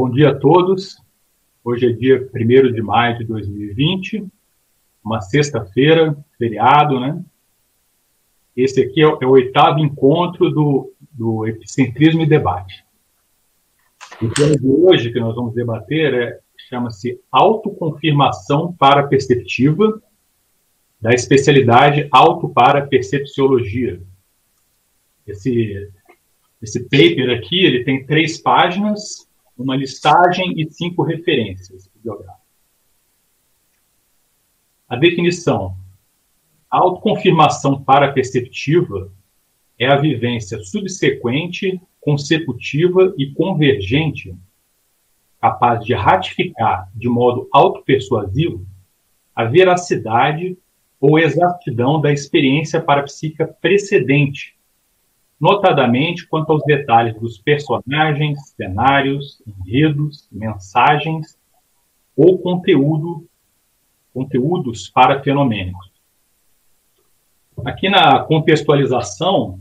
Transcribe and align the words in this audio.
Bom 0.00 0.08
dia 0.08 0.28
a 0.28 0.34
todos. 0.36 1.02
Hoje 1.64 1.86
é 1.86 1.92
dia 1.92 2.30
1 2.32 2.72
de 2.72 2.80
maio 2.80 3.18
de 3.18 3.24
2020, 3.24 4.28
uma 5.04 5.20
sexta-feira, 5.20 6.16
feriado, 6.38 7.00
né? 7.00 7.20
Esse 8.56 8.80
aqui 8.80 9.00
é 9.00 9.08
o, 9.08 9.18
é 9.20 9.26
o 9.26 9.30
oitavo 9.30 9.80
encontro 9.80 10.50
do, 10.50 10.92
do 11.10 11.44
Epicentrismo 11.48 12.22
e 12.22 12.28
Debate. 12.28 12.84
O 14.22 14.28
tema 14.28 14.56
de 14.56 14.68
hoje 14.68 15.10
que 15.10 15.18
nós 15.18 15.34
vamos 15.34 15.52
debater 15.52 16.14
é, 16.14 16.40
chama-se 16.68 17.20
Autoconfirmação 17.28 18.72
para 18.72 19.08
Perceptiva, 19.08 20.00
da 21.00 21.10
especialidade 21.10 22.06
Auto 22.12 22.48
para 22.48 22.86
Percepciologia. 22.86 24.00
Esse, 25.26 25.90
esse 26.62 26.84
paper 26.84 27.36
aqui 27.36 27.64
ele 27.64 27.82
tem 27.82 28.06
três 28.06 28.40
páginas, 28.40 29.27
uma 29.58 29.76
listagem 29.76 30.54
e 30.56 30.70
cinco 30.70 31.02
referências 31.02 31.88
bibliográficas. 31.88 32.46
A 34.88 34.96
definição. 34.96 35.76
A 36.70 36.78
autoconfirmação 36.78 37.82
paraperceptiva 37.82 39.12
é 39.78 39.86
a 39.86 39.96
vivência 39.96 40.58
subsequente, 40.60 41.80
consecutiva 42.00 43.14
e 43.18 43.32
convergente 43.32 44.34
capaz 45.40 45.84
de 45.84 45.94
ratificar 45.94 46.90
de 46.94 47.08
modo 47.08 47.48
autopersuasivo 47.52 48.66
a 49.34 49.44
veracidade 49.44 50.58
ou 51.00 51.16
exatidão 51.18 52.00
da 52.00 52.12
experiência 52.12 52.80
parapsíquica 52.80 53.46
precedente, 53.46 54.57
notadamente 55.40 56.26
quanto 56.26 56.52
aos 56.52 56.62
detalhes 56.64 57.18
dos 57.20 57.38
personagens, 57.38 58.50
cenários, 58.56 59.40
enredos, 59.46 60.28
mensagens 60.32 61.38
ou 62.16 62.38
conteúdo, 62.38 63.26
conteúdos 64.12 64.88
parafenomênicos. 64.88 65.92
Aqui 67.64 67.88
na 67.88 68.20
contextualização, 68.20 69.60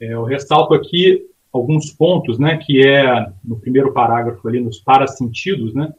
é, 0.00 0.12
eu 0.12 0.24
ressalto 0.24 0.74
aqui 0.74 1.26
alguns 1.52 1.90
pontos, 1.90 2.38
né, 2.38 2.56
que 2.56 2.86
é 2.86 3.32
no 3.42 3.58
primeiro 3.58 3.92
parágrafo 3.92 4.46
ali 4.46 4.60
nos 4.60 4.78
parasentidos, 4.78 5.74
né, 5.74 5.92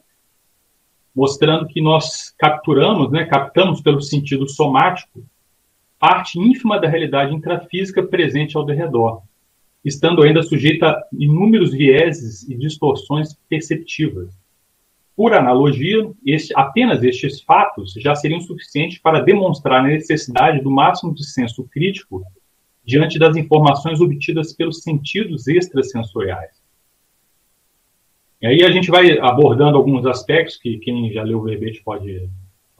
mostrando 1.14 1.66
que 1.66 1.80
nós 1.80 2.30
capturamos, 2.38 3.10
né, 3.10 3.24
captamos 3.24 3.80
pelo 3.80 4.00
sentido 4.00 4.48
somático 4.48 5.24
parte 5.98 6.38
ínfima 6.38 6.80
da 6.80 6.88
realidade 6.88 7.34
intrafísica 7.34 8.02
presente 8.02 8.56
ao 8.56 8.64
redor, 8.64 9.22
estando 9.84 10.22
ainda 10.22 10.42
sujeita 10.42 10.86
a 10.86 11.02
inúmeros 11.12 11.72
vieses 11.72 12.48
e 12.48 12.54
distorções 12.54 13.34
perceptivas. 13.48 14.38
Por 15.16 15.34
analogia, 15.34 16.08
este, 16.24 16.52
apenas 16.56 17.02
estes 17.02 17.40
fatos 17.40 17.92
já 17.94 18.14
seriam 18.14 18.40
suficientes 18.40 18.98
para 18.98 19.20
demonstrar 19.20 19.80
a 19.80 19.88
necessidade 19.88 20.60
do 20.60 20.70
máximo 20.70 21.12
de 21.12 21.24
senso 21.26 21.64
crítico 21.64 22.22
diante 22.84 23.18
das 23.18 23.36
informações 23.36 24.00
obtidas 24.00 24.52
pelos 24.52 24.82
sentidos 24.82 25.48
extrasensoriais. 25.48 26.62
E 28.40 28.46
aí 28.46 28.62
a 28.62 28.70
gente 28.70 28.90
vai 28.90 29.18
abordando 29.18 29.76
alguns 29.76 30.06
aspectos 30.06 30.56
que 30.56 30.78
quem 30.78 31.12
já 31.12 31.24
leu 31.24 31.38
o 31.38 31.42
verbete 31.42 31.82
pode 31.82 32.30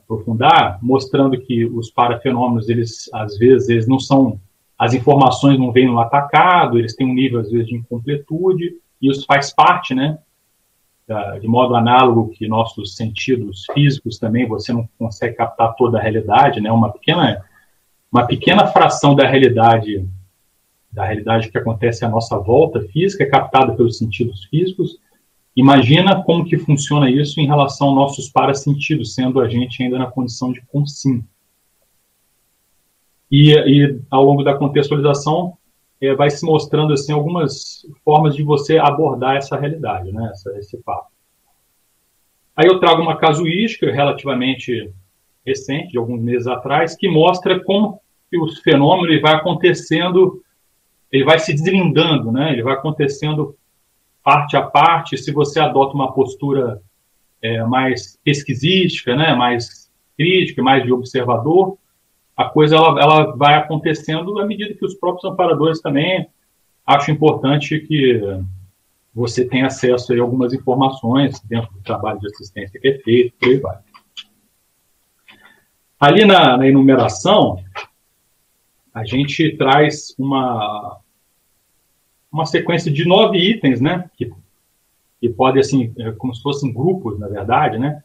aprofundar, 0.09 0.79
mostrando 0.81 1.39
que 1.39 1.67
os 1.67 1.91
parafenômenos, 1.91 2.69
eles 2.71 3.11
às 3.13 3.37
vezes 3.37 3.69
eles 3.69 3.87
não 3.87 4.01
são, 4.01 4.41
as 4.79 4.95
informações 4.95 5.59
não 5.59 5.71
vêm 5.71 5.87
no 5.87 6.01
atacado, 6.01 6.79
eles 6.79 6.97
têm 6.97 7.07
um 7.07 7.15
nível 7.15 7.41
às 7.41 7.51
vezes 7.51 7.69
de 7.69 7.77
incompletude, 7.77 8.77
e 9.01 9.11
isso 9.11 9.27
faz 9.27 9.53
parte, 9.53 9.95
né, 9.95 10.19
de 11.41 11.47
modo 11.47 11.75
análogo 11.75 12.31
que 12.31 12.49
nossos 12.49 12.97
sentidos 12.97 13.65
físicos 13.73 14.19
também, 14.19 14.47
você 14.47 14.73
não 14.73 14.89
consegue 14.99 15.37
captar 15.37 15.75
toda 15.75 15.99
a 15.99 16.03
realidade, 16.03 16.61
né, 16.61 16.73
uma 16.73 16.91
pequena, 16.91 17.45
uma 18.11 18.27
pequena 18.27 18.67
fração 18.67 19.15
da 19.15 19.27
realidade, 19.27 20.09
da 20.91 21.05
realidade 21.05 21.51
que 21.51 21.59
acontece 21.59 22.05
à 22.05 22.09
nossa 22.09 22.39
volta 22.39 22.81
física 22.81 23.25
é 23.25 23.27
captada 23.27 23.75
pelos 23.75 23.99
sentidos 23.99 24.45
físicos, 24.45 24.99
Imagina 25.57 26.23
como 26.23 26.45
que 26.45 26.57
funciona 26.57 27.11
isso 27.11 27.41
em 27.41 27.47
relação 27.47 27.89
aos 27.89 27.97
nossos 27.97 28.29
parasentidos, 28.31 29.15
sendo 29.15 29.41
a 29.41 29.49
gente 29.49 29.83
ainda 29.83 29.99
na 29.99 30.07
condição 30.07 30.53
de 30.53 30.61
consim. 30.67 31.25
E, 33.31 33.53
e 33.53 34.01
ao 34.11 34.25
longo 34.25 34.43
da 34.43 34.55
contextualização 34.55 35.59
é, 36.01 36.15
vai 36.15 36.31
se 36.31 36.45
mostrando 36.45 36.93
assim 36.93 37.13
algumas 37.13 37.87
formas 38.05 38.35
de 38.35 38.43
você 38.43 38.79
abordar 38.79 39.37
essa 39.37 39.57
realidade, 39.57 40.13
né, 40.13 40.31
essa, 40.31 40.57
esse 40.59 40.77
papo. 40.79 41.11
Aí 42.57 42.67
eu 42.67 42.81
trago 42.81 43.03
uma 43.03 43.17
casuística 43.17 43.91
relativamente 43.91 44.93
recente, 45.45 45.93
de 45.93 45.99
alguns 45.99 46.21
meses 46.21 46.47
atrás, 46.47 46.97
que 46.97 47.09
mostra 47.09 47.63
como 47.63 48.01
o 48.35 48.49
fenômeno 48.63 49.09
ele 49.09 49.21
vai 49.21 49.35
acontecendo, 49.35 50.43
ele 51.11 51.25
vai 51.25 51.39
se 51.39 51.53
deslindando, 51.53 52.31
né, 52.31 52.53
ele 52.53 52.63
vai 52.63 52.75
acontecendo 52.75 53.57
parte 54.23 54.57
a 54.57 54.63
parte, 54.63 55.17
se 55.17 55.33
você 55.33 55.61
adota 55.61 55.95
uma 55.95 56.13
postura 56.13 56.81
é, 57.41 57.65
mais 57.65 58.19
pesquisística, 58.25 59.17
né, 59.17 59.35
mais 59.35 59.91
crítica, 60.17 60.63
mais 60.63 60.85
de 60.85 60.93
observador, 60.93 61.79
a 62.37 62.45
coisa 62.45 62.77
ela, 62.77 63.01
ela 63.01 63.37
vai 63.37 63.55
acontecendo 63.55 64.39
à 64.39 64.47
medida 64.47 64.75
que 64.75 64.85
os 64.85 64.95
próprios 64.95 65.31
amparadores 65.31 65.81
também 65.81 66.29
acham 66.87 67.15
importante 67.15 67.79
que 67.81 68.21
você 69.15 69.45
tenha 69.45 69.67
acesso 69.67 70.13
a 70.13 70.21
algumas 70.21 70.53
informações 70.53 71.41
dentro 71.41 71.73
do 71.73 71.81
trabalho 71.81 72.21
de 72.21 72.29
assistência 72.29 72.81
que 72.81 72.89
é 72.89 72.99
feito, 72.99 73.35
por 73.39 73.49
aí 73.49 73.59
vai. 73.59 73.79
Ali 75.99 76.25
na, 76.25 76.57
na 76.57 76.69
enumeração, 76.69 77.59
a 78.95 79.05
gente 79.05 79.57
traz 79.57 80.15
uma, 80.17 80.99
uma 82.31 82.47
sequência 82.47 82.93
de 82.93 83.07
nove 83.07 83.39
itens, 83.39 83.81
né? 83.81 84.09
Que, 84.17 84.31
que 85.21 85.29
pode, 85.29 85.59
assim, 85.59 85.93
é, 85.99 86.13
como 86.13 86.35
se 86.35 86.43
fossem 86.43 86.73
grupos, 86.73 87.19
na 87.19 87.29
verdade, 87.29 87.79
né? 87.79 88.03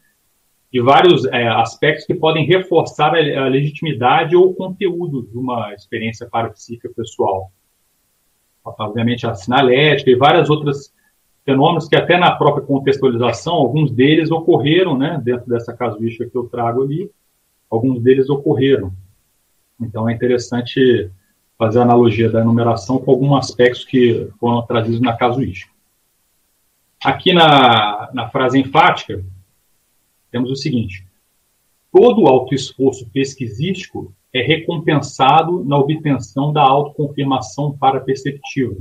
De 0.71 0.81
vários 0.81 1.25
é, 1.25 1.47
aspectos 1.47 2.05
que 2.05 2.15
podem 2.15 2.45
reforçar 2.45 3.13
a, 3.13 3.17
a, 3.17 3.47
legitimidade 3.47 4.35
ou 4.35 4.53
conteúdo 4.53 5.23
de 5.23 5.37
uma 5.37 5.73
experiência 5.73 6.27
parapsíquica 6.27 6.89
pessoal. 6.95 7.51
Obviamente, 8.65 9.27
a 9.27 9.35
sinalética 9.35 10.09
e 10.09 10.15
várias 10.15 10.49
outras 10.49 10.93
fenômenos 11.45 11.87
que 11.87 11.95
até 11.95 12.17
na 12.17 12.31
própria 12.31 12.65
contextualização, 12.65 13.53
alguns 13.53 13.91
deles 13.91 14.31
ocorreram, 14.31 14.97
né? 14.97 15.21
Dentro 15.23 15.47
dessa 15.47 15.73
casuística 15.73 16.29
que 16.29 16.37
eu 16.37 16.45
trago 16.45 16.81
ali, 16.81 17.11
alguns 17.69 18.01
deles 18.01 18.29
ocorreram. 18.29 18.93
Então, 19.79 20.07
é 20.07 20.13
interessante 20.13 21.11
fazer 21.57 21.79
a 21.79 21.83
analogia 21.83 22.29
da 22.29 22.43
numeração 22.43 22.97
com 22.99 23.11
alguns 23.11 23.37
aspectos 23.37 23.85
que 23.85 24.29
foram 24.39 24.61
trazidos 24.63 25.01
na 25.01 25.15
casuística. 25.15 25.71
Aqui 27.03 27.33
na, 27.33 28.09
na 28.13 28.29
frase 28.29 28.59
enfática, 28.59 29.23
temos 30.31 30.49
o 30.49 30.55
seguinte: 30.55 31.05
todo 31.91 32.27
alto 32.27 32.55
esforço 32.55 33.09
pesquisístico 33.09 34.13
é 34.33 34.41
recompensado 34.41 35.63
na 35.63 35.77
obtenção 35.77 36.51
da 36.51 36.61
autoconfirmação 36.61 37.77
para 37.77 37.99
perceptiva. 37.99 38.75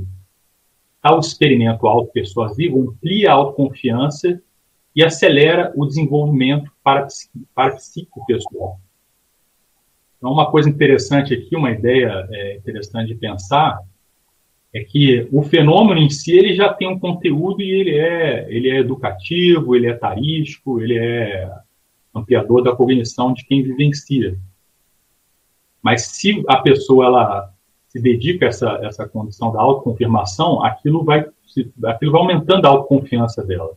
Tal 1.01 1.19
experimento 1.19 1.85
autopersuasivo 1.85 2.81
amplia 2.81 3.31
a 3.31 3.33
autoconfiança 3.33 4.41
e 4.95 5.03
acelera 5.03 5.71
o 5.75 5.85
desenvolvimento 5.85 6.71
para, 6.83 7.07
para 7.53 7.75
psicopessoal. 7.75 8.79
Então, 10.23 10.31
uma 10.31 10.49
coisa 10.49 10.69
interessante 10.69 11.33
aqui, 11.33 11.53
uma 11.53 11.69
ideia 11.69 12.25
é, 12.31 12.55
interessante 12.55 13.09
de 13.09 13.15
pensar, 13.15 13.77
é 14.73 14.81
que 14.81 15.27
o 15.33 15.43
fenômeno 15.43 15.99
em 15.99 16.09
si 16.09 16.31
ele 16.31 16.55
já 16.55 16.73
tem 16.73 16.87
um 16.87 16.97
conteúdo 16.97 17.61
e 17.61 17.69
ele 17.69 17.97
é, 17.97 18.47
ele 18.47 18.69
é 18.69 18.79
educativo, 18.79 19.75
ele 19.75 19.87
é 19.87 19.93
tarístico, 19.93 20.79
ele 20.79 20.97
é 20.97 21.51
ampliador 22.15 22.63
da 22.63 22.73
cognição 22.73 23.33
de 23.33 23.45
quem 23.45 23.63
vivencia. 23.63 24.39
Mas 25.81 26.03
se 26.03 26.41
a 26.47 26.55
pessoa 26.55 27.07
ela 27.07 27.53
se 27.89 27.99
dedica 27.99 28.45
a 28.45 28.47
essa, 28.47 28.79
essa 28.81 29.05
condição 29.05 29.51
da 29.51 29.59
autoconfirmação, 29.59 30.63
aquilo 30.63 31.03
vai, 31.03 31.25
aquilo 31.83 32.13
vai 32.13 32.21
aumentando 32.21 32.65
a 32.65 32.69
autoconfiança 32.69 33.43
dela. 33.43 33.75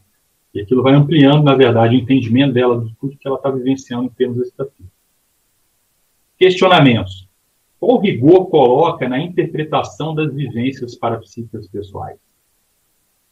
E 0.55 0.61
aquilo 0.61 0.85
vai 0.85 0.95
ampliando, 0.95 1.43
na 1.43 1.57
verdade, 1.57 1.97
o 1.97 1.99
entendimento 1.99 2.53
dela 2.53 2.81
de 2.85 2.95
tudo 3.01 3.17
que 3.17 3.27
ela 3.27 3.37
está 3.37 3.51
vivenciando 3.51 4.05
em 4.05 4.11
termos 4.11 4.49
desafio. 4.49 4.87
Questionamentos. 6.37 7.29
Qual 7.79 7.99
rigor 7.99 8.47
coloca 8.47 9.09
na 9.09 9.19
interpretação 9.19 10.15
das 10.15 10.33
vivências 10.33 10.95
parapsíquicas 10.95 11.69
pessoais? 11.69 12.19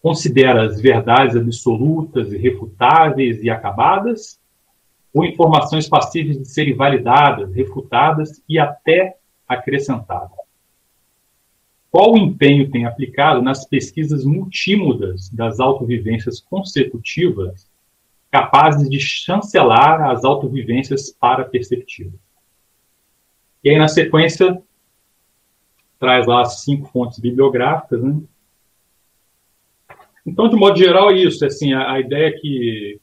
Considera 0.03 0.65
as 0.65 0.81
verdades 0.81 1.37
absolutas, 1.37 2.33
irrefutáveis 2.33 3.43
e 3.43 3.49
acabadas? 3.49 4.39
Ou 5.12 5.25
informações 5.25 5.89
passíveis 5.89 6.39
de 6.39 6.47
serem 6.47 6.75
validadas, 6.75 7.55
refutadas 7.55 8.43
e 8.49 8.59
até 8.59 9.17
acrescentadas? 9.49 10.45
qual 11.95 12.15
o 12.15 12.19
empenho 12.19 12.69
tem 12.73 12.87
aplicado 12.87 13.41
nas 13.41 13.65
pesquisas 13.65 14.25
multímodas 14.25 15.31
das 15.31 15.61
autovivências 15.61 16.41
consecutivas 16.41 17.71
capazes 18.33 18.91
de 18.91 18.99
chancelar 18.99 20.03
as 20.11 20.25
autovivências 20.25 21.12
para 21.12 21.45
perceptivas. 21.45 22.19
E 23.64 23.70
aí, 23.70 23.78
na 23.78 23.88
sequência, 23.88 24.62
traz 25.99 26.26
lá 26.26 26.43
as 26.43 26.61
cinco 26.61 26.87
fontes 26.90 27.19
bibliográficas, 27.19 28.02
né? 28.02 28.20
Então, 30.26 30.49
de 30.49 30.56
modo 30.56 30.76
geral, 30.76 31.11
é 31.11 31.14
isso. 31.14 31.44
Assim, 31.46 31.72
a, 31.72 31.93
a 31.93 32.00
ideia 32.00 32.38
que 32.38 33.00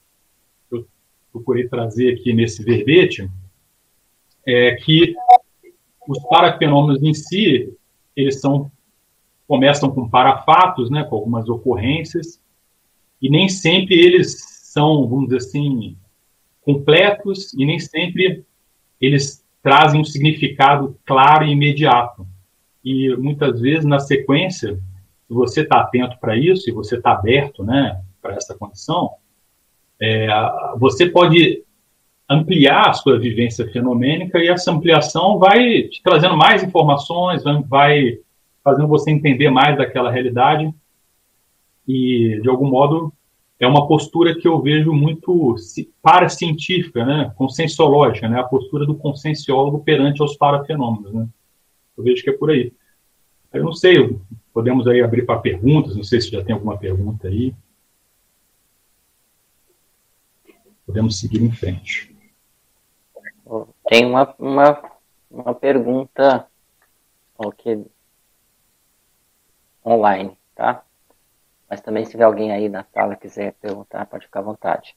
eu 0.71 0.87
procurei 1.31 1.67
trazer 1.67 2.13
aqui 2.13 2.31
nesse 2.31 2.63
verbete 2.63 3.27
é 4.45 4.75
que 4.75 5.15
os 6.07 6.19
parafenômenos 6.29 7.01
em 7.01 7.13
si, 7.13 7.73
eles 8.15 8.39
são 8.39 8.71
começam 9.47 9.91
com 9.91 10.07
parafatos, 10.07 10.89
né, 10.89 11.03
com 11.03 11.15
algumas 11.15 11.49
ocorrências, 11.49 12.41
e 13.21 13.29
nem 13.29 13.49
sempre 13.49 13.99
eles 13.99 14.37
são, 14.71 15.05
vamos 15.09 15.25
dizer 15.25 15.37
assim, 15.37 15.97
completos 16.61 17.53
e 17.53 17.65
nem 17.65 17.77
sempre 17.77 18.45
eles 19.01 19.40
trazem 19.61 20.01
um 20.01 20.05
significado 20.05 20.97
claro 21.05 21.45
e 21.45 21.51
imediato. 21.51 22.27
E 22.83 23.15
muitas 23.15 23.59
vezes, 23.61 23.85
na 23.85 23.99
sequência, 23.99 24.75
se 24.75 25.33
você 25.33 25.61
está 25.61 25.81
atento 25.81 26.17
para 26.19 26.35
isso 26.35 26.69
e 26.69 26.73
você 26.73 26.97
está 26.97 27.11
aberto 27.11 27.63
né, 27.63 28.01
para 28.21 28.35
essa 28.35 28.55
condição, 28.55 29.11
é, 30.01 30.27
você 30.77 31.07
pode 31.07 31.63
ampliar 32.27 32.89
a 32.89 32.93
sua 32.93 33.19
vivência 33.19 33.67
fenomênica 33.71 34.39
e 34.39 34.47
essa 34.47 34.71
ampliação 34.71 35.37
vai 35.37 35.83
te 35.83 36.01
trazendo 36.01 36.35
mais 36.37 36.63
informações, 36.63 37.43
vai 37.67 38.17
fazendo 38.63 38.87
você 38.87 39.11
entender 39.11 39.49
mais 39.49 39.77
daquela 39.77 40.11
realidade 40.11 40.73
e, 41.87 42.39
de 42.41 42.49
algum 42.49 42.69
modo, 42.69 43.11
é 43.61 43.67
uma 43.67 43.87
postura 43.87 44.35
que 44.35 44.47
eu 44.47 44.59
vejo 44.59 44.91
muito 44.91 45.55
paracientífica, 46.01 47.05
né, 47.05 47.31
conscienciológica, 47.37 48.27
né, 48.27 48.39
a 48.39 48.43
postura 48.43 48.87
do 48.87 48.95
conscienciólogo 48.95 49.83
perante 49.83 50.19
aos 50.19 50.35
parafenômenos, 50.35 51.13
né. 51.13 51.27
Eu 51.95 52.03
vejo 52.03 52.23
que 52.23 52.31
é 52.31 52.33
por 52.33 52.49
aí. 52.49 52.73
Eu 53.53 53.63
não 53.63 53.73
sei, 53.73 54.19
podemos 54.51 54.87
aí 54.87 55.01
abrir 55.01 55.27
para 55.27 55.39
perguntas, 55.39 55.95
não 55.95 56.03
sei 56.03 56.19
se 56.19 56.31
já 56.31 56.43
tem 56.43 56.55
alguma 56.55 56.75
pergunta 56.75 57.27
aí. 57.27 57.53
Podemos 60.83 61.19
seguir 61.19 61.43
em 61.43 61.51
frente. 61.51 62.15
Tem 63.87 64.05
uma, 64.05 64.33
uma, 64.39 64.91
uma 65.29 65.53
pergunta 65.53 66.47
okay, 67.37 67.85
online, 69.85 70.35
tá? 70.55 70.83
Mas 71.71 71.79
também 71.79 72.03
se 72.03 72.11
tiver 72.11 72.25
alguém 72.25 72.51
aí 72.51 72.67
na 72.67 72.83
sala 72.83 73.15
quiser 73.15 73.53
perguntar, 73.53 74.05
pode 74.05 74.25
ficar 74.25 74.41
à 74.41 74.43
vontade. 74.43 74.93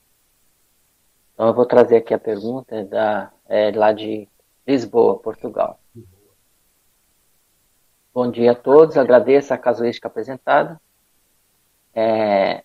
Então 1.32 1.46
eu 1.46 1.54
vou 1.54 1.64
trazer 1.64 1.98
aqui 1.98 2.12
a 2.12 2.18
pergunta 2.18 2.84
da, 2.84 3.30
é, 3.48 3.70
lá 3.70 3.92
de 3.92 4.28
Lisboa, 4.66 5.20
Portugal. 5.20 5.78
Bom 8.12 8.28
dia 8.28 8.50
a 8.50 8.54
todos, 8.56 8.96
agradeço 8.96 9.54
a 9.54 9.58
casuística 9.58 10.08
apresentada. 10.08 10.80
É, 11.94 12.64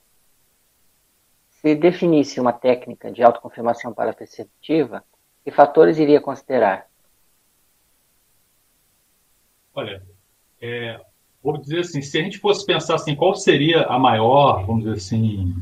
se 1.62 1.76
definisse 1.76 2.40
uma 2.40 2.52
técnica 2.52 3.12
de 3.12 3.22
autoconfirmação 3.22 3.94
para 3.94 4.12
perceptiva, 4.12 5.04
que 5.44 5.52
fatores 5.52 6.00
iria 6.00 6.20
considerar? 6.20 6.90
Olha, 9.76 10.04
é, 10.60 11.00
vou 11.44 11.58
dizer 11.58 11.80
assim, 11.80 12.02
se 12.02 12.18
a 12.18 12.22
gente 12.22 12.38
fosse 12.38 12.66
pensar 12.66 12.96
assim, 12.96 13.16
qual 13.16 13.34
seria 13.36 13.84
a 13.84 13.98
maior, 13.98 14.66
vamos 14.66 14.84
dizer 14.84 14.98
assim, 14.98 15.56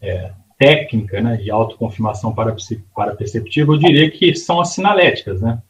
é, 0.00 0.32
técnica 0.58 1.20
né, 1.20 1.36
de 1.36 1.50
autoconfirmação 1.50 2.34
para, 2.34 2.54
para 2.94 3.16
perceptiva, 3.16 3.72
eu 3.72 3.78
diria 3.78 4.10
que 4.10 4.34
são 4.34 4.60
as 4.60 4.74
sinaléticas, 4.74 5.40
né? 5.40 5.62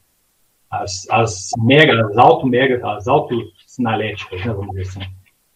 As, 0.70 1.08
as 1.10 1.50
mega, 1.58 2.06
as 2.06 2.16
auto 2.16 2.46
mega, 2.46 2.88
as 2.92 3.08
autossinaléticas, 3.08 4.44
né, 4.44 4.52
vamos 4.52 4.74
dizer 4.74 4.88
assim. 4.88 5.10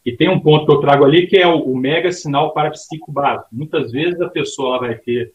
E 0.05 0.13
tem 0.15 0.29
um 0.29 0.41
ponto 0.41 0.67
que 0.67 0.73
eu 0.73 0.81
trago 0.81 1.05
ali 1.05 1.27
que 1.27 1.37
é 1.37 1.47
o, 1.47 1.63
o 1.63 1.77
mega 1.77 2.13
sinal 2.13 2.53
parapsíquico 2.53 3.11
básico. 3.11 3.49
Muitas 3.51 3.91
vezes 3.91 4.21
a 4.21 4.29
pessoa 4.29 4.79
vai 4.79 4.97
ter, 4.97 5.33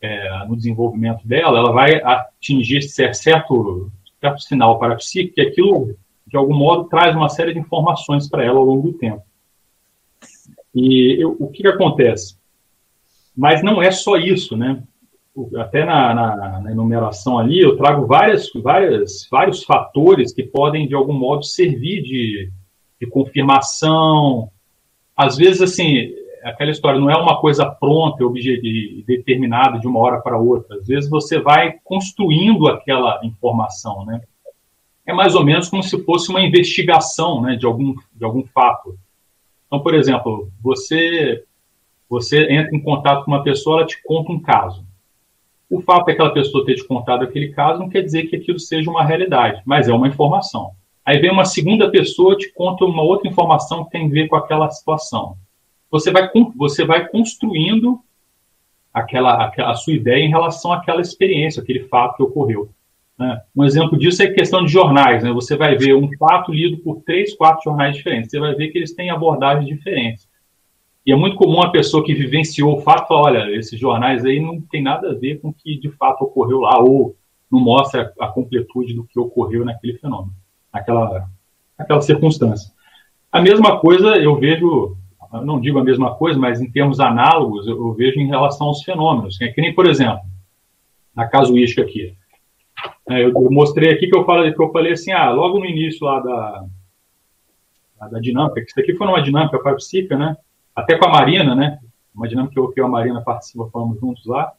é, 0.00 0.46
no 0.46 0.56
desenvolvimento 0.56 1.26
dela, 1.26 1.58
ela 1.58 1.72
vai 1.72 2.00
atingir 2.02 2.82
certo, 2.82 3.90
certo 4.20 4.40
sinal 4.40 4.78
parapsíquico, 4.78 5.34
que 5.34 5.40
aquilo 5.40 5.96
de 6.26 6.36
algum 6.36 6.54
modo, 6.54 6.88
traz 6.88 7.14
uma 7.14 7.28
série 7.28 7.52
de 7.52 7.60
informações 7.60 8.28
para 8.28 8.44
ela 8.44 8.58
ao 8.58 8.64
longo 8.64 8.90
do 8.90 8.98
tempo. 8.98 9.22
E 10.74 11.22
eu, 11.22 11.36
o 11.38 11.48
que, 11.48 11.62
que, 11.62 11.68
acontece? 11.68 12.36
Mas 13.36 13.62
não 13.62 13.82
é 13.82 13.90
só 13.90 14.16
isso, 14.16 14.56
né? 14.56 14.82
Até 15.56 15.84
na, 15.84 16.14
na, 16.14 16.60
na, 16.60 16.70
enumeração 16.70 17.38
ali, 17.38 17.60
eu 17.60 17.76
trago 17.76 18.06
várias, 18.06 18.50
várias, 18.54 19.28
vários 19.30 19.64
fatores 19.64 20.32
que 20.32 20.44
podem, 20.44 20.86
de 20.86 20.94
algum 20.94 21.12
modo, 21.12 21.44
servir 21.44 22.02
de, 22.02 22.50
de 23.00 23.06
confirmação. 23.08 24.50
Às 25.16 25.36
vezes, 25.36 25.60
assim, 25.60 26.12
aquela 26.44 26.70
história 26.70 27.00
não 27.00 27.10
é 27.10 27.16
uma 27.16 27.40
coisa 27.40 27.66
pronta 27.66 28.22
e 28.36 29.04
determinada 29.06 29.78
de 29.78 29.88
uma 29.88 29.98
hora 29.98 30.20
para 30.20 30.38
outra. 30.38 30.76
Às 30.76 30.86
vezes 30.86 31.10
você 31.10 31.40
vai 31.40 31.78
construindo 31.82 32.68
aquela 32.68 33.20
informação, 33.24 34.04
né? 34.04 34.20
É 35.06 35.12
mais 35.12 35.34
ou 35.34 35.44
menos 35.44 35.68
como 35.68 35.82
se 35.82 36.02
fosse 36.04 36.30
uma 36.30 36.40
investigação 36.40 37.42
né, 37.42 37.56
de, 37.56 37.66
algum, 37.66 37.94
de 38.14 38.24
algum 38.24 38.42
fato. 38.44 38.98
Então, 39.66 39.80
por 39.80 39.94
exemplo, 39.94 40.50
você, 40.62 41.44
você 42.08 42.44
entra 42.52 42.74
em 42.74 42.80
contato 42.80 43.24
com 43.24 43.30
uma 43.30 43.42
pessoa, 43.42 43.78
ela 43.78 43.86
te 43.86 44.02
conta 44.02 44.32
um 44.32 44.40
caso. 44.40 44.84
O 45.68 45.80
fato 45.80 46.02
é 46.02 46.04
que 46.04 46.10
aquela 46.12 46.32
pessoa 46.32 46.64
ter 46.64 46.76
te 46.76 46.86
contado 46.86 47.24
aquele 47.24 47.48
caso 47.48 47.80
não 47.80 47.88
quer 47.88 48.02
dizer 48.02 48.24
que 48.24 48.36
aquilo 48.36 48.58
seja 48.58 48.90
uma 48.90 49.04
realidade, 49.04 49.60
mas 49.64 49.88
é 49.88 49.92
uma 49.92 50.08
informação. 50.08 50.72
Aí 51.04 51.18
vem 51.18 51.30
uma 51.30 51.44
segunda 51.44 51.90
pessoa 51.90 52.36
te 52.36 52.50
conta 52.52 52.84
uma 52.84 53.02
outra 53.02 53.28
informação 53.28 53.84
que 53.84 53.90
tem 53.90 54.06
a 54.06 54.10
ver 54.10 54.28
com 54.28 54.36
aquela 54.36 54.70
situação. 54.70 55.36
Você 55.90 56.10
vai, 56.10 56.30
você 56.56 56.84
vai 56.84 57.06
construindo 57.08 58.00
aquela, 58.92 59.52
a 59.56 59.74
sua 59.74 59.92
ideia 59.92 60.24
em 60.24 60.30
relação 60.30 60.72
àquela 60.72 61.00
experiência, 61.00 61.62
aquele 61.62 61.80
fato 61.80 62.16
que 62.16 62.22
ocorreu. 62.22 62.70
Né? 63.18 63.40
Um 63.54 63.64
exemplo 63.64 63.98
disso 63.98 64.22
é 64.22 64.26
a 64.26 64.34
questão 64.34 64.64
de 64.64 64.72
jornais. 64.72 65.22
Né? 65.22 65.32
Você 65.32 65.56
vai 65.56 65.76
ver 65.76 65.94
um 65.94 66.08
fato 66.18 66.52
lido 66.52 66.78
por 66.78 67.02
três, 67.02 67.34
quatro 67.34 67.62
jornais 67.64 67.96
diferentes. 67.96 68.30
Você 68.30 68.40
vai 68.40 68.54
ver 68.54 68.68
que 68.68 68.78
eles 68.78 68.94
têm 68.94 69.10
abordagens 69.10 69.66
diferentes. 69.66 70.28
E 71.06 71.12
é 71.12 71.16
muito 71.16 71.36
comum 71.36 71.60
a 71.60 71.70
pessoa 71.70 72.04
que 72.04 72.14
vivenciou 72.14 72.78
o 72.78 72.80
fato 72.80 73.08
falar, 73.08 73.22
olha, 73.22 73.56
esses 73.56 73.78
jornais 73.78 74.24
aí 74.24 74.40
não 74.40 74.60
tem 74.60 74.82
nada 74.82 75.10
a 75.10 75.14
ver 75.14 75.38
com 75.38 75.48
o 75.48 75.52
que 75.52 75.78
de 75.78 75.90
fato 75.90 76.22
ocorreu 76.22 76.60
lá, 76.60 76.78
ou 76.78 77.14
não 77.50 77.60
mostra 77.60 78.10
a 78.18 78.28
completude 78.28 78.94
do 78.94 79.04
que 79.04 79.20
ocorreu 79.20 79.66
naquele 79.66 79.98
fenômeno, 79.98 80.32
naquela, 80.72 81.28
naquela 81.78 82.00
circunstância. 82.00 82.72
A 83.30 83.40
mesma 83.42 83.78
coisa 83.80 84.16
eu 84.16 84.36
vejo, 84.36 84.96
não 85.44 85.60
digo 85.60 85.78
a 85.78 85.84
mesma 85.84 86.14
coisa, 86.14 86.38
mas 86.38 86.62
em 86.62 86.70
termos 86.70 87.00
análogos, 87.00 87.66
eu, 87.66 87.92
vejo 87.92 88.18
em 88.18 88.28
relação 88.28 88.68
aos 88.68 88.82
fenômenos. 88.82 89.38
É 89.42 89.48
que 89.48 89.60
nem, 89.60 89.74
por 89.74 89.86
exemplo, 89.86 90.22
na 91.14 91.26
casuística 91.26 91.82
aqui. 91.82 92.14
É, 93.08 93.22
eu, 93.22 93.28
eu, 93.28 93.50
mostrei 93.50 93.92
aqui 93.92 94.06
que 94.06 94.16
eu 94.16 94.24
falei, 94.24 94.52
que 94.52 94.62
eu 94.62 94.72
falei 94.72 94.92
assim, 94.92 95.12
ah, 95.12 95.30
logo 95.30 95.58
no 95.58 95.66
início 95.66 96.06
lá 96.06 96.20
da, 96.20 96.64
da 98.08 98.18
dinâmica, 98.18 98.60
que 98.60 98.70
isso 98.70 98.80
aqui 98.80 98.94
foi 98.94 99.06
uma 99.06 99.22
dinâmica 99.22 99.58
parapsíquica, 99.58 100.16
né? 100.16 100.36
Até 100.74 100.98
com 100.98 101.06
a 101.06 101.10
Marina, 101.10 101.54
né? 101.54 101.78
Uma 102.14 102.28
dinâmica 102.28 102.54
que 102.54 102.60
eu, 102.60 102.68
que 102.70 102.80
a 102.80 102.88
Marina 102.88 103.20
participa, 103.20 103.68
falamos 103.70 104.00
juntos 104.00 104.24
lá, 104.26 104.52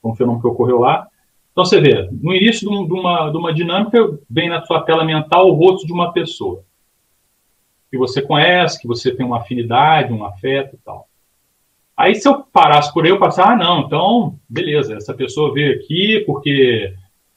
foi 0.00 0.12
um 0.12 0.14
fenômeno 0.14 0.40
que 0.40 0.48
ocorreu 0.48 0.78
lá. 0.78 1.08
Então 1.52 1.64
você 1.64 1.80
vê, 1.80 2.08
no 2.10 2.34
início 2.34 2.68
de 2.68 2.92
uma, 2.92 3.30
de 3.30 3.36
uma 3.36 3.54
dinâmica, 3.54 4.18
vem 4.28 4.48
na 4.48 4.64
sua 4.64 4.82
tela 4.82 5.04
mental 5.04 5.48
o 5.48 5.54
rosto 5.54 5.86
de 5.86 5.92
uma 5.92 6.12
pessoa 6.12 6.64
que 7.90 7.98
você 7.98 8.20
conhece, 8.20 8.80
que 8.80 8.88
você 8.88 9.14
tem 9.14 9.24
uma 9.24 9.38
afinidade, 9.38 10.12
um 10.12 10.24
afeto 10.24 10.74
e 10.74 10.78
tal. 10.78 11.08
Aí 11.96 12.16
se 12.16 12.28
eu 12.28 12.42
parasse 12.42 12.92
por 12.92 13.04
aí, 13.04 13.10
eu 13.10 13.20
passar, 13.20 13.52
ah, 13.52 13.56
não, 13.56 13.82
então, 13.82 14.36
beleza, 14.48 14.96
essa 14.96 15.14
pessoa 15.14 15.54
veio 15.54 15.76
aqui 15.76 16.24
porque 16.26 16.92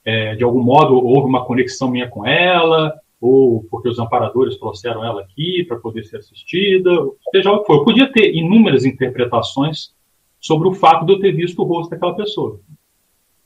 é, 0.07 0.35
de 0.35 0.43
algum 0.45 0.63
modo 0.63 0.95
houve 0.95 1.27
uma 1.27 1.43
conexão 1.43 1.91
minha 1.91 2.07
com 2.07 2.25
ela, 2.25 2.97
ou 3.19 3.65
porque 3.69 3.89
os 3.89 3.99
amparadores 3.99 4.55
trouxeram 4.55 5.03
ela 5.03 5.21
aqui 5.21 5.65
para 5.65 5.75
poder 5.75 6.05
ser 6.05 6.17
assistida, 6.17 6.89
seja 7.29 7.51
o 7.51 7.59
que 7.59 7.67
for. 7.67 7.79
Eu 7.79 7.83
podia 7.83 8.09
ter 8.09 8.33
inúmeras 8.33 8.85
interpretações 8.85 9.93
sobre 10.39 10.69
o 10.69 10.73
fato 10.73 11.05
de 11.05 11.11
eu 11.11 11.19
ter 11.19 11.33
visto 11.33 11.61
o 11.61 11.65
rosto 11.65 11.89
daquela 11.89 12.15
pessoa. 12.15 12.57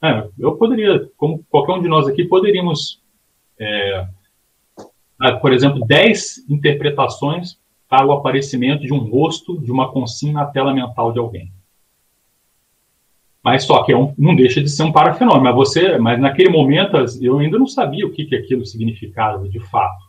É, 0.03 0.27
eu 0.38 0.56
poderia, 0.56 1.10
como 1.18 1.44
qualquer 1.50 1.74
um 1.74 1.82
de 1.82 1.88
nós 1.88 2.08
aqui, 2.08 2.25
poderíamos, 2.25 3.01
é, 3.58 4.06
por 5.41 5.51
exemplo, 5.53 5.84
10 5.84 6.48
interpretações 6.48 7.60
para 7.89 8.06
o 8.06 8.12
aparecimento 8.12 8.84
de 8.84 8.94
um 8.94 9.00
rosto 9.00 9.60
de 9.60 9.72
uma 9.72 9.91
consigna 9.91 10.41
na 10.41 10.46
tela 10.46 10.72
mental 10.75 11.12
de 11.12 11.18
alguém. 11.18 11.51
Mas 13.43 13.63
só 13.63 13.83
que 13.83 13.91
é 13.91 13.98
um, 13.98 14.13
não 14.17 14.36
deixa 14.36 14.62
de 14.62 14.69
ser 14.69 14.83
um 14.83 14.91
parafenômeno. 14.91 15.43
Mas 15.43 15.55
você, 15.55 15.98
mas 15.98 16.19
naquele 16.19 16.50
momento 16.50 16.98
eu 17.21 17.39
ainda 17.39 17.57
não 17.57 17.67
sabia 17.67 18.05
o 18.05 18.12
que, 18.12 18.25
que 18.25 18.36
aquilo 18.36 18.65
significava 18.65 19.48
de 19.50 19.60
fato. 19.60 20.03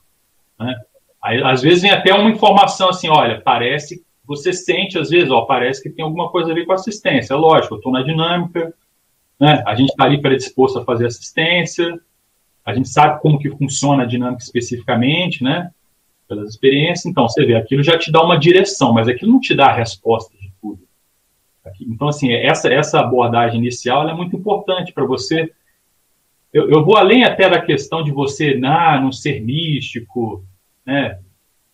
Né? 0.58 0.74
Aí, 1.22 1.42
às 1.42 1.62
vezes 1.62 1.82
vem 1.82 1.90
até 1.90 2.12
uma 2.12 2.30
informação 2.30 2.88
assim, 2.88 3.08
olha, 3.08 3.40
parece, 3.40 4.04
você 4.24 4.52
sente 4.52 4.98
às 4.98 5.08
vezes, 5.08 5.30
ó, 5.30 5.42
parece 5.42 5.82
que 5.82 5.88
tem 5.88 6.04
alguma 6.04 6.28
coisa 6.30 6.50
a 6.50 6.54
ver 6.54 6.66
com 6.66 6.72
assistência. 6.72 7.36
Lógico, 7.36 7.74
eu 7.74 7.78
estou 7.78 7.92
na 7.92 8.02
dinâmica, 8.02 8.74
né? 9.40 9.62
A 9.66 9.74
gente 9.74 9.90
está 9.90 10.04
ali 10.04 10.20
predisposto 10.20 10.78
a 10.78 10.84
fazer 10.84 11.06
assistência, 11.06 11.98
a 12.64 12.74
gente 12.74 12.88
sabe 12.88 13.20
como 13.20 13.38
que 13.38 13.50
funciona 13.50 14.02
a 14.02 14.06
dinâmica 14.06 14.42
especificamente, 14.42 15.42
né? 15.42 15.70
Pelas 16.28 16.50
experiências. 16.50 17.06
Então, 17.06 17.28
você 17.28 17.44
vê, 17.44 17.54
aquilo 17.54 17.82
já 17.82 17.98
te 17.98 18.12
dá 18.12 18.22
uma 18.22 18.38
direção, 18.38 18.92
mas 18.92 19.08
aquilo 19.08 19.32
não 19.32 19.40
te 19.40 19.54
dá 19.54 19.66
a 19.66 19.72
resposta. 19.72 20.32
Então, 21.80 22.08
assim, 22.08 22.32
essa, 22.32 22.72
essa 22.72 23.00
abordagem 23.00 23.58
inicial 23.58 24.08
é 24.08 24.14
muito 24.14 24.36
importante 24.36 24.92
para 24.92 25.04
você. 25.04 25.52
Eu, 26.52 26.68
eu, 26.68 26.84
vou 26.84 26.96
além 26.96 27.24
até 27.24 27.48
da 27.48 27.60
questão 27.60 28.02
de 28.02 28.10
você 28.10 28.54
não 28.56 29.12
ser 29.12 29.40
místico, 29.40 30.44
né? 30.84 31.18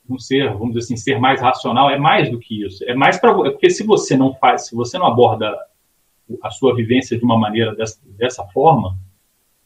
não 0.09 0.19
ser, 0.19 0.51
vamos 0.53 0.69
dizer 0.69 0.81
assim, 0.81 0.97
ser 0.97 1.19
mais 1.19 1.41
racional, 1.41 1.91
é 1.91 1.99
mais 1.99 2.31
do 2.31 2.39
que 2.39 2.65
isso. 2.65 2.83
É 2.85 2.95
mais 2.95 3.19
para 3.19 3.31
é 3.31 3.51
porque 3.51 3.71
se 3.71 3.85
você 3.85 4.17
não 4.17 4.35
faz, 4.35 4.67
se 4.67 4.75
você 4.75 4.97
não 4.99 5.07
aborda 5.07 5.55
a 6.43 6.51
sua 6.51 6.75
vivência 6.75 7.19
de 7.19 7.25
uma 7.25 7.39
maneira 7.39 7.75
dessa, 7.75 7.99
dessa 8.17 8.45
forma, 8.45 8.97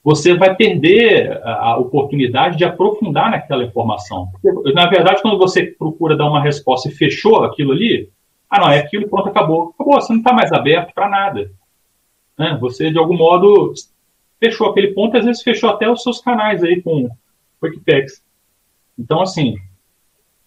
você 0.02 0.34
vai 0.34 0.54
perder 0.56 1.40
a 1.44 1.76
oportunidade 1.78 2.56
de 2.58 2.64
aprofundar 2.64 3.30
naquela 3.30 3.64
informação. 3.64 4.28
Porque, 4.32 4.72
na 4.72 4.86
verdade, 4.88 5.22
quando 5.22 5.38
você 5.38 5.66
procura 5.66 6.16
dar 6.16 6.28
uma 6.28 6.42
resposta 6.42 6.88
e 6.88 6.92
fechou 6.92 7.44
aquilo 7.44 7.70
ali, 7.70 8.10
ah, 8.52 8.60
não, 8.60 8.68
é 8.68 8.80
aquilo, 8.80 9.08
pronto, 9.08 9.30
acabou. 9.30 9.70
Acabou, 9.74 9.94
você 9.98 10.12
não 10.12 10.20
está 10.20 10.34
mais 10.34 10.52
aberto 10.52 10.92
para 10.92 11.08
nada. 11.08 11.50
Né? 12.38 12.58
Você, 12.60 12.90
de 12.90 12.98
algum 12.98 13.16
modo, 13.16 13.72
fechou 14.38 14.68
aquele 14.68 14.88
ponto, 14.88 15.16
às 15.16 15.24
vezes 15.24 15.42
fechou 15.42 15.70
até 15.70 15.88
os 15.88 16.02
seus 16.02 16.20
canais 16.20 16.62
aí 16.62 16.82
com 16.82 17.08
Wikipex. 17.62 18.22
Então, 18.98 19.22
assim, 19.22 19.56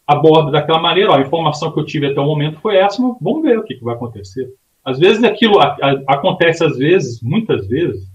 aborda 0.06 0.52
daquela 0.52 0.80
maneira, 0.80 1.14
ó, 1.14 1.16
a 1.16 1.22
informação 1.22 1.72
que 1.72 1.80
eu 1.80 1.86
tive 1.86 2.06
até 2.06 2.22
o 2.22 2.26
momento 2.26 2.60
foi 2.60 2.76
essa, 2.76 3.02
vamos 3.20 3.42
ver 3.42 3.58
o 3.58 3.64
que, 3.64 3.74
que 3.74 3.84
vai 3.84 3.96
acontecer. 3.96 4.54
Às 4.84 5.00
vezes 5.00 5.24
aquilo 5.24 5.60
a, 5.60 5.76
a, 5.82 6.14
acontece, 6.14 6.64
às 6.64 6.78
vezes, 6.78 7.24
muitas 7.24 7.68
vezes, 7.68 8.08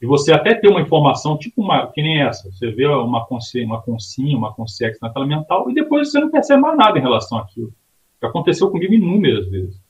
e 0.00 0.06
você 0.06 0.32
até 0.32 0.54
ter 0.54 0.68
uma 0.68 0.80
informação, 0.80 1.36
tipo 1.36 1.62
uma, 1.62 1.88
que 1.88 2.00
nem 2.00 2.22
essa, 2.22 2.48
você 2.52 2.70
vê 2.70 2.86
uma 2.86 3.26
consinha, 3.26 3.66
uma 3.66 3.82
consinha, 3.82 4.38
uma 4.38 4.54
consciência 4.54 5.00
na 5.02 5.10
tela 5.10 5.26
mental, 5.26 5.68
e 5.68 5.74
depois 5.74 6.12
você 6.12 6.20
não 6.20 6.30
percebe 6.30 6.62
mais 6.62 6.78
nada 6.78 6.96
em 6.96 7.02
relação 7.02 7.38
àquilo. 7.38 7.72
Aconteceu 8.26 8.70
comigo 8.70 8.94
inúmeras 8.94 9.48
vezes. 9.48 9.80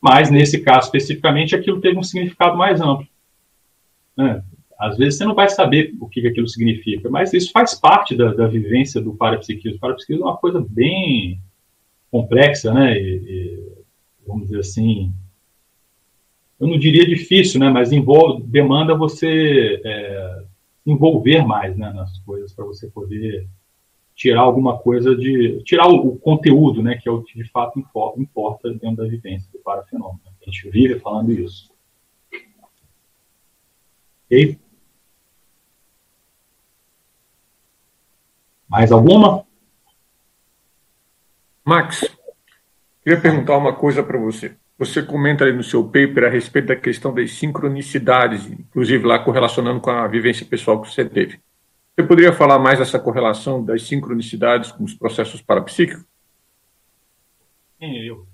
Mas, 0.00 0.30
nesse 0.30 0.60
caso 0.60 0.86
especificamente, 0.86 1.56
aquilo 1.56 1.80
teve 1.80 1.98
um 1.98 2.02
significado 2.02 2.56
mais 2.56 2.80
amplo. 2.80 3.06
Né? 4.16 4.42
Às 4.78 4.96
vezes 4.96 5.18
você 5.18 5.24
não 5.24 5.34
vai 5.34 5.48
saber 5.48 5.94
o 6.00 6.08
que 6.08 6.26
aquilo 6.26 6.48
significa, 6.48 7.08
mas 7.08 7.32
isso 7.32 7.52
faz 7.52 7.74
parte 7.74 8.14
da, 8.14 8.34
da 8.34 8.46
vivência 8.46 9.00
do 9.00 9.14
parapsiquismo. 9.14 9.76
O 9.76 9.80
parapsiquismo 9.80 10.24
é 10.24 10.26
uma 10.26 10.36
coisa 10.36 10.64
bem 10.68 11.40
complexa, 12.10 12.72
né? 12.72 12.96
E, 12.98 13.16
e, 13.16 13.72
vamos 14.26 14.44
dizer 14.44 14.60
assim, 14.60 15.12
eu 16.60 16.66
não 16.66 16.78
diria 16.78 17.06
difícil, 17.06 17.60
né? 17.60 17.70
Mas 17.70 17.92
envolve, 17.92 18.42
demanda 18.42 18.94
você 18.94 19.80
é, 19.84 20.44
envolver 20.86 21.44
mais 21.46 21.76
né, 21.76 21.92
nas 21.92 22.18
coisas 22.18 22.52
para 22.52 22.64
você 22.64 22.88
poder 22.88 23.46
tirar 24.14 24.42
alguma 24.42 24.78
coisa 24.78 25.14
de 25.16 25.62
tirar 25.64 25.88
o, 25.88 26.08
o, 26.08 26.18
conteúdo, 26.18 26.82
né? 26.82 26.96
Que 26.96 27.08
é 27.08 27.12
o 27.12 27.22
que 27.22 27.36
de 27.36 27.50
fato 27.50 27.78
importa, 27.78 28.20
importa 28.20 28.70
dentro 28.70 28.96
da 28.96 29.04
vivência 29.04 29.50
do 29.52 29.58
parafenômeno. 29.58 30.20
A 30.24 30.50
gente 30.50 30.70
vive 30.70 31.00
falando 31.00 31.32
isso. 31.32 31.72
Ok? 34.26 34.58
Mais 38.68 38.90
alguma? 38.90 39.44
Max, 41.64 42.04
queria 43.02 43.20
perguntar 43.20 43.56
uma 43.56 43.74
coisa 43.74 44.02
para 44.02 44.18
você. 44.18 44.56
Você 44.76 45.02
comenta 45.02 45.44
aí 45.44 45.52
no 45.52 45.62
seu 45.62 45.84
paper 45.84 46.24
a 46.24 46.28
respeito 46.28 46.66
da 46.68 46.76
questão 46.76 47.14
das 47.14 47.32
sincronicidades, 47.32 48.46
inclusive 48.46 49.06
lá 49.06 49.18
correlacionando 49.18 49.80
com 49.80 49.90
a 49.90 50.06
vivência 50.08 50.44
pessoal 50.44 50.82
que 50.82 50.90
você 50.90 51.04
teve. 51.04 51.40
Você 51.94 52.02
poderia 52.02 52.32
falar 52.32 52.58
mais 52.58 52.80
dessa 52.80 52.98
correlação 52.98 53.64
das 53.64 53.84
sincronicidades 53.84 54.72
com 54.72 54.82
os 54.82 54.94
processos 54.94 55.40
parapsíquicos? 55.40 56.04
Sim, 57.78 57.98
eu. 57.98 58.26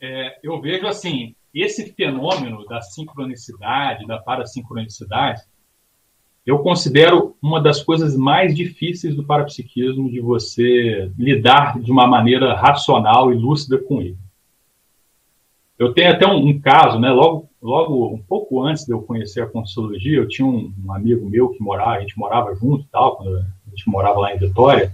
É, 0.00 0.38
eu 0.42 0.60
vejo 0.60 0.86
assim, 0.86 1.34
esse 1.52 1.92
fenômeno 1.92 2.64
da 2.66 2.80
sincronicidade, 2.80 4.06
da 4.06 4.18
parasincronicidade, 4.18 5.42
eu 6.46 6.60
considero 6.60 7.36
uma 7.42 7.60
das 7.60 7.82
coisas 7.82 8.16
mais 8.16 8.54
difíceis 8.54 9.16
do 9.16 9.24
parapsiquismo 9.24 10.08
de 10.08 10.20
você 10.20 11.10
lidar 11.18 11.78
de 11.80 11.90
uma 11.90 12.06
maneira 12.06 12.54
racional 12.54 13.32
e 13.32 13.36
lúcida 13.36 13.78
com 13.78 14.00
ele. 14.00 14.16
Eu 15.76 15.92
tenho 15.92 16.12
até 16.12 16.26
um, 16.26 16.46
um 16.46 16.60
caso, 16.60 17.00
né? 17.00 17.10
Logo, 17.10 17.49
logo 17.62 18.08
um 18.14 18.18
pouco 18.18 18.62
antes 18.62 18.84
de 18.84 18.92
eu 18.92 19.02
conhecer 19.02 19.42
a 19.42 19.46
Consciologia, 19.46 20.16
eu 20.16 20.28
tinha 20.28 20.46
um, 20.46 20.72
um, 20.84 20.92
amigo 20.92 21.28
meu 21.28 21.50
que 21.50 21.62
morava, 21.62 21.96
a 21.96 22.00
gente 22.00 22.18
morava 22.18 22.54
junto, 22.54 22.86
tal, 22.90 23.16
quando 23.16 23.36
a 23.36 23.70
gente 23.70 23.88
morava 23.88 24.20
lá 24.20 24.34
em 24.34 24.38
Vitória. 24.38 24.92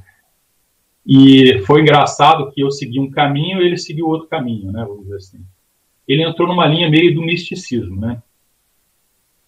E 1.06 1.61
foi 1.66 1.82
engraçado 1.82 2.50
que 2.50 2.61
eu 2.61 2.70
segui 2.70 2.99
um 2.99 3.11
caminho 3.11 3.62
e 3.62 3.66
ele 3.66 3.78
seguiu 3.78 4.08
outro 4.08 4.28
caminho, 4.28 4.73
né? 4.73 4.85
Vamos 4.85 5.04
dizer 5.04 5.16
assim. 5.16 5.46
Ele 6.08 6.23
entrou 6.23 6.49
numa 6.49 6.66
linha 6.66 6.90
meio 6.90 7.14
do 7.14 7.23
misticismo, 7.23 8.00
né? 8.00 8.20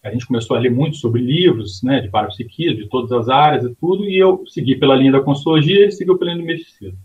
a 0.01 0.09
gente 0.11 0.25
começou 0.25 0.55
a 0.55 0.59
ler 0.59 0.71
muito 0.71 0.97
sobre 0.97 1.21
livros, 1.21 1.83
né, 1.83 1.99
de 1.99 2.09
parapsiquismo, 2.09 2.77
de 2.77 2.87
todas 2.87 3.11
as 3.11 3.27
áreas 3.27 3.65
e 3.65 3.75
tudo, 3.75 4.05
e 4.05 4.17
eu 4.17 4.43
segui 4.47 4.75
pela 4.75 4.95
linha 4.95 5.11
da 5.11 5.21
consultogia 5.21 5.75
e 5.75 5.83
ele 5.83 5.91
seguiu 5.91 6.17
pela 6.17 6.31
linha 6.31 6.43
do 6.43 6.47
misticismo. 6.47 6.97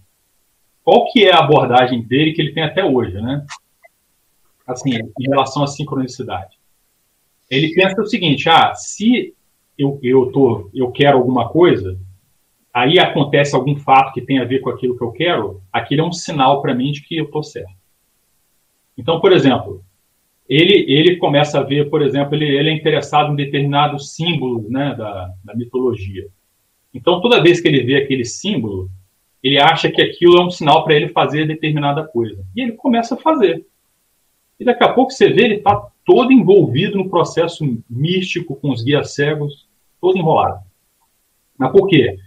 Qual 0.82 1.10
que 1.10 1.24
é 1.24 1.32
a 1.32 1.40
abordagem 1.40 2.02
dele 2.02 2.32
que 2.32 2.42
ele 2.42 2.52
tem 2.52 2.62
até 2.62 2.84
hoje, 2.84 3.20
né? 3.20 3.44
Assim, 4.66 4.90
em 4.94 5.28
relação 5.28 5.62
à 5.62 5.66
sincronicidade. 5.66 6.58
Ele 7.50 7.74
pensa 7.74 8.00
o 8.00 8.06
seguinte, 8.06 8.48
ah, 8.48 8.74
se 8.74 9.34
eu, 9.78 9.98
eu, 10.02 10.32
tô, 10.32 10.70
eu 10.72 10.90
quero 10.90 11.18
alguma 11.18 11.48
coisa, 11.48 11.98
aí 12.72 12.98
acontece 12.98 13.54
algum 13.54 13.76
fato 13.76 14.12
que 14.12 14.22
tem 14.22 14.38
a 14.38 14.44
ver 14.44 14.60
com 14.60 14.70
aquilo 14.70 14.96
que 14.96 15.04
eu 15.04 15.12
quero, 15.12 15.60
aquilo 15.72 16.02
é 16.02 16.04
um 16.04 16.12
sinal 16.12 16.62
para 16.62 16.74
mim 16.74 16.90
de 16.90 17.02
que 17.02 17.16
eu 17.16 17.26
estou 17.26 17.42
certo. 17.42 17.74
Então, 18.96 19.20
por 19.20 19.32
exemplo, 19.32 19.84
ele, 20.48 20.84
ele 20.88 21.16
começa 21.16 21.58
a 21.58 21.62
ver, 21.62 21.90
por 21.90 22.02
exemplo, 22.02 22.34
ele, 22.34 22.46
ele 22.46 22.70
é 22.70 22.72
interessado 22.72 23.32
em 23.32 23.36
determinados 23.36 24.14
símbolos 24.14 24.68
né, 24.70 24.94
da, 24.94 25.32
da 25.44 25.54
mitologia. 25.54 26.26
Então, 26.92 27.20
toda 27.20 27.42
vez 27.42 27.60
que 27.60 27.68
ele 27.68 27.82
vê 27.82 27.96
aquele 27.96 28.24
símbolo, 28.24 28.88
ele 29.42 29.58
acha 29.58 29.90
que 29.90 30.00
aquilo 30.00 30.38
é 30.38 30.44
um 30.44 30.50
sinal 30.50 30.84
para 30.84 30.94
ele 30.94 31.08
fazer 31.08 31.46
determinada 31.46 32.04
coisa. 32.04 32.44
E 32.54 32.62
ele 32.62 32.72
começa 32.72 33.14
a 33.14 33.18
fazer. 33.18 33.66
E 34.58 34.64
daqui 34.64 34.84
a 34.84 34.92
pouco 34.92 35.10
você 35.10 35.28
vê, 35.30 35.44
ele 35.44 35.54
está 35.56 35.88
todo 36.04 36.32
envolvido 36.32 36.96
no 36.96 37.08
processo 37.08 37.64
místico 37.88 38.56
com 38.56 38.70
os 38.70 38.82
guias 38.82 39.14
cegos, 39.14 39.66
todo 40.00 40.18
enrolado. 40.18 40.60
Mas 41.58 41.72
por 41.72 41.88
quê? 41.88 42.18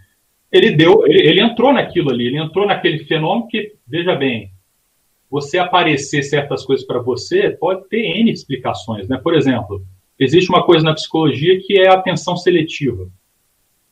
Ele 0.50 0.72
deu, 0.72 1.06
ele, 1.06 1.20
ele 1.28 1.40
entrou 1.40 1.72
naquilo 1.72 2.10
ali, 2.10 2.26
ele 2.26 2.38
entrou 2.38 2.66
naquele 2.66 3.04
fenômeno 3.04 3.48
que, 3.48 3.74
veja 3.86 4.14
bem, 4.14 4.50
você 5.30 5.58
aparecer 5.58 6.22
certas 6.22 6.64
coisas 6.64 6.86
para 6.86 7.00
você 7.00 7.50
pode 7.50 7.86
ter 7.88 8.18
N 8.18 8.30
explicações. 8.30 9.08
Né? 9.08 9.18
Por 9.18 9.34
exemplo, 9.34 9.84
existe 10.18 10.50
uma 10.50 10.64
coisa 10.64 10.84
na 10.84 10.94
psicologia 10.94 11.60
que 11.60 11.78
é 11.78 11.88
a 11.88 11.94
atenção 11.94 12.36
seletiva. 12.36 13.08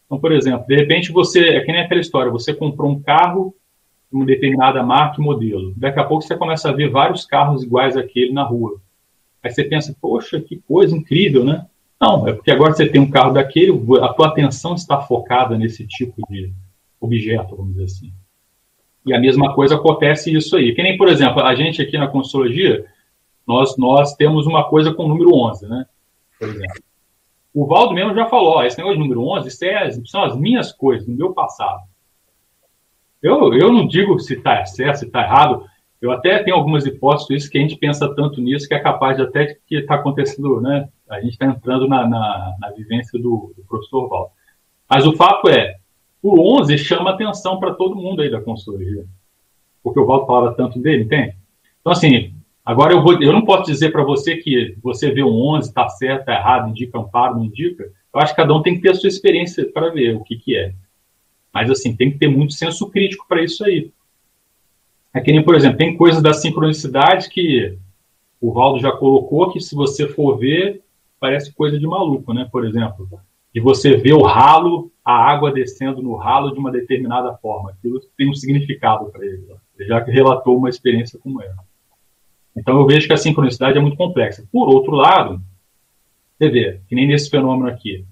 Então, 0.07 0.19
por 0.19 0.33
exemplo, 0.33 0.67
de 0.67 0.77
repente 0.77 1.13
você, 1.13 1.41
é 1.41 1.61
que 1.61 1.73
nem 1.73 1.83
aquela 1.83 2.01
história, 2.01 2.31
você 2.31 2.55
comprou 2.55 2.91
um 2.91 3.03
carro 3.03 3.55
uma 4.11 4.25
determinada 4.25 4.83
marca 4.83 5.21
e 5.21 5.25
modelo. 5.25 5.73
Daqui 5.77 5.99
a 5.99 6.05
pouco 6.05 6.23
você 6.23 6.37
começa 6.37 6.69
a 6.69 6.73
ver 6.73 6.91
vários 6.91 7.25
carros 7.25 7.63
iguais 7.63 7.97
àquele 7.97 8.33
na 8.33 8.43
rua. 8.43 8.81
Aí 9.43 9.51
você 9.51 9.65
pensa, 9.65 9.97
poxa, 10.01 10.41
que 10.41 10.57
coisa 10.57 10.97
incrível, 10.97 11.45
né? 11.45 11.67
Não, 12.01 12.27
é 12.29 12.33
porque 12.33 12.51
agora 12.51 12.73
você 12.73 12.87
tem 12.87 13.01
um 13.01 13.11
carro 13.11 13.33
daquele, 13.33 13.73
a 14.03 14.09
tua 14.09 14.29
atenção 14.29 14.75
está 14.75 15.01
focada 15.01 15.57
nesse 15.57 15.87
tipo 15.87 16.21
de 16.29 16.53
objeto, 17.01 17.57
vamos 17.57 17.73
dizer 17.73 17.85
assim. 17.85 18.13
E 19.05 19.15
a 19.15 19.21
mesma 19.21 19.55
coisa 19.55 19.77
acontece 19.77 20.35
isso 20.35 20.57
aí. 20.57 20.75
Que 20.75 20.83
nem, 20.83 20.99
por 20.99 21.09
exemplo, 21.09 21.43
a 21.43 21.55
gente 21.55 21.81
aqui 21.81 21.97
na 21.97 22.09
consultoria, 22.09 22.85
nós, 23.47 23.77
nós 23.77 24.15
temos 24.15 24.47
uma 24.47 24.65
coisa 24.65 24.93
com 24.93 25.05
o 25.05 25.09
número 25.09 25.33
11, 25.33 25.69
né? 25.69 25.87
Por 26.39 26.49
exemplo. 26.49 26.83
O 27.55 27.67
Valdo 27.67 27.95
mesmo 27.95 28.15
já 28.15 28.27
falou, 28.27 28.57
ó, 28.57 28.65
esse 28.65 28.77
negócio 28.77 28.99
de 28.99 29.03
número 29.03 29.27
11, 29.29 29.49
isso 29.49 29.65
é, 29.65 29.91
são 30.05 30.25
as 30.25 30.37
minhas 30.37 30.73
coisas, 30.73 31.07
do 31.07 31.15
meu 31.15 31.33
passado. 31.33 31.81
Eu, 33.23 33.55
eu 33.55 33.73
não 33.73 33.87
digo 33.87 34.19
se 34.19 34.35
está 34.35 34.65
certo, 34.65 34.97
se 34.97 35.07
está 35.07 35.23
errado, 35.23 35.65
eu 36.01 36.13
até 36.13 36.43
tenho 36.43 36.57
algumas 36.57 36.85
hipóteses 36.87 37.49
que 37.49 37.59
a 37.59 37.61
gente 37.61 37.77
pensa 37.77 38.15
tanto 38.15 38.41
nisso 38.41 38.69
que 38.69 38.75
é 38.75 38.79
capaz 38.79 39.17
de 39.17 39.23
até 39.23 39.57
que 39.67 39.77
está 39.77 39.95
acontecendo, 39.95 40.61
né? 40.61 40.89
A 41.09 41.21
gente 41.21 41.33
está 41.33 41.47
entrando 41.47 41.89
na, 41.89 42.07
na, 42.07 42.55
na, 42.61 42.71
vivência 42.71 43.19
do, 43.19 43.55
do 43.57 43.65
professor 43.67 44.09
Valdo. 44.09 44.31
Mas 44.89 45.07
o 45.07 45.17
fato 45.17 45.49
é, 45.49 45.77
o 46.23 46.61
11 46.61 46.77
chama 46.79 47.11
atenção 47.11 47.59
para 47.59 47.75
todo 47.75 47.97
mundo 47.97 48.21
aí 48.21 48.31
da 48.31 48.41
consultoria. 48.41 49.05
Porque 49.83 49.99
o 49.99 50.07
Valdo 50.07 50.27
falava 50.27 50.55
tanto 50.55 50.79
dele, 50.79 51.05
entende? 51.05 51.37
Então, 51.81 51.93
assim, 51.93 52.35
agora 52.65 52.93
eu, 52.93 53.03
vou, 53.03 53.21
eu 53.23 53.33
não 53.33 53.45
posso 53.45 53.71
dizer 53.71 53.91
para 53.91 54.03
você 54.03 54.37
que 54.37 54.77
você 54.83 55.11
vê 55.11 55.23
um 55.23 55.41
11, 55.55 55.69
está 55.69 55.89
certo, 55.89 56.21
está 56.21 56.35
errado, 56.35 56.69
indica 56.69 56.99
amparo, 56.99 57.37
não 57.37 57.45
indica. 57.45 57.85
Eu 57.85 58.21
acho 58.21 58.33
que 58.33 58.41
cada 58.41 58.53
um 58.53 58.63
tem 58.63 58.75
que 58.75 58.83
ter 58.83 58.91
a 58.91 58.95
sua 58.95 59.09
experiência 59.09 59.71
para 59.73 59.91
ver 59.91 60.17
o 60.17 60.25
que, 60.25 60.37
que 60.37 60.57
é. 60.57 60.75
Mas, 61.57 61.71
assim, 61.71 61.97
tem 61.97 62.11
que 62.11 62.19
ter 62.19 62.29
muito 62.29 62.53
senso 62.53 62.87
crítico 62.91 63.25
para 63.27 63.43
isso 63.43 63.65
aí. 63.65 63.91
É 65.15 65.23
que 65.23 65.33
nem, 65.33 65.43
por 65.43 65.55
exemplo, 65.55 65.79
tem 65.79 65.97
coisas 65.97 66.23
da 66.23 66.35
sincronicidade 66.35 67.31
que 67.31 67.79
o 68.39 68.53
Valdo 68.53 68.79
já 68.79 68.93
colocou 68.93 69.51
que, 69.51 69.59
se 69.59 69.75
você 69.75 70.07
for 70.07 70.37
ver, 70.37 70.83
parece 71.19 71.55
coisa 71.55 71.79
de 71.79 71.87
maluco, 71.87 72.35
né? 72.35 72.47
Por 72.53 72.67
exemplo, 72.67 73.09
e 73.55 73.59
você 73.59 73.97
vê 73.97 74.13
o 74.13 74.21
ralo, 74.21 74.93
a 75.03 75.15
água 75.15 75.51
descendo 75.51 76.03
no 76.03 76.15
ralo 76.15 76.53
de 76.53 76.59
uma 76.59 76.71
determinada 76.71 77.33
forma. 77.39 77.71
Aquilo 77.71 78.03
tem 78.19 78.29
um 78.29 78.35
significado 78.35 79.07
para 79.07 79.25
ele. 79.25 79.47
Ele 79.79 79.89
já 79.89 79.99
relatou 80.05 80.59
uma 80.59 80.69
experiência 80.69 81.19
como 81.19 81.41
essa. 81.41 81.65
Então 82.55 82.79
eu 82.79 82.87
vejo 82.87 83.07
que 83.07 83.15
a 83.15 83.17
sincronicidade 83.17 83.79
é 83.79 83.81
muito 83.81 83.97
complexa. 83.97 84.47
Por 84.53 84.69
outro 84.69 84.93
lado, 84.93 85.41
você 86.37 86.51
vê, 86.51 86.81
que 86.87 86.95
nem 86.95 87.09
nesse 87.09 87.31
fenômeno 87.31 87.71
aqui, 87.71 88.05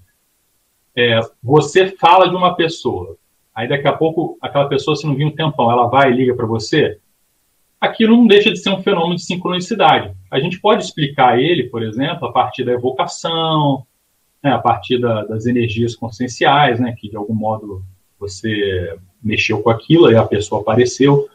é, 0.95 1.19
você 1.43 1.91
fala 1.91 2.27
de 2.27 2.35
uma 2.35 2.55
pessoa, 2.55 3.15
aí 3.55 3.69
daqui 3.69 3.87
a 3.87 3.93
pouco 3.93 4.37
aquela 4.41 4.67
pessoa, 4.67 4.95
se 4.95 5.07
não 5.07 5.15
vir 5.15 5.25
um 5.25 5.31
tempão, 5.31 5.71
ela 5.71 5.87
vai 5.87 6.11
e 6.11 6.15
liga 6.15 6.35
para 6.35 6.45
você, 6.45 6.99
aquilo 7.79 8.17
não 8.17 8.27
deixa 8.27 8.51
de 8.51 8.59
ser 8.59 8.69
um 8.69 8.83
fenômeno 8.83 9.15
de 9.15 9.23
sincronicidade. 9.23 10.13
A 10.29 10.39
gente 10.39 10.59
pode 10.59 10.83
explicar 10.83 11.39
ele, 11.39 11.69
por 11.69 11.81
exemplo, 11.81 12.27
a 12.27 12.31
partir 12.31 12.65
da 12.65 12.73
evocação, 12.73 13.85
né, 14.43 14.51
a 14.51 14.59
partir 14.59 14.99
da, 14.99 15.23
das 15.23 15.45
energias 15.45 15.95
conscienciais, 15.95 16.79
né, 16.79 16.93
que 16.97 17.09
de 17.09 17.15
algum 17.15 17.33
modo 17.33 17.81
você 18.19 18.97
mexeu 19.23 19.61
com 19.61 19.69
aquilo 19.69 20.11
e 20.11 20.15
a 20.15 20.23
pessoa 20.23 20.61
apareceu. 20.61 21.27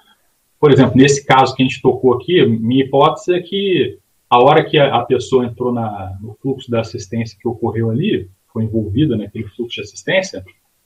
Por 0.58 0.70
exemplo, 0.70 0.96
nesse 0.96 1.24
caso 1.24 1.54
que 1.54 1.62
a 1.62 1.66
gente 1.66 1.80
tocou 1.80 2.14
aqui, 2.14 2.44
minha 2.44 2.84
hipótese 2.84 3.34
é 3.34 3.40
que 3.40 3.98
a 4.28 4.38
hora 4.38 4.64
que 4.64 4.78
a, 4.78 4.96
a 4.96 5.04
pessoa 5.04 5.44
entrou 5.44 5.72
na, 5.72 6.16
no 6.20 6.34
fluxo 6.34 6.70
da 6.70 6.80
assistência 6.80 7.36
que 7.40 7.48
ocorreu 7.48 7.90
ali, 7.90 8.28
foi 8.52 8.64
envolvida 8.64 9.16
naquele 9.16 9.44
fluxo 9.48 9.76
de 9.76 9.80
assistência, 9.82 10.44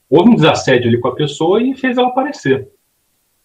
houve 0.09 0.29
um 0.29 0.35
desassédio 0.35 0.87
ali 0.87 0.99
com 0.99 1.07
a 1.07 1.15
pessoa 1.15 1.61
e 1.61 1.75
fez 1.75 1.97
ela 1.97 2.07
aparecer. 2.07 2.69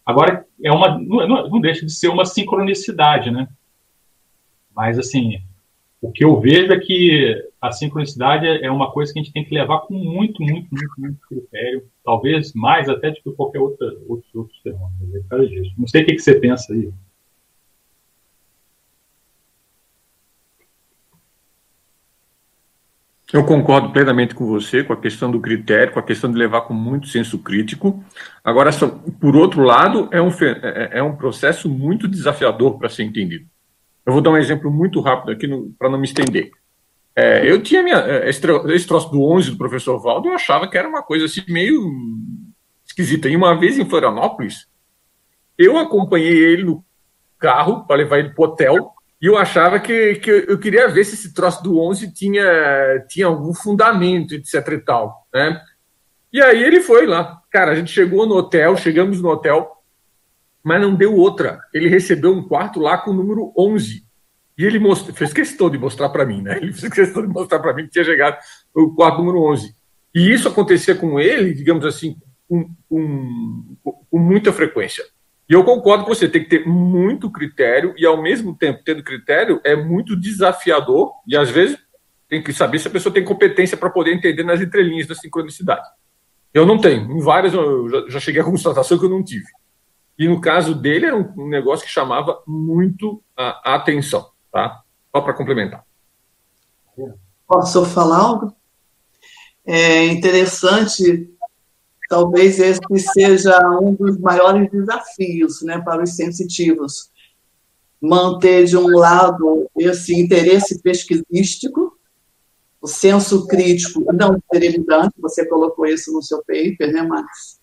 Agora, 0.05 0.45
é 0.63 0.73
uma, 0.73 0.99
não, 0.99 1.49
não 1.49 1.61
deixa 1.61 1.85
de 1.85 1.93
ser 1.93 2.09
uma 2.09 2.25
sincronicidade, 2.25 3.31
né? 3.31 3.49
Mas, 4.75 4.99
assim, 4.99 5.41
o 6.01 6.11
que 6.11 6.25
eu 6.25 6.41
vejo 6.41 6.73
é 6.73 6.79
que 6.79 7.49
a 7.61 7.71
sincronicidade 7.71 8.47
é 8.47 8.71
uma 8.71 8.91
coisa 8.91 9.13
que 9.13 9.19
a 9.19 9.23
gente 9.23 9.33
tem 9.33 9.45
que 9.45 9.55
levar 9.55 9.81
com 9.81 9.95
muito, 9.95 10.43
muito, 10.43 10.69
muito, 10.71 10.95
muito 10.99 11.21
critério, 11.29 11.85
talvez 12.03 12.55
mais 12.55 12.89
até 12.89 13.11
do 13.11 13.17
que 13.17 13.33
qualquer 13.33 13.59
outra, 13.59 13.87
outros 14.09 14.59
fenômenos. 14.63 15.15
É 15.15 15.73
Não 15.77 15.87
sei 15.87 16.03
o 16.03 16.07
que, 16.07 16.15
que 16.15 16.23
você 16.23 16.35
pensa 16.35 16.73
aí. 16.73 16.91
Eu 23.33 23.45
concordo 23.45 23.93
plenamente 23.93 24.35
com 24.35 24.45
você, 24.45 24.83
com 24.83 24.93
a 24.93 24.97
questão 24.97 25.31
do 25.31 25.41
critério, 25.41 25.93
com 25.93 26.01
a 26.01 26.03
questão 26.03 26.31
de 26.31 26.37
levar 26.37 26.63
com 26.63 26.75
muito 26.75 27.07
senso 27.07 27.39
crítico. 27.39 28.03
Agora, 28.43 28.71
por 29.21 29.37
outro 29.37 29.63
lado, 29.63 30.09
é 30.11 30.21
um, 30.21 30.31
é, 30.31 30.99
é 30.99 31.03
um 31.03 31.15
processo 31.15 31.69
muito 31.69 32.09
desafiador 32.09 32.77
para 32.77 32.89
ser 32.89 33.05
entendido. 33.05 33.47
Eu 34.05 34.13
vou 34.13 34.21
dar 34.23 34.31
um 34.31 34.37
exemplo 34.37 34.71
muito 34.71 35.01
rápido 35.01 35.31
aqui 35.31 35.49
para 35.79 35.89
não 35.89 35.99
me 35.99 36.07
estender. 36.07 36.51
É, 37.15 37.49
eu 37.49 37.63
tinha 37.63 37.83
minha, 37.83 37.99
é, 37.99 38.29
esse, 38.29 38.41
esse 38.69 38.87
troço 38.87 39.11
do 39.11 39.23
11 39.23 39.53
do 39.53 39.59
professor 39.59 40.01
Valdo, 40.01 40.29
eu 40.29 40.35
achava 40.35 40.69
que 40.69 40.77
era 40.77 40.89
uma 40.89 41.03
coisa 41.03 41.27
assim 41.27 41.43
meio 41.49 41.89
esquisita. 42.85 43.29
E 43.29 43.37
uma 43.37 43.57
vez 43.57 43.79
em 43.79 43.89
Florianópolis, 43.89 44.67
eu 45.57 45.79
acompanhei 45.79 46.37
ele 46.37 46.65
no 46.65 46.85
carro 47.39 47.87
para 47.87 47.97
levar 47.97 48.19
ele 48.19 48.31
para 48.31 48.43
o 48.43 48.49
hotel 48.49 48.93
e 49.21 49.27
eu 49.27 49.37
achava 49.37 49.79
que, 49.79 50.15
que 50.17 50.31
eu 50.49 50.59
queria 50.59 50.89
ver 50.89 51.05
se 51.05 51.15
esse 51.15 51.35
troço 51.35 51.63
do 51.63 51.79
11 51.79 52.13
tinha, 52.13 53.05
tinha 53.07 53.27
algum 53.27 53.53
fundamento, 53.53 54.35
etc 54.35 54.67
e 54.73 54.79
tal, 54.79 55.27
né? 55.33 55.61
E 56.33 56.41
aí 56.41 56.63
ele 56.63 56.81
foi 56.81 57.07
lá. 57.07 57.43
Cara, 57.51 57.73
a 57.73 57.75
gente 57.75 57.91
chegou 57.91 58.27
no 58.27 58.37
hotel, 58.37 58.77
chegamos 58.77 59.21
no 59.21 59.29
hotel, 59.29 59.71
mas 60.63 60.81
não 60.81 60.95
deu 60.95 61.15
outra. 61.17 61.61
Ele 61.75 61.89
recebeu 61.89 62.33
um 62.33 62.47
quarto 62.47 62.81
lá 62.81 62.97
com 62.97 63.11
o 63.11 63.15
número 63.15 63.53
11. 63.59 64.05
E 64.57 64.65
ele 64.65 64.79
mostrou, 64.79 65.15
fez 65.15 65.33
questão 65.33 65.69
de 65.69 65.77
mostrar 65.77 66.09
para 66.11 66.25
mim, 66.25 66.43
né? 66.43 66.57
Ele 66.61 66.73
fez 66.73 66.93
questão 66.93 67.23
de 67.23 67.29
mostrar 67.29 67.61
para 67.61 67.73
mim 67.73 67.85
que 67.85 67.93
tinha 67.93 68.05
chegado 68.05 68.37
o 68.75 68.95
quarto 68.95 69.19
número 69.19 69.43
11. 69.45 69.75
E 70.15 70.31
isso 70.31 70.49
acontecia 70.49 70.95
com 70.95 71.19
ele, 71.19 71.55
digamos 71.55 71.85
assim, 71.87 72.17
com, 72.47 72.69
com, 72.89 73.77
com 74.11 74.19
muita 74.19 74.53
frequência. 74.53 75.03
E 75.51 75.53
eu 75.53 75.65
concordo 75.65 76.05
com 76.05 76.15
você, 76.15 76.29
tem 76.29 76.45
que 76.45 76.49
ter 76.49 76.65
muito 76.65 77.29
critério 77.29 77.93
e, 77.99 78.07
ao 78.07 78.23
mesmo 78.23 78.55
tempo, 78.55 78.83
tendo 78.85 79.03
critério, 79.03 79.61
é 79.65 79.75
muito 79.75 80.15
desafiador 80.15 81.13
e, 81.27 81.37
às 81.37 81.51
vezes, 81.51 81.77
tem 82.29 82.41
que 82.41 82.53
saber 82.53 82.79
se 82.79 82.87
a 82.87 82.91
pessoa 82.91 83.13
tem 83.13 83.25
competência 83.25 83.77
para 83.77 83.91
poder 83.91 84.15
entender 84.15 84.45
nas 84.45 84.61
entrelinhas 84.61 85.09
da 85.09 85.15
sincronicidade. 85.17 85.89
Eu 86.55 86.65
não 86.65 86.79
tenho. 86.81 87.11
Em 87.11 87.21
várias, 87.21 87.53
eu 87.53 88.09
já, 88.09 88.21
cheguei 88.21 88.41
a 88.41 88.45
constatação 88.45 88.97
que 88.97 89.05
eu 89.05 89.11
não 89.11 89.25
tive. 89.25 89.47
E 90.17 90.29
no 90.29 90.41
caso 90.41 90.73
dele, 90.73 91.07
era 91.07 91.17
um, 91.17 91.49
negócio 91.49 91.85
que 91.85 91.91
chamava 91.91 92.41
muito 92.47 93.21
a, 93.37 93.73
a 93.73 93.75
atenção. 93.75 94.31
Tá? 94.53 94.83
Só 95.11 95.21
para 95.21 95.35
complementar. 95.35 95.85
Posso 97.49 97.85
falar 97.87 98.19
algo? 98.19 98.55
É 99.67 100.05
interessante 100.07 101.29
talvez 102.11 102.59
esse 102.59 102.81
seja 103.15 103.57
um 103.81 103.95
dos 103.95 104.19
maiores 104.19 104.69
desafios 104.69 105.63
né, 105.63 105.81
para 105.81 106.03
os 106.03 106.17
sensitivos. 106.17 107.09
Manter, 108.01 108.65
de 108.65 108.77
um 108.77 108.89
lado, 108.89 109.71
esse 109.79 110.13
interesse 110.21 110.83
pesquisístico, 110.83 111.97
o 112.81 112.89
senso 112.89 113.47
crítico 113.47 114.05
não 114.13 114.37
esterilizante, 114.37 115.15
você 115.19 115.47
colocou 115.47 115.87
isso 115.87 116.13
no 116.13 116.21
seu 116.21 116.39
paper, 116.39 116.93
né, 116.93 117.03
Max? 117.03 117.61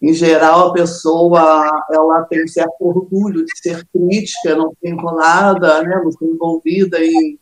Em 0.00 0.14
geral, 0.14 0.68
a 0.68 0.72
pessoa 0.72 1.70
ela 1.90 2.22
tem 2.22 2.44
um 2.44 2.48
certo 2.48 2.80
orgulho 2.80 3.44
de 3.44 3.58
ser 3.58 3.86
crítica, 3.92 4.56
não 4.56 4.70
ser 4.80 4.88
enrolada, 4.88 5.82
né, 5.82 6.00
não 6.02 6.10
ser 6.10 6.24
envolvida 6.24 7.04
em 7.04 7.38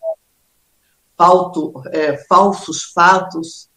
falto, 1.16 1.72
é, 1.92 2.16
falsos 2.24 2.82
fatos, 2.92 3.68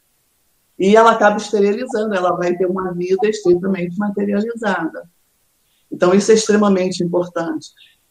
e 0.79 0.95
ela 0.95 1.11
acaba 1.11 1.37
esterilizando, 1.37 2.15
ela 2.15 2.31
vai 2.31 2.55
ter 2.55 2.65
uma 2.65 2.93
vida 2.93 3.27
estritamente 3.27 3.97
materializada. 3.97 5.09
Então, 5.91 6.13
isso 6.13 6.31
é 6.31 6.35
extremamente 6.35 7.03
importante. 7.03 7.67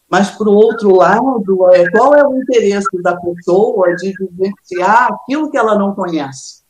Mas, 0.09 0.31
por 0.31 0.49
outro 0.49 0.95
lado, 0.97 1.71
é, 1.73 1.91
qual 1.91 2.15
é 2.15 2.27
o 2.27 2.37
interesse 2.37 3.03
da 3.03 3.17
pessoa 3.17 3.95
de 3.97 4.13
vivenciar 4.13 5.13
aquilo 5.13 5.51
que 5.51 5.57
ela 5.57 5.79
não 5.79 5.95
conhece? 5.95 6.63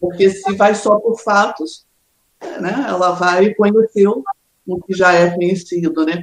Porque 0.00 0.30
se 0.30 0.54
vai 0.54 0.74
só 0.74 0.98
por 0.98 1.20
fatos, 1.20 1.86
né, 2.60 2.86
ela 2.88 3.12
vai 3.12 3.54
conhecer 3.54 4.06
o 4.08 4.80
que 4.86 4.94
já 4.94 5.12
é 5.12 5.30
conhecido, 5.30 6.04
né? 6.04 6.22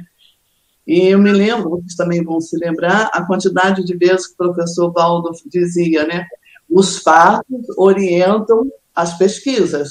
E 0.86 1.08
eu 1.08 1.18
me 1.18 1.32
lembro, 1.32 1.70
vocês 1.70 1.94
também 1.94 2.22
vão 2.22 2.40
se 2.40 2.56
lembrar, 2.58 3.10
a 3.12 3.24
quantidade 3.24 3.84
de 3.84 3.96
vezes 3.96 4.26
que 4.26 4.34
o 4.34 4.36
professor 4.36 4.92
Valdo 4.92 5.30
dizia, 5.46 6.06
né? 6.06 6.26
Os 6.70 6.98
fatos 6.98 7.66
orientam 7.76 8.70
as 8.94 9.16
pesquisas. 9.18 9.90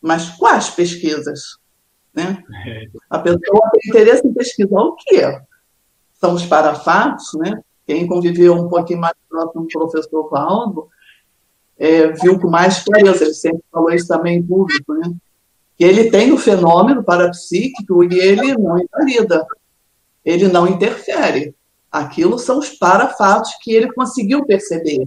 Mas 0.00 0.28
quais 0.30 0.68
pesquisas? 0.70 1.56
Né? 2.14 2.42
A 3.08 3.18
pessoa 3.18 3.70
tem 3.72 3.88
interesse 3.88 4.26
em 4.26 4.34
pesquisar 4.34 4.80
o 4.80 4.96
quê? 4.96 5.22
São 6.14 6.34
os 6.34 6.44
parafatos, 6.44 7.30
né? 7.34 7.62
Quem 7.86 8.06
conviveu 8.06 8.54
um 8.54 8.68
pouquinho 8.68 9.00
mais 9.00 9.14
próximo 9.28 9.66
com 9.72 9.78
o 9.78 9.90
professor 9.90 10.28
Valdo 10.28 10.88
é, 11.78 12.12
viu 12.12 12.38
com 12.38 12.48
mais 12.48 12.84
clareza, 12.84 13.24
ele 13.24 13.34
sempre 13.34 13.62
falou 13.72 13.90
isso 13.90 14.06
também 14.06 14.38
em 14.38 14.42
público, 14.46 14.94
né? 14.94 15.12
Que 15.76 15.84
ele 15.84 16.10
tem 16.10 16.32
o 16.32 16.38
fenômeno 16.38 17.02
parapsíquico 17.02 18.04
e 18.04 18.20
ele 18.20 18.56
não 18.56 18.78
invalida, 18.78 19.44
ele 20.24 20.48
não 20.48 20.68
interfere. 20.68 21.54
Aquilo 21.90 22.38
são 22.38 22.58
os 22.58 22.70
parafatos 22.70 23.50
que 23.60 23.72
ele 23.72 23.92
conseguiu 23.92 24.44
perceber. 24.44 25.06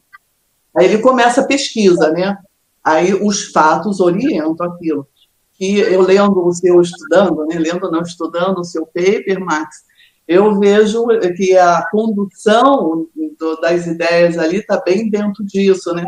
Aí 0.78 0.86
ele 0.86 1.00
começa 1.00 1.42
a 1.42 1.48
pesquisa, 1.48 2.12
né? 2.12 2.38
Aí 2.84 3.14
os 3.14 3.52
fatos 3.52 4.00
orientam 4.00 4.68
aquilo. 4.68 5.08
Que 5.54 5.80
eu 5.80 6.02
lendo 6.02 6.46
o 6.46 6.54
seu 6.54 6.82
estudando, 6.82 7.46
né? 7.46 7.58
lendo 7.58 7.90
não 7.90 8.02
estudando 8.02 8.60
o 8.60 8.64
seu 8.66 8.86
paper, 8.86 9.40
Max, 9.40 9.86
eu 10.28 10.60
vejo 10.60 11.06
que 11.38 11.58
a 11.58 11.88
condução 11.90 13.08
do, 13.40 13.56
das 13.62 13.88
ideias 13.88 14.38
ali 14.38 14.58
está 14.58 14.82
bem 14.82 15.10
dentro 15.10 15.46
disso, 15.46 15.94
né? 15.94 16.06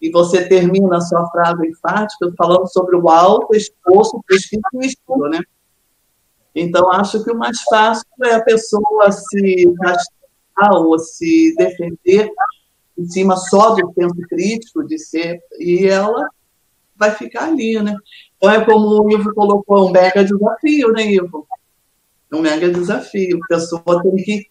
E 0.00 0.10
você 0.10 0.48
termina 0.48 0.98
a 0.98 1.00
sua 1.00 1.28
frase 1.30 1.66
enfática 1.66 2.32
falando 2.36 2.68
sobre 2.68 2.94
o 2.94 3.08
alto 3.08 3.54
esforço, 3.56 4.22
pesquisa 4.26 4.62
e 4.74 4.86
estudo, 4.86 5.28
né? 5.28 5.40
Então, 6.54 6.90
acho 6.92 7.22
que 7.24 7.30
o 7.30 7.38
mais 7.38 7.60
fácil 7.62 8.04
é 8.24 8.34
a 8.34 8.42
pessoa 8.42 9.10
se 9.10 9.74
castigar 9.80 10.72
ou 10.74 10.98
se 10.98 11.54
defender 11.56 12.30
em 12.98 13.08
cima 13.08 13.36
só 13.36 13.74
do 13.74 13.92
tempo 13.92 14.20
crítico 14.28 14.84
de 14.84 14.98
ser, 14.98 15.40
e 15.58 15.86
ela 15.86 16.28
vai 16.96 17.12
ficar 17.12 17.44
ali, 17.44 17.80
né? 17.80 17.96
Então 18.36 18.50
é 18.50 18.64
como 18.64 19.04
o 19.04 19.10
Ivo 19.12 19.32
colocou, 19.34 19.88
um 19.88 19.92
mega 19.92 20.24
desafio, 20.24 20.92
né, 20.92 21.12
Ivo? 21.12 21.46
Um 22.32 22.40
mega 22.40 22.68
desafio. 22.68 23.38
A 23.44 23.46
pessoa 23.46 24.02
tem 24.02 24.16
que 24.16 24.50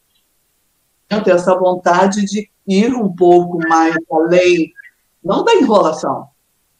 ter 1.10 1.32
essa 1.32 1.56
vontade 1.56 2.26
de 2.26 2.50
ir 2.66 2.94
um 2.94 3.14
pouco 3.14 3.60
mais 3.68 3.96
além, 4.10 4.72
não 5.24 5.44
da 5.44 5.54
enrolação, 5.56 6.28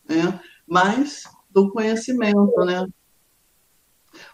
né? 0.08 0.40
mas 0.68 1.24
do 1.50 1.72
conhecimento, 1.72 2.66
né? 2.66 2.86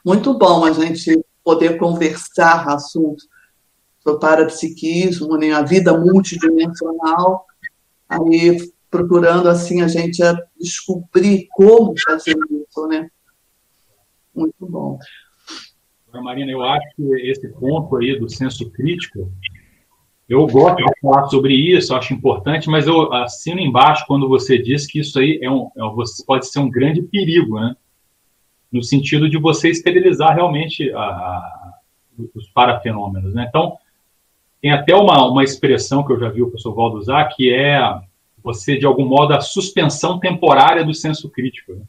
Muito 0.04 0.34
bom 0.34 0.66
a 0.66 0.72
gente 0.72 1.24
poder 1.44 1.78
conversar 1.78 2.68
assuntos 2.70 3.28
sobre 4.04 4.20
parapsiquismo, 4.20 5.38
né, 5.38 5.52
a 5.54 5.62
vida 5.62 5.98
multidimensional, 5.98 7.46
aí 8.08 8.58
procurando 8.92 9.50
assim 9.50 9.82
a 9.82 9.88
gente 9.88 10.22
descobrir 10.60 11.48
como 11.52 11.94
fazer 12.06 12.36
isso, 12.52 12.88
né? 12.88 13.10
Muito 14.36 14.54
bom. 14.68 15.00
Marina, 16.22 16.52
eu 16.52 16.62
acho 16.62 16.86
que 16.96 17.04
esse 17.28 17.48
ponto 17.50 17.96
aí 17.98 18.20
do 18.20 18.30
senso 18.30 18.70
crítico, 18.70 19.32
eu 20.30 20.46
gosto 20.46 20.78
de 20.78 20.84
falar 21.02 21.28
sobre 21.28 21.56
isso, 21.56 21.96
acho 21.96 22.14
importante, 22.14 22.70
mas 22.70 22.86
eu 22.86 23.12
assino 23.14 23.60
embaixo 23.60 24.06
quando 24.08 24.30
você 24.30 24.58
diz 24.58 24.86
que 24.86 25.00
isso 25.00 25.18
aí 25.18 25.40
é 25.42 25.50
um, 25.50 25.70
é, 25.76 25.82
pode 26.26 26.48
ser 26.48 26.60
um 26.60 26.70
grande 26.70 27.02
perigo, 27.02 27.60
né? 27.60 27.76
No 28.72 28.84
sentido 28.84 29.30
de 29.30 29.38
você 29.38 29.70
esterilizar 29.70 30.36
realmente 30.36 30.92
a, 30.94 31.00
a, 31.00 31.74
os 32.36 32.48
parafenômenos, 32.50 33.34
né? 33.34 33.46
Então, 33.50 33.78
tem 34.64 34.72
até 34.72 34.96
uma, 34.96 35.28
uma 35.28 35.44
expressão 35.44 36.06
que 36.06 36.14
eu 36.14 36.18
já 36.18 36.30
vi 36.30 36.42
o 36.42 36.48
professor 36.48 36.74
Valdo 36.74 36.98
usar, 36.98 37.26
que 37.26 37.54
é 37.54 37.78
você, 38.42 38.78
de 38.78 38.86
algum 38.86 39.06
modo, 39.06 39.34
a 39.34 39.42
suspensão 39.42 40.18
temporária 40.20 40.86
do 40.86 40.94
senso 40.94 41.30
crítico. 41.30 41.74
Né? 41.74 41.82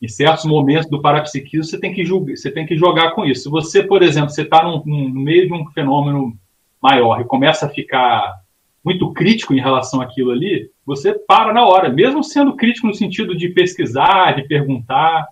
Em 0.00 0.08
certos 0.08 0.46
momentos 0.46 0.88
do 0.88 1.02
parapsiquismo, 1.02 1.62
você 1.62 1.78
tem 1.78 1.92
que, 1.92 2.02
julgar, 2.02 2.38
você 2.38 2.50
tem 2.50 2.64
que 2.64 2.74
jogar 2.74 3.10
com 3.10 3.26
isso. 3.26 3.42
Se 3.42 3.48
você, 3.50 3.82
por 3.82 4.02
exemplo, 4.02 4.30
você 4.30 4.40
está 4.40 4.64
no 4.64 4.82
meio 4.86 5.46
de 5.46 5.52
um 5.52 5.66
fenômeno 5.72 6.34
maior 6.82 7.20
e 7.20 7.26
começa 7.26 7.66
a 7.66 7.70
ficar 7.70 8.34
muito 8.82 9.12
crítico 9.12 9.52
em 9.52 9.60
relação 9.60 10.00
àquilo 10.00 10.30
ali, 10.30 10.70
você 10.86 11.12
para 11.12 11.52
na 11.52 11.66
hora, 11.66 11.90
mesmo 11.90 12.24
sendo 12.24 12.56
crítico 12.56 12.86
no 12.86 12.94
sentido 12.94 13.36
de 13.36 13.50
pesquisar, 13.50 14.36
de 14.36 14.48
perguntar. 14.48 15.28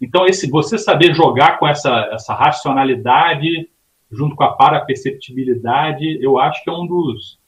Então, 0.00 0.24
esse 0.24 0.48
você 0.48 0.78
saber 0.78 1.14
jogar 1.14 1.58
com 1.58 1.68
essa, 1.68 2.08
essa 2.10 2.32
racionalidade 2.32 3.68
junto 4.14 4.36
com 4.36 4.44
a 4.44 4.52
paraperceptibilidade, 4.52 6.18
eu 6.22 6.38
acho 6.38 6.62
que 6.62 6.70
é 6.70 6.72
um 6.72 6.86
dos, 6.86 7.38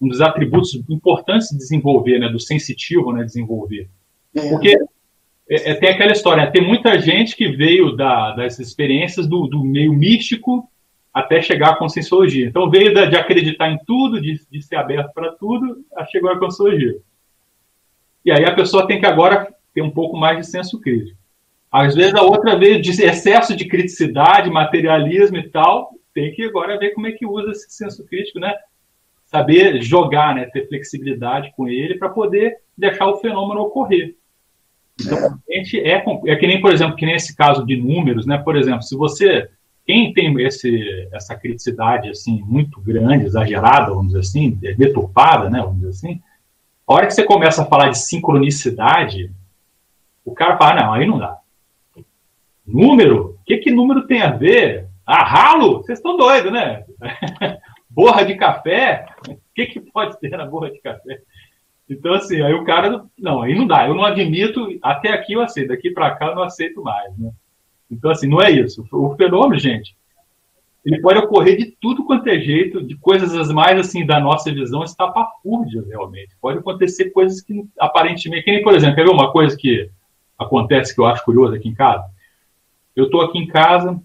um 0.00 0.08
dos 0.08 0.20
atributos 0.20 0.74
importantes 0.88 1.48
de 1.48 1.58
desenvolver, 1.58 2.18
né, 2.18 2.28
do 2.28 2.40
sensitivo, 2.40 3.12
né, 3.12 3.24
desenvolver. 3.24 3.88
É. 4.34 4.48
Porque 4.48 4.76
é, 5.48 5.70
é, 5.70 5.74
tem 5.74 5.90
aquela 5.90 6.12
história, 6.12 6.44
né, 6.44 6.50
tem 6.50 6.66
muita 6.66 6.98
gente 7.00 7.36
que 7.36 7.48
veio 7.48 7.96
da, 7.96 8.32
das 8.32 8.58
experiências 8.58 9.26
do, 9.26 9.46
do 9.46 9.62
meio 9.62 9.92
místico 9.92 10.68
até 11.12 11.42
chegar 11.42 11.70
à 11.70 11.76
conscienciologia. 11.76 12.46
Então 12.46 12.70
veio 12.70 12.94
da, 12.94 13.04
de 13.04 13.16
acreditar 13.16 13.70
em 13.70 13.78
tudo, 13.86 14.20
de, 14.20 14.40
de 14.50 14.62
ser 14.62 14.76
aberto 14.76 15.12
para 15.12 15.32
tudo, 15.32 15.84
a 15.96 16.06
chegou 16.06 16.30
à 16.30 16.38
conscienciologia. 16.38 16.96
E 18.24 18.30
aí 18.30 18.44
a 18.44 18.54
pessoa 18.54 18.86
tem 18.86 18.98
que 18.98 19.06
agora 19.06 19.52
ter 19.74 19.82
um 19.82 19.90
pouco 19.90 20.16
mais 20.16 20.38
de 20.38 20.46
senso 20.46 20.80
crítico. 20.80 21.18
Às 21.70 21.94
vezes 21.94 22.14
a 22.14 22.22
outra 22.22 22.56
veio 22.56 22.80
de 22.80 22.90
excesso 22.90 23.56
de 23.56 23.66
criticidade, 23.66 24.50
materialismo 24.50 25.38
e 25.38 25.48
tal, 25.48 25.94
tem 26.14 26.32
que 26.32 26.44
agora 26.44 26.78
ver 26.78 26.90
como 26.90 27.06
é 27.06 27.12
que 27.12 27.26
usa 27.26 27.52
esse 27.52 27.70
senso 27.70 28.04
crítico, 28.06 28.38
né? 28.38 28.54
saber 29.32 29.82
jogar, 29.82 30.34
né, 30.34 30.44
ter 30.44 30.68
flexibilidade 30.68 31.54
com 31.56 31.66
ele 31.66 31.96
para 31.96 32.10
poder 32.10 32.58
deixar 32.76 33.06
o 33.06 33.16
fenômeno 33.16 33.62
ocorrer. 33.62 34.14
Então, 35.00 35.16
é. 35.16 35.54
a 35.54 35.58
gente 35.58 35.80
é, 35.80 36.04
é 36.26 36.36
que 36.36 36.46
nem, 36.46 36.60
por 36.60 36.70
exemplo, 36.70 36.96
que 36.96 37.06
nem 37.06 37.14
esse 37.14 37.34
caso 37.34 37.64
de 37.64 37.74
números, 37.74 38.26
né? 38.26 38.36
Por 38.36 38.56
exemplo, 38.56 38.82
se 38.82 38.94
você 38.94 39.48
quem 39.86 40.12
tem 40.12 40.38
esse, 40.42 41.08
essa 41.12 41.34
criticidade 41.34 42.10
assim 42.10 42.40
muito 42.44 42.80
grande, 42.80 43.24
exagerada, 43.24 43.88
vamos 43.88 44.08
dizer 44.08 44.20
assim, 44.20 44.50
deturpada, 44.50 45.50
né, 45.50 45.60
vamos 45.60 45.80
dizer 45.80 45.88
assim, 45.88 46.20
a 46.86 46.92
hora 46.92 47.06
que 47.06 47.14
você 47.14 47.24
começa 47.24 47.62
a 47.62 47.66
falar 47.66 47.88
de 47.88 47.98
sincronicidade, 47.98 49.32
o 50.24 50.32
cara 50.32 50.56
fala, 50.56 50.82
não, 50.82 50.92
aí 50.92 51.06
não 51.06 51.18
dá. 51.18 51.38
Número? 52.64 53.38
O 53.40 53.44
que, 53.44 53.56
que 53.56 53.72
número 53.72 54.06
tem 54.06 54.22
a 54.22 54.30
ver? 54.30 54.86
Ah, 55.06 55.24
ralo? 55.24 55.78
Vocês 55.78 55.98
estão 55.98 56.16
doidos, 56.16 56.52
né? 56.52 56.84
borra 57.92 58.24
de 58.24 58.34
café, 58.36 59.06
o 59.28 59.36
que, 59.54 59.66
que 59.66 59.80
pode 59.80 60.18
ter 60.18 60.30
na 60.30 60.46
borra 60.46 60.70
de 60.70 60.80
café? 60.80 61.20
Então, 61.88 62.14
assim, 62.14 62.40
aí 62.40 62.54
o 62.54 62.64
cara, 62.64 63.04
não, 63.18 63.42
aí 63.42 63.54
não 63.54 63.66
dá, 63.66 63.86
eu 63.86 63.94
não 63.94 64.04
admito, 64.04 64.66
até 64.82 65.12
aqui 65.12 65.34
eu 65.34 65.42
aceito, 65.42 65.68
daqui 65.68 65.90
para 65.90 66.12
cá 66.12 66.28
eu 66.28 66.34
não 66.34 66.42
aceito 66.42 66.82
mais, 66.82 67.16
né? 67.18 67.30
Então, 67.90 68.10
assim, 68.10 68.26
não 68.26 68.40
é 68.40 68.50
isso. 68.50 68.86
O 68.90 69.14
fenômeno, 69.16 69.58
gente, 69.58 69.94
ele 70.84 71.00
pode 71.02 71.18
ocorrer 71.18 71.58
de 71.58 71.76
tudo 71.80 72.04
quanto 72.04 72.26
é 72.28 72.38
jeito, 72.38 72.82
de 72.82 72.96
coisas 72.96 73.34
as 73.34 73.52
mais, 73.52 73.78
assim, 73.78 74.06
da 74.06 74.18
nossa 74.18 74.50
visão 74.50 74.82
estapafúrdias, 74.82 75.86
realmente. 75.86 76.34
Pode 76.40 76.58
acontecer 76.58 77.10
coisas 77.10 77.42
que, 77.42 77.62
aparentemente, 77.78 78.44
que 78.44 78.52
nem, 78.52 78.62
por 78.62 78.74
exemplo, 78.74 78.96
quer 78.96 79.04
ver 79.04 79.10
uma 79.10 79.30
coisa 79.30 79.54
que 79.54 79.90
acontece 80.38 80.94
que 80.94 81.00
eu 81.00 81.06
acho 81.06 81.24
curioso 81.24 81.54
aqui 81.54 81.68
em 81.68 81.74
casa? 81.74 82.06
Eu 82.96 83.04
estou 83.04 83.20
aqui 83.20 83.38
em 83.38 83.46
casa, 83.46 84.00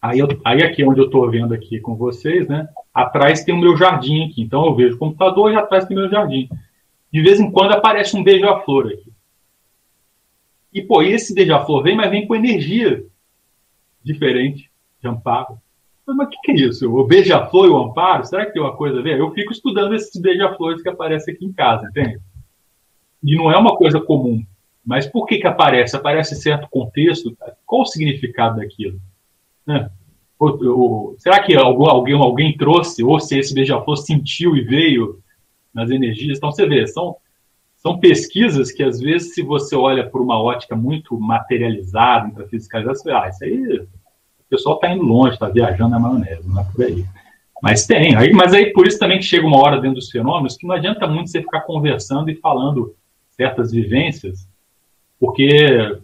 Aí, 0.00 0.18
eu, 0.18 0.28
aí 0.44 0.62
aqui 0.62 0.84
onde 0.84 1.00
eu 1.00 1.06
estou 1.06 1.28
vendo 1.30 1.54
aqui 1.54 1.80
com 1.80 1.96
vocês, 1.96 2.46
né? 2.48 2.68
Atrás 2.92 3.44
tem 3.44 3.54
o 3.54 3.58
meu 3.58 3.76
jardim 3.76 4.24
aqui. 4.24 4.42
Então 4.42 4.64
eu 4.66 4.74
vejo 4.74 4.96
o 4.96 4.98
computador 4.98 5.52
e 5.52 5.56
atrás 5.56 5.84
tem 5.84 5.96
o 5.96 6.00
meu 6.00 6.10
jardim. 6.10 6.48
De 7.12 7.22
vez 7.22 7.40
em 7.40 7.50
quando 7.50 7.72
aparece 7.72 8.16
um 8.16 8.22
beija-flor 8.22 8.88
aqui. 8.88 9.12
E, 10.72 10.82
pô, 10.82 11.02
esse 11.02 11.34
beija-flor 11.34 11.82
vem, 11.82 11.96
mas 11.96 12.10
vem 12.10 12.26
com 12.26 12.34
energia 12.34 13.04
diferente 14.04 14.70
de 15.00 15.08
amparo. 15.08 15.58
Mas 16.06 16.28
o 16.28 16.30
que, 16.30 16.36
que, 16.44 16.52
é 16.52 16.54
isso? 16.54 16.88
O 16.94 17.04
beija-flor 17.04 17.66
e 17.66 17.70
o 17.70 17.78
amparo? 17.78 18.24
Será 18.24 18.46
que 18.46 18.52
tem 18.52 18.62
uma 18.62 18.76
coisa 18.76 19.00
a 19.00 19.02
ver? 19.02 19.18
Eu 19.18 19.32
fico 19.32 19.52
estudando 19.52 19.94
esses 19.94 20.20
beija-flores 20.20 20.82
que 20.82 20.88
aparecem 20.88 21.34
aqui 21.34 21.44
em 21.44 21.52
casa, 21.52 21.88
entende? 21.88 22.20
E 23.24 23.34
não 23.34 23.50
é 23.50 23.56
uma 23.56 23.76
coisa 23.76 24.00
comum. 24.00 24.44
Mas 24.84 25.06
por 25.06 25.26
que, 25.26 25.38
que 25.38 25.46
aparece? 25.46 25.96
Aparece 25.96 26.36
certo 26.36 26.68
contexto? 26.70 27.36
Qual 27.64 27.82
o 27.82 27.86
significado 27.86 28.58
daquilo? 28.58 29.00
Né? 29.66 29.90
Será 31.18 31.42
que 31.42 31.56
alguém, 31.56 32.14
alguém 32.14 32.56
trouxe, 32.56 33.02
ou 33.02 33.18
se 33.18 33.38
esse 33.38 33.54
beija-flor 33.54 33.96
sentiu 33.96 34.56
e 34.56 34.60
veio 34.60 35.18
nas 35.72 35.90
energias? 35.90 36.36
Então, 36.36 36.52
você 36.52 36.66
vê, 36.66 36.86
são, 36.86 37.16
são 37.76 37.98
pesquisas 37.98 38.70
que, 38.70 38.82
às 38.82 39.00
vezes, 39.00 39.34
se 39.34 39.42
você 39.42 39.74
olha 39.74 40.08
por 40.08 40.20
uma 40.20 40.40
ótica 40.40 40.76
muito 40.76 41.18
materializada, 41.18 42.28
intrafisicalizada, 42.28 42.94
você 42.94 43.08
vê, 43.08 43.16
ah, 43.16 43.28
isso 43.28 43.44
aí, 43.44 43.78
o 43.78 44.48
pessoal 44.50 44.76
está 44.76 44.90
indo 44.90 45.02
longe, 45.02 45.34
está 45.34 45.48
viajando 45.48 45.90
na 45.90 45.98
maionese, 45.98 46.48
não 46.48 46.60
é 46.60 46.64
por 46.64 46.84
aí. 46.84 47.04
Mas 47.62 47.86
tem, 47.86 48.14
aí, 48.14 48.32
mas 48.32 48.52
aí 48.52 48.72
por 48.72 48.86
isso 48.86 48.98
também 48.98 49.18
que 49.18 49.24
chega 49.24 49.46
uma 49.46 49.58
hora 49.58 49.80
dentro 49.80 49.96
dos 49.96 50.10
fenômenos 50.10 50.56
que 50.56 50.66
não 50.66 50.74
adianta 50.74 51.06
muito 51.06 51.30
você 51.30 51.40
ficar 51.40 51.62
conversando 51.62 52.30
e 52.30 52.36
falando 52.36 52.94
certas 53.30 53.72
vivências, 53.72 54.46
porque 55.18 55.98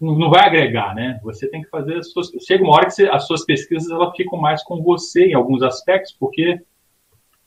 não 0.00 0.30
vai 0.30 0.46
agregar, 0.46 0.94
né? 0.94 1.18
Você 1.22 1.48
tem 1.48 1.62
que 1.62 1.68
fazer 1.68 1.98
as 1.98 2.10
suas. 2.10 2.30
Chega 2.46 2.64
uma 2.64 2.74
hora 2.74 2.86
que 2.86 2.92
você, 2.92 3.08
as 3.08 3.26
suas 3.26 3.44
pesquisas 3.44 3.90
elas 3.90 4.14
ficam 4.16 4.38
mais 4.38 4.62
com 4.62 4.82
você 4.82 5.26
em 5.26 5.34
alguns 5.34 5.62
aspectos, 5.62 6.14
porque 6.18 6.60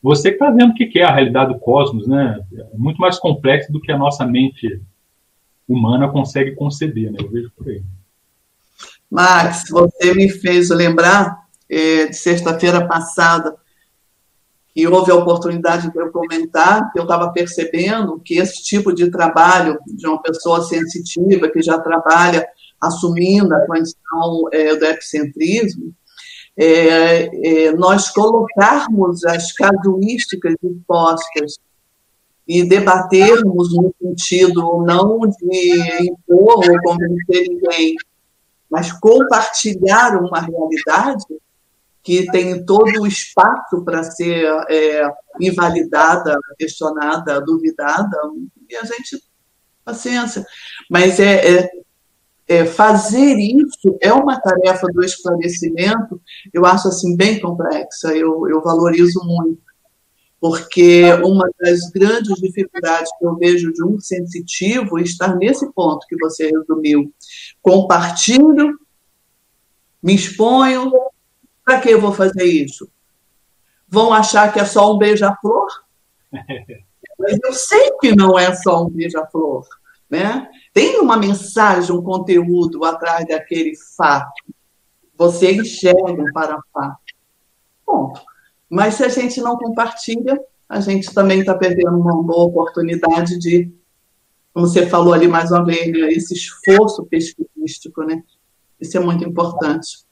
você 0.02 0.30
está 0.30 0.50
vendo 0.50 0.70
o 0.70 0.74
que 0.74 0.98
é 0.98 1.04
a 1.04 1.12
realidade 1.12 1.52
do 1.52 1.58
cosmos, 1.58 2.06
né? 2.06 2.40
É 2.54 2.76
muito 2.76 2.98
mais 2.98 3.18
complexo 3.18 3.72
do 3.72 3.80
que 3.80 3.92
a 3.92 3.98
nossa 3.98 4.26
mente 4.26 4.80
humana 5.68 6.08
consegue 6.08 6.52
conceber, 6.52 7.12
né? 7.12 7.18
Eu 7.20 7.30
vejo 7.30 7.50
por 7.56 7.68
aí. 7.68 7.82
Max, 9.10 9.64
você 9.70 10.14
me 10.14 10.28
fez 10.28 10.70
lembrar 10.70 11.46
é, 11.68 12.06
de 12.06 12.16
sexta-feira 12.16 12.86
passada 12.86 13.54
que 14.78 14.86
houve 14.86 15.10
a 15.10 15.16
oportunidade 15.16 15.90
de 15.90 15.98
eu 15.98 16.12
comentar 16.12 16.92
que 16.92 17.00
eu 17.00 17.02
estava 17.02 17.32
percebendo 17.32 18.20
que 18.24 18.38
esse 18.38 18.62
tipo 18.62 18.94
de 18.94 19.10
trabalho 19.10 19.76
de 19.88 20.06
uma 20.06 20.22
pessoa 20.22 20.62
sensitiva 20.62 21.48
que 21.48 21.60
já 21.60 21.80
trabalha 21.80 22.46
assumindo 22.80 23.52
a 23.56 23.66
condição 23.66 24.48
é, 24.52 24.76
do 24.76 24.84
epicentrismo, 24.84 25.92
é, 26.56 27.66
é, 27.66 27.72
nós 27.72 28.08
colocarmos 28.10 29.24
as 29.24 29.50
casuísticas 29.50 30.54
expostas 30.62 31.56
e 32.46 32.62
debatermos 32.62 33.74
no 33.74 33.92
sentido 34.00 34.80
não 34.86 35.18
de 35.22 36.08
impor 36.08 36.64
ou 36.70 36.82
convencer 36.84 37.48
ninguém, 37.48 37.96
mas 38.70 38.92
compartilhar 38.92 40.22
uma 40.22 40.38
realidade, 40.38 41.24
que 42.02 42.30
tem 42.30 42.64
todo 42.64 43.02
o 43.02 43.06
espaço 43.06 43.84
para 43.84 44.02
ser 44.02 44.46
é, 44.70 45.02
invalidada, 45.40 46.38
questionada, 46.58 47.40
duvidada, 47.40 48.16
e 48.68 48.76
a 48.76 48.84
gente, 48.84 49.22
paciência. 49.84 50.44
Mas 50.90 51.20
é, 51.20 51.58
é, 51.58 51.70
é, 52.48 52.64
fazer 52.64 53.36
isso 53.38 53.98
é 54.00 54.12
uma 54.12 54.40
tarefa 54.40 54.86
do 54.88 55.04
esclarecimento, 55.04 56.20
eu 56.52 56.64
acho 56.64 56.88
assim 56.88 57.16
bem 57.16 57.40
complexa, 57.40 58.14
eu, 58.16 58.48
eu 58.48 58.62
valorizo 58.62 59.20
muito, 59.24 59.60
porque 60.40 61.12
uma 61.24 61.50
das 61.60 61.90
grandes 61.90 62.34
dificuldades 62.40 63.10
que 63.18 63.26
eu 63.26 63.36
vejo 63.36 63.72
de 63.72 63.84
um 63.84 63.98
sensitivo 63.98 64.98
é 64.98 65.02
estar 65.02 65.36
nesse 65.36 65.70
ponto 65.72 66.06
que 66.06 66.16
você 66.16 66.48
resumiu. 66.50 67.12
Compartilho, 67.60 68.78
me 70.02 70.14
exponho, 70.14 70.92
para 71.68 71.82
que 71.82 71.90
eu 71.90 72.00
vou 72.00 72.14
fazer 72.14 72.44
isso? 72.44 72.90
Vão 73.86 74.10
achar 74.10 74.50
que 74.50 74.58
é 74.58 74.64
só 74.64 74.94
um 74.94 74.96
beija-flor? 74.96 75.68
Mas 77.18 77.38
eu 77.44 77.52
sei 77.52 77.90
que 78.00 78.16
não 78.16 78.38
é 78.38 78.54
só 78.54 78.86
um 78.86 78.88
beija-flor. 78.88 79.66
né? 80.08 80.48
Tem 80.72 80.98
uma 80.98 81.18
mensagem, 81.18 81.94
um 81.94 82.02
conteúdo 82.02 82.86
atrás 82.86 83.28
daquele 83.28 83.74
fato. 83.94 84.32
Você 85.14 85.52
enxerga 85.52 86.24
para 86.32 86.58
fato. 86.72 86.96
Ponto. 87.84 88.22
Mas 88.70 88.94
se 88.94 89.04
a 89.04 89.10
gente 89.10 89.38
não 89.42 89.58
compartilha, 89.58 90.40
a 90.66 90.80
gente 90.80 91.12
também 91.12 91.40
está 91.40 91.54
perdendo 91.54 91.98
uma 91.98 92.22
boa 92.22 92.44
oportunidade 92.44 93.38
de, 93.38 93.70
como 94.54 94.66
você 94.66 94.86
falou 94.86 95.12
ali 95.12 95.28
mais 95.28 95.50
uma 95.50 95.66
vez, 95.66 95.92
né, 95.92 96.12
esse 96.12 96.32
esforço 96.32 97.04
pesquisístico, 97.04 98.04
né? 98.04 98.22
Isso 98.80 98.96
é 98.96 99.00
muito 99.00 99.22
importante. 99.22 100.06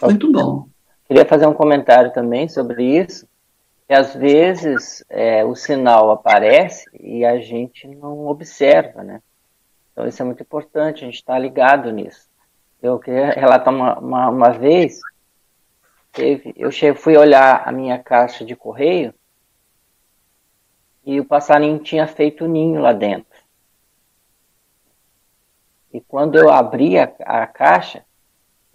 Muito 0.00 0.30
bom. 0.30 0.68
Queria 1.06 1.24
fazer 1.24 1.46
um 1.46 1.54
comentário 1.54 2.12
também 2.12 2.48
sobre 2.48 2.84
isso, 2.84 3.28
que 3.86 3.94
às 3.94 4.14
vezes 4.14 5.04
é, 5.08 5.44
o 5.44 5.54
sinal 5.54 6.10
aparece 6.10 6.84
e 6.98 7.24
a 7.24 7.38
gente 7.38 7.86
não 7.86 8.26
observa, 8.26 9.04
né? 9.04 9.22
Então 9.92 10.06
isso 10.06 10.20
é 10.20 10.24
muito 10.24 10.42
importante, 10.42 11.04
a 11.04 11.06
gente 11.06 11.14
está 11.14 11.38
ligado 11.38 11.92
nisso. 11.92 12.28
Eu 12.82 12.98
queria 12.98 13.30
relatar 13.30 13.72
uma, 13.72 13.98
uma, 13.98 14.28
uma 14.28 14.50
vez, 14.50 15.00
teve, 16.12 16.52
eu 16.56 16.70
fui 16.94 17.16
olhar 17.16 17.62
a 17.66 17.70
minha 17.70 17.98
caixa 17.98 18.44
de 18.44 18.56
correio 18.56 19.14
e 21.04 21.20
o 21.20 21.24
passarinho 21.24 21.78
tinha 21.78 22.06
feito 22.08 22.48
ninho 22.48 22.80
lá 22.80 22.92
dentro. 22.92 23.38
E 25.92 26.00
quando 26.00 26.36
eu 26.36 26.50
abri 26.50 26.98
a, 26.98 27.10
a 27.20 27.46
caixa, 27.46 28.04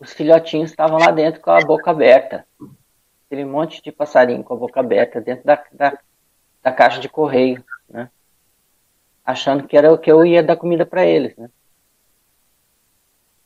os 0.01 0.11
filhotinhos 0.11 0.71
estavam 0.71 0.97
lá 0.97 1.11
dentro 1.11 1.39
com 1.39 1.51
a 1.51 1.61
boca 1.61 1.91
aberta. 1.91 2.45
Aquele 3.25 3.45
monte 3.45 3.81
de 3.81 3.91
passarinho 3.91 4.43
com 4.43 4.53
a 4.53 4.57
boca 4.57 4.79
aberta 4.79 5.21
dentro 5.21 5.45
da, 5.45 5.63
da, 5.71 5.97
da 6.61 6.71
caixa 6.71 6.99
de 6.99 7.07
correio, 7.07 7.63
né? 7.87 8.09
Achando 9.23 9.67
que 9.67 9.77
era 9.77 9.93
o 9.93 9.97
que 9.97 10.11
eu 10.11 10.25
ia 10.25 10.43
dar 10.43 10.57
comida 10.57 10.85
para 10.85 11.05
eles, 11.05 11.35
né? 11.37 11.49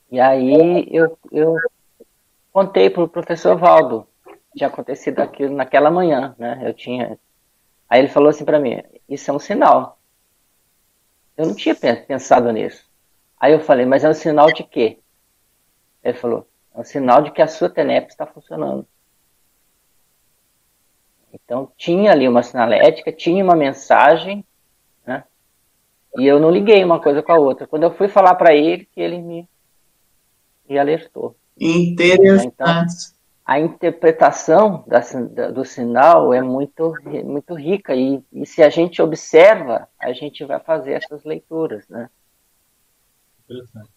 E 0.09 0.19
aí 0.19 0.87
eu, 0.91 1.17
eu 1.31 1.57
contei 2.51 2.89
para 2.89 3.03
o 3.03 3.09
professor 3.09 3.55
Valdo 3.57 4.07
tinha 4.55 4.69
acontecido 4.69 5.19
aquilo 5.19 5.53
naquela 5.53 5.91
manhã, 5.91 6.33
né? 6.39 6.61
Eu 6.63 6.73
tinha 6.73 7.19
Aí 7.89 7.99
ele 7.99 8.07
falou 8.07 8.29
assim 8.29 8.45
para 8.45 8.59
mim: 8.59 8.81
Isso 9.07 9.29
é 9.29 9.33
um 9.33 9.39
sinal. 9.39 9.99
Eu 11.37 11.45
não 11.47 11.55
tinha 11.55 11.75
pensado 11.75 12.51
nisso. 12.51 12.89
Aí 13.39 13.53
eu 13.53 13.59
falei: 13.59 13.85
Mas 13.85 14.03
é 14.03 14.09
um 14.09 14.13
sinal 14.13 14.51
de 14.51 14.63
quê? 14.63 14.99
Ele 16.05 16.17
falou: 16.17 16.47
É 16.73 16.79
um 16.79 16.83
sinal 16.83 17.23
de 17.23 17.31
que 17.31 17.41
a 17.41 17.47
sua 17.47 17.67
TENEP 17.67 18.09
está 18.09 18.27
funcionando. 18.27 18.87
Então 21.33 21.71
tinha 21.75 22.11
ali 22.11 22.27
uma 22.27 22.43
sinalética, 22.43 23.11
tinha 23.11 23.43
uma 23.43 23.55
mensagem, 23.55 24.45
né? 25.05 25.23
E 26.17 26.25
eu 26.25 26.39
não 26.39 26.51
liguei 26.51 26.83
uma 26.83 27.01
coisa 27.01 27.23
com 27.23 27.31
a 27.31 27.39
outra. 27.39 27.65
Quando 27.67 27.83
eu 27.83 27.93
fui 27.93 28.07
falar 28.07 28.35
para 28.35 28.53
ele, 28.53 28.85
que 28.85 29.01
ele 29.01 29.19
me, 29.19 29.49
me 30.69 30.77
alertou. 30.77 31.35
Interessante. 31.59 32.47
Então, 32.47 32.85
a 33.43 33.59
interpretação 33.59 34.83
da, 34.87 35.51
do 35.51 35.65
sinal 35.65 36.33
é 36.33 36.41
muito, 36.41 36.93
muito 37.23 37.53
rica 37.53 37.95
e, 37.95 38.23
e, 38.31 38.45
se 38.45 38.63
a 38.63 38.69
gente 38.69 39.01
observa, 39.01 39.87
a 39.99 40.13
gente 40.13 40.43
vai 40.45 40.59
fazer 40.59 40.93
essas 40.93 41.23
leituras, 41.23 41.87
né? 41.87 42.09
Interessante. 43.43 43.94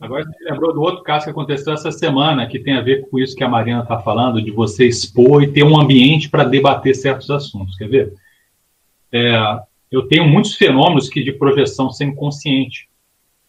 Agora 0.00 0.24
você 0.24 0.44
lembrou 0.44 0.72
do 0.72 0.80
outro 0.80 1.02
caso 1.02 1.24
que 1.24 1.30
aconteceu 1.30 1.72
essa 1.72 1.90
semana, 1.90 2.46
que 2.46 2.58
tem 2.58 2.74
a 2.74 2.80
ver 2.80 3.08
com 3.08 3.18
isso 3.18 3.34
que 3.34 3.42
a 3.42 3.48
Mariana 3.48 3.82
está 3.82 3.98
falando, 3.98 4.40
de 4.40 4.50
você 4.50 4.86
expor 4.86 5.42
e 5.42 5.52
ter 5.52 5.64
um 5.64 5.78
ambiente 5.78 6.28
para 6.28 6.44
debater 6.44 6.94
certos 6.94 7.30
assuntos. 7.30 7.76
Quer 7.76 7.88
ver? 7.88 8.14
É, 9.10 9.60
eu 9.90 10.06
tenho 10.06 10.26
muitos 10.26 10.54
fenômenos 10.54 11.08
que 11.08 11.22
de 11.22 11.32
projeção 11.32 11.90
semiconsciente, 11.90 12.88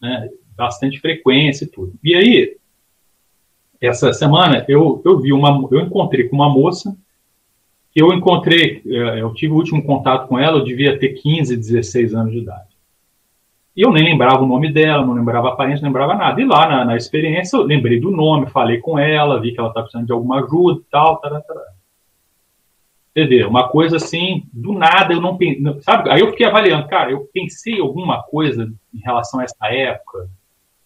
né? 0.00 0.28
bastante 0.56 0.98
frequência 0.98 1.64
e 1.64 1.68
tudo. 1.68 1.92
E 2.02 2.14
aí, 2.14 2.56
essa 3.80 4.12
semana 4.12 4.64
eu, 4.68 5.00
eu 5.04 5.20
vi 5.20 5.32
uma, 5.32 5.66
eu 5.70 5.80
encontrei 5.80 6.28
com 6.28 6.36
uma 6.36 6.48
moça 6.48 6.94
eu 7.94 8.12
encontrei, 8.12 8.82
é, 8.86 9.20
eu 9.20 9.34
tive 9.34 9.52
o 9.52 9.56
último 9.56 9.82
contato 9.82 10.28
com 10.28 10.38
ela, 10.38 10.58
eu 10.58 10.64
devia 10.64 10.98
ter 10.98 11.10
15, 11.10 11.56
16 11.56 12.14
anos 12.14 12.32
de 12.32 12.38
idade. 12.38 12.69
E 13.80 13.82
eu 13.82 13.90
nem 13.90 14.04
lembrava 14.04 14.42
o 14.42 14.46
nome 14.46 14.70
dela, 14.70 15.06
não 15.06 15.14
lembrava 15.14 15.48
a 15.48 15.52
aparência, 15.54 15.80
não 15.80 15.88
lembrava 15.88 16.14
nada. 16.14 16.38
E 16.38 16.44
lá 16.44 16.68
na, 16.68 16.84
na 16.84 16.96
experiência 16.98 17.56
eu 17.56 17.62
lembrei 17.62 17.98
do 17.98 18.10
nome, 18.10 18.50
falei 18.50 18.76
com 18.76 18.98
ela, 18.98 19.40
vi 19.40 19.52
que 19.52 19.58
ela 19.58 19.70
estava 19.70 19.84
precisando 19.84 20.04
de 20.04 20.12
alguma 20.12 20.44
ajuda 20.44 20.80
e 20.82 20.90
tal, 20.90 21.16
tará, 21.16 21.40
tará. 21.40 21.62
Entendeu? 23.16 23.48
Uma 23.48 23.70
coisa 23.70 23.96
assim, 23.96 24.42
do 24.52 24.74
nada 24.74 25.14
eu 25.14 25.20
não 25.22 25.38
pensei, 25.38 25.80
sabe? 25.80 26.10
Aí 26.10 26.20
eu 26.20 26.30
fiquei 26.30 26.44
avaliando, 26.44 26.88
cara, 26.88 27.10
eu 27.10 27.26
pensei 27.32 27.80
alguma 27.80 28.22
coisa 28.22 28.70
em 28.94 28.98
relação 28.98 29.40
a 29.40 29.44
essa 29.44 29.66
época, 29.68 30.28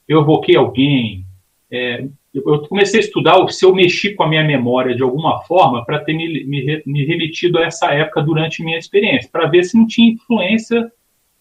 eu 0.07 0.21
evoquei 0.21 0.55
alguém, 0.55 1.27
é, 1.73 2.07
eu 2.33 2.61
comecei 2.69 3.01
a 3.01 3.03
estudar 3.03 3.45
se 3.49 3.65
eu 3.65 3.75
mexi 3.75 4.15
com 4.15 4.23
a 4.23 4.29
minha 4.29 4.45
memória 4.45 4.95
de 4.95 5.03
alguma 5.03 5.43
forma 5.43 5.85
para 5.85 5.99
ter 5.99 6.15
me, 6.15 6.45
me, 6.45 6.83
me, 6.87 7.05
remetido 7.05 7.59
a 7.59 7.65
essa 7.65 7.93
época 7.93 8.23
durante 8.23 8.63
minha 8.63 8.79
experiência, 8.79 9.29
para 9.33 9.49
ver 9.49 9.65
se 9.65 9.77
não 9.77 9.85
tinha 9.85 10.13
influência 10.13 10.93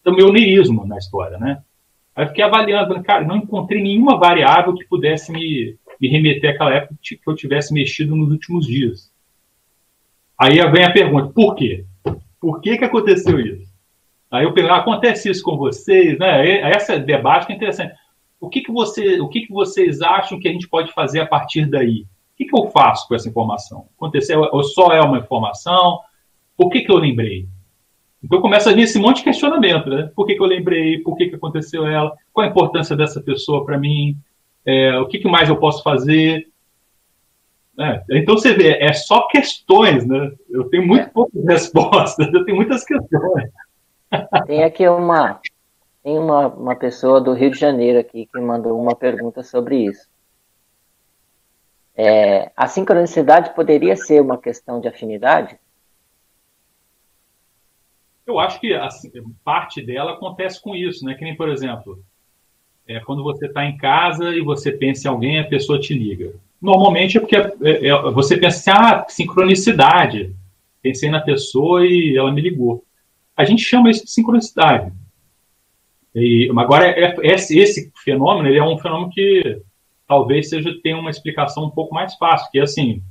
do 0.03 0.15
meu 0.15 0.31
neísmo 0.31 0.85
na 0.85 0.97
história, 0.97 1.37
né? 1.37 1.61
Aí 2.15 2.27
fiquei 2.27 2.43
avaliando, 2.43 3.01
cara, 3.03 3.25
não 3.25 3.37
encontrei 3.37 3.81
nenhuma 3.81 4.17
variável 4.17 4.75
que 4.75 4.85
pudesse 4.85 5.31
me, 5.31 5.77
me 5.99 6.07
remeter 6.07 6.51
àquela 6.51 6.73
época 6.73 6.95
que 7.01 7.19
eu 7.25 7.35
tivesse 7.35 7.73
mexido 7.73 8.15
nos 8.15 8.31
últimos 8.31 8.67
dias. 8.67 9.11
Aí 10.37 10.55
vem 10.71 10.83
a 10.83 10.91
pergunta, 10.91 11.31
por 11.33 11.55
quê? 11.55 11.85
Por 12.39 12.61
que, 12.61 12.77
que 12.77 12.85
aconteceu 12.85 13.39
isso? 13.39 13.71
Aí 14.29 14.43
eu 14.43 14.53
pergunto, 14.53 14.75
ah, 14.75 14.79
acontece 14.79 15.29
isso 15.29 15.43
com 15.43 15.57
vocês? 15.57 16.17
Né? 16.19 16.71
Esse 16.71 16.99
debate 16.99 17.47
que 17.47 17.53
é 17.53 17.55
interessante 17.55 17.93
o 18.43 18.49
que, 18.49 18.59
que, 18.59 18.73
você, 18.73 19.21
o 19.21 19.29
que, 19.29 19.47
que 19.47 19.53
vocês 19.53 20.01
acham 20.01 20.37
que 20.37 20.49
a 20.49 20.51
gente 20.51 20.67
pode 20.67 20.91
fazer 20.91 21.21
a 21.21 21.25
partir 21.25 21.65
daí? 21.65 22.01
O 22.01 22.35
que, 22.35 22.43
que 22.43 22.59
eu 22.59 22.69
faço 22.71 23.07
com 23.07 23.15
essa 23.15 23.29
informação? 23.29 23.87
Aconteceu, 23.95 24.41
ou 24.51 24.61
só 24.65 24.91
é 24.91 24.99
uma 24.99 25.19
informação? 25.19 26.01
Por 26.57 26.69
que, 26.69 26.81
que 26.81 26.91
eu 26.91 26.97
lembrei? 26.97 27.47
Então 28.23 28.41
começa 28.41 28.69
a 28.69 28.73
vir 28.73 28.83
esse 28.83 28.97
monte 28.97 29.17
de 29.17 29.25
questionamento, 29.25 29.89
né? 29.89 30.09
Por 30.15 30.25
que, 30.25 30.35
que 30.35 30.41
eu 30.41 30.47
lembrei? 30.47 30.99
Por 30.99 31.15
que, 31.17 31.27
que 31.27 31.35
aconteceu 31.35 31.85
ela? 31.85 32.15
Qual 32.31 32.45
a 32.45 32.49
importância 32.49 32.95
dessa 32.95 33.21
pessoa 33.21 33.65
para 33.65 33.77
mim? 33.77 34.15
É, 34.65 34.97
o 34.97 35.07
que, 35.07 35.19
que 35.19 35.27
mais 35.27 35.49
eu 35.49 35.57
posso 35.57 35.83
fazer? 35.83 36.47
É, 37.79 38.03
então 38.11 38.37
você 38.37 38.53
vê, 38.53 38.77
é 38.79 38.93
só 38.93 39.27
questões, 39.27 40.05
né? 40.05 40.31
Eu 40.49 40.69
tenho 40.69 40.85
muito 40.85 41.09
poucas 41.09 41.43
respostas, 41.45 42.31
eu 42.33 42.45
tenho 42.45 42.55
muitas 42.55 42.85
questões. 42.85 43.49
Tem 44.45 44.63
aqui 44.63 44.87
uma, 44.87 45.39
tem 46.03 46.17
uma, 46.17 46.47
uma 46.47 46.75
pessoa 46.75 47.19
do 47.19 47.33
Rio 47.33 47.51
de 47.51 47.59
Janeiro 47.59 47.99
aqui 47.99 48.29
que 48.31 48.39
mandou 48.39 48.79
uma 48.79 48.95
pergunta 48.95 49.41
sobre 49.41 49.85
isso. 49.85 50.07
É, 51.95 52.51
a 52.55 52.67
sincronicidade 52.67 53.53
poderia 53.53 53.95
ser 53.95 54.21
uma 54.21 54.37
questão 54.37 54.79
de 54.79 54.87
afinidade? 54.87 55.57
Eu 58.25 58.39
acho 58.39 58.59
que 58.59 58.73
assim, 58.73 59.11
parte 59.43 59.81
dela 59.81 60.13
acontece 60.13 60.61
com 60.61 60.75
isso, 60.75 61.05
né? 61.05 61.13
Que 61.13 61.23
nem, 61.23 61.35
por 61.35 61.49
exemplo, 61.49 62.03
é, 62.87 62.99
quando 63.01 63.23
você 63.23 63.47
está 63.47 63.65
em 63.65 63.77
casa 63.77 64.35
e 64.35 64.41
você 64.41 64.71
pensa 64.71 65.07
em 65.07 65.11
alguém, 65.11 65.39
a 65.39 65.47
pessoa 65.47 65.79
te 65.79 65.93
liga. 65.93 66.33
Normalmente 66.61 67.17
é 67.17 67.19
porque 67.19 67.35
é, 67.35 67.87
é, 67.87 68.11
você 68.11 68.37
pensa 68.37 68.71
assim, 68.71 68.79
ah, 68.79 69.05
sincronicidade. 69.07 70.33
Pensei 70.81 71.09
na 71.09 71.21
pessoa 71.21 71.85
e 71.85 72.15
ela 72.17 72.31
me 72.31 72.41
ligou. 72.41 72.83
A 73.35 73.43
gente 73.43 73.61
chama 73.63 73.89
isso 73.89 74.05
de 74.05 74.11
sincronicidade. 74.11 74.91
E, 76.15 76.49
agora, 76.55 76.87
é, 76.87 77.03
é, 77.03 77.33
esse, 77.33 77.57
esse 77.57 77.91
fenômeno 78.03 78.47
ele 78.47 78.59
é 78.59 78.63
um 78.63 78.77
fenômeno 78.77 79.11
que 79.11 79.61
talvez 80.07 80.49
seja 80.49 80.73
tenha 80.83 80.97
uma 80.97 81.09
explicação 81.09 81.65
um 81.65 81.69
pouco 81.69 81.93
mais 81.93 82.15
fácil, 82.15 82.49
que 82.51 82.59
é 82.59 82.63
assim, 82.63 83.01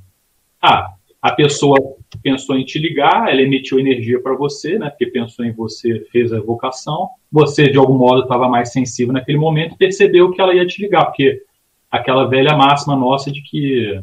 ah, 0.61 0.93
a 1.23 1.31
pessoa 1.31 1.77
pensou 2.21 2.57
em 2.57 2.65
te 2.65 2.77
ligar, 2.77 3.31
ela 3.31 3.41
emitiu 3.41 3.79
energia 3.79 4.21
para 4.21 4.35
você, 4.35 4.77
né, 4.77 4.89
porque 4.89 5.05
pensou 5.05 5.45
em 5.45 5.53
você, 5.53 6.05
fez 6.11 6.33
a 6.33 6.37
evocação, 6.37 7.11
você 7.31 7.69
de 7.69 7.77
algum 7.77 7.97
modo 7.97 8.23
estava 8.23 8.49
mais 8.49 8.73
sensível 8.73 9.13
naquele 9.13 9.37
momento, 9.37 9.77
percebeu 9.77 10.31
que 10.31 10.41
ela 10.41 10.53
ia 10.53 10.67
te 10.67 10.81
ligar, 10.81 11.05
porque 11.05 11.41
aquela 11.89 12.25
velha 12.25 12.57
máxima 12.57 12.93
nossa 12.93 13.31
de 13.31 13.41
que 13.41 14.01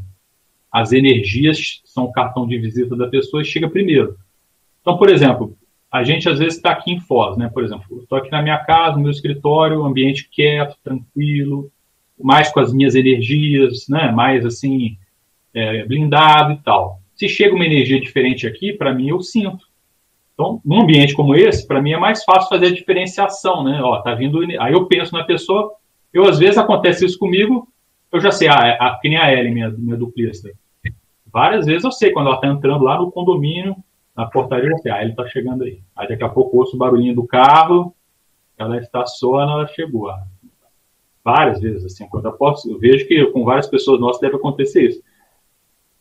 as 0.72 0.92
energias 0.92 1.82
são 1.84 2.04
o 2.04 2.12
cartão 2.12 2.46
de 2.46 2.56
visita 2.56 2.96
da 2.96 3.06
pessoa 3.06 3.42
e 3.42 3.44
chega 3.44 3.68
primeiro. 3.68 4.16
Então, 4.80 4.96
por 4.96 5.10
exemplo, 5.10 5.54
a 5.92 6.02
gente 6.02 6.26
às 6.26 6.38
vezes 6.38 6.56
está 6.56 6.70
aqui 6.70 6.90
em 6.90 7.00
Foz, 7.00 7.36
né? 7.36 7.50
Por 7.52 7.62
exemplo, 7.62 8.00
estou 8.00 8.16
aqui 8.16 8.30
na 8.30 8.40
minha 8.40 8.58
casa, 8.58 8.96
no 8.96 9.02
meu 9.02 9.10
escritório, 9.10 9.84
ambiente 9.84 10.26
quieto, 10.30 10.74
tranquilo, 10.82 11.70
mais 12.18 12.50
com 12.50 12.60
as 12.60 12.72
minhas 12.72 12.94
energias, 12.94 13.88
né? 13.90 14.10
Mais 14.10 14.46
assim 14.46 14.96
é, 15.52 15.84
blindado 15.84 16.54
e 16.54 16.56
tal. 16.58 16.99
Se 17.20 17.28
chega 17.28 17.54
uma 17.54 17.66
energia 17.66 18.00
diferente 18.00 18.46
aqui, 18.46 18.72
para 18.72 18.94
mim 18.94 19.10
eu 19.10 19.20
sinto. 19.20 19.66
Então, 20.32 20.58
num 20.64 20.80
ambiente 20.80 21.14
como 21.14 21.34
esse, 21.34 21.66
para 21.66 21.82
mim 21.82 21.92
é 21.92 21.98
mais 21.98 22.24
fácil 22.24 22.48
fazer 22.48 22.68
a 22.68 22.72
diferenciação, 22.72 23.62
né? 23.62 23.78
Ó, 23.82 24.00
tá 24.00 24.14
vindo. 24.14 24.40
Aí 24.58 24.72
eu 24.72 24.86
penso 24.86 25.12
na 25.12 25.22
pessoa. 25.22 25.70
Eu 26.14 26.26
às 26.26 26.38
vezes 26.38 26.56
acontece 26.56 27.04
isso 27.04 27.18
comigo. 27.18 27.68
Eu 28.10 28.20
já 28.20 28.30
sei, 28.30 28.48
ah, 28.48 28.66
é, 28.66 28.78
a, 28.80 28.98
que 28.98 29.10
nem 29.10 29.18
a 29.18 29.30
Ellen, 29.34 29.52
minha, 29.52 29.68
minha 29.68 29.98
duplista. 29.98 30.50
Várias 31.30 31.66
vezes 31.66 31.84
eu 31.84 31.92
sei 31.92 32.10
quando 32.10 32.28
ela 32.28 32.36
está 32.36 32.48
entrando 32.48 32.84
lá 32.84 32.96
no 32.96 33.12
condomínio 33.12 33.76
na 34.16 34.24
portaria, 34.24 34.72
assim, 34.72 34.88
ah, 34.88 35.02
ele 35.02 35.10
está 35.10 35.26
chegando 35.26 35.64
aí. 35.64 35.82
Aí 35.94 36.08
daqui 36.08 36.24
a 36.24 36.28
pouco 36.30 36.56
ouço 36.56 36.74
o 36.74 36.78
barulhinho 36.78 37.14
do 37.14 37.26
carro, 37.26 37.94
ela 38.56 38.78
está 38.78 39.04
só, 39.04 39.42
ela 39.42 39.66
chegou. 39.66 40.10
Várias 41.22 41.60
vezes, 41.60 41.84
assim, 41.84 42.08
quando 42.08 42.24
eu, 42.24 42.32
posso, 42.32 42.72
eu 42.72 42.78
vejo 42.78 43.06
que 43.06 43.26
com 43.26 43.44
várias 43.44 43.66
pessoas 43.66 44.00
nossas 44.00 44.22
deve 44.22 44.36
acontecer 44.36 44.88
isso. 44.88 45.02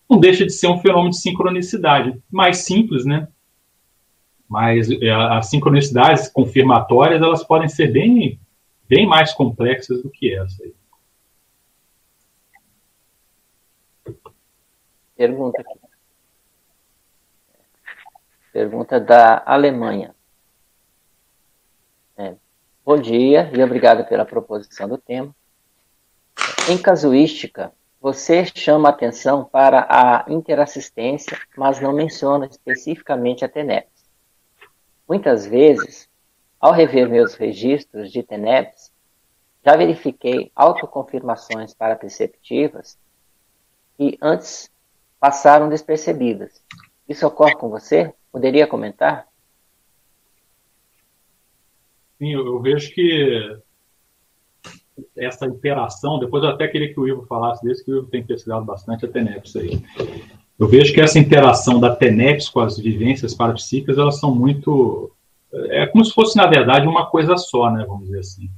Não 0.09 0.19
deixa 0.19 0.45
de 0.45 0.51
ser 0.51 0.67
um 0.67 0.79
fenômeno 0.79 1.11
de 1.11 1.21
sincronicidade. 1.21 2.19
Mais 2.31 2.59
simples, 2.59 3.05
né? 3.05 3.27
Mas 4.47 4.89
é, 4.89 5.11
as 5.11 5.49
sincronicidades 5.49 6.27
confirmatórias, 6.27 7.21
elas 7.21 7.43
podem 7.43 7.69
ser 7.69 7.91
bem, 7.91 8.39
bem 8.87 9.05
mais 9.05 9.31
complexas 9.31 10.01
do 10.01 10.09
que 10.09 10.33
essa 10.33 10.63
aí. 10.63 10.73
Pergunta 15.15 15.61
aqui. 15.61 15.79
Pergunta 18.51 18.99
da 18.99 19.43
Alemanha. 19.45 20.15
É, 22.17 22.35
bom 22.83 22.99
dia 22.99 23.51
e 23.55 23.61
obrigado 23.61 24.07
pela 24.09 24.25
proposição 24.25 24.89
do 24.89 24.97
tema. 24.97 25.35
Em 26.67 26.77
casuística, 26.77 27.71
você 27.99 28.45
chama 28.45 28.89
atenção 28.89 29.43
para 29.43 29.85
a 29.89 30.25
interassistência, 30.31 31.37
mas 31.57 31.79
não 31.81 31.91
menciona 31.91 32.45
especificamente 32.45 33.43
a 33.43 33.49
TENEPS. 33.49 34.09
Muitas 35.07 35.45
vezes, 35.45 36.09
ao 36.59 36.71
rever 36.71 37.09
meus 37.09 37.33
registros 37.33 38.11
de 38.11 38.23
TENEPS, 38.23 38.91
já 39.65 39.75
verifiquei 39.75 40.51
autoconfirmações 40.55 41.73
para 41.73 41.95
perceptivas 41.95 42.97
que 43.97 44.17
antes 44.21 44.71
passaram 45.19 45.67
despercebidas. 45.67 46.63
Isso 47.07 47.27
ocorre 47.27 47.55
com 47.55 47.69
você? 47.69 48.13
Poderia 48.31 48.65
comentar? 48.65 49.27
Sim, 52.17 52.33
eu 52.33 52.61
vejo 52.61 52.93
que 52.93 53.59
essa 55.17 55.45
interação, 55.45 56.19
depois 56.19 56.43
eu 56.43 56.49
até 56.49 56.67
queria 56.67 56.93
que 56.93 56.99
o 56.99 57.07
Ivo 57.07 57.25
falasse 57.27 57.63
desse, 57.65 57.83
que 57.83 57.91
o 57.91 57.97
Ivo 57.97 58.07
tem 58.07 58.23
pesquisado 58.23 58.65
bastante 58.65 59.05
a 59.05 59.09
TENEPS 59.09 59.55
aí. 59.55 59.81
Eu 60.57 60.67
vejo 60.67 60.93
que 60.93 61.01
essa 61.01 61.19
interação 61.19 61.79
da 61.79 61.95
TENEPS 61.95 62.49
com 62.49 62.59
as 62.59 62.77
vivências 62.77 63.33
parapsíquicas, 63.33 63.97
elas 63.97 64.19
são 64.19 64.33
muito... 64.33 65.11
É 65.51 65.87
como 65.87 66.05
se 66.05 66.13
fosse, 66.13 66.37
na 66.37 66.45
verdade, 66.45 66.87
uma 66.87 67.07
coisa 67.07 67.35
só, 67.37 67.71
né, 67.71 67.85
vamos 67.87 68.05
dizer 68.05 68.19
assim. 68.19 68.49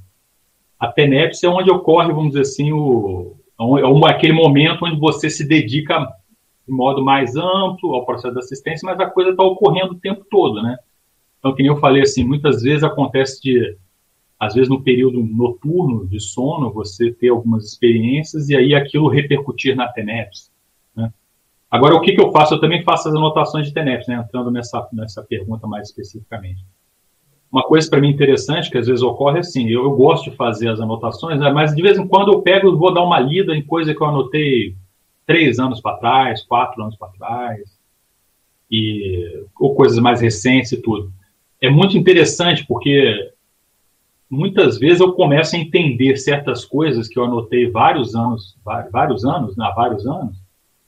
A 0.78 0.88
TENEPS 0.88 1.42
é 1.44 1.48
onde 1.48 1.70
ocorre, 1.70 2.12
vamos 2.12 2.28
dizer 2.32 2.42
assim, 2.42 2.72
o, 2.72 3.36
é 4.06 4.10
aquele 4.10 4.32
momento 4.32 4.84
onde 4.84 4.98
você 4.98 5.30
se 5.30 5.46
dedica 5.46 6.06
de 6.66 6.72
modo 6.72 7.04
mais 7.04 7.36
amplo 7.36 7.94
ao 7.94 8.04
processo 8.04 8.34
de 8.34 8.40
assistência, 8.40 8.86
mas 8.86 8.98
a 9.00 9.06
coisa 9.06 9.30
está 9.30 9.42
ocorrendo 9.42 9.92
o 9.92 9.98
tempo 9.98 10.24
todo, 10.30 10.62
né? 10.62 10.76
Então, 11.38 11.54
que 11.54 11.62
nem 11.62 11.70
eu 11.70 11.78
falei 11.78 12.02
assim, 12.02 12.24
muitas 12.24 12.62
vezes 12.62 12.84
acontece 12.84 13.40
de, 13.42 13.76
às 14.42 14.54
vezes 14.54 14.68
no 14.68 14.82
período 14.82 15.22
noturno 15.22 16.04
de 16.04 16.18
sono, 16.18 16.72
você 16.72 17.12
ter 17.12 17.28
algumas 17.28 17.64
experiências 17.64 18.48
e 18.48 18.56
aí 18.56 18.74
aquilo 18.74 19.06
repercutir 19.06 19.76
na 19.76 19.86
TENEPS, 19.86 20.50
né? 20.96 21.12
Agora, 21.70 21.94
o 21.94 22.00
que, 22.00 22.12
que 22.12 22.20
eu 22.20 22.32
faço? 22.32 22.54
Eu 22.54 22.60
também 22.60 22.82
faço 22.82 23.08
as 23.08 23.14
anotações 23.14 23.68
de 23.68 23.72
TENEPS, 23.72 24.08
né? 24.08 24.16
Entrando 24.16 24.50
nessa, 24.50 24.88
nessa 24.92 25.22
pergunta 25.22 25.68
mais 25.68 25.90
especificamente. 25.90 26.66
Uma 27.52 27.62
coisa 27.62 27.88
para 27.88 28.00
mim 28.00 28.10
interessante, 28.10 28.68
que 28.68 28.76
às 28.76 28.88
vezes 28.88 29.00
ocorre 29.00 29.38
assim, 29.38 29.68
eu, 29.68 29.84
eu 29.84 29.92
gosto 29.92 30.28
de 30.28 30.36
fazer 30.36 30.70
as 30.70 30.80
anotações, 30.80 31.38
né? 31.38 31.52
mas 31.52 31.72
de 31.72 31.80
vez 31.80 31.96
em 31.96 32.08
quando 32.08 32.32
eu 32.32 32.42
pego 32.42 32.68
e 32.68 32.76
vou 32.76 32.92
dar 32.92 33.04
uma 33.04 33.20
lida 33.20 33.54
em 33.54 33.62
coisa 33.62 33.94
que 33.94 34.02
eu 34.02 34.08
anotei 34.08 34.74
três 35.24 35.60
anos 35.60 35.80
para 35.80 35.98
trás, 35.98 36.42
quatro 36.42 36.82
anos 36.82 36.96
para 36.96 37.12
trás, 37.12 37.78
e, 38.68 39.44
ou 39.60 39.76
coisas 39.76 40.00
mais 40.00 40.20
recentes 40.20 40.72
e 40.72 40.82
tudo. 40.82 41.12
É 41.60 41.70
muito 41.70 41.96
interessante 41.96 42.66
porque 42.66 43.31
muitas 44.32 44.78
vezes 44.78 45.00
eu 45.00 45.12
começo 45.12 45.54
a 45.54 45.58
entender 45.58 46.16
certas 46.16 46.64
coisas 46.64 47.06
que 47.06 47.18
eu 47.18 47.24
anotei 47.24 47.70
vários 47.70 48.14
anos, 48.14 48.56
vários 48.90 49.26
anos, 49.26 49.58
há 49.60 49.70
vários 49.72 50.06
anos, 50.06 50.34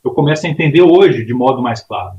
eu 0.03 0.13
começo 0.13 0.47
a 0.47 0.49
entender 0.49 0.81
hoje 0.81 1.27
de 1.27 1.35
modo 1.35 1.61
mais 1.61 1.83
claro. 1.83 2.17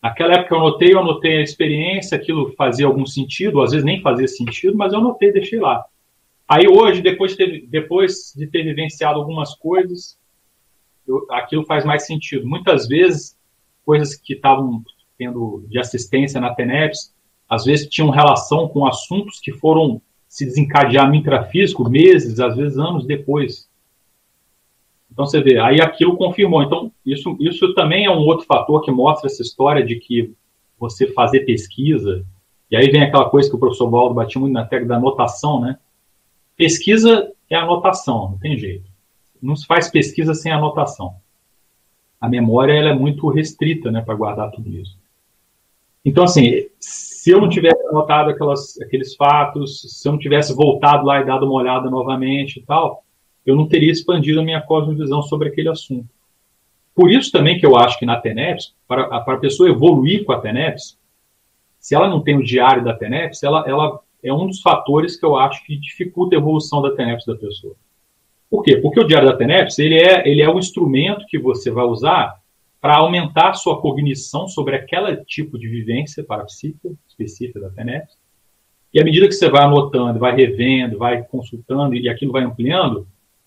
Naquela 0.00 0.34
época 0.34 0.54
eu 0.54 0.60
anotei, 0.60 0.94
eu 0.94 1.00
anotei 1.00 1.38
a 1.38 1.42
experiência, 1.42 2.16
aquilo 2.16 2.54
fazia 2.56 2.86
algum 2.86 3.04
sentido, 3.04 3.60
às 3.60 3.72
vezes 3.72 3.84
nem 3.84 4.00
fazia 4.00 4.28
sentido, 4.28 4.76
mas 4.76 4.92
eu 4.92 5.00
anotei, 5.00 5.32
deixei 5.32 5.58
lá. 5.58 5.84
Aí 6.46 6.68
hoje, 6.68 7.02
depois 7.02 7.32
de 7.32 7.38
ter, 7.38 7.66
depois 7.66 8.32
de 8.36 8.46
ter 8.46 8.62
vivenciado 8.62 9.18
algumas 9.18 9.56
coisas, 9.56 10.16
eu, 11.06 11.26
aquilo 11.32 11.64
faz 11.64 11.84
mais 11.84 12.06
sentido. 12.06 12.46
Muitas 12.46 12.86
vezes, 12.86 13.36
coisas 13.84 14.14
que 14.14 14.34
estavam 14.34 14.84
tendo 15.18 15.64
de 15.68 15.80
assistência 15.80 16.40
na 16.40 16.54
TENEPS, 16.54 17.12
às 17.50 17.64
vezes 17.64 17.88
tinham 17.88 18.08
relação 18.08 18.68
com 18.68 18.86
assuntos 18.86 19.40
que 19.40 19.52
foram 19.52 20.00
se 20.38 20.46
desencadear 20.46 21.08
no 21.08 21.14
intrafísico 21.14 21.88
meses, 21.88 22.38
às 22.40 22.56
vezes 22.56 22.78
anos 22.78 23.06
depois. 23.06 23.68
Então 25.10 25.26
você 25.26 25.40
vê, 25.40 25.58
aí 25.58 25.80
aquilo 25.80 26.16
confirmou. 26.16 26.62
Então 26.62 26.92
isso, 27.04 27.36
isso 27.40 27.74
também 27.74 28.06
é 28.06 28.10
um 28.10 28.20
outro 28.20 28.46
fator 28.46 28.82
que 28.82 28.90
mostra 28.90 29.26
essa 29.26 29.42
história 29.42 29.84
de 29.84 29.96
que 29.96 30.32
você 30.78 31.08
fazer 31.08 31.40
pesquisa, 31.40 32.24
e 32.70 32.76
aí 32.76 32.88
vem 32.90 33.02
aquela 33.02 33.28
coisa 33.28 33.48
que 33.48 33.56
o 33.56 33.58
professor 33.58 33.90
Baldo 33.90 34.14
batia 34.14 34.40
muito 34.40 34.52
na 34.52 34.64
tecla 34.64 34.88
da 34.88 34.96
anotação, 34.96 35.60
né? 35.60 35.78
Pesquisa 36.56 37.32
é 37.50 37.56
anotação, 37.56 38.30
não 38.30 38.38
tem 38.38 38.56
jeito 38.56 38.88
não 39.40 39.56
se 39.56 39.66
faz 39.66 39.90
pesquisa 39.90 40.34
sem 40.34 40.52
anotação. 40.52 41.16
A 42.20 42.28
memória 42.28 42.72
ela 42.72 42.90
é 42.90 42.94
muito 42.94 43.28
restrita 43.28 43.90
né, 43.90 44.00
para 44.00 44.14
guardar 44.14 44.50
tudo 44.50 44.68
isso. 44.70 44.98
Então, 46.04 46.24
assim, 46.24 46.66
se 46.78 47.30
eu 47.30 47.40
não 47.40 47.48
tivesse 47.48 47.80
anotado 47.88 48.30
aquelas, 48.30 48.80
aqueles 48.80 49.14
fatos, 49.14 49.82
se 49.82 50.08
eu 50.08 50.12
não 50.12 50.18
tivesse 50.18 50.54
voltado 50.54 51.04
lá 51.04 51.20
e 51.20 51.24
dado 51.24 51.44
uma 51.44 51.54
olhada 51.54 51.90
novamente 51.90 52.58
e 52.58 52.62
tal, 52.62 53.04
eu 53.44 53.56
não 53.56 53.66
teria 53.66 53.90
expandido 53.92 54.40
a 54.40 54.44
minha 54.44 54.60
cosmovisão 54.60 55.22
sobre 55.22 55.48
aquele 55.48 55.68
assunto. 55.68 56.08
Por 56.94 57.10
isso 57.10 57.30
também 57.30 57.58
que 57.58 57.66
eu 57.66 57.76
acho 57.76 57.98
que 57.98 58.06
na 58.06 58.20
TENEPS, 58.20 58.74
para, 58.86 59.20
para 59.20 59.34
a 59.34 59.40
pessoa 59.40 59.68
evoluir 59.68 60.24
com 60.24 60.32
a 60.32 60.40
TENEPS, 60.40 60.98
se 61.78 61.94
ela 61.94 62.08
não 62.08 62.20
tem 62.20 62.36
o 62.36 62.42
diário 62.42 62.84
da 62.84 62.94
TENEPS, 62.94 63.42
ela, 63.42 63.64
ela 63.68 64.00
é 64.22 64.32
um 64.32 64.46
dos 64.46 64.60
fatores 64.60 65.16
que 65.16 65.24
eu 65.24 65.36
acho 65.36 65.64
que 65.64 65.76
dificulta 65.76 66.34
a 66.34 66.38
evolução 66.38 66.82
da 66.82 66.94
TENEPS 66.94 67.24
da 67.24 67.36
pessoa. 67.36 67.74
Por 68.50 68.62
quê? 68.62 68.76
Porque 68.76 68.98
o 68.98 69.06
Diário 69.06 69.28
da 69.28 69.36
TENEPS 69.36 69.78
ele 69.78 69.96
é, 69.96 70.26
ele 70.28 70.40
é 70.40 70.48
o 70.48 70.58
instrumento 70.58 71.26
que 71.26 71.38
você 71.38 71.70
vai 71.70 71.84
usar 71.84 72.37
para 72.80 72.96
aumentar 72.96 73.54
sua 73.54 73.80
cognição 73.80 74.46
sobre 74.46 74.76
aquele 74.76 75.16
tipo 75.24 75.58
de 75.58 75.68
vivência 75.68 76.24
parapsíquica 76.24 76.90
específica 77.08 77.60
da 77.60 77.70
TENEPS. 77.70 78.16
E 78.94 79.00
à 79.00 79.04
medida 79.04 79.26
que 79.26 79.34
você 79.34 79.48
vai 79.48 79.64
anotando, 79.64 80.18
vai 80.18 80.34
revendo, 80.34 80.98
vai 80.98 81.22
consultando 81.22 81.94
e 81.94 82.08
aquilo 82.08 82.32
vai 82.32 82.44
ampliando, 82.44 83.06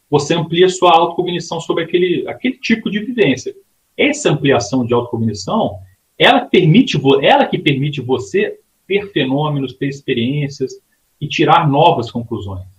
você 0.10 0.36
amplia 0.36 0.70
sua 0.70 0.92
autocognição 0.92 1.60
sobre 1.60 1.84
aquele, 1.84 2.28
aquele 2.28 2.58
tipo 2.58 2.92
de 2.92 3.00
vivência. 3.00 3.56
Essa 3.98 4.32
ampliação 4.32 4.86
de 4.86 4.94
autocognição, 4.94 5.80
ela, 6.18 6.42
permite, 6.42 7.00
ela 7.22 7.46
que 7.46 7.58
permite 7.58 8.02
você 8.02 8.60
ter 8.88 9.12
fenômenos, 9.12 9.74
ter 9.74 9.88
experiências 9.88 10.74
e 11.20 11.28
tirar 11.28 11.70
novas 11.70 12.12
conclusões 12.12 12.72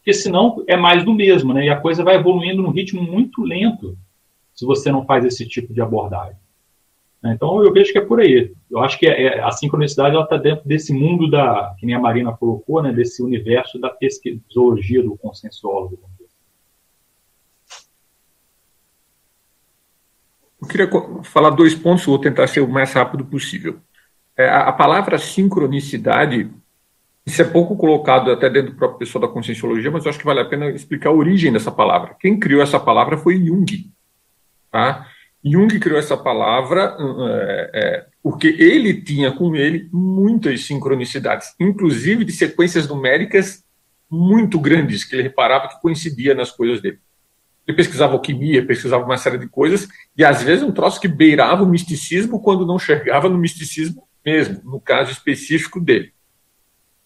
porque 0.00 0.14
senão 0.14 0.64
é 0.66 0.76
mais 0.76 1.04
do 1.04 1.12
mesmo, 1.12 1.52
né? 1.52 1.66
E 1.66 1.68
a 1.68 1.78
coisa 1.78 2.02
vai 2.02 2.16
evoluindo 2.16 2.62
num 2.62 2.70
ritmo 2.70 3.02
muito 3.02 3.42
lento 3.42 3.96
se 4.54 4.64
você 4.64 4.90
não 4.90 5.04
faz 5.04 5.24
esse 5.24 5.46
tipo 5.46 5.72
de 5.72 5.80
abordagem. 5.80 6.36
Então 7.24 7.62
eu 7.62 7.72
vejo 7.72 7.92
que 7.92 7.98
é 7.98 8.04
por 8.04 8.20
aí. 8.20 8.52
Eu 8.70 8.78
acho 8.78 8.98
que 8.98 9.06
é, 9.06 9.22
é, 9.22 9.40
a 9.42 9.50
sincronicidade 9.50 10.16
está 10.16 10.36
dentro 10.38 10.66
desse 10.66 10.92
mundo 10.92 11.30
da, 11.30 11.74
que 11.78 11.84
nem 11.84 11.94
a 11.94 12.00
Marina 12.00 12.32
colocou, 12.32 12.82
né? 12.82 12.92
Desse 12.92 13.22
universo 13.22 13.78
da 13.78 13.90
pesquisologia 13.90 15.02
do 15.02 15.16
consensuólogo. 15.16 15.98
Eu 20.62 20.68
queria 20.68 20.88
falar 21.24 21.50
dois 21.50 21.74
pontos, 21.74 22.04
vou 22.04 22.18
tentar 22.18 22.46
ser 22.46 22.60
o 22.60 22.68
mais 22.68 22.92
rápido 22.92 23.24
possível. 23.24 23.78
É, 24.36 24.48
a 24.48 24.72
palavra 24.72 25.18
sincronicidade 25.18 26.50
isso 27.26 27.42
é 27.42 27.44
pouco 27.44 27.76
colocado 27.76 28.30
até 28.30 28.48
dentro 28.48 28.72
do 28.72 28.76
próprio 28.76 28.98
pessoal 28.98 29.22
da 29.22 29.32
conscienciologia, 29.32 29.90
mas 29.90 30.04
eu 30.04 30.10
acho 30.10 30.18
que 30.18 30.24
vale 30.24 30.40
a 30.40 30.44
pena 30.44 30.70
explicar 30.70 31.10
a 31.10 31.14
origem 31.14 31.52
dessa 31.52 31.70
palavra. 31.70 32.16
Quem 32.18 32.38
criou 32.40 32.62
essa 32.62 32.80
palavra 32.80 33.16
foi 33.16 33.36
Jung. 33.36 33.66
Tá? 34.70 35.06
Jung 35.44 35.78
criou 35.80 35.98
essa 35.98 36.16
palavra 36.16 36.96
é, 37.00 37.70
é, 37.74 38.06
porque 38.22 38.48
ele 38.48 39.00
tinha 39.02 39.32
com 39.32 39.56
ele 39.56 39.88
muitas 39.92 40.64
sincronicidades, 40.64 41.54
inclusive 41.58 42.24
de 42.24 42.32
sequências 42.32 42.86
numéricas 42.86 43.64
muito 44.10 44.58
grandes, 44.58 45.04
que 45.04 45.14
ele 45.14 45.22
reparava 45.22 45.68
que 45.68 45.80
coincidia 45.80 46.34
nas 46.34 46.50
coisas 46.50 46.82
dele. 46.82 46.98
Ele 47.66 47.76
pesquisava 47.76 48.14
alquimia, 48.14 48.66
pesquisava 48.66 49.04
uma 49.04 49.16
série 49.16 49.38
de 49.38 49.48
coisas, 49.48 49.88
e 50.16 50.24
às 50.24 50.42
vezes 50.42 50.62
um 50.62 50.72
troço 50.72 51.00
que 51.00 51.08
beirava 51.08 51.62
o 51.62 51.68
misticismo 51.68 52.40
quando 52.40 52.66
não 52.66 52.78
chegava 52.78 53.28
no 53.28 53.38
misticismo 53.38 54.06
mesmo, 54.24 54.60
no 54.64 54.80
caso 54.80 55.12
específico 55.12 55.80
dele. 55.80 56.12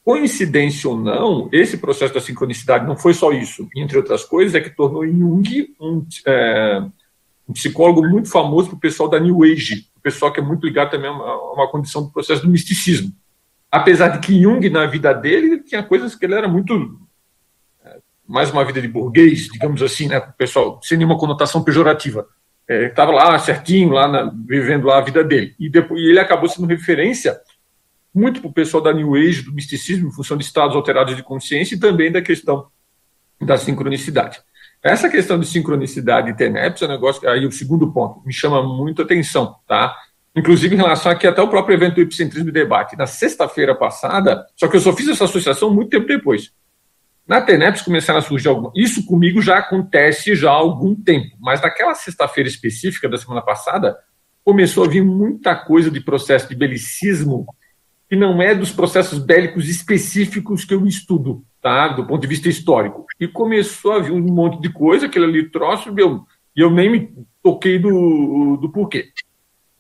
Coincidência 0.03 0.91
ou 0.91 0.99
não, 0.99 1.49
esse 1.53 1.79
processo 1.79 2.13
da 2.13 2.21
sincronicidade 2.21 2.87
não 2.87 2.97
foi 2.97 3.15
só 3.15 3.33
isso, 3.33 3.69
entre 3.77 3.97
outras 3.97 4.25
coisas, 4.25 4.55
é 4.55 4.61
que 4.61 4.71
tornou 4.71 5.07
Jung 5.07 5.75
um, 5.81 6.07
é, 6.27 6.83
um 7.49 7.53
psicólogo 7.53 8.07
muito 8.07 8.31
famoso 8.31 8.69
para 8.69 8.77
o 8.77 8.81
pessoal 8.81 9.09
da 9.09 9.21
New 9.21 9.43
Age, 9.43 9.87
o 9.97 10.01
pessoal 10.01 10.33
que 10.33 10.41
é 10.41 10.43
muito 10.43 10.67
ligado 10.67 10.91
também 10.91 11.11
a 11.11 11.53
uma, 11.53 11.69
condição 11.69 12.03
do 12.03 12.11
processo 12.11 12.43
do 12.43 12.49
misticismo. 12.49 13.13
apesar 13.71 14.09
de 14.09 14.27
que 14.27 14.41
Jung, 14.41 14.69
na 14.71 14.87
vida 14.87 15.13
dele, 15.13 15.61
tinha 15.63 15.83
coisas 15.83 16.15
que 16.15 16.25
ele 16.25 16.35
era 16.35 16.49
muito. 16.49 16.99
É, 17.85 17.99
mais 18.27 18.51
uma 18.51 18.65
vida 18.65 18.81
de 18.81 18.89
burguês, 18.89 19.49
digamos 19.49 19.83
assim, 19.83 20.09
né, 20.09 20.21
pessoal, 20.39 20.81
sem 20.83 20.97
nenhuma 20.97 21.19
conotação 21.19 21.63
pejorativa. 21.63 22.27
Estava 22.69 23.13
é, 23.13 23.15
lá 23.15 23.39
certinho, 23.39 23.91
lá 23.91 24.09
na, 24.09 24.33
vivendo 24.47 24.87
lá 24.87 24.99
a 24.99 25.03
vida 25.03 25.23
dele. 25.23 25.55
E, 25.59 25.69
depois, 25.69 26.01
e 26.01 26.05
ele 26.05 26.21
acabou 26.21 26.49
sendo 26.49 26.67
referência 26.67 27.39
muito 28.15 28.41
para 28.41 28.49
o 28.49 28.53
pessoal 28.53 28.83
da 28.83 28.93
New 28.93 29.15
Age, 29.15 29.43
do 29.43 29.53
misticismo, 29.53 30.09
em 30.09 30.13
função 30.13 30.37
de 30.37 30.45
estados 30.45 30.77
alterados 30.77 31.17
de 31.17 31.23
consciência 31.23 31.75
e 31.75 31.81
também 31.81 32.13
da 32.13 32.23
questão 32.23 32.69
da 33.41 33.59
sincronicidade. 33.59 34.41
Essa 34.85 35.09
questão 35.09 35.41
de 35.41 35.47
sincronicidade 35.47 36.29
e 36.29 36.37
TENEPS 36.37 36.83
é 36.83 36.85
um 36.85 36.89
negócio, 36.89 37.27
aí 37.27 37.47
o 37.47 37.51
segundo 37.51 37.91
ponto, 37.91 38.21
me 38.27 38.35
chama 38.35 38.63
muito 38.63 39.01
atenção, 39.01 39.57
tá? 39.67 39.97
Inclusive 40.37 40.75
em 40.75 40.79
relação 40.79 41.11
aqui 41.11 41.27
até 41.27 41.41
o 41.41 41.49
próprio 41.49 41.75
evento 41.75 41.95
do 41.95 42.03
Epicentrismo 42.03 42.51
e 42.51 42.53
Debate, 42.53 42.95
na 42.95 43.07
sexta-feira 43.07 43.75
passada, 43.75 44.45
só 44.55 44.69
que 44.69 44.77
eu 44.77 44.81
só 44.81 44.93
fiz 44.93 45.09
essa 45.09 45.25
associação 45.25 45.73
muito 45.73 45.89
tempo 45.89 46.07
depois. 46.07 46.53
Na 47.27 47.41
TENEPS 47.41 47.81
começaram 47.81 48.19
a 48.19 48.23
surgir 48.23 48.49
algum... 48.49 48.71
Isso 48.77 49.07
comigo 49.07 49.41
já 49.41 49.57
acontece 49.57 50.37
já 50.37 50.51
há 50.51 50.55
algum 50.55 50.95
tempo, 50.95 51.35
mas 51.41 51.63
naquela 51.63 51.95
sexta-feira 51.95 52.51
específica 52.51 53.09
da 53.09 53.17
semana 53.17 53.41
passada, 53.41 53.97
começou 54.45 54.85
a 54.85 54.89
vir 54.89 55.03
muita 55.03 55.57
coisa 55.57 55.91
de 55.91 55.99
processo 55.99 56.47
de 56.47 56.55
belicismo 56.55 57.47
que 58.07 58.15
não 58.15 58.43
é 58.43 58.55
dos 58.55 58.71
processos 58.71 59.19
bélicos 59.19 59.67
específicos 59.67 60.63
que 60.63 60.75
eu 60.75 60.87
estudo, 60.87 61.43
tá? 61.65 61.89
Do 61.89 62.07
ponto 62.07 62.21
de 62.21 62.27
vista 62.27 62.47
histórico. 62.47 63.07
E 63.19 63.27
começou 63.27 63.93
a 63.93 63.99
vir 63.99 64.13
um 64.13 64.21
monte 64.21 64.61
de 64.61 64.71
coisa, 64.71 65.07
aquele 65.07 65.25
ali 65.25 65.51
troço, 65.51 65.91
e 65.97 65.99
eu, 65.99 66.23
eu 66.55 66.71
nem 66.71 66.91
me 66.91 67.11
toquei 67.43 67.79
do, 67.79 68.59
do 68.59 68.71
porquê. 68.71 69.09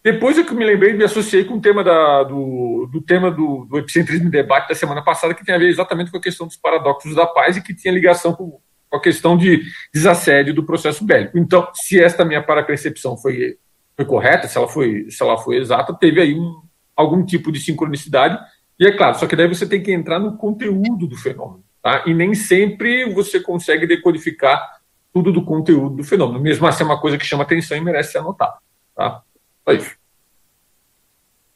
Depois 0.03 0.39
é 0.39 0.43
que 0.43 0.51
eu 0.51 0.57
me 0.57 0.64
lembrei, 0.64 0.95
me 0.95 1.05
associei 1.05 1.45
com 1.45 1.57
o 1.57 1.61
tema 1.61 1.85
da, 1.85 2.22
do, 2.22 2.89
do 2.91 3.03
tema 3.03 3.30
do, 3.30 3.66
do 3.66 3.76
epicentrismo 3.76 4.28
em 4.28 4.30
debate 4.30 4.66
da 4.66 4.74
semana 4.74 5.03
passada, 5.05 5.35
que 5.35 5.45
tem 5.45 5.55
a 5.55 5.59
ver 5.59 5.68
exatamente 5.68 6.11
com 6.11 6.16
a 6.16 6.22
questão 6.22 6.47
dos 6.47 6.57
paradoxos 6.57 7.14
da 7.14 7.26
paz 7.26 7.59
e 7.59 7.62
que 7.62 7.74
tinha 7.74 7.93
ligação 7.93 8.32
com, 8.32 8.59
com 8.89 8.97
a 8.97 9.01
questão 9.01 9.37
de 9.37 9.62
desassédio 9.93 10.55
do 10.55 10.64
processo 10.64 11.05
bélico. 11.05 11.37
Então, 11.37 11.68
se 11.74 12.03
esta 12.03 12.24
minha 12.24 12.43
parapercepção 12.43 13.18
foi, 13.18 13.59
foi 13.95 14.07
correta, 14.07 14.49
se 14.49 14.57
ela 14.57 14.68
foi, 14.68 15.11
se 15.11 15.22
ela 15.22 15.37
foi 15.37 15.59
exata, 15.59 15.93
teve 15.93 16.22
aí 16.22 16.35
um, 16.35 16.62
algum 16.97 17.22
tipo 17.24 17.53
de 17.53 17.61
sincronicidade. 17.61 18.39
E 18.78 18.87
é 18.87 18.97
claro, 18.97 19.18
só 19.18 19.26
que 19.26 19.37
daí 19.37 19.49
você 19.49 19.66
tem 19.66 19.82
que 19.82 19.93
entrar 19.93 20.18
no 20.18 20.39
conteúdo 20.39 21.07
do 21.07 21.16
fenômeno. 21.16 21.64
Tá? 21.85 22.03
E 22.07 22.14
nem 22.14 22.35
sempre 22.35 23.12
você 23.12 23.39
consegue 23.39 23.87
decodificar 23.87 24.80
tudo 25.12 25.30
do 25.30 25.45
conteúdo 25.45 25.97
do 25.97 26.03
fenômeno. 26.03 26.41
Mesmo 26.41 26.66
assim, 26.66 26.82
é 26.82 26.87
uma 26.87 26.99
coisa 26.99 27.18
que 27.18 27.26
chama 27.26 27.43
atenção 27.43 27.76
e 27.76 27.80
merece 27.82 28.12
ser 28.12 28.18
anotada. 28.18 28.57
Tá? 28.97 29.22
Só 29.62 29.72
isso. 29.74 29.95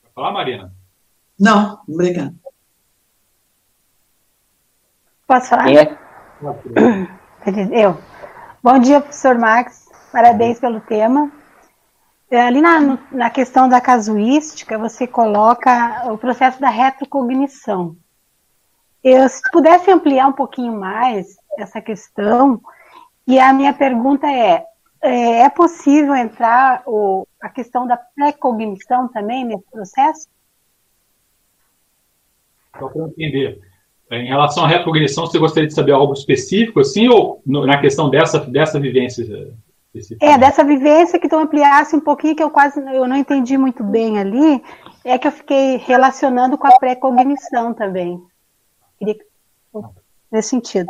Vai 0.03 0.13
falar, 0.15 0.33
Marina? 0.33 0.71
Não, 1.41 1.81
obrigada. 1.89 2.35
Posso 5.27 5.49
falar? 5.49 5.73
É. 5.73 5.99
Eu. 7.73 7.99
Bom 8.63 8.79
dia, 8.81 9.01
professor 9.01 9.39
Max. 9.39 9.89
Parabéns 10.13 10.61
pelo 10.61 10.81
tema. 10.83 11.33
É, 12.31 12.43
ali 12.43 12.61
na, 12.61 12.99
na 13.11 13.31
questão 13.31 13.67
da 13.67 13.81
casuística, 13.81 14.77
você 14.77 15.07
coloca 15.07 16.13
o 16.13 16.19
processo 16.19 16.61
da 16.61 16.69
retrocognição. 16.69 17.97
Eu, 19.03 19.29
se 19.29 19.41
pudesse 19.51 19.91
ampliar 19.91 20.27
um 20.27 20.33
pouquinho 20.33 20.73
mais 20.73 21.37
essa 21.57 21.81
questão, 21.81 22.61
e 23.27 23.39
a 23.39 23.53
minha 23.53 23.73
pergunta 23.73 24.27
é, 24.27 24.65
é, 25.03 25.41
é 25.43 25.49
possível 25.49 26.15
entrar 26.15 26.83
o, 26.87 27.27
a 27.41 27.49
questão 27.49 27.87
da 27.87 27.97
pré-cognição 27.97 29.09
também 29.09 29.45
nesse 29.45 29.65
processo? 29.71 30.29
Só 32.79 32.89
para 32.89 33.07
entender. 33.07 33.61
Em 34.11 34.29
relação 34.29 34.65
à 34.65 34.69
retrocognição, 34.69 35.27
você 35.27 35.39
gostaria 35.39 35.69
de 35.69 35.75
saber 35.75 35.93
algo 35.93 36.15
específico, 36.15 36.81
assim, 36.81 37.09
ou 37.09 37.43
na 37.45 37.79
questão 37.79 38.09
dessa, 38.09 38.41
dessa 38.41 38.81
vivência 38.81 39.25
é, 40.21 40.39
dessa 40.39 40.63
vivência 40.63 41.19
que 41.19 41.29
tu 41.29 41.37
ampliasse 41.37 41.97
um 41.97 42.01
pouquinho, 42.01 42.37
que 42.37 42.43
eu 42.43 42.51
quase 42.51 42.79
eu 42.95 43.07
não 43.07 43.17
entendi 43.17 43.57
muito 43.57 43.83
bem 43.83 44.19
ali, 44.19 44.63
é 45.05 45.19
que 45.19 45.27
eu 45.27 45.33
fiquei 45.33 45.77
relacionando 45.79 46.59
com 46.59 46.67
a 46.67 46.79
pré-cognição 46.79 47.73
também. 47.75 48.23
Queria 48.99 49.17
nesse 50.31 50.51
sentido. 50.51 50.89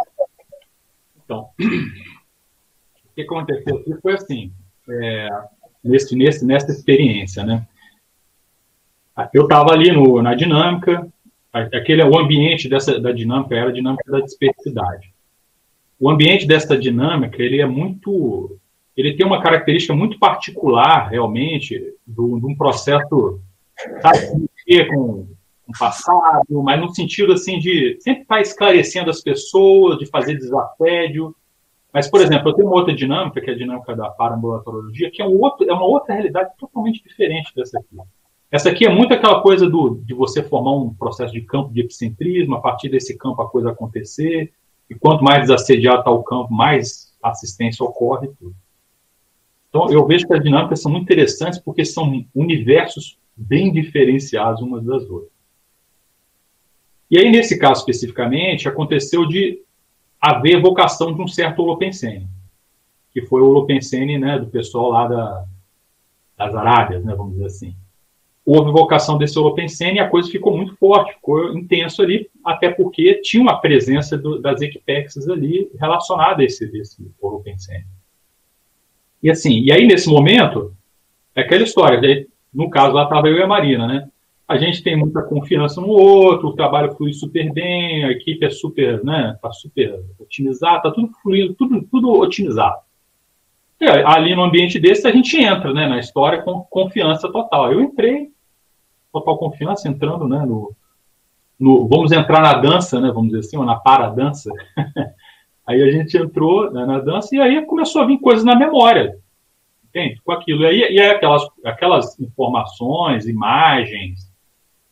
Então, 1.25 1.51
o 1.61 3.15
que 3.15 3.23
aconteceu 3.23 3.77
aqui 3.77 3.95
foi 4.01 4.15
assim, 4.15 4.53
é, 4.89 5.29
nesse, 5.83 6.17
nesse, 6.17 6.45
nessa 6.45 6.71
experiência, 6.71 7.45
né? 7.45 7.67
Eu 9.35 9.45
estava 9.45 9.73
ali 9.73 9.91
no, 9.91 10.23
na 10.23 10.35
dinâmica, 10.35 11.09
aquele 11.53 12.05
o 12.05 12.17
ambiente 12.19 12.69
dessa 12.69 13.01
da 13.01 13.11
dinâmica 13.11 13.57
era 13.57 13.69
a 13.69 13.73
dinâmica 13.73 14.11
da 14.11 14.21
dispersidade. 14.21 15.13
O 15.99 16.09
ambiente 16.09 16.47
dessa 16.47 16.79
dinâmica 16.79 17.43
ele 17.43 17.61
é 17.61 17.67
muito 17.67 18.57
ele 18.97 19.17
tem 19.17 19.27
uma 19.27 19.41
característica 19.41 19.95
muito 19.95 20.19
particular, 20.19 21.09
realmente, 21.09 21.95
de 22.07 22.21
um 22.21 22.57
processo 22.57 23.41
sabe, 24.01 24.89
com, 24.89 25.29
o 25.69 25.79
passado, 25.79 26.63
mas 26.63 26.81
no 26.81 26.95
sentido 26.95 27.35
assim 27.35 27.59
de 27.59 27.99
sempre 28.01 28.23
estar 28.23 28.37
tá 28.37 28.41
esclarecendo 28.41 29.11
as 29.11 29.21
pessoas, 29.21 29.99
de 29.99 30.07
fazer 30.07 30.35
desassédio. 30.35 31.37
Mas, 31.93 32.11
por 32.11 32.21
exemplo, 32.21 32.49
eu 32.49 32.55
tenho 32.55 32.69
uma 32.69 32.77
outra 32.77 32.95
dinâmica, 32.95 33.41
que 33.41 33.51
é 33.51 33.53
a 33.53 33.57
dinâmica 33.57 33.95
da 33.95 34.09
parambulatoriologia, 34.11 35.11
que 35.11 35.21
é, 35.21 35.27
um 35.27 35.39
outro, 35.39 35.69
é 35.69 35.73
uma 35.73 35.87
outra 35.87 36.15
realidade 36.15 36.51
totalmente 36.59 37.03
diferente 37.03 37.53
dessa 37.55 37.79
aqui. 37.79 37.97
Essa 38.51 38.71
aqui 38.71 38.87
é 38.87 38.89
muito 38.89 39.13
aquela 39.13 39.43
coisa 39.43 39.69
do, 39.69 40.01
de 40.05 40.15
você 40.15 40.43
formar 40.43 40.73
um 40.73 40.95
processo 40.95 41.33
de 41.33 41.43
campo 41.43 41.73
de 41.73 41.81
epicentrismo, 41.81 42.55
a 42.55 42.61
partir 42.61 42.89
desse 42.89 43.17
campo 43.17 43.43
a 43.43 43.49
coisa 43.49 43.71
acontecer, 43.71 44.53
e 44.89 44.95
quanto 44.95 45.23
mais 45.23 45.43
desassediado 45.43 45.99
está 45.99 46.11
o 46.11 46.23
campo, 46.23 46.53
mais 46.53 47.15
assistência 47.23 47.85
ocorre. 47.85 48.29
Tudo. 48.39 48.55
Então, 49.69 49.91
eu 49.91 50.07
vejo 50.07 50.27
que 50.27 50.33
as 50.33 50.43
dinâmicas 50.43 50.81
são 50.81 50.91
muito 50.91 51.05
interessantes 51.05 51.59
porque 51.59 51.85
são 51.85 52.25
universos 52.35 53.19
bem 53.37 53.71
diferenciados 53.71 54.63
umas 54.63 54.83
das 54.83 55.03
outras. 55.11 55.38
E 57.11 57.19
aí, 57.19 57.31
nesse 57.31 57.59
caso 57.59 57.81
especificamente, 57.81 58.69
aconteceu 58.69 59.27
de 59.27 59.63
haver 60.21 60.57
evocação 60.57 61.15
de 61.15 61.23
um 61.23 61.29
certo 61.29 61.63
Holopensene, 61.63 62.29
que 63.13 63.23
foi 63.23 63.41
o 63.41 63.49
Holopensene 63.49 64.19
né, 64.19 64.39
do 64.39 64.47
pessoal 64.49 64.91
lá 64.91 65.07
da, 65.07 65.45
das 66.37 66.55
Arábias, 66.55 67.05
né, 67.05 67.15
vamos 67.15 67.33
dizer 67.33 67.47
assim. 67.47 67.75
Houve 68.45 68.71
evocação 68.71 69.19
desse 69.19 69.39
Holopensene 69.39 69.99
e 69.99 70.01
a 70.01 70.09
coisa 70.09 70.31
ficou 70.31 70.57
muito 70.57 70.75
forte, 70.77 71.15
ficou 71.15 71.57
intenso 71.57 72.03
ali, 72.03 72.31
até 72.45 72.71
porque 72.71 73.21
tinha 73.21 73.43
uma 73.43 73.61
presença 73.61 74.17
do, 74.17 74.41
das 74.41 74.61
equipexes 74.61 75.29
ali 75.29 75.71
relacionada 75.79 76.43
a 76.43 76.45
esse, 76.45 76.65
esse 76.77 77.11
Holopensene. 77.21 77.87
E 79.23 79.31
assim, 79.31 79.61
e 79.61 79.73
aí 79.73 79.87
nesse 79.87 80.09
momento, 80.09 80.75
é 81.35 81.43
aquela 81.43 81.63
história, 81.63 82.27
no 82.53 82.71
caso 82.71 82.95
lá 82.95 83.05
estava 83.05 83.29
eu 83.29 83.37
e 83.37 83.43
a 83.43 83.47
Marina, 83.47 83.87
né? 83.87 84.09
A 84.49 84.57
gente 84.57 84.83
tem 84.83 84.97
muita 84.97 85.23
confiança 85.23 85.79
no 85.79 85.89
outro, 85.89 86.49
o 86.49 86.55
trabalho 86.55 86.95
flui 86.97 87.13
super 87.13 87.53
bem, 87.53 88.05
a 88.05 88.11
equipe 88.11 88.47
é 88.47 88.51
super, 88.51 89.05
né? 89.05 89.39
Tá 89.43 89.53
super 89.53 90.03
otimizada, 90.19 90.85
tá 90.85 90.91
tudo 90.91 91.13
fluindo, 91.23 91.53
tudo, 91.53 91.83
tudo 91.83 92.11
otimizado. 92.13 92.79
E 93.79 93.87
ali 93.87 94.35
no 94.35 94.43
ambiente 94.43 94.81
desse 94.81 95.07
a 95.07 95.13
gente 95.13 95.37
entra, 95.37 95.75
né? 95.75 95.87
Na 95.87 95.99
história 95.99 96.41
com 96.41 96.63
confiança 96.63 97.31
total. 97.31 97.71
Eu 97.71 97.83
entrei, 97.83 98.31
total 99.13 99.37
confiança, 99.37 99.87
entrando, 99.87 100.27
né? 100.27 100.39
No, 100.47 100.75
no, 101.61 101.87
vamos 101.87 102.11
entrar 102.11 102.41
na 102.41 102.55
dança, 102.55 102.99
né? 102.99 103.09
Vamos 103.09 103.29
dizer 103.29 103.41
assim, 103.41 103.59
ou 103.59 103.67
na 103.67 103.77
paradança. 103.77 104.51
Aí 105.69 105.83
a 105.83 105.93
gente 105.93 106.17
entrou 106.17 106.73
né, 106.73 106.87
na 106.87 106.99
dança 106.99 107.37
e 107.37 107.39
aí 107.39 107.61
começou 107.67 108.01
a 108.01 108.07
vir 108.07 108.19
coisas 108.21 108.43
na 108.43 108.57
memória, 108.57 109.19
entende? 109.87 110.19
Com 110.25 110.33
aquilo. 110.33 110.63
E 110.63 110.67
aí, 110.67 110.79
e 110.79 110.99
aí 110.99 111.11
aquelas, 111.11 111.43
aquelas 111.63 112.19
informações, 112.19 113.29
imagens, 113.29 114.28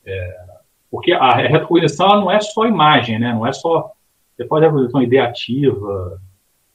é, 0.06 0.46
porque 0.90 1.12
a 1.12 1.34
retrocognição 1.34 2.20
não 2.20 2.30
é 2.30 2.40
só 2.40 2.66
imagem, 2.66 3.18
né? 3.18 3.32
Não 3.32 3.46
é 3.46 3.52
só. 3.52 3.92
Você 4.36 4.44
pode 4.44 4.62
ter 4.62 4.66
retrocognição 4.66 5.02
ideativa, 5.02 6.20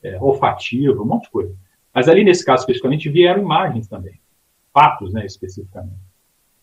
é, 0.03 0.17
olfativa, 0.21 1.01
um 1.01 1.05
monte 1.05 1.23
de 1.23 1.31
coisa. 1.31 1.55
Mas 1.93 2.07
ali, 2.07 2.23
nesse 2.23 2.45
caso 2.45 2.61
especificamente, 2.61 3.09
vieram 3.09 3.41
imagens 3.41 3.87
também. 3.87 4.19
Fatos, 4.73 5.13
né, 5.13 5.25
especificamente. 5.25 5.99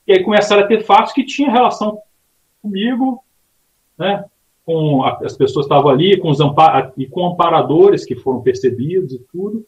E 0.07 0.13
aí 0.13 0.25
começaram 0.25 0.65
a 0.65 0.67
ter 0.67 0.83
fatos 0.85 1.13
que 1.13 1.25
tinham 1.25 1.53
relação 1.53 1.99
comigo, 2.63 3.23
né? 3.99 4.25
com 4.69 5.03
a, 5.03 5.19
as 5.25 5.35
pessoas 5.35 5.65
estavam 5.65 5.91
ali, 5.91 6.19
com 6.19 6.29
os 6.29 6.41
e 6.99 7.07
com 7.07 7.27
amparadores 7.27 8.05
que 8.05 8.15
foram 8.15 8.43
percebidos 8.43 9.15
e 9.15 9.19
tudo. 9.33 9.67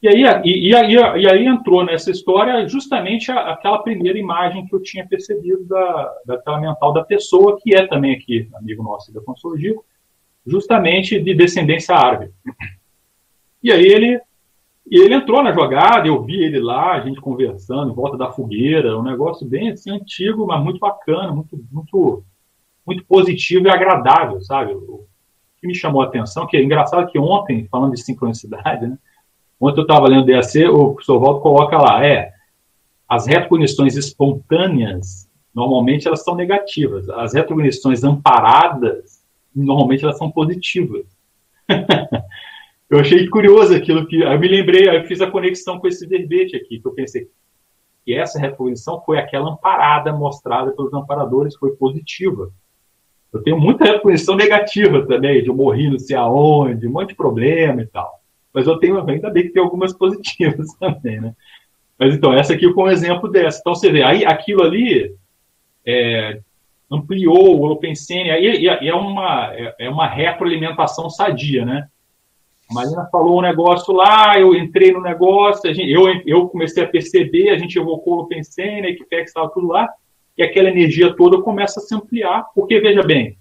E 0.00 0.08
aí, 0.08 0.22
e, 0.44 0.68
e, 0.68 0.74
aí, 0.74 0.94
e 0.94 1.28
aí 1.28 1.46
entrou 1.46 1.84
nessa 1.84 2.10
história 2.10 2.68
justamente 2.68 3.32
aquela 3.32 3.82
primeira 3.82 4.16
imagem 4.16 4.64
que 4.66 4.74
eu 4.74 4.80
tinha 4.80 5.06
percebido 5.06 5.64
da, 5.64 6.14
daquela 6.24 6.60
mental 6.60 6.92
da 6.92 7.02
pessoa, 7.02 7.58
que 7.60 7.74
é 7.74 7.86
também 7.86 8.14
aqui, 8.14 8.48
amigo 8.54 8.82
nosso 8.82 9.12
da 9.12 9.20
Consologia, 9.20 9.74
justamente 10.46 11.20
de 11.20 11.34
descendência 11.34 11.96
árabe. 11.96 12.30
E 13.60 13.72
aí 13.72 13.84
ele, 13.84 14.20
ele 14.88 15.14
entrou 15.14 15.42
na 15.42 15.52
jogada, 15.52 16.06
eu 16.06 16.22
vi 16.22 16.44
ele 16.44 16.60
lá, 16.60 16.92
a 16.92 17.00
gente 17.00 17.20
conversando 17.20 17.90
em 17.90 17.94
volta 17.94 18.16
da 18.16 18.30
fogueira, 18.30 18.96
um 18.96 19.02
negócio 19.02 19.44
bem 19.44 19.70
assim, 19.70 19.90
antigo, 19.90 20.46
mas 20.46 20.62
muito 20.62 20.78
bacana, 20.78 21.32
muito, 21.32 21.58
muito 21.72 22.24
muito 22.88 23.04
positivo 23.04 23.66
e 23.66 23.70
agradável, 23.70 24.40
sabe? 24.40 24.72
O 24.72 25.06
que 25.60 25.66
me 25.66 25.74
chamou 25.74 26.00
a 26.00 26.06
atenção, 26.06 26.46
que 26.46 26.56
é 26.56 26.62
engraçado 26.62 27.06
que 27.06 27.18
ontem, 27.18 27.68
falando 27.70 27.92
de 27.92 28.02
sincronicidade, 28.02 28.86
né? 28.86 28.98
Ontem 29.60 29.80
eu 29.80 29.82
estava 29.82 30.08
lendo 30.08 30.22
o 30.22 30.26
DAC, 30.26 30.64
o 30.66 30.92
professor 30.94 31.18
Waldo 31.18 31.40
coloca 31.40 31.76
lá, 31.76 32.04
é, 32.06 32.32
as 33.08 33.26
retrocognições 33.26 33.96
espontâneas, 33.96 35.28
normalmente 35.54 36.06
elas 36.06 36.22
são 36.22 36.34
negativas. 36.34 37.08
As 37.10 37.34
retrocognições 37.34 38.04
amparadas, 38.04 39.24
normalmente 39.54 40.04
elas 40.04 40.18
são 40.18 40.30
positivas. 40.30 41.06
eu 42.88 43.00
achei 43.00 43.26
curioso 43.28 43.74
aquilo 43.74 44.06
que. 44.06 44.20
Eu 44.20 44.38
me 44.38 44.46
lembrei, 44.46 44.88
eu 44.88 45.04
fiz 45.04 45.20
a 45.20 45.30
conexão 45.30 45.80
com 45.80 45.88
esse 45.88 46.06
verbete 46.06 46.54
aqui, 46.54 46.78
que 46.78 46.86
eu 46.86 46.92
pensei 46.92 47.28
que 48.04 48.14
essa 48.14 48.38
retrocognição 48.38 49.02
foi 49.02 49.18
aquela 49.18 49.50
amparada 49.50 50.12
mostrada 50.12 50.70
pelos 50.72 50.92
amparadores, 50.94 51.56
foi 51.56 51.74
positiva. 51.76 52.50
Eu 53.32 53.42
tenho 53.42 53.58
muita 53.58 53.84
retrocognição 53.84 54.34
negativa 54.34 55.04
também, 55.06 55.42
de 55.42 55.48
eu 55.48 55.54
morri 55.54 55.90
não 55.90 55.98
sei 55.98 56.16
aonde, 56.16 56.86
um 56.86 56.92
monte 56.92 57.10
de 57.10 57.14
problema 57.14 57.82
e 57.82 57.86
tal. 57.86 58.17
Mas 58.58 58.66
eu 58.66 58.76
tenho, 58.76 59.08
ainda 59.08 59.30
bem 59.30 59.44
que 59.44 59.50
tem 59.50 59.62
algumas 59.62 59.92
positivas 59.92 60.66
também, 60.80 61.20
né? 61.20 61.32
Mas 61.96 62.12
então, 62.12 62.32
essa 62.32 62.54
aqui 62.54 62.68
foi 62.72 62.84
um 62.84 62.90
exemplo 62.90 63.30
dessa. 63.30 63.60
Então 63.60 63.72
você 63.72 63.88
vê, 63.88 64.02
aí 64.02 64.24
aquilo 64.24 64.64
ali 64.64 65.14
é, 65.86 66.40
ampliou 66.90 67.56
o 67.56 67.60
Holopensene, 67.60 68.32
aí 68.32 68.66
é 68.66 68.94
uma, 68.96 69.54
é, 69.54 69.74
é 69.78 69.88
uma 69.88 70.08
retroalimentação 70.08 71.08
sadia, 71.08 71.64
né? 71.64 71.86
A 72.68 72.74
Marina 72.74 73.08
falou 73.12 73.38
um 73.38 73.42
negócio 73.42 73.94
lá, 73.94 74.36
eu 74.36 74.52
entrei 74.56 74.90
no 74.90 75.00
negócio, 75.00 75.72
gente, 75.72 75.88
eu, 75.88 76.02
eu 76.26 76.48
comecei 76.48 76.82
a 76.82 76.88
perceber, 76.88 77.50
a 77.50 77.58
gente 77.58 77.78
evocou 77.78 78.14
o 78.14 78.16
Holopensene, 78.16 78.88
a 78.88 78.90
Equipex 78.90 79.30
estava 79.30 79.48
tudo 79.50 79.68
lá, 79.68 79.88
e 80.36 80.42
aquela 80.42 80.68
energia 80.68 81.14
toda 81.14 81.40
começa 81.40 81.78
a 81.78 81.82
se 81.84 81.94
ampliar, 81.94 82.44
porque, 82.56 82.80
veja 82.80 83.04
bem, 83.04 83.37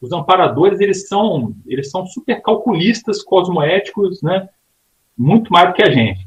os 0.00 0.12
amparadores, 0.12 0.80
eles 0.80 1.08
são, 1.08 1.54
eles 1.66 1.90
são 1.90 2.06
super 2.06 2.40
calculistas, 2.42 3.22
cosmoéticos, 3.22 4.22
né? 4.22 4.48
Muito 5.16 5.52
mais 5.52 5.68
do 5.68 5.74
que 5.74 5.82
a 5.82 5.90
gente. 5.90 6.26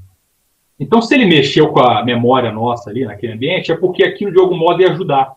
Então, 0.80 1.01
se 1.01 1.13
ele 1.13 1.26
mexeu 1.26 1.70
com 1.70 1.80
a 1.80 2.03
memória 2.03 2.51
nossa 2.51 2.89
ali 2.89 3.05
naquele 3.05 3.34
ambiente, 3.34 3.72
é 3.72 3.76
porque 3.76 4.03
aquilo 4.03 4.32
de 4.32 4.39
algum 4.39 4.57
modo 4.57 4.82
ia 4.82 4.91
ajudar. 4.91 5.36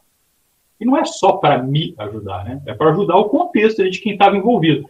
E 0.79 0.85
não 0.85 0.97
é 0.97 1.05
só 1.05 1.33
para 1.33 1.63
me 1.63 1.95
ajudar, 1.99 2.45
né? 2.45 2.63
É 2.67 2.75
para 2.75 2.91
ajudar 2.91 3.17
o 3.17 3.29
contexto 3.29 3.89
de 3.89 4.01
quem 4.01 4.13
estava 4.13 4.37
envolvido. 4.37 4.87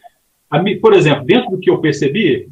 Por 0.81 0.93
exemplo, 0.93 1.25
dentro 1.25 1.51
do 1.51 1.59
que 1.59 1.71
eu 1.71 1.81
percebi, 1.81 2.51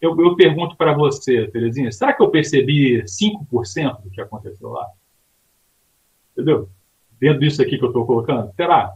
eu, 0.00 0.18
eu 0.20 0.36
pergunto 0.36 0.76
para 0.76 0.92
você, 0.92 1.48
Terezinha, 1.48 1.90
será 1.90 2.12
que 2.12 2.22
eu 2.22 2.30
percebi 2.30 3.02
5% 3.02 4.02
do 4.02 4.10
que 4.10 4.20
aconteceu 4.20 4.70
lá? 4.70 4.86
Entendeu? 6.32 6.68
Dentro 7.20 7.40
disso 7.40 7.60
aqui 7.62 7.78
que 7.78 7.84
eu 7.84 7.88
estou 7.88 8.06
colocando? 8.06 8.52
Será? 8.54 8.92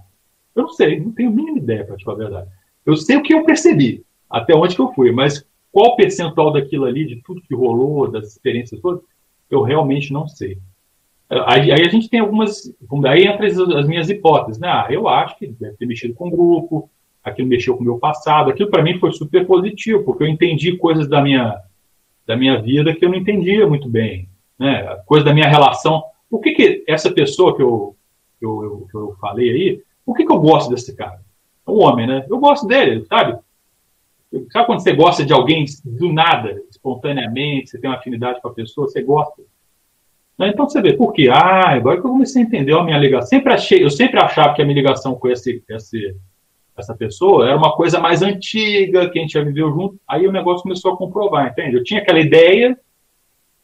Eu 0.55 0.65
não 0.65 0.71
sei, 0.71 1.01
não 1.01 1.13
tenho 1.13 1.31
a 1.31 1.33
mínima 1.33 1.59
ideia, 1.59 1.85
para 1.85 1.97
te 1.97 2.05
falar 2.05 2.17
a 2.17 2.21
verdade. 2.21 2.51
Eu 2.85 2.97
sei 2.97 3.17
o 3.17 3.23
que 3.23 3.33
eu 3.33 3.45
percebi, 3.45 4.05
até 4.29 4.55
onde 4.55 4.75
que 4.75 4.81
eu 4.81 4.93
fui, 4.93 5.11
mas 5.13 5.47
qual 5.71 5.97
percentual 5.97 6.53
daquilo 6.53 6.85
ali, 6.85 7.07
de 7.07 7.23
tudo 7.23 7.41
que 7.41 7.55
rolou, 7.55 8.11
das 8.11 8.29
experiências 8.29 8.81
todas, 8.81 9.03
eu 9.51 9.63
realmente 9.63 10.13
não 10.13 10.29
sei. 10.29 10.59
Aí, 11.47 11.73
aí 11.73 11.87
a 11.87 11.89
gente 11.89 12.11
tem 12.11 12.21
algumas. 12.21 12.71
Aí 13.07 13.27
entra 13.27 13.47
as, 13.47 13.59
as, 13.59 13.87
minhas 13.87 14.11
hipóteses. 14.11 14.61
Né? 14.61 14.69
Ah, 14.69 14.87
eu 14.91 15.09
acho 15.09 15.39
que 15.39 15.47
deve 15.47 15.77
ter 15.79 15.87
mexido 15.87 16.13
com 16.13 16.29
o 16.29 16.31
grupo, 16.31 16.91
aquilo 17.25 17.49
mexeu 17.49 17.75
com 17.75 17.81
o 17.81 17.85
meu 17.85 17.99
passado. 17.99 18.51
Aquilo 18.51 18.71
para 18.71 18.83
mim 18.83 18.99
foi 18.99 19.13
super 19.13 19.47
positivo, 19.47 20.05
porque 20.05 20.25
eu 20.25 20.29
entendi 20.29 20.77
coisas 20.77 21.09
da 21.09 21.23
minha, 21.23 21.59
da 22.27 22.37
minha 22.37 22.61
vida 22.61 22.95
que 22.95 23.05
eu 23.05 23.09
não 23.09 23.17
entendia 23.17 23.67
muito 23.67 23.89
bem. 23.89 24.29
Né? 24.59 24.83
Coisa 25.07 25.25
da 25.25 25.33
minha 25.33 25.49
relação. 25.49 26.05
O 26.31 26.39
que, 26.39 26.53
que 26.53 26.85
essa 26.87 27.11
pessoa 27.11 27.57
que 27.57 27.63
eu, 27.63 27.97
que 28.39 28.45
eu, 28.45 28.87
que 28.91 28.97
eu 28.97 29.17
falei 29.19 29.51
aí, 29.51 29.83
por 30.05 30.17
que, 30.17 30.25
que 30.25 30.33
eu 30.33 30.41
gosto 30.41 30.71
desse 30.71 30.95
cara? 30.95 31.21
É 31.67 31.71
um 31.71 31.81
homem, 31.81 32.07
né? 32.07 32.27
Eu 32.29 32.39
gosto 32.39 32.67
dele, 32.67 33.05
sabe? 33.07 33.39
Sabe 34.51 34.67
quando 34.67 34.81
você 34.81 34.93
gosta 34.95 35.25
de 35.25 35.33
alguém 35.33 35.67
do 35.85 36.11
nada, 36.11 36.63
espontaneamente, 36.71 37.69
você 37.69 37.79
tem 37.79 37.91
uma 37.91 37.97
afinidade 37.97 38.41
com 38.41 38.49
a 38.49 38.55
pessoa, 38.55 38.89
você 38.89 39.03
gosta? 39.03 39.43
Né? 40.39 40.49
Então 40.49 40.69
você 40.69 40.81
vê, 40.81 40.95
por 40.95 41.13
quê? 41.13 41.29
Ah, 41.31 41.71
agora 41.71 42.01
que 42.01 42.07
eu 42.07 42.11
comecei 42.11 42.43
a 42.43 42.45
entender 42.45 42.73
a 42.73 42.83
minha 42.83 42.99
ligação. 42.99 43.29
Sempre 43.29 43.53
achei, 43.53 43.85
eu 43.85 43.91
sempre 43.91 44.19
achava 44.19 44.55
que 44.55 44.63
a 44.63 44.65
minha 44.65 44.77
ligação 44.77 45.15
com 45.15 45.29
esse, 45.29 45.63
esse, 45.69 46.17
essa 46.77 46.95
pessoa 46.95 47.47
era 47.47 47.57
uma 47.57 47.77
coisa 47.77 48.01
mais 48.01 48.23
antiga, 48.23 49.11
que 49.11 49.19
a 49.19 49.23
gente 49.23 49.35
já 49.35 49.43
viveu 49.43 49.71
junto. 49.71 50.01
Aí 50.09 50.27
o 50.27 50.33
negócio 50.33 50.63
começou 50.63 50.95
a 50.95 50.97
comprovar, 50.97 51.49
entende? 51.49 51.77
Eu 51.77 51.85
tinha 51.85 52.01
aquela 52.01 52.19
ideia, 52.19 52.79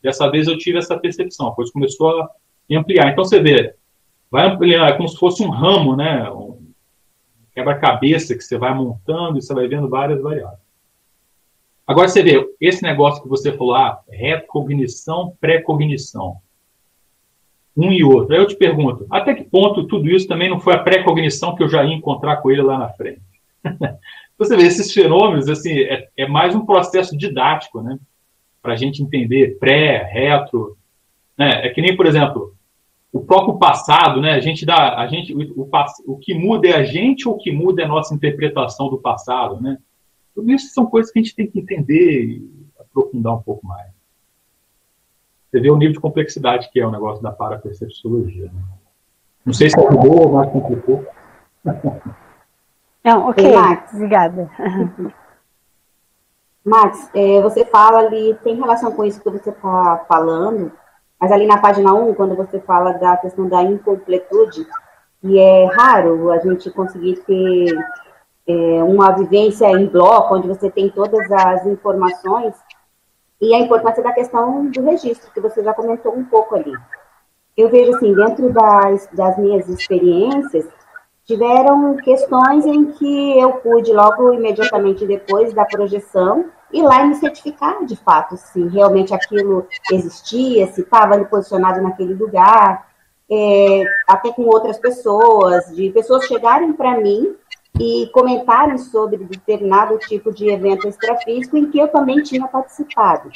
dessa 0.03 0.31
vez 0.31 0.47
eu 0.47 0.59
tive 0.59 0.79
essa 0.79 0.99
percepção, 0.99 1.49
depois 1.49 1.71
começou 1.71 2.21
a 2.21 2.29
ampliar. 2.71 3.11
Então 3.11 3.25
você 3.25 3.41
vê, 3.41 3.75
vai 4.31 4.47
é 4.47 4.93
como 4.93 5.09
se 5.09 5.17
fosse 5.17 5.43
um 5.43 5.51
ramo, 5.51 5.97
né? 5.97 6.31
Um 6.31 6.59
quebra-cabeça 7.55 8.37
que 8.37 8.43
você 8.43 8.57
vai 8.57 8.73
montando 8.73 9.39
e 9.39 9.43
você 9.43 9.53
vai 9.53 9.67
vendo 9.67 9.89
várias 9.89 10.23
variáveis. 10.23 10.61
Agora 11.87 12.07
você 12.07 12.23
vê, 12.23 12.47
esse 12.61 12.83
negócio 12.83 13.23
que 13.23 13.29
você 13.29 13.51
falou, 13.51 13.75
ah, 13.75 14.01
retrocognição, 14.09 15.35
pré-cognição. 15.41 16.37
Um 17.75 17.91
e 17.91 18.05
outro. 18.05 18.35
Aí 18.35 18.41
eu 18.41 18.47
te 18.47 18.55
pergunto, 18.55 19.07
até 19.11 19.35
que 19.35 19.43
ponto 19.43 19.87
tudo 19.87 20.09
isso 20.09 20.29
também 20.29 20.51
não 20.51 20.61
foi 20.61 20.75
a 20.75 20.83
pré-cognição 20.83 21.57
que 21.57 21.63
eu 21.63 21.69
já 21.69 21.83
ia 21.83 21.95
encontrar 21.95 22.37
com 22.37 22.51
ele 22.51 22.63
lá 22.63 22.77
na 22.77 22.91
frente? 22.91 23.23
você 24.39 24.57
vê, 24.57 24.65
esses 24.65 24.93
fenômenos, 24.93 25.49
assim, 25.49 25.81
é, 25.81 26.09
é 26.17 26.29
mais 26.29 26.55
um 26.55 26.67
processo 26.67 27.17
didático, 27.17 27.81
né? 27.81 27.99
Para 28.61 28.75
a 28.75 28.77
gente 28.77 29.03
entender 29.03 29.59
pré, 29.59 30.03
retro. 30.13 30.77
Né? 31.39 31.67
É 31.67 31.71
que 31.71 31.81
nem, 31.81 31.97
por 31.97 32.07
exemplo, 32.07 32.55
o 33.13 33.21
próprio 33.21 33.59
passado, 33.59 34.21
né? 34.21 34.33
A 34.33 34.41
gente 34.41 34.67
dá, 34.67 34.99
a 34.99 35.07
gente, 35.07 35.35
o, 35.35 35.63
o, 35.63 35.69
o 36.07 36.19
que 36.19 36.35
muda 36.35 36.69
é 36.69 36.75
a 36.75 36.85
gente 36.85 37.29
ou 37.29 37.35
o 37.35 37.39
que 37.39 37.51
muda 37.51 37.83
é 37.83 37.85
a 37.85 37.89
nossa 37.89 38.15
interpretação 38.15 38.89
do 38.89 38.99
passado, 38.99 39.61
né? 39.61 39.79
Tudo 40.35 40.51
isso 40.53 40.73
são 40.73 40.87
coisas 40.87 41.11
que 41.11 41.19
a 41.19 41.23
gente 41.23 41.35
tem 41.35 41.51
que 41.51 41.59
entender 41.59 42.25
e 42.25 42.51
aprofundar 42.79 43.35
um 43.35 43.43
pouco 43.43 43.67
mais. 43.67 43.91
Você 45.51 45.61
vê 45.61 45.71
o 45.71 45.77
nível 45.77 45.95
de 45.95 46.01
complexidade 46.01 46.71
que 46.71 46.79
é 46.79 46.87
o 46.87 46.91
negócio 46.91 47.23
da 47.23 47.33
parapercepciologia. 47.33 48.47
Né? 48.47 48.63
Não 49.45 49.53
sei 49.53 49.71
se 49.71 49.81
ajudou 49.81 50.27
ou 50.27 50.33
mais 50.33 50.53
complicou. 50.53 51.07
Não, 53.03 53.29
ok, 53.29 53.55
Max. 53.55 53.95
obrigada. 53.95 54.51
Max, 56.65 57.11
é, 57.15 57.41
você 57.41 57.65
fala 57.65 58.01
ali, 58.01 58.35
tem 58.45 58.57
relação 58.57 58.93
com 58.93 59.05
isso 59.05 59.23
que 59.23 59.31
você 59.31 59.49
está 59.49 60.05
falando, 60.07 60.71
mas 61.21 61.33
ali 61.33 61.47
na 61.47 61.59
página 61.59 61.93
1, 61.93 62.15
quando 62.15 62.37
você 62.37 62.61
fala 62.61 62.93
da 62.93 63.17
questão 63.17 63.49
da 63.49 63.63
incompletude, 63.63 64.67
e 65.23 65.39
é 65.39 65.67
raro 65.67 66.31
a 66.31 66.39
gente 66.39 66.71
conseguir 66.71 67.17
ter 67.27 67.77
é, 68.47 68.83
uma 68.85 69.11
vivência 69.13 69.67
em 69.73 69.87
bloco, 69.87 70.35
onde 70.35 70.47
você 70.47 70.71
tem 70.71 70.89
todas 70.89 71.31
as 71.31 71.67
informações, 71.67 72.55
e 73.41 73.55
a 73.55 73.59
importância 73.59 74.03
da 74.03 74.13
questão 74.13 74.67
do 74.67 74.83
registro, 74.83 75.31
que 75.33 75.41
você 75.41 75.63
já 75.63 75.73
comentou 75.75 76.15
um 76.15 76.25
pouco 76.25 76.55
ali. 76.55 76.73
Eu 77.57 77.69
vejo 77.69 77.97
assim, 77.97 78.15
dentro 78.15 78.53
das, 78.53 79.09
das 79.13 79.37
minhas 79.39 79.69
experiências, 79.69 80.67
tiveram 81.25 81.97
questões 81.97 82.65
em 82.65 82.93
que 82.93 83.39
eu 83.39 83.55
pude, 83.55 83.93
logo 83.93 84.33
imediatamente 84.33 85.07
depois 85.07 85.53
da 85.53 85.65
projeção, 85.65 86.47
ir 86.73 86.83
lá 86.83 87.05
e 87.05 87.09
me 87.09 87.15
certificar 87.15 87.85
de 87.85 87.97
fato 87.97 88.37
se 88.37 88.67
realmente 88.69 89.15
aquilo 89.15 89.67
existia, 89.91 90.67
se 90.69 90.83
estava 90.83 91.15
ali 91.15 91.25
posicionado 91.25 91.81
naquele 91.81 92.15
lugar, 92.15 92.89
é, 93.31 93.85
até 94.07 94.33
com 94.33 94.43
outras 94.43 94.79
pessoas, 94.79 95.67
de 95.75 95.91
pessoas 95.91 96.25
chegarem 96.27 96.73
para 96.73 96.99
mim 96.99 97.37
e 97.79 98.09
comentarem 98.13 98.79
sobre 98.79 99.19
determinado 99.19 99.99
tipo 99.99 100.33
de 100.33 100.49
evento 100.49 100.89
extrafísico 100.89 101.57
em 101.57 101.71
que 101.71 101.79
eu 101.79 101.89
também 101.89 102.23
tinha 102.23 102.47
participado. 102.49 103.31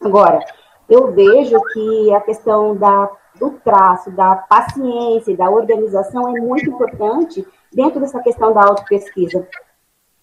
Agora, 0.00 0.40
eu 0.88 1.12
vejo 1.12 1.60
que 1.72 2.14
a 2.14 2.20
questão 2.20 2.76
da, 2.76 3.10
do 3.38 3.50
traço, 3.64 4.10
da 4.10 4.36
paciência 4.36 5.32
e 5.32 5.36
da 5.36 5.50
organização 5.50 6.36
é 6.36 6.40
muito 6.40 6.70
importante 6.70 7.46
dentro 7.72 8.00
dessa 8.00 8.20
questão 8.20 8.52
da 8.52 8.62
autopesquisa, 8.62 9.46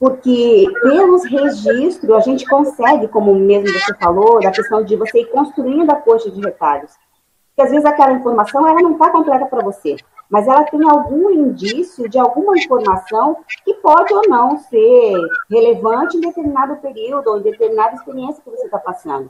porque 0.02 0.66
pelos 0.82 1.24
registros 1.26 2.10
a 2.10 2.22
gente 2.22 2.44
consegue, 2.48 3.08
como 3.08 3.36
mesmo 3.36 3.68
você 3.72 3.94
falou, 4.02 4.42
da 4.42 4.50
questão 4.50 4.84
de 4.84 4.96
você 4.96 5.22
ir 5.22 5.28
construindo 5.28 5.92
a 5.92 5.96
coxa 5.96 6.32
de 6.32 6.42
retalhos. 6.42 6.92
Porque 7.50 7.62
às 7.62 7.70
vezes 7.70 7.86
aquela 7.86 8.14
informação 8.14 8.68
ela 8.68 8.82
não 8.82 8.94
está 8.94 9.12
completa 9.12 9.46
para 9.46 9.64
você, 9.64 9.96
mas 10.28 10.48
ela 10.48 10.64
tem 10.64 10.84
algum 10.90 11.30
indício 11.30 12.10
de 12.10 12.18
alguma 12.18 12.58
informação 12.58 13.38
que 13.64 13.76
pode 13.76 14.12
ou 14.12 14.24
não 14.28 14.58
ser 14.58 15.14
relevante 15.52 16.18
em 16.18 16.22
determinado 16.22 16.78
período 16.78 17.28
ou 17.28 17.38
em 17.38 17.44
determinada 17.44 17.94
experiência 17.94 18.42
que 18.44 18.50
você 18.50 18.66
está 18.66 18.80
passando. 18.80 19.30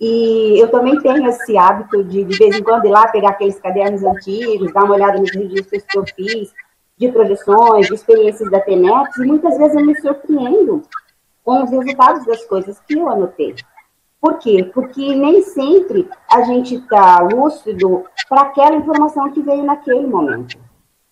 E 0.00 0.60
eu 0.60 0.68
também 0.72 0.98
tenho 0.98 1.24
esse 1.28 1.56
hábito 1.56 2.02
de, 2.02 2.24
de 2.24 2.36
vez 2.36 2.58
em 2.58 2.64
quando, 2.64 2.86
ir 2.86 2.90
lá 2.90 3.06
pegar 3.06 3.30
aqueles 3.30 3.60
cadernos 3.60 4.02
antigos, 4.02 4.72
dar 4.72 4.82
uma 4.82 4.94
olhada 4.94 5.20
nos 5.20 5.30
registros 5.30 5.84
que 5.88 5.96
eu 5.96 6.04
fiz, 6.16 6.52
de 7.00 7.10
projeções, 7.10 7.86
de 7.86 7.94
experiências 7.94 8.50
da 8.50 8.60
TENEPS, 8.60 9.16
e 9.16 9.24
muitas 9.24 9.56
vezes 9.56 9.74
eu 9.74 9.86
me 9.86 9.98
surpreendo 10.00 10.82
com 11.42 11.64
os 11.64 11.70
resultados 11.70 12.26
das 12.26 12.44
coisas 12.44 12.78
que 12.80 12.98
eu 12.98 13.08
anotei. 13.08 13.54
Por 14.20 14.38
quê? 14.38 14.70
Porque 14.74 15.14
nem 15.14 15.40
sempre 15.42 16.06
a 16.30 16.42
gente 16.42 16.74
está 16.74 17.20
lúcido 17.20 18.04
para 18.28 18.42
aquela 18.42 18.76
informação 18.76 19.30
que 19.32 19.40
veio 19.40 19.64
naquele 19.64 20.06
momento. 20.06 20.58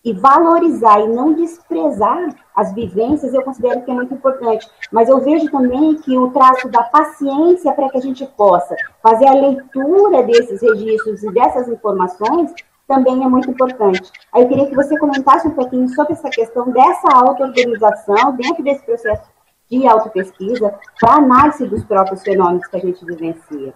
que 0.01 0.13
valorizar 0.13 1.01
e 1.01 1.09
não 1.09 1.33
desprezar 1.33 2.33
as 2.55 2.73
vivências, 2.73 3.33
eu 3.33 3.43
considero 3.43 3.81
que 3.81 3.91
é 3.91 3.93
muito 3.93 4.13
importante. 4.13 4.65
Mas 4.93 5.09
eu 5.09 5.19
vejo 5.19 5.51
também 5.51 5.95
que 5.95 6.17
o 6.17 6.31
traço 6.31 6.69
da 6.69 6.83
paciência 6.83 7.73
para 7.73 7.89
que 7.89 7.97
a 7.97 8.01
gente 8.01 8.25
possa 8.25 8.77
fazer 9.03 9.27
a 9.27 9.33
leitura 9.33 10.23
desses 10.23 10.61
registros 10.61 11.21
e 11.23 11.31
dessas 11.33 11.67
informações 11.67 12.53
também 12.89 13.23
é 13.23 13.27
muito 13.29 13.51
importante. 13.51 14.11
Aí 14.33 14.41
eu 14.41 14.49
queria 14.49 14.65
que 14.65 14.75
você 14.75 14.97
comentasse 14.97 15.47
um 15.47 15.51
pouquinho 15.51 15.87
sobre 15.89 16.13
essa 16.13 16.27
questão 16.27 16.71
dessa 16.71 17.07
auto-organização 17.13 18.35
dentro 18.35 18.63
desse 18.63 18.83
processo 18.83 19.29
de 19.69 19.85
autopesquisa 19.85 20.73
para 20.99 21.17
análise 21.17 21.67
dos 21.67 21.83
próprios 21.83 22.23
fenômenos 22.23 22.65
que 22.65 22.75
a 22.75 22.79
gente 22.79 23.05
vivencia. 23.05 23.73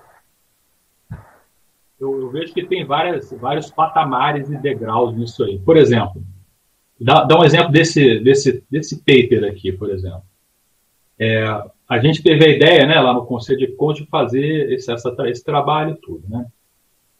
Eu, 1.99 2.21
eu, 2.21 2.29
vejo 2.31 2.55
que 2.55 2.65
tem 2.65 2.83
várias, 2.83 3.31
vários 3.31 3.69
patamares 3.69 4.49
e 4.49 4.57
degraus 4.57 5.15
nisso 5.15 5.43
aí. 5.43 5.59
Por 5.59 5.77
exemplo, 5.77 6.21
dá, 6.99 7.23
dá 7.23 7.39
um 7.39 7.43
exemplo 7.43 7.71
desse, 7.71 8.19
desse, 8.19 8.63
desse 8.69 8.97
paper 8.97 9.45
aqui, 9.45 9.71
por 9.71 9.91
exemplo. 9.91 10.23
É, 11.19 11.45
a 11.87 11.99
gente 11.99 12.23
teve 12.23 12.43
a 12.43 12.49
ideia, 12.49 12.87
né, 12.87 12.99
lá 12.99 13.13
no 13.13 13.27
Conselho 13.27 13.59
de 13.59 13.67
Conte, 13.75 14.07
fazer 14.07 14.73
esse, 14.73 14.91
essa, 14.91 15.15
esse 15.27 15.43
trabalho 15.43 15.95
tudo, 16.01 16.27
né? 16.27 16.47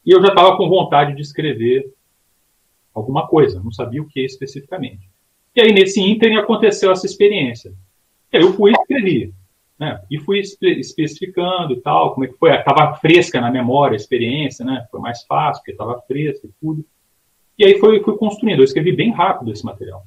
E 0.05 0.11
eu 0.11 0.21
já 0.21 0.29
estava 0.29 0.57
com 0.57 0.69
vontade 0.69 1.15
de 1.15 1.21
escrever 1.21 1.93
alguma 2.93 3.27
coisa, 3.27 3.61
não 3.63 3.71
sabia 3.71 4.01
o 4.01 4.07
que 4.07 4.23
especificamente. 4.23 5.09
E 5.55 5.61
aí, 5.61 5.71
nesse 5.71 6.01
ínterim, 6.01 6.35
aconteceu 6.35 6.91
essa 6.91 7.05
experiência. 7.05 7.73
E 8.31 8.37
aí 8.37 8.43
eu 8.43 8.53
fui 8.53 8.71
escrevi. 8.71 9.33
Né? 9.77 10.01
E 10.09 10.19
fui 10.19 10.39
especificando 10.39 11.73
e 11.73 11.81
tal, 11.81 12.13
como 12.13 12.25
é 12.25 12.27
que 12.27 12.37
foi. 12.37 12.51
Estava 12.51 12.95
fresca 12.95 13.41
na 13.41 13.51
memória 13.51 13.95
a 13.95 13.97
experiência, 13.97 14.65
né? 14.65 14.87
Foi 14.89 14.99
mais 14.99 15.23
fácil, 15.23 15.61
porque 15.61 15.71
estava 15.71 16.01
fresca 16.01 16.47
e 16.47 16.51
tudo. 16.59 16.85
E 17.57 17.65
aí 17.65 17.79
foi, 17.79 18.01
fui 18.03 18.17
construindo. 18.17 18.59
Eu 18.59 18.65
escrevi 18.65 18.91
bem 18.91 19.11
rápido 19.11 19.51
esse 19.51 19.65
material. 19.65 20.05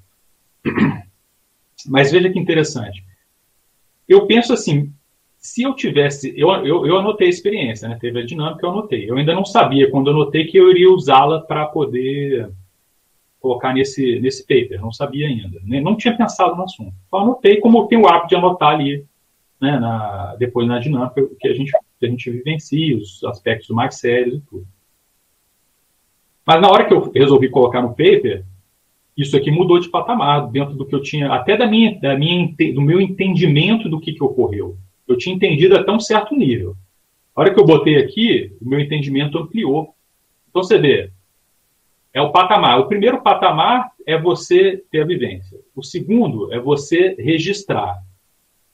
Mas 1.86 2.11
veja 2.11 2.30
que 2.30 2.38
interessante. 2.38 3.05
Eu 4.09 4.26
penso 4.26 4.53
assim, 4.53 4.92
se 5.47 5.62
eu 5.62 5.74
tivesse, 5.74 6.34
eu, 6.36 6.51
eu, 6.64 6.84
eu 6.86 6.99
anotei 6.99 7.28
a 7.28 7.30
experiência, 7.30 7.88
né? 7.88 7.97
Teve 8.01 8.18
a 8.18 8.26
dinâmica, 8.26 8.66
eu 8.66 8.70
anotei. 8.70 9.09
Eu 9.09 9.16
ainda 9.16 9.32
não 9.32 9.44
sabia 9.44 9.88
quando 9.88 10.09
eu 10.09 10.14
anotei 10.14 10.44
que 10.44 10.57
eu 10.57 10.68
iria 10.70 10.90
usá-la 10.90 11.40
para 11.40 11.66
poder 11.66 12.51
colocar 13.40 13.72
nesse, 13.72 14.18
nesse 14.18 14.42
paper, 14.44 14.80
não 14.80 14.92
sabia 14.92 15.28
ainda. 15.28 15.61
Né? 15.62 15.80
Não 15.80 15.97
tinha 15.97 16.16
pensado 16.16 16.57
no 16.57 16.64
assunto. 16.64 16.92
Só 17.09 17.18
anotei 17.18 17.61
como 17.61 17.78
eu 17.78 17.84
tenho 17.84 18.03
o 18.03 18.09
hábito 18.09 18.30
de 18.30 18.34
anotar 18.34 18.74
ali, 18.74 19.07
né, 19.61 19.78
na, 19.78 20.34
depois 20.34 20.66
na 20.66 20.80
dinâmica, 20.80 21.24
que 21.38 21.47
a, 21.47 21.55
gente, 21.55 21.70
que 22.01 22.07
a 22.07 22.09
gente 22.09 22.28
vivencia, 22.28 22.97
os 22.97 23.22
aspectos 23.22 23.70
mais 23.70 23.94
sérios 23.94 24.38
e 24.38 24.40
tudo. 24.40 24.66
Mas 26.44 26.61
na 26.61 26.68
hora 26.68 26.86
que 26.86 26.92
eu 26.92 27.12
resolvi 27.12 27.49
colocar 27.49 27.80
no 27.80 27.90
paper, 27.90 28.44
isso 29.16 29.36
aqui 29.36 29.53
mudou 29.53 29.78
de 29.78 29.88
patamar, 29.88 30.51
dentro 30.51 30.74
do 30.74 30.84
que 30.84 30.94
eu 30.94 31.03
tinha, 31.03 31.32
até 31.32 31.57
da 31.57 31.68
minha, 31.68 31.97
da 32.01 32.18
minha, 32.18 32.53
do 32.74 32.82
meu 32.82 33.01
entendimento 33.01 33.88
do 33.88 34.01
que, 34.01 34.12
que 34.12 34.24
ocorreu 34.24 34.76
eu 35.07 35.17
tinha 35.17 35.35
entendido 35.35 35.77
até 35.77 35.91
um 35.91 36.01
certo 36.01 36.35
nível. 36.35 36.77
A 37.35 37.41
hora 37.41 37.53
que 37.53 37.61
eu 37.61 37.67
botei 37.67 37.97
aqui, 37.97 38.57
o 38.61 38.69
meu 38.69 38.81
entendimento 38.81 39.39
ampliou. 39.39 39.95
Então 40.49 40.63
você 40.63 40.79
vê, 40.79 41.11
é 42.13 42.23
o 42.23 42.33
patamar. 42.33 42.81
O 42.81 42.89
primeiro 42.89 43.23
patamar 43.23 43.93
é 44.07 44.19
você 44.19 44.83
ter 44.91 45.03
a 45.03 45.07
vivência. 45.07 45.59
O 45.75 45.83
segundo 45.83 46.53
é 46.53 46.59
você 46.59 47.15
registrar. 47.19 48.03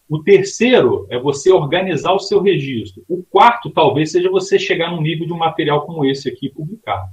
O 0.08 0.22
terceiro 0.22 1.06
é 1.10 1.18
você 1.18 1.50
organizar 1.50 2.12
o 2.12 2.20
seu 2.20 2.40
registro. 2.40 3.02
O 3.08 3.22
quarto, 3.22 3.70
talvez, 3.70 4.12
seja 4.12 4.30
você 4.30 4.58
chegar 4.58 4.92
num 4.92 5.00
nível 5.00 5.26
de 5.26 5.32
um 5.32 5.38
material 5.38 5.84
como 5.86 6.04
esse 6.04 6.28
aqui 6.28 6.48
publicar. 6.48 7.10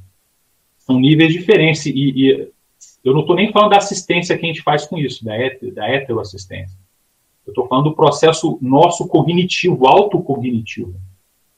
São 0.78 1.00
níveis 1.00 1.34
diferentes. 1.34 1.86
E, 1.86 1.92
e 1.94 2.52
eu 3.04 3.14
não 3.14 3.22
estou 3.22 3.36
nem 3.36 3.52
falando 3.52 3.72
da 3.72 3.78
assistência 3.78 4.38
que 4.38 4.46
a 4.46 4.48
gente 4.48 4.62
faz 4.62 4.86
com 4.86 4.98
isso, 4.98 5.26
da, 5.26 5.34
da 5.74 5.90
heteroassistência. 5.90 6.79
Eu 7.50 7.52
estou 7.52 7.68
falando 7.68 7.90
do 7.90 7.96
processo 7.96 8.60
nosso 8.62 9.08
cognitivo, 9.08 9.88
autocognitivo. 9.88 10.94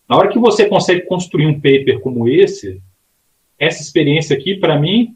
Na 0.07 0.17
hora 0.17 0.29
que 0.29 0.39
você 0.39 0.65
consegue 0.65 1.01
construir 1.01 1.45
um 1.45 1.53
paper 1.53 1.99
como 1.99 2.27
esse, 2.27 2.81
essa 3.59 3.81
experiência 3.81 4.35
aqui, 4.35 4.55
para 4.55 4.79
mim, 4.79 5.15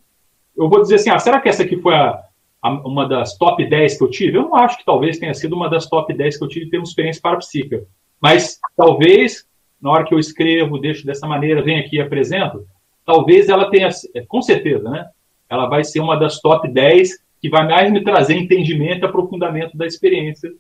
eu 0.55 0.69
vou 0.69 0.81
dizer 0.81 0.95
assim, 0.95 1.09
ah, 1.09 1.19
será 1.19 1.39
que 1.39 1.49
essa 1.49 1.63
aqui 1.63 1.77
foi 1.77 1.95
a, 1.95 2.21
a, 2.61 2.69
uma 2.87 3.07
das 3.07 3.37
top 3.37 3.65
10 3.65 3.97
que 3.97 4.03
eu 4.03 4.09
tive? 4.09 4.37
Eu 4.37 4.43
não 4.43 4.55
acho 4.55 4.77
que 4.77 4.85
talvez 4.85 5.17
tenha 5.17 5.33
sido 5.33 5.55
uma 5.55 5.69
das 5.69 5.87
top 5.87 6.13
10 6.13 6.37
que 6.37 6.43
eu 6.43 6.47
tive 6.47 6.65
em 6.65 6.69
termos 6.69 6.89
de 6.89 6.93
experiência 6.93 7.21
parapsíquica. 7.21 7.85
Mas 8.21 8.59
talvez, 8.75 9.45
na 9.81 9.91
hora 9.91 10.03
que 10.03 10.13
eu 10.13 10.19
escrevo, 10.19 10.77
deixo 10.77 11.05
dessa 11.05 11.25
maneira, 11.25 11.61
venho 11.61 11.79
aqui 11.79 11.97
e 11.97 12.01
apresento, 12.01 12.65
talvez 13.05 13.47
ela 13.47 13.69
tenha, 13.69 13.89
com 14.27 14.41
certeza, 14.41 14.89
né? 14.89 15.05
Ela 15.49 15.67
vai 15.67 15.83
ser 15.83 15.99
uma 15.99 16.17
das 16.17 16.39
top 16.41 16.67
10 16.67 17.11
que 17.41 17.49
vai 17.49 17.65
mais 17.65 17.91
me 17.91 18.03
trazer 18.03 18.35
entendimento 18.35 19.03
e 19.03 19.05
aprofundamento 19.05 19.77
da 19.77 19.85
experiência 19.85 20.51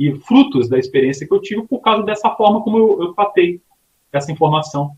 e 0.00 0.14
frutos 0.20 0.66
da 0.66 0.78
experiência 0.78 1.26
que 1.26 1.34
eu 1.34 1.42
tive 1.42 1.66
por 1.66 1.80
causa 1.80 2.02
dessa 2.02 2.30
forma 2.30 2.62
como 2.62 2.78
eu, 2.78 3.02
eu 3.02 3.12
tratei 3.12 3.60
essa 4.10 4.32
informação. 4.32 4.92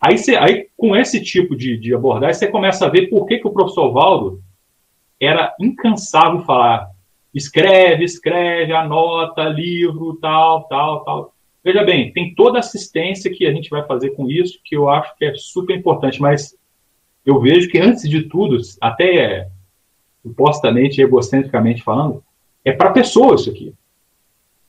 Aí, 0.00 0.16
você, 0.16 0.36
aí 0.36 0.68
com 0.76 0.94
esse 0.94 1.20
tipo 1.20 1.56
de, 1.56 1.76
de 1.76 1.92
abordagem, 1.92 2.34
você 2.34 2.46
começa 2.46 2.86
a 2.86 2.88
ver 2.88 3.08
por 3.08 3.26
que, 3.26 3.38
que 3.38 3.48
o 3.48 3.52
professor 3.52 3.92
Valdo 3.92 4.40
era 5.20 5.52
incansável 5.60 6.44
falar 6.44 6.88
escreve, 7.34 8.04
escreve, 8.04 8.72
anota, 8.72 9.44
livro, 9.44 10.16
tal, 10.20 10.64
tal, 10.64 11.04
tal. 11.04 11.34
Veja 11.62 11.84
bem, 11.84 12.12
tem 12.12 12.34
toda 12.34 12.58
a 12.58 12.60
assistência 12.60 13.30
que 13.30 13.46
a 13.46 13.52
gente 13.52 13.68
vai 13.68 13.86
fazer 13.86 14.10
com 14.10 14.28
isso, 14.28 14.58
que 14.64 14.76
eu 14.76 14.88
acho 14.88 15.16
que 15.16 15.24
é 15.24 15.34
super 15.34 15.76
importante, 15.76 16.20
mas 16.20 16.56
eu 17.24 17.40
vejo 17.40 17.68
que, 17.68 17.78
antes 17.78 18.08
de 18.08 18.22
tudo, 18.22 18.56
até 18.80 19.48
supostamente, 20.22 21.00
egocentricamente 21.00 21.82
falando, 21.82 22.24
é 22.64 22.72
para 22.72 22.90
pessoas 22.90 23.42
isso 23.42 23.50
aqui. 23.50 23.74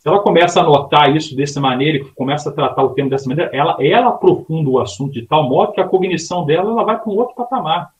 Se 0.01 0.09
ela 0.09 0.19
começa 0.19 0.59
a 0.59 0.63
notar 0.63 1.15
isso 1.15 1.35
dessa 1.35 1.61
maneira, 1.61 1.99
e 1.99 2.05
começa 2.13 2.49
a 2.49 2.51
tratar 2.51 2.81
o 2.81 2.95
tema 2.95 3.07
dessa 3.07 3.29
maneira, 3.29 3.51
ela, 3.55 3.77
ela 3.79 4.07
aprofunda 4.07 4.67
o 4.67 4.79
assunto 4.79 5.13
de 5.13 5.27
tal 5.27 5.47
modo 5.47 5.73
que 5.73 5.79
a 5.79 5.87
cognição 5.87 6.43
dela 6.43 6.71
ela 6.71 6.83
vai 6.83 6.99
para 6.99 7.07
um 7.07 7.15
outro 7.15 7.35
patamar. 7.35 7.93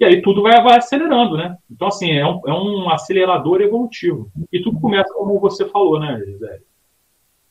E 0.00 0.04
aí 0.04 0.20
tudo 0.20 0.42
vai, 0.42 0.60
vai 0.60 0.78
acelerando, 0.78 1.36
né? 1.36 1.56
Então, 1.70 1.86
assim, 1.86 2.10
é 2.10 2.26
um, 2.26 2.40
é 2.44 2.52
um 2.52 2.90
acelerador 2.90 3.60
evolutivo. 3.60 4.28
E 4.52 4.60
tudo 4.60 4.80
começa 4.80 5.14
como 5.14 5.38
você 5.38 5.64
falou, 5.68 6.00
né, 6.00 6.20
Gisele? 6.26 6.64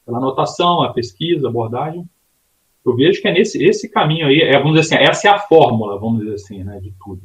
Pela 0.06 0.18
anotação, 0.18 0.84
a 0.84 0.92
pesquisa, 0.92 1.48
a 1.48 1.50
abordagem. 1.50 2.06
Eu 2.86 2.94
vejo 2.94 3.22
que 3.22 3.28
é 3.30 3.32
nesse 3.32 3.64
esse 3.64 3.88
caminho 3.88 4.28
aí, 4.28 4.42
é, 4.42 4.60
vamos 4.60 4.78
dizer 4.78 4.96
assim, 4.96 5.06
essa 5.06 5.28
é 5.30 5.32
a 5.32 5.40
fórmula, 5.40 5.98
vamos 5.98 6.20
dizer 6.20 6.34
assim, 6.34 6.62
né, 6.62 6.78
de 6.82 6.94
tudo. 7.02 7.22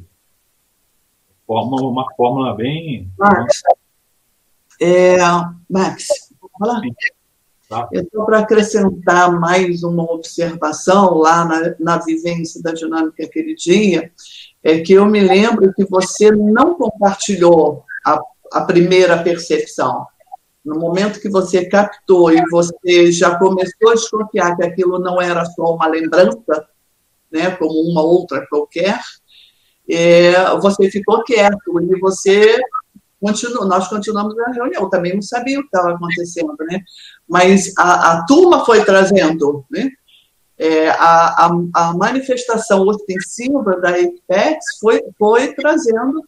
Fórmula, 1.45 1.89
uma 1.89 2.05
fórmula 2.15 2.53
bem. 2.53 3.11
Max, 3.19 3.63
é, 4.81 5.17
Max 5.69 6.22
Tá. 7.69 7.87
Então, 7.93 8.25
para 8.25 8.39
acrescentar 8.39 9.31
mais 9.39 9.83
uma 9.83 10.03
observação 10.03 11.15
lá 11.15 11.45
na, 11.45 11.75
na 11.79 11.97
vivência 11.97 12.61
da 12.61 12.71
dinâmica 12.71 13.23
aquele 13.23 13.55
dia, 13.55 14.11
é 14.61 14.79
que 14.79 14.93
eu 14.93 15.05
me 15.05 15.19
lembro 15.21 15.73
que 15.73 15.85
você 15.85 16.29
não 16.31 16.75
compartilhou 16.75 17.83
a, 18.05 18.19
a 18.51 18.61
primeira 18.61 19.21
percepção. 19.23 20.05
No 20.63 20.79
momento 20.79 21.19
que 21.19 21.29
você 21.29 21.65
captou 21.65 22.31
e 22.31 22.41
você 22.49 23.11
já 23.11 23.37
começou 23.37 23.89
a 23.89 23.95
desconfiar 23.95 24.55
que 24.55 24.63
aquilo 24.63 24.99
não 24.99 25.21
era 25.21 25.43
só 25.45 25.73
uma 25.75 25.87
lembrança, 25.87 26.67
né, 27.31 27.51
como 27.51 27.73
uma 27.89 28.01
outra 28.01 28.45
qualquer, 28.47 28.99
é, 29.89 30.33
você 30.57 30.89
ficou 30.89 31.23
quieto 31.23 31.81
e 31.81 31.99
você 31.99 32.57
Continu, 33.23 33.63
nós 33.65 33.87
continuamos 33.87 34.37
a 34.37 34.51
reunião, 34.51 34.89
também 34.89 35.13
não 35.13 35.21
sabia 35.21 35.57
o 35.57 35.61
que 35.61 35.67
estava 35.67 35.93
acontecendo, 35.93 36.57
né? 36.69 36.81
Mas 37.25 37.71
a, 37.77 38.11
a 38.11 38.25
turma 38.25 38.65
foi 38.65 38.83
trazendo, 38.83 39.63
né? 39.71 39.89
É, 40.57 40.89
a, 40.89 41.45
a, 41.45 41.51
a, 41.73 41.93
manifestação 41.93 42.85
ostensiva 42.85 43.79
da 43.79 43.97
EPEX 43.97 44.77
foi, 44.79 45.01
foi 45.17 45.53
trazendo 45.53 46.21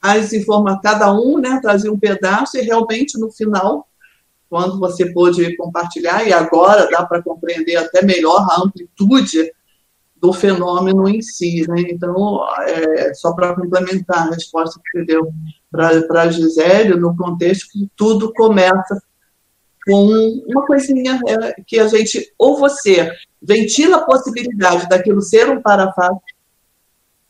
as 0.00 0.32
informações, 0.32 0.80
cada 0.80 1.12
um 1.12 1.38
né, 1.38 1.58
trazia 1.60 1.92
um 1.92 1.98
pedaço 1.98 2.56
e 2.56 2.62
realmente 2.62 3.18
no 3.18 3.32
final, 3.32 3.88
quando 4.48 4.78
você 4.78 5.12
pôde 5.12 5.56
compartilhar, 5.56 6.24
e 6.24 6.32
agora 6.32 6.88
dá 6.88 7.04
para 7.04 7.20
compreender 7.20 7.76
até 7.76 8.00
melhor 8.02 8.46
a 8.48 8.62
amplitude 8.62 9.52
do 10.16 10.32
fenômeno 10.32 11.08
em 11.08 11.20
si. 11.20 11.66
Né? 11.68 11.82
Então, 11.90 12.46
é, 12.60 13.12
só 13.14 13.32
para 13.32 13.56
complementar 13.56 14.28
a 14.28 14.30
resposta 14.30 14.80
que 14.80 14.98
você 14.98 15.04
deu 15.04 15.32
para 15.70 16.30
Gisele, 16.30 16.94
no 16.94 17.16
contexto 17.16 17.68
que 17.70 17.90
tudo 17.94 18.32
começa 18.32 19.02
com 19.86 20.44
uma 20.46 20.66
coisinha 20.66 21.20
é, 21.26 21.62
que 21.62 21.78
a 21.78 21.88
gente, 21.88 22.32
ou 22.38 22.58
você 22.58 23.10
ventila 23.40 23.98
a 23.98 24.04
possibilidade 24.04 24.88
daquilo 24.88 25.22
ser 25.22 25.48
um 25.48 25.62
parafato, 25.62 26.20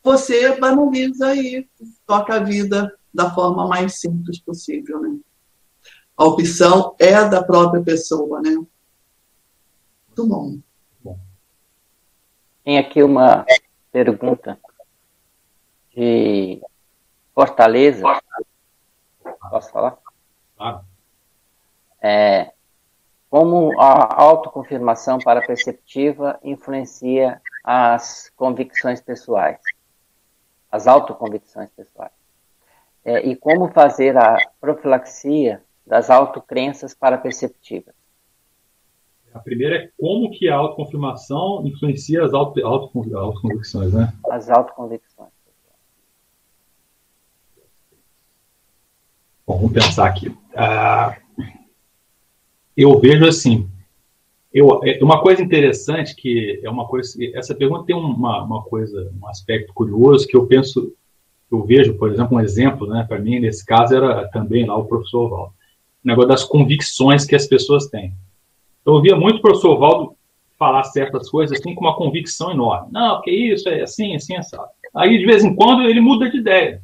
você 0.03 0.59
banaliza 0.59 1.35
e 1.35 1.69
toca 2.07 2.35
a 2.35 2.43
vida 2.43 2.93
da 3.13 3.33
forma 3.33 3.67
mais 3.67 4.01
simples 4.01 4.41
possível. 4.41 5.01
Né? 5.01 5.19
A 6.17 6.25
opção 6.25 6.95
é 6.99 7.29
da 7.29 7.43
própria 7.43 7.83
pessoa. 7.83 8.41
Né? 8.41 8.51
Muito 8.51 10.27
bom. 10.27 10.59
Tem 12.65 12.79
aqui 12.79 13.03
uma 13.03 13.47
pergunta 13.93 14.59
de 15.95 16.61
fortaleza. 17.39 18.03
Posso 19.49 19.71
falar? 19.71 19.97
Claro. 20.57 20.81
É, 22.03 22.51
como 23.31 23.81
a 23.81 24.21
autoconfirmação 24.21 25.19
para 25.19 25.47
perceptiva 25.47 26.41
influencia 26.43 27.41
as 27.63 28.29
convicções 28.35 29.01
pessoais, 29.01 29.61
as 30.69 30.89
autoconvicções 30.89 31.71
pessoais. 31.77 32.11
É, 33.05 33.25
e 33.25 33.37
como 33.37 33.69
fazer 33.69 34.17
a 34.17 34.37
profilaxia 34.61 35.63
das 35.87 36.11
autocrenças 36.11 36.93
para 36.93 37.17
perceptivas. 37.19 37.95
A 39.33 39.39
primeira 39.39 39.77
é 39.77 39.91
como 39.97 40.29
que 40.33 40.49
a 40.49 40.57
autoconfirmação 40.57 41.65
influencia 41.65 42.25
as 42.25 42.35
auto, 42.35 42.67
auto, 42.67 43.17
autoconvicções, 43.17 43.93
né? 43.93 44.13
As 44.29 44.51
autoconvicções. 44.51 45.38
Bom, 49.49 49.57
vamos 49.57 49.73
pensar 49.73 50.07
aqui. 50.07 50.31
Ah, 50.55 51.17
eu 52.77 53.01
vejo 53.01 53.27
assim, 53.27 53.67
eu, 54.53 54.85
é 54.85 55.03
uma 55.03 55.23
coisa 55.23 55.43
interessante 55.43 56.15
que 56.15 56.61
é 56.63 56.69
uma 56.69 56.87
coisa, 56.87 57.17
essa 57.35 57.55
pergunta 57.55 57.87
tem 57.87 57.97
uma, 57.97 58.45
uma 58.45 58.63
coisa, 58.65 59.11
um 59.19 59.27
aspecto 59.27 59.73
curioso 59.73 60.29
que 60.29 60.37
eu 60.37 60.47
penso, 60.47 60.93
eu 61.51 61.65
vejo, 61.65 61.95
por 61.95 62.13
exemplo, 62.13 62.37
um 62.37 62.41
exemplo, 62.41 62.87
né, 62.87 63.07
para 63.09 63.19
mim 63.19 63.41
nesse 63.41 63.65
caso 63.65 63.97
era 63.97 64.29
também 64.29 64.67
lá 64.67 64.77
o 64.77 64.85
professor 64.85 65.31
Valdo, 65.31 65.55
o 66.05 66.07
negócio 66.07 66.29
das 66.29 66.45
convicções 66.45 67.25
que 67.25 67.35
as 67.35 67.47
pessoas 67.47 67.87
têm. 67.87 68.13
Eu 68.85 68.93
ouvia 68.93 69.17
muito 69.17 69.39
o 69.39 69.43
professor 69.43 69.79
Valdo 69.79 70.15
falar 70.59 70.85
certas 70.85 71.31
coisas 71.31 71.59
assim 71.59 71.75
com 71.75 71.81
uma 71.81 71.97
convicção 71.97 72.51
enorme. 72.51 72.89
Não, 72.93 73.15
porque 73.15 73.31
isso 73.31 73.67
é 73.71 73.81
assim, 73.81 74.15
assim, 74.15 74.37
assado. 74.37 74.69
Aí 74.95 75.17
de 75.17 75.25
vez 75.25 75.43
em 75.43 75.55
quando 75.55 75.85
ele 75.85 76.03
muda 76.03 76.31
de 76.31 76.37
ideia. 76.37 76.83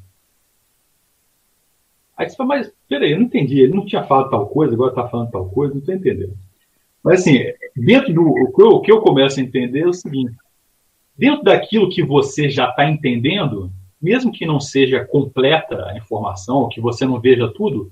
Aí 2.17 2.29
você 2.29 2.37
fala, 2.37 2.49
mas 2.49 2.73
peraí, 2.89 3.12
eu 3.12 3.19
não 3.19 3.27
entendi, 3.27 3.61
ele 3.61 3.75
não 3.75 3.85
tinha 3.85 4.05
falado 4.05 4.31
tal 4.31 4.47
coisa, 4.47 4.75
agora 4.75 4.91
está 4.91 5.09
falando 5.09 5.31
tal 5.31 5.47
coisa, 5.47 5.75
não 5.75 5.81
estou 5.81 5.95
entendendo. 5.95 6.37
Mas 7.03 7.21
assim, 7.21 7.41
dentro 7.77 8.15
do 8.15 8.23
o 8.23 8.53
que, 8.53 8.62
eu, 8.62 8.69
o 8.69 8.81
que 8.81 8.93
eu 8.93 9.01
começo 9.01 9.39
a 9.39 9.43
entender 9.43 9.81
é 9.81 9.89
o 9.89 9.93
seguinte: 9.93 10.33
dentro 11.17 11.45
daquilo 11.45 11.91
que 11.91 12.03
você 12.03 12.49
já 12.49 12.71
está 12.71 12.89
entendendo, 12.89 13.71
mesmo 14.01 14.33
que 14.33 14.47
não 14.47 14.61
seja 14.61 15.05
completa 15.05 15.87
a 15.87 15.97
informação, 15.97 16.69
que 16.69 16.81
você 16.81 17.05
não 17.05 17.21
veja 17.21 17.49
tudo, 17.49 17.91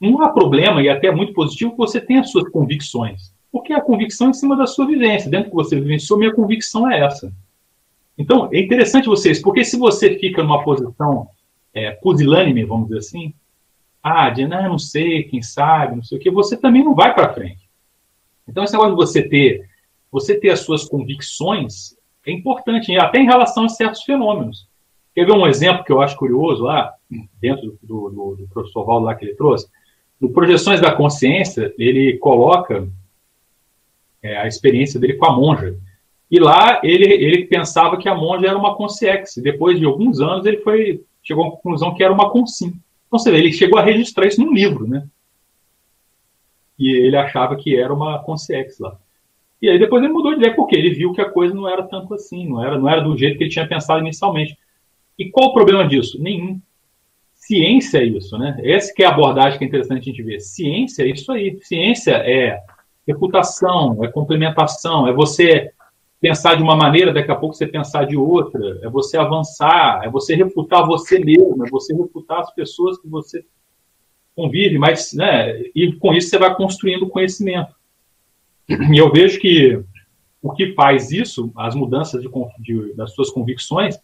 não 0.00 0.22
há 0.22 0.28
problema, 0.28 0.82
e 0.82 0.88
até 0.88 1.10
muito 1.10 1.32
positivo, 1.32 1.70
que 1.72 1.78
você 1.78 2.00
tenha 2.00 2.20
as 2.20 2.30
suas 2.30 2.48
convicções. 2.50 3.32
Porque 3.50 3.72
a 3.72 3.80
convicção 3.80 4.26
é 4.26 4.30
em 4.30 4.34
cima 4.34 4.56
da 4.56 4.66
sua 4.66 4.86
vivência. 4.86 5.30
Dentro 5.30 5.50
que 5.50 5.54
você 5.54 5.78
vivenciou, 5.80 6.18
minha 6.18 6.34
convicção 6.34 6.90
é 6.90 7.00
essa. 7.00 7.32
Então, 8.18 8.48
é 8.52 8.60
interessante 8.60 9.06
vocês, 9.06 9.40
porque 9.40 9.64
se 9.64 9.78
você 9.78 10.18
fica 10.18 10.42
numa 10.42 10.62
posição 10.62 11.28
é, 11.72 11.92
pusilânime, 11.92 12.64
vamos 12.64 12.88
dizer 12.88 12.98
assim, 12.98 13.34
ah, 14.04 14.28
de 14.28 14.46
não, 14.46 14.68
não 14.68 14.78
sei, 14.78 15.22
quem 15.22 15.40
sabe, 15.40 15.96
não 15.96 16.02
sei 16.02 16.18
o 16.18 16.20
que, 16.20 16.30
você 16.30 16.58
também 16.58 16.84
não 16.84 16.94
vai 16.94 17.14
para 17.14 17.32
frente. 17.32 17.66
Então, 18.46 18.62
esse 18.62 18.74
negócio 18.74 18.94
de 18.94 18.96
você 18.96 19.26
ter, 19.26 19.66
você 20.12 20.38
ter 20.38 20.50
as 20.50 20.60
suas 20.60 20.84
convicções 20.84 21.96
é 22.26 22.30
importante, 22.30 22.94
até 22.98 23.18
em 23.18 23.24
relação 23.24 23.64
a 23.64 23.68
certos 23.70 24.02
fenômenos. 24.02 24.68
Quer 25.14 25.24
ver 25.24 25.32
um 25.32 25.46
exemplo 25.46 25.84
que 25.84 25.90
eu 25.90 26.02
acho 26.02 26.18
curioso 26.18 26.64
lá, 26.64 26.92
dentro 27.40 27.78
do, 27.82 28.10
do, 28.10 28.36
do 28.36 28.48
professor 28.52 28.84
Valdo 28.84 29.06
lá 29.06 29.14
que 29.14 29.24
ele 29.24 29.34
trouxe? 29.34 29.68
No 30.20 30.30
Projeções 30.30 30.82
da 30.82 30.92
Consciência, 30.92 31.72
ele 31.78 32.18
coloca 32.18 32.86
é, 34.22 34.36
a 34.36 34.46
experiência 34.46 35.00
dele 35.00 35.14
com 35.14 35.26
a 35.26 35.34
monja. 35.34 35.78
E 36.30 36.38
lá 36.38 36.80
ele, 36.82 37.10
ele 37.10 37.46
pensava 37.46 37.96
que 37.96 38.08
a 38.08 38.14
monja 38.14 38.48
era 38.48 38.58
uma 38.58 38.74
consciex. 38.74 39.36
Depois 39.36 39.78
de 39.78 39.86
alguns 39.86 40.20
anos, 40.20 40.44
ele 40.44 40.58
foi 40.58 41.02
chegou 41.22 41.46
à 41.46 41.50
conclusão 41.52 41.94
que 41.94 42.04
era 42.04 42.12
uma 42.12 42.30
consim. 42.30 42.74
Então, 43.14 43.22
você 43.22 43.30
vê, 43.30 43.38
ele 43.38 43.52
chegou 43.52 43.78
a 43.78 43.82
registrar 43.82 44.26
isso 44.26 44.44
num 44.44 44.52
livro, 44.52 44.88
né? 44.88 45.06
E 46.76 46.90
ele 46.90 47.16
achava 47.16 47.54
que 47.54 47.76
era 47.76 47.94
uma 47.94 48.18
consciex 48.18 48.80
lá. 48.80 48.98
E 49.62 49.70
aí 49.70 49.78
depois 49.78 50.02
ele 50.02 50.12
mudou 50.12 50.32
de 50.32 50.38
ideia, 50.38 50.56
porque 50.56 50.74
ele 50.74 50.92
viu 50.92 51.12
que 51.12 51.20
a 51.20 51.30
coisa 51.30 51.54
não 51.54 51.68
era 51.68 51.84
tanto 51.84 52.12
assim, 52.12 52.48
não 52.48 52.60
era, 52.60 52.76
não 52.76 52.88
era 52.88 53.00
do 53.02 53.16
jeito 53.16 53.38
que 53.38 53.44
ele 53.44 53.50
tinha 53.50 53.68
pensado 53.68 54.00
inicialmente. 54.00 54.58
E 55.16 55.30
qual 55.30 55.50
o 55.50 55.52
problema 55.52 55.86
disso? 55.86 56.20
Nenhum. 56.20 56.60
Ciência 57.36 57.98
é 57.98 58.04
isso, 58.04 58.36
né? 58.36 58.60
Essa 58.64 58.92
que 58.92 59.04
é 59.04 59.06
a 59.06 59.10
abordagem 59.10 59.58
que 59.60 59.64
é 59.64 59.68
interessante 59.68 60.00
a 60.00 60.12
gente 60.12 60.22
ver. 60.22 60.40
Ciência 60.40 61.04
é 61.04 61.10
isso 61.10 61.30
aí. 61.30 61.56
Ciência 61.62 62.16
é 62.16 62.60
reputação, 63.06 64.02
é 64.02 64.08
complementação, 64.08 65.06
é 65.06 65.12
você 65.12 65.70
pensar 66.24 66.54
de 66.54 66.62
uma 66.62 66.74
maneira, 66.74 67.12
daqui 67.12 67.30
a 67.30 67.36
pouco 67.36 67.54
você 67.54 67.66
pensar 67.66 68.06
de 68.06 68.16
outra, 68.16 68.80
é 68.82 68.88
você 68.88 69.18
avançar, 69.18 70.00
é 70.02 70.08
você 70.08 70.34
refutar 70.34 70.86
você 70.86 71.18
mesmo, 71.18 71.66
é 71.66 71.68
você 71.68 71.94
refutar 71.94 72.40
as 72.40 72.50
pessoas 72.54 72.98
que 72.98 73.06
você 73.06 73.44
convive, 74.34 74.78
mas, 74.78 75.12
né, 75.12 75.60
e 75.74 75.92
com 75.96 76.14
isso 76.14 76.30
você 76.30 76.38
vai 76.38 76.54
construindo 76.56 77.10
conhecimento. 77.10 77.74
E 78.90 78.96
eu 78.96 79.12
vejo 79.12 79.38
que 79.38 79.78
o 80.40 80.50
que 80.50 80.72
faz 80.72 81.12
isso, 81.12 81.52
as 81.54 81.74
mudanças 81.74 82.22
de, 82.22 82.30
de, 82.60 82.94
das 82.94 83.12
suas 83.12 83.28
convicções, 83.28 83.98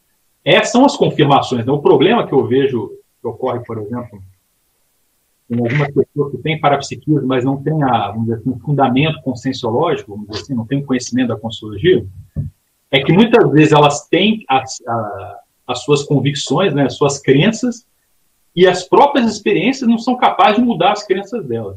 é, 0.44 0.62
são 0.62 0.84
as 0.84 0.98
confirmações. 0.98 1.64
Né? 1.64 1.72
O 1.72 1.80
problema 1.80 2.26
que 2.26 2.34
eu 2.34 2.46
vejo 2.46 2.90
que 3.18 3.26
ocorre, 3.26 3.60
por 3.64 3.78
exemplo, 3.78 4.22
em 5.50 5.58
algumas 5.58 5.88
pessoas 5.88 6.30
que 6.30 6.38
têm 6.38 6.60
parapsiquismo, 6.60 7.26
mas 7.26 7.44
não 7.44 7.60
têm 7.60 7.82
a, 7.82 8.12
um 8.12 8.58
fundamento 8.60 9.20
conscienciológico, 9.22 10.12
vamos 10.12 10.28
dizer 10.28 10.42
assim, 10.42 10.54
não 10.54 10.64
têm 10.64 10.84
conhecimento 10.84 11.28
da 11.28 11.36
consciologia, 11.36 12.06
é 12.90 13.02
que 13.02 13.12
muitas 13.12 13.50
vezes 13.50 13.72
elas 13.72 14.06
têm 14.08 14.44
as, 14.48 14.80
a, 14.86 15.40
as 15.66 15.82
suas 15.82 16.04
convicções, 16.04 16.72
né, 16.72 16.84
as 16.84 16.96
suas 16.96 17.18
crenças, 17.18 17.84
e 18.54 18.66
as 18.66 18.84
próprias 18.84 19.30
experiências 19.30 19.88
não 19.88 19.98
são 19.98 20.16
capazes 20.16 20.56
de 20.56 20.64
mudar 20.64 20.92
as 20.92 21.04
crenças 21.04 21.44
dela. 21.44 21.76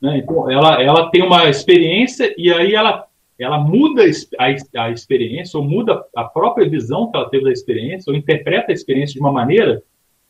Né? 0.00 0.18
Então, 0.18 0.50
ela, 0.50 0.82
ela 0.82 1.10
tem 1.10 1.22
uma 1.22 1.48
experiência 1.48 2.34
e 2.38 2.52
aí 2.52 2.74
ela, 2.74 3.06
ela 3.38 3.58
muda 3.58 4.02
a, 4.38 4.82
a 4.84 4.90
experiência, 4.90 5.58
ou 5.58 5.64
muda 5.64 6.02
a 6.14 6.24
própria 6.24 6.68
visão 6.68 7.10
que 7.10 7.16
ela 7.16 7.28
teve 7.28 7.44
da 7.44 7.52
experiência, 7.52 8.10
ou 8.10 8.16
interpreta 8.16 8.70
a 8.70 8.74
experiência 8.74 9.14
de 9.14 9.20
uma 9.20 9.32
maneira 9.32 9.82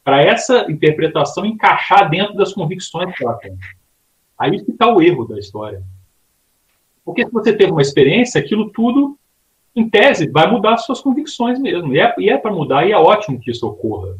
para 0.06 0.22
essa 0.22 0.70
interpretação 0.70 1.44
encaixar 1.44 2.08
dentro 2.08 2.36
das 2.36 2.52
convicções 2.52 3.12
que 3.12 3.24
ela 3.24 3.34
tem. 3.34 3.58
Aí 4.38 4.54
está 4.54 4.86
o 4.86 5.02
erro 5.02 5.24
da 5.24 5.36
história. 5.36 5.82
Porque 7.04 7.26
se 7.26 7.32
você 7.32 7.52
teve 7.52 7.72
uma 7.72 7.82
experiência, 7.82 8.40
aquilo 8.40 8.70
tudo, 8.70 9.18
em 9.74 9.90
tese, 9.90 10.30
vai 10.30 10.48
mudar 10.48 10.74
as 10.74 10.84
suas 10.84 11.00
convicções 11.00 11.58
mesmo. 11.58 11.92
E 11.92 11.98
é, 11.98 12.14
é 12.28 12.38
para 12.38 12.52
mudar, 12.52 12.86
e 12.86 12.92
é 12.92 12.96
ótimo 12.96 13.40
que 13.40 13.50
isso 13.50 13.66
ocorra. 13.66 14.16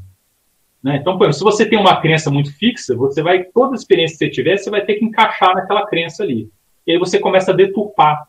Né? 0.82 0.96
Então, 0.96 1.16
por 1.16 1.28
exemplo, 1.28 1.38
se 1.38 1.44
você 1.44 1.64
tem 1.64 1.78
uma 1.78 2.00
crença 2.00 2.32
muito 2.32 2.52
fixa, 2.58 2.96
você 2.96 3.22
vai, 3.22 3.44
toda 3.44 3.76
experiência 3.76 4.18
que 4.18 4.24
você 4.24 4.30
tiver, 4.30 4.56
você 4.56 4.68
vai 4.68 4.84
ter 4.84 4.96
que 4.96 5.04
encaixar 5.04 5.54
naquela 5.54 5.86
crença 5.86 6.24
ali. 6.24 6.50
E 6.84 6.90
aí 6.90 6.98
você 6.98 7.20
começa 7.20 7.52
a 7.52 7.54
deturpar, 7.54 8.28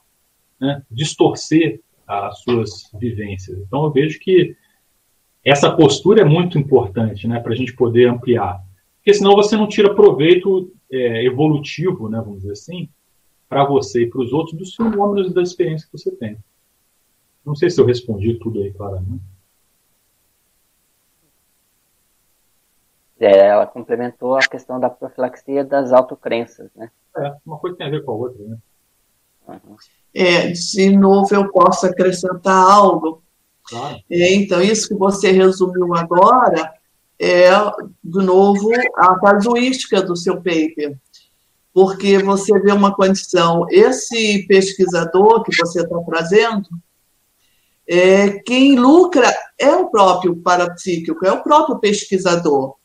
né? 0.61 0.83
distorcer 0.91 1.81
as 2.07 2.39
suas 2.43 2.91
vivências. 2.93 3.57
Então, 3.65 3.83
eu 3.83 3.91
vejo 3.91 4.19
que 4.19 4.55
essa 5.49 5.71
postura 5.71 6.21
é 6.21 6.25
muito 6.25 6.57
importante 6.57 7.27
né, 7.27 7.39
para 7.39 7.53
a 7.53 7.55
gente 7.55 7.73
poder 7.73 8.09
ampliar. 8.09 8.61
Porque 8.97 9.13
senão 9.13 9.35
você 9.35 9.55
não 9.55 9.67
tira 9.67 9.93
proveito 9.95 10.71
é, 10.91 11.25
evolutivo, 11.25 12.09
né, 12.09 12.19
vamos 12.19 12.41
dizer 12.41 12.53
assim, 12.53 12.89
para 13.47 13.63
você 13.63 14.03
e 14.03 14.09
para 14.09 14.21
os 14.21 14.33
outros 14.33 14.57
dos 14.57 14.75
fenômenos 14.75 15.31
e 15.31 15.33
da 15.33 15.41
experiência 15.41 15.87
que 15.89 15.97
você 15.97 16.11
tem. 16.11 16.37
Não 17.45 17.55
sei 17.55 17.69
se 17.69 17.79
eu 17.79 17.85
respondi 17.85 18.33
tudo 18.35 18.61
aí 18.61 18.73
claramente. 18.73 19.23
É, 23.19 23.47
ela 23.47 23.65
complementou 23.65 24.35
a 24.35 24.39
questão 24.39 24.79
da 24.79 24.89
profilaxia 24.89 25.63
das 25.63 25.91
autocrenças, 25.91 26.69
né? 26.75 26.91
É, 27.17 27.33
uma 27.45 27.57
coisa 27.57 27.75
tem 27.77 27.87
a 27.87 27.89
ver 27.89 28.03
com 28.03 28.11
a 28.11 28.15
outra, 28.15 28.43
né? 28.43 28.57
Uhum. 29.47 29.77
É, 30.13 30.51
de 30.51 30.97
novo 30.97 31.33
eu 31.33 31.49
posso 31.49 31.85
acrescentar 31.85 32.53
algo 32.53 33.23
Claro. 33.69 33.97
É, 34.09 34.33
então, 34.33 34.61
isso 34.61 34.87
que 34.87 34.95
você 34.95 35.31
resumiu 35.31 35.93
agora 35.95 36.73
é, 37.19 37.49
de 38.03 38.23
novo, 38.23 38.69
a 38.95 39.19
casuística 39.19 40.01
do 40.01 40.15
seu 40.15 40.35
paper. 40.35 40.97
Porque 41.73 42.17
você 42.19 42.59
vê 42.59 42.71
uma 42.71 42.95
condição, 42.95 43.67
esse 43.69 44.45
pesquisador 44.47 45.43
que 45.43 45.55
você 45.55 45.81
está 45.81 45.99
trazendo, 46.01 46.67
é, 47.87 48.39
quem 48.39 48.77
lucra 48.77 49.31
é 49.57 49.75
o 49.75 49.89
próprio 49.89 50.35
parapsíquico, 50.37 51.25
é 51.25 51.31
o 51.31 51.43
próprio 51.43 51.79
pesquisador. 51.79 52.75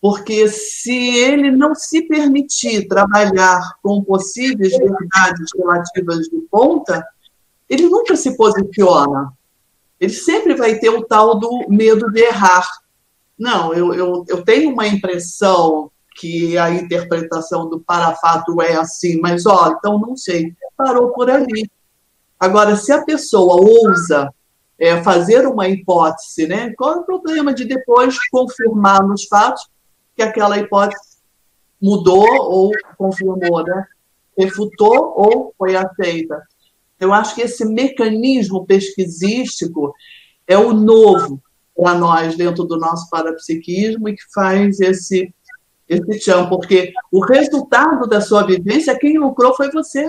Porque 0.00 0.48
se 0.48 1.16
ele 1.16 1.50
não 1.50 1.74
se 1.74 2.02
permitir 2.02 2.86
trabalhar 2.86 3.60
com 3.82 4.02
possíveis 4.02 4.76
verdades 4.76 5.50
relativas 5.56 6.26
de 6.26 6.38
ponta, 6.50 7.04
ele 7.68 7.88
nunca 7.88 8.14
se 8.16 8.36
posiciona 8.36 9.32
ele 10.00 10.12
sempre 10.12 10.54
vai 10.54 10.78
ter 10.78 10.90
o 10.90 11.04
tal 11.04 11.38
do 11.38 11.66
medo 11.68 12.10
de 12.10 12.20
errar. 12.20 12.66
Não, 13.38 13.72
eu, 13.72 13.94
eu, 13.94 14.24
eu 14.28 14.44
tenho 14.44 14.72
uma 14.72 14.86
impressão 14.86 15.90
que 16.16 16.58
a 16.58 16.70
interpretação 16.70 17.68
do 17.68 17.80
parafato 17.80 18.60
é 18.60 18.74
assim, 18.74 19.20
mas 19.20 19.46
ó, 19.46 19.72
então 19.76 19.98
não 19.98 20.16
sei, 20.16 20.52
parou 20.76 21.12
por 21.12 21.30
ali. 21.30 21.70
Agora, 22.38 22.76
se 22.76 22.92
a 22.92 23.04
pessoa 23.04 23.56
ousa 23.60 24.32
é, 24.78 25.02
fazer 25.02 25.46
uma 25.46 25.68
hipótese, 25.68 26.46
né? 26.46 26.72
Qual 26.76 26.94
é 26.94 26.96
o 26.98 27.04
problema 27.04 27.52
de 27.52 27.64
depois 27.64 28.16
confirmar 28.30 29.02
nos 29.06 29.24
fatos 29.24 29.68
que 30.14 30.22
aquela 30.22 30.58
hipótese 30.58 31.18
mudou 31.82 32.26
ou 32.26 32.70
confirmou, 32.96 33.64
né? 33.64 33.84
Refutou 34.36 35.14
ou 35.16 35.54
foi 35.58 35.74
aceita. 35.74 36.40
Eu 36.98 37.12
acho 37.12 37.34
que 37.34 37.42
esse 37.42 37.64
mecanismo 37.64 38.66
pesquisístico 38.66 39.94
é 40.46 40.56
o 40.58 40.72
novo 40.72 41.40
para 41.76 41.94
nós 41.94 42.36
dentro 42.36 42.64
do 42.64 42.76
nosso 42.76 43.08
parapsiquismo 43.08 44.08
e 44.08 44.16
que 44.16 44.32
faz 44.32 44.80
esse 44.80 45.32
esse 45.88 46.20
chão, 46.20 46.48
porque 46.50 46.92
o 47.10 47.24
resultado 47.24 48.06
da 48.06 48.20
sua 48.20 48.44
vivência, 48.44 48.98
quem 48.98 49.18
lucrou 49.18 49.54
foi 49.54 49.70
você. 49.70 50.06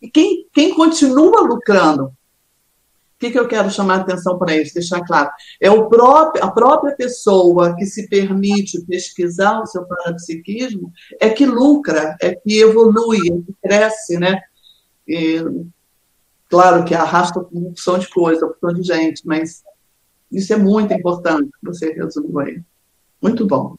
E 0.00 0.08
quem, 0.08 0.46
quem 0.52 0.74
continua 0.74 1.40
lucrando? 1.40 2.04
O 2.04 3.18
que, 3.18 3.30
que 3.30 3.38
eu 3.38 3.48
quero 3.48 3.70
chamar 3.70 3.94
a 3.94 4.00
atenção 4.02 4.38
para 4.38 4.54
isso, 4.56 4.74
deixar 4.74 5.00
claro? 5.04 5.30
É 5.60 5.70
o 5.70 5.88
próprio, 5.88 6.44
a 6.44 6.50
própria 6.50 6.94
pessoa 6.94 7.74
que 7.74 7.86
se 7.86 8.08
permite 8.08 8.84
pesquisar 8.84 9.60
o 9.60 9.66
seu 9.66 9.84
parapsiquismo 9.86 10.92
é 11.18 11.30
que 11.30 11.46
lucra, 11.46 12.14
é 12.20 12.34
que 12.34 12.60
evolui, 12.60 13.20
é 13.26 13.32
que 13.32 13.54
cresce, 13.62 14.18
né? 14.18 14.38
Claro 16.48 16.84
que 16.84 16.94
arrasta 16.94 17.40
uma 17.40 17.68
opção 17.70 17.98
de 17.98 18.08
coisa, 18.08 18.46
opção 18.46 18.72
de 18.72 18.82
gente, 18.82 19.26
mas 19.26 19.64
isso 20.30 20.52
é 20.52 20.56
muito 20.56 20.92
importante, 20.92 21.50
você 21.62 21.92
resumiu 21.92 22.38
aí. 22.40 22.62
Muito 23.22 23.46
bom. 23.46 23.76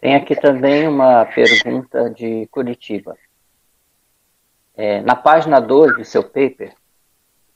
Tem 0.00 0.14
aqui 0.14 0.36
também 0.36 0.86
uma 0.86 1.24
pergunta 1.26 2.08
de 2.10 2.46
Curitiba. 2.48 3.16
É, 4.74 5.00
na 5.00 5.16
página 5.16 5.60
2 5.60 5.96
do 5.96 6.04
seu 6.04 6.22
paper, 6.22 6.72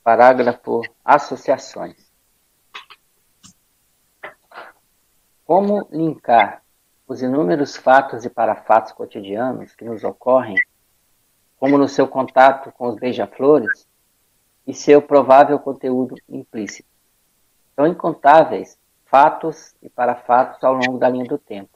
parágrafo 0.03 0.81
Associações. 1.05 2.11
Como 5.45 5.87
linkar 5.91 6.61
os 7.07 7.21
inúmeros 7.21 7.77
fatos 7.77 8.25
e 8.25 8.29
parafatos 8.29 8.91
cotidianos 8.91 9.73
que 9.75 9.85
nos 9.85 10.03
ocorrem, 10.03 10.55
como 11.63 11.77
no 11.77 11.87
seu 11.87 12.05
contato 12.05 12.73
com 12.73 12.89
os 12.89 12.97
beija-flores, 12.97 13.87
e 14.67 14.73
seu 14.73 15.01
provável 15.01 15.57
conteúdo 15.57 16.13
implícito? 16.27 16.89
São 17.73 17.87
incontáveis 17.87 18.77
fatos 19.05 19.73
e 19.81 19.87
parafatos 19.87 20.61
ao 20.61 20.73
longo 20.73 20.97
da 20.97 21.07
linha 21.07 21.23
do 21.23 21.37
tempo 21.37 21.69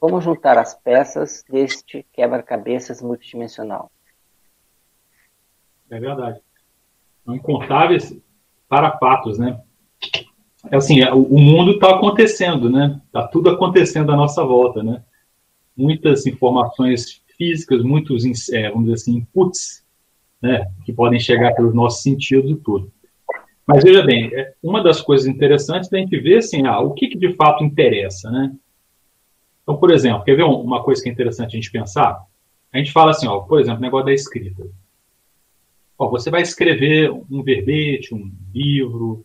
como 0.00 0.20
juntar 0.20 0.58
as 0.58 0.74
peças 0.74 1.44
deste 1.48 2.04
quebra-cabeças 2.12 3.00
multidimensional? 3.00 3.92
É 5.88 6.00
verdade. 6.00 6.40
São 7.24 7.36
incontáveis 7.36 8.12
parapatos, 8.68 9.38
né? 9.38 9.60
É 10.68 10.74
assim, 10.74 11.00
é, 11.00 11.14
o 11.14 11.38
mundo 11.38 11.74
está 11.74 11.94
acontecendo, 11.94 12.68
né? 12.68 13.00
Está 13.06 13.28
tudo 13.28 13.50
acontecendo 13.50 14.10
à 14.10 14.16
nossa 14.16 14.44
volta, 14.44 14.82
né? 14.82 15.04
Muitas 15.76 16.26
informações 16.26 17.21
físicas, 17.42 17.82
muitos, 17.82 18.24
é, 18.50 18.70
vamos 18.70 18.84
dizer 18.84 18.94
assim, 18.94 19.16
inputs, 19.16 19.84
né? 20.40 20.70
Que 20.84 20.92
podem 20.92 21.18
chegar 21.18 21.54
pelos 21.54 21.74
nossos 21.74 22.02
sentidos 22.02 22.50
e 22.50 22.54
tudo. 22.54 22.92
Mas 23.66 23.82
veja 23.82 24.02
bem, 24.02 24.32
é, 24.32 24.54
uma 24.62 24.82
das 24.82 25.00
coisas 25.00 25.26
interessantes 25.26 25.88
da 25.88 25.98
gente 25.98 26.18
ver, 26.20 26.38
assim, 26.38 26.66
ah, 26.66 26.80
o 26.80 26.94
que, 26.94 27.08
que 27.08 27.18
de 27.18 27.32
fato 27.34 27.64
interessa, 27.64 28.30
né? 28.30 28.54
Então, 29.62 29.76
por 29.76 29.92
exemplo, 29.92 30.24
quer 30.24 30.36
ver 30.36 30.44
uma 30.44 30.82
coisa 30.82 31.02
que 31.02 31.08
é 31.08 31.12
interessante 31.12 31.52
a 31.52 31.60
gente 31.60 31.70
pensar? 31.70 32.24
A 32.72 32.78
gente 32.78 32.92
fala 32.92 33.10
assim, 33.10 33.26
ó, 33.26 33.40
por 33.40 33.60
exemplo, 33.60 33.78
o 33.78 33.82
negócio 33.82 34.06
da 34.06 34.12
escrita. 34.12 34.66
Ó, 35.98 36.08
você 36.08 36.30
vai 36.30 36.42
escrever 36.42 37.10
um 37.10 37.42
verbete, 37.42 38.14
um 38.14 38.30
livro, 38.52 39.24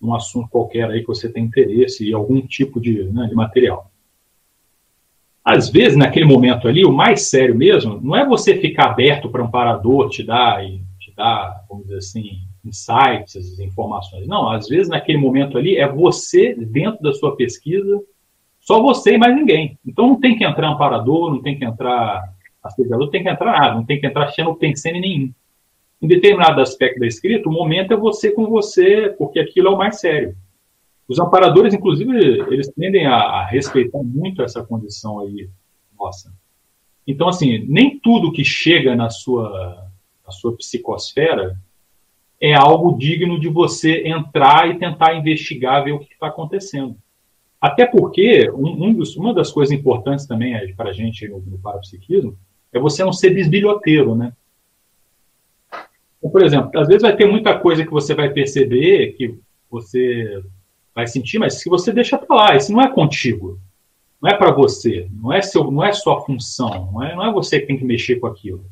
um 0.00 0.14
assunto 0.14 0.48
qualquer 0.48 0.88
aí 0.90 1.00
que 1.00 1.06
você 1.06 1.28
tem 1.28 1.44
interesse 1.44 2.08
e 2.08 2.12
algum 2.12 2.40
tipo 2.40 2.80
de, 2.80 3.04
né, 3.04 3.26
de 3.26 3.34
material. 3.34 3.87
Às 5.44 5.70
vezes, 5.70 5.96
naquele 5.96 6.26
momento 6.26 6.68
ali, 6.68 6.84
o 6.84 6.92
mais 6.92 7.30
sério 7.30 7.54
mesmo 7.54 8.00
não 8.02 8.14
é 8.14 8.26
você 8.26 8.56
ficar 8.58 8.90
aberto 8.90 9.30
para 9.30 9.42
um 9.42 9.50
parador 9.50 10.08
te 10.10 10.22
dar 10.22 10.62
te 10.98 11.12
dar, 11.16 11.64
vamos 11.68 11.84
dizer 11.84 11.98
assim, 11.98 12.40
insights, 12.64 13.58
informações. 13.58 14.26
Não, 14.26 14.48
às 14.50 14.68
vezes 14.68 14.88
naquele 14.88 15.18
momento 15.18 15.56
ali 15.56 15.76
é 15.76 15.88
você 15.88 16.54
dentro 16.54 17.02
da 17.02 17.12
sua 17.12 17.34
pesquisa 17.34 18.00
só 18.60 18.82
você 18.82 19.14
e 19.14 19.18
mais 19.18 19.34
ninguém. 19.34 19.78
Então 19.86 20.08
não 20.08 20.20
tem 20.20 20.36
que 20.36 20.44
entrar 20.44 20.68
amparador, 20.68 21.30
não 21.30 21.40
tem 21.40 21.58
que 21.58 21.64
entrar 21.64 22.22
assediador, 22.62 23.06
não 23.06 23.10
tem 23.10 23.22
que 23.22 23.30
entrar 23.30 23.52
nada, 23.52 23.74
não 23.74 23.84
tem 23.84 23.98
que 23.98 24.06
entrar 24.06 24.28
xenopensene 24.28 25.00
nenhum. 25.00 25.32
Em 26.02 26.06
determinado 26.06 26.60
aspecto 26.60 27.00
da 27.00 27.06
escrita, 27.06 27.48
o 27.48 27.52
momento 27.52 27.92
é 27.92 27.96
você 27.96 28.30
com 28.30 28.46
você, 28.46 29.14
porque 29.18 29.40
aquilo 29.40 29.68
é 29.68 29.70
o 29.70 29.78
mais 29.78 29.98
sério. 30.00 30.36
Os 31.08 31.18
amparadores, 31.18 31.72
inclusive, 31.72 32.12
eles 32.52 32.68
tendem 32.68 33.06
a, 33.06 33.16
a 33.16 33.46
respeitar 33.46 34.02
muito 34.02 34.42
essa 34.42 34.62
condição 34.62 35.20
aí 35.20 35.48
nossa. 35.98 36.32
Então, 37.06 37.28
assim, 37.28 37.64
nem 37.66 37.98
tudo 37.98 38.30
que 38.30 38.44
chega 38.44 38.94
na 38.94 39.08
sua, 39.08 39.88
na 40.24 40.30
sua 40.30 40.54
psicosfera 40.56 41.58
é 42.40 42.54
algo 42.54 42.96
digno 42.96 43.40
de 43.40 43.48
você 43.48 44.06
entrar 44.06 44.68
e 44.68 44.78
tentar 44.78 45.14
investigar, 45.14 45.82
ver 45.82 45.92
o 45.92 45.98
que 45.98 46.12
está 46.12 46.28
acontecendo. 46.28 46.96
Até 47.60 47.84
porque 47.84 48.48
um, 48.50 48.84
um 48.84 48.94
dos, 48.94 49.16
uma 49.16 49.34
das 49.34 49.50
coisas 49.50 49.76
importantes 49.76 50.26
também 50.26 50.54
para 50.76 50.90
a 50.90 50.92
gente 50.92 51.26
no, 51.26 51.40
no 51.40 51.58
parapsiquismo 51.58 52.38
é 52.72 52.78
você 52.78 53.02
não 53.02 53.12
ser 53.12 53.34
desbilhoteiro, 53.34 54.14
né? 54.14 54.32
Então, 56.18 56.30
por 56.30 56.44
exemplo, 56.44 56.70
às 56.78 56.86
vezes 56.86 57.02
vai 57.02 57.16
ter 57.16 57.26
muita 57.26 57.58
coisa 57.58 57.84
que 57.84 57.90
você 57.90 58.14
vai 58.14 58.30
perceber, 58.30 59.14
que 59.14 59.34
você 59.70 60.42
vai 60.98 61.06
sentir, 61.06 61.38
mas 61.38 61.60
se 61.60 61.70
você 61.70 61.92
deixa 61.92 62.18
para 62.18 62.34
lá, 62.34 62.56
isso 62.56 62.72
não 62.72 62.82
é 62.82 62.92
contigo, 62.92 63.60
não 64.20 64.28
é 64.28 64.36
para 64.36 64.50
você, 64.50 65.06
não 65.12 65.32
é 65.32 65.40
seu, 65.40 65.70
não 65.70 65.84
é 65.84 65.92
sua 65.92 66.20
função, 66.22 66.90
não 66.92 67.04
é, 67.04 67.14
não 67.14 67.24
é 67.24 67.32
você 67.32 67.60
que 67.60 67.68
tem 67.68 67.78
que 67.78 67.84
mexer 67.84 68.16
com 68.16 68.26
aquilo. 68.26 68.64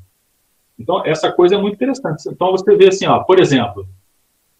Então 0.77 1.07
essa 1.07 1.31
coisa 1.31 1.55
é 1.55 1.59
muito 1.59 1.75
interessante. 1.75 2.29
Então 2.29 2.51
você 2.51 2.77
vê 2.77 2.89
assim, 2.89 3.07
ó, 3.07 3.21
por 3.21 3.39
exemplo, 3.39 3.89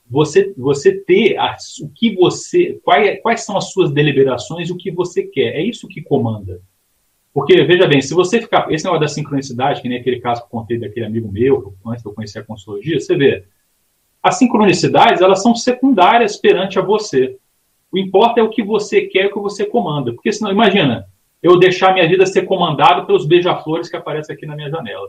você, 0.09 0.55
você 0.57 0.93
ter 0.93 1.37
a, 1.39 1.57
o 1.83 1.89
que 1.89 2.15
você. 2.15 2.81
Quais, 2.85 3.21
quais 3.21 3.45
são 3.45 3.57
as 3.57 3.73
suas 3.73 3.91
deliberações 3.91 4.69
e 4.69 4.73
o 4.73 4.77
que 4.77 4.93
você 4.93 5.25
quer. 5.25 5.57
É 5.57 5.61
isso 5.61 5.89
que 5.89 6.01
comanda. 6.01 6.61
Porque, 7.35 7.65
veja 7.65 7.89
bem, 7.89 8.01
se 8.01 8.15
você 8.15 8.41
ficar. 8.41 8.73
Esse 8.73 8.85
negócio 8.85 9.01
da 9.01 9.09
sincronicidade, 9.09 9.83
que 9.83 9.89
nem 9.89 9.99
aquele 9.99 10.21
caso 10.21 10.43
que 10.43 10.47
eu 10.47 10.51
contei 10.51 10.79
daquele 10.79 11.07
amigo 11.07 11.31
meu, 11.33 11.75
antes 11.85 12.05
de 12.05 12.09
eu 12.09 12.15
conhecer 12.15 12.39
a 12.39 12.45
consologia, 12.45 13.01
você 13.01 13.17
vê. 13.17 13.45
As 14.23 14.39
sincronicidades, 14.39 15.21
elas 15.21 15.43
são 15.43 15.53
secundárias 15.53 16.37
perante 16.37 16.79
a 16.79 16.83
você. 16.83 17.37
O 17.93 17.99
importa 17.99 18.41
é 18.41 18.43
o 18.43 18.51
que 18.51 18.63
você 18.63 19.03
quer 19.03 19.27
o 19.27 19.33
que 19.33 19.41
você 19.41 19.65
comanda. 19.65 20.13
Porque 20.13 20.33
senão, 20.33 20.51
imagina, 20.51 21.07
eu 21.43 21.59
deixar 21.59 21.95
minha 21.95 22.09
vida 22.09 22.27
ser 22.27 22.43
comandada 22.43 23.05
pelos 23.05 23.27
beija-flores 23.27 23.89
que 23.89 23.97
aparecem 23.97 24.35
aqui 24.35 24.47
na 24.47 24.57
minha 24.57 24.71
janela. 24.71 25.09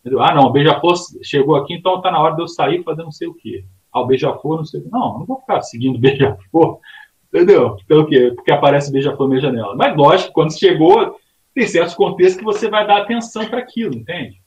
Entendeu? 0.00 0.22
Ah, 0.22 0.34
não, 0.34 0.44
o 0.44 0.50
beija-flor 0.50 0.94
chegou 1.22 1.56
aqui, 1.56 1.74
então 1.74 1.96
está 1.96 2.10
na 2.10 2.20
hora 2.20 2.34
de 2.34 2.42
eu 2.42 2.48
sair 2.48 2.82
fazer 2.82 3.02
não 3.02 3.12
sei 3.12 3.28
o 3.28 3.34
quê 3.34 3.64
ao 3.92 4.06
beija-flor, 4.06 4.56
não 4.56 4.64
sei. 4.64 4.82
Não, 4.90 5.18
não 5.18 5.26
vou 5.26 5.38
ficar 5.40 5.60
seguindo 5.60 5.98
beija-flor, 5.98 6.80
entendeu? 7.32 7.76
Pelo 7.86 8.06
quê? 8.06 8.32
Porque 8.34 8.50
aparece 8.50 8.90
beija-flor 8.90 9.28
na 9.28 9.34
minha 9.34 9.42
janela. 9.42 9.76
Mas 9.76 9.94
lógico, 9.96 10.32
quando 10.32 10.58
chegou, 10.58 11.16
tem 11.54 11.66
certos 11.66 11.94
contextos 11.94 12.38
que 12.38 12.44
você 12.44 12.70
vai 12.70 12.86
dar 12.86 13.02
atenção 13.02 13.46
para 13.46 13.58
aquilo, 13.58 13.94
entende? 13.94 14.40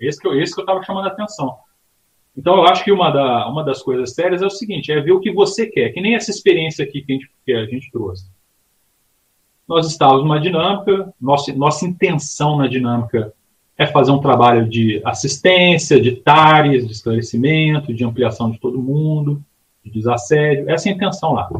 Esse 0.00 0.20
que 0.20 0.26
eu 0.26 0.40
estava 0.40 0.82
chamando 0.82 1.06
a 1.06 1.12
atenção. 1.12 1.56
Então, 2.36 2.56
eu 2.56 2.64
acho 2.64 2.84
que 2.84 2.92
uma, 2.92 3.10
da, 3.10 3.48
uma 3.48 3.64
das 3.64 3.82
coisas 3.82 4.12
sérias 4.12 4.42
é 4.42 4.46
o 4.46 4.50
seguinte: 4.50 4.92
é 4.92 5.00
ver 5.00 5.12
o 5.12 5.20
que 5.20 5.32
você 5.32 5.66
quer, 5.66 5.90
que 5.90 6.00
nem 6.00 6.14
essa 6.14 6.30
experiência 6.30 6.84
aqui 6.84 7.00
que 7.02 7.12
a 7.12 7.14
gente, 7.14 7.30
que 7.44 7.52
a 7.52 7.66
gente 7.66 7.90
trouxe. 7.90 8.30
Nós 9.66 9.86
estávamos 9.90 10.22
numa 10.22 10.38
dinâmica, 10.38 11.12
nossa, 11.20 11.52
nossa 11.54 11.86
intenção 11.86 12.56
na 12.56 12.68
dinâmica 12.68 13.32
é 13.78 13.86
fazer 13.86 14.10
um 14.10 14.20
trabalho 14.20 14.68
de 14.68 15.02
assistência, 15.04 16.00
de 16.00 16.12
TARES, 16.12 16.86
de 16.86 16.92
esclarecimento, 16.92 17.92
de 17.92 18.04
ampliação 18.04 18.50
de 18.50 18.58
todo 18.58 18.80
mundo, 18.80 19.42
de 19.84 19.90
desassédio. 19.90 20.70
Essa 20.70 20.88
é 20.88 20.92
a 20.92 20.94
intenção 20.94 21.32
lá 21.32 21.50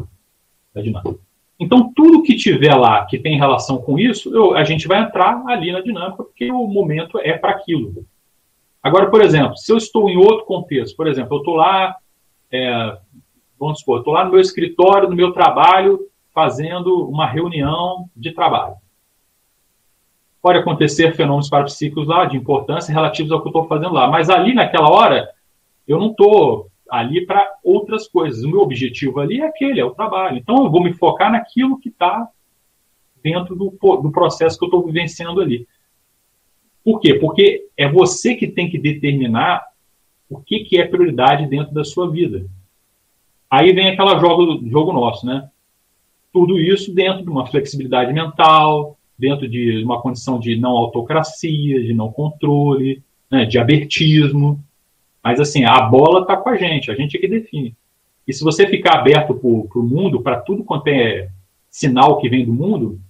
da 0.74 0.80
dinâmica. 0.80 1.18
Então, 1.58 1.92
tudo 1.94 2.22
que 2.22 2.36
tiver 2.36 2.74
lá 2.74 3.04
que 3.06 3.18
tem 3.18 3.38
relação 3.38 3.78
com 3.78 3.98
isso, 3.98 4.34
eu, 4.34 4.54
a 4.54 4.62
gente 4.62 4.86
vai 4.86 5.02
entrar 5.02 5.42
ali 5.46 5.72
na 5.72 5.80
dinâmica, 5.80 6.22
porque 6.22 6.50
o 6.50 6.66
momento 6.66 7.18
é 7.18 7.36
para 7.36 7.50
aquilo. 7.50 8.06
Agora, 8.87 9.11
por 9.11 9.20
exemplo, 9.20 9.57
se 9.57 9.72
eu 9.72 9.76
estou 9.76 10.09
em 10.09 10.16
outro 10.16 10.45
contexto, 10.45 10.97
por 10.97 11.07
exemplo, 11.07 11.37
eu 11.37 11.39
estou 11.39 11.55
lá, 11.55 11.97
é, 12.53 12.99
vamos 13.59 13.80
supor, 13.80 13.99
estou 13.99 14.14
lá 14.14 14.24
no 14.24 14.32
meu 14.32 14.41
escritório, 14.41 15.09
no 15.09 15.16
meu 15.16 15.32
trabalho, 15.32 16.01
fazendo 16.32 17.09
uma 17.09 17.26
reunião 17.26 18.09
de 18.14 18.32
trabalho 18.32 18.76
pode 20.47 20.61
acontecer 20.61 21.12
fenômenos 21.16 21.49
parapsíquicos 21.49 22.07
lá 22.07 22.24
de 22.24 22.37
importância 22.37 22.95
relativos 22.95 23.32
ao 23.32 23.41
que 23.41 23.49
eu 23.49 23.51
estou 23.51 23.66
fazendo 23.66 23.93
lá. 23.93 24.09
Mas 24.09 24.30
ali, 24.30 24.55
naquela 24.55 24.89
hora, 24.89 25.28
eu 25.89 25.99
não 25.99 26.12
estou 26.12 26.70
ali 26.89 27.26
para 27.26 27.53
outras 27.64 28.07
coisas. 28.07 28.45
O 28.45 28.49
meu 28.49 28.61
objetivo 28.61 29.18
ali 29.18 29.41
é 29.41 29.47
aquele, 29.49 29.80
é 29.80 29.84
o 29.84 29.91
trabalho. 29.91 30.39
Então, 30.39 30.64
eu 30.64 30.70
vou 30.70 30.80
me 30.80 30.93
focar 30.93 31.32
naquilo 31.32 31.80
que 31.80 31.89
está 31.89 32.28
dentro 33.20 33.57
do, 33.57 33.70
do 34.01 34.12
processo 34.12 34.57
que 34.57 34.64
eu 34.64 34.68
estou 34.68 34.84
vivenciando 34.87 35.41
ali. 35.41 35.66
Por 36.87 37.01
quê? 37.01 37.14
Porque 37.14 37.66
é 37.76 37.91
você 37.91 38.37
que 38.37 38.47
tem 38.47 38.70
que 38.70 38.78
determinar 38.78 39.66
o 40.30 40.39
que, 40.39 40.61
que 40.61 40.78
é 40.78 40.87
prioridade 40.87 41.45
dentro 41.49 41.74
da 41.74 41.82
sua 41.82 42.09
vida. 42.09 42.47
Aí 43.51 43.72
vem 43.72 43.89
aquela 43.89 44.16
jogo, 44.20 44.61
jogo 44.68 44.93
nosso, 44.93 45.26
né? 45.26 45.51
Tudo 46.32 46.61
isso 46.61 46.95
dentro 46.95 47.24
de 47.24 47.28
uma 47.28 47.45
flexibilidade 47.45 48.12
mental, 48.12 48.97
dentro 49.18 49.49
de 49.49 49.82
uma 49.82 50.01
condição 50.01 50.39
de 50.39 50.55
não 50.55 50.76
autocracia, 50.76 51.82
de 51.82 51.93
não 51.93 52.12
controle, 52.12 53.03
né, 53.28 53.45
de 53.45 53.59
abertismo. 53.59 54.62
Mas 55.24 55.41
assim, 55.41 55.64
a 55.64 55.80
bola 55.80 56.20
está 56.20 56.37
com 56.37 56.51
a 56.51 56.57
gente, 56.57 56.89
a 56.89 56.95
gente 56.95 57.16
é 57.16 57.20
que 57.20 57.26
define. 57.26 57.74
E 58.28 58.32
se 58.32 58.45
você 58.45 58.64
ficar 58.64 59.01
aberto 59.01 59.34
para 59.34 59.80
o 59.80 59.82
mundo, 59.82 60.22
para 60.22 60.39
tudo 60.39 60.62
quanto 60.62 60.87
é 60.87 61.30
sinal 61.68 62.20
que 62.20 62.28
vem 62.28 62.47
do 62.47 62.53
mundo, 62.53 63.01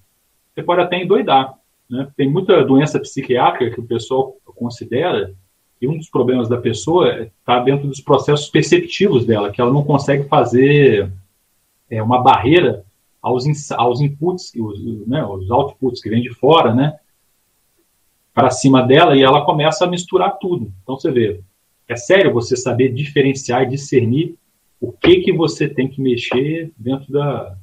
você 0.55 0.63
pode 0.63 0.81
até 0.81 0.97
endoidar. 1.03 1.56
Né? 1.89 2.09
Tem 2.17 2.31
muita 2.31 2.65
doença 2.65 2.99
psiquiátrica 2.99 3.75
que 3.75 3.81
o 3.81 3.87
pessoal 3.87 4.37
considera 4.45 5.35
e 5.81 5.87
um 5.87 5.97
dos 5.97 6.09
problemas 6.09 6.49
da 6.49 6.57
pessoa 6.57 7.23
está 7.23 7.61
dentro 7.61 7.87
dos 7.87 8.01
processos 8.01 8.49
perceptivos 8.49 9.27
dela, 9.27 9.51
que 9.51 9.61
ela 9.61 9.73
não 9.73 9.85
consegue 9.85 10.25
fazer 10.29 11.13
é, 11.91 12.03
uma 12.03 12.23
barreira 12.23 12.85
aos, 13.21 13.45
aos 13.73 14.01
inputs, 14.01 14.53
os, 14.55 15.07
né, 15.07 15.25
os 15.25 15.51
outputs 15.51 16.01
que 16.01 16.09
vêm 16.09 16.23
de 16.23 16.33
fora, 16.33 16.75
né, 16.75 16.99
para 18.33 18.51
cima 18.51 18.83
dela, 18.83 19.17
e 19.17 19.23
ela 19.23 19.45
começa 19.45 19.85
a 19.85 19.89
misturar 19.89 20.39
tudo. 20.39 20.73
Então 20.83 20.99
você 20.99 21.11
vê, 21.11 21.41
é 21.89 21.97
sério 21.97 22.33
você 22.33 22.57
saber 22.57 22.93
diferenciar 22.93 23.63
e 23.63 23.69
discernir 23.69 24.37
o 24.81 24.93
que 24.93 25.21
que 25.21 25.33
você 25.33 25.69
tem 25.69 25.89
que 25.89 26.01
mexer 26.01 26.73
dentro 26.77 27.13
da, 27.13 27.57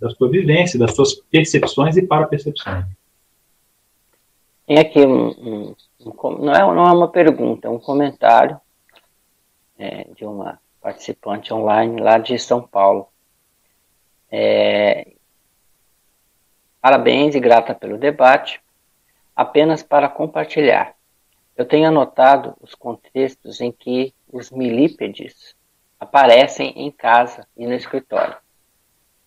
da, 0.00 0.10
sua 0.10 0.30
vivência, 0.30 0.78
das 0.78 0.94
suas 0.94 1.14
percepções 1.14 1.96
e 1.96 2.06
para 2.06 2.26
percepções. 2.26 2.84
Tem 4.66 4.78
aqui 4.78 5.00
um, 5.00 5.28
um, 5.28 5.74
um, 6.00 6.38
não, 6.38 6.52
é, 6.52 6.58
não 6.60 6.86
é 6.86 6.92
uma 6.92 7.08
pergunta, 7.08 7.68
é 7.68 7.70
um 7.70 7.78
comentário 7.78 8.60
é, 9.78 10.04
de 10.14 10.24
uma 10.24 10.60
participante 10.80 11.52
online 11.52 12.00
lá 12.00 12.18
de 12.18 12.38
São 12.38 12.62
Paulo. 12.62 13.08
É, 14.30 15.12
parabéns 16.80 17.34
e 17.34 17.40
grata 17.40 17.74
pelo 17.74 17.98
debate. 17.98 18.60
Apenas 19.34 19.82
para 19.82 20.08
compartilhar. 20.08 20.94
Eu 21.56 21.64
tenho 21.64 21.88
anotado 21.88 22.56
os 22.60 22.74
contextos 22.74 23.60
em 23.60 23.70
que 23.70 24.12
os 24.32 24.50
milípedes 24.50 25.54
aparecem 25.98 26.70
em 26.76 26.90
casa 26.90 27.46
e 27.56 27.66
no 27.66 27.72
escritório. 27.72 28.36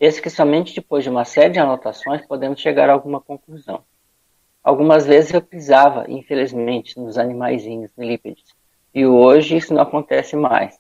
Penso 0.02 0.20
que 0.20 0.32
somente 0.32 0.74
depois 0.74 1.04
de 1.04 1.12
uma 1.12 1.24
série 1.24 1.54
de 1.54 1.60
anotações 1.60 2.26
podemos 2.26 2.60
chegar 2.60 2.90
a 2.90 2.94
alguma 2.94 3.22
conclusão. 3.22 3.84
Algumas 4.64 5.06
vezes 5.06 5.32
eu 5.32 5.44
pisava, 5.44 6.10
infelizmente, 6.10 7.00
nos 7.00 7.20
animaizinhos 7.20 7.92
milípedes. 7.96 8.46
E 8.96 9.06
hoje 9.06 9.58
isso 9.58 9.72
não 9.76 9.84
acontece 9.84 10.36
mais. 10.36 10.74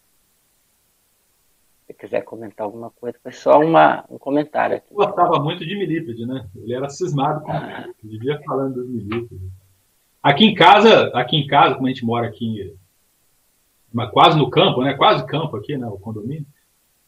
Se 1.85 1.93
quiser 1.93 2.23
comentar 2.23 2.65
alguma 2.65 2.89
coisa, 2.89 3.15
foi 3.21 3.31
só 3.31 3.59
uma, 3.59 4.03
um 4.09 4.17
comentário 4.17 4.77
aqui. 4.77 4.87
Eu 4.89 4.95
gostava 4.95 5.39
muito 5.39 5.63
de 5.63 5.77
milípede, 5.77 6.25
né? 6.25 6.49
Ele 6.55 6.73
era 6.73 6.89
cismado 6.89 7.41
com 7.41 7.51
ah. 7.51 7.87
vivia 8.03 8.41
falando 8.43 8.73
dos 8.73 8.89
milípedes. 8.89 9.51
Aqui 10.23 10.45
em 10.45 10.55
casa, 10.55 11.11
aqui 11.13 11.37
em 11.37 11.45
casa, 11.45 11.75
como 11.75 11.85
a 11.85 11.89
gente 11.91 12.03
mora 12.03 12.25
aqui, 12.25 12.75
quase 14.13 14.35
no 14.35 14.49
campo, 14.49 14.81
né? 14.81 14.95
Quase 14.95 15.23
campo 15.27 15.57
aqui, 15.57 15.77
né? 15.77 15.85
O 15.85 15.99
condomínio. 15.99 16.47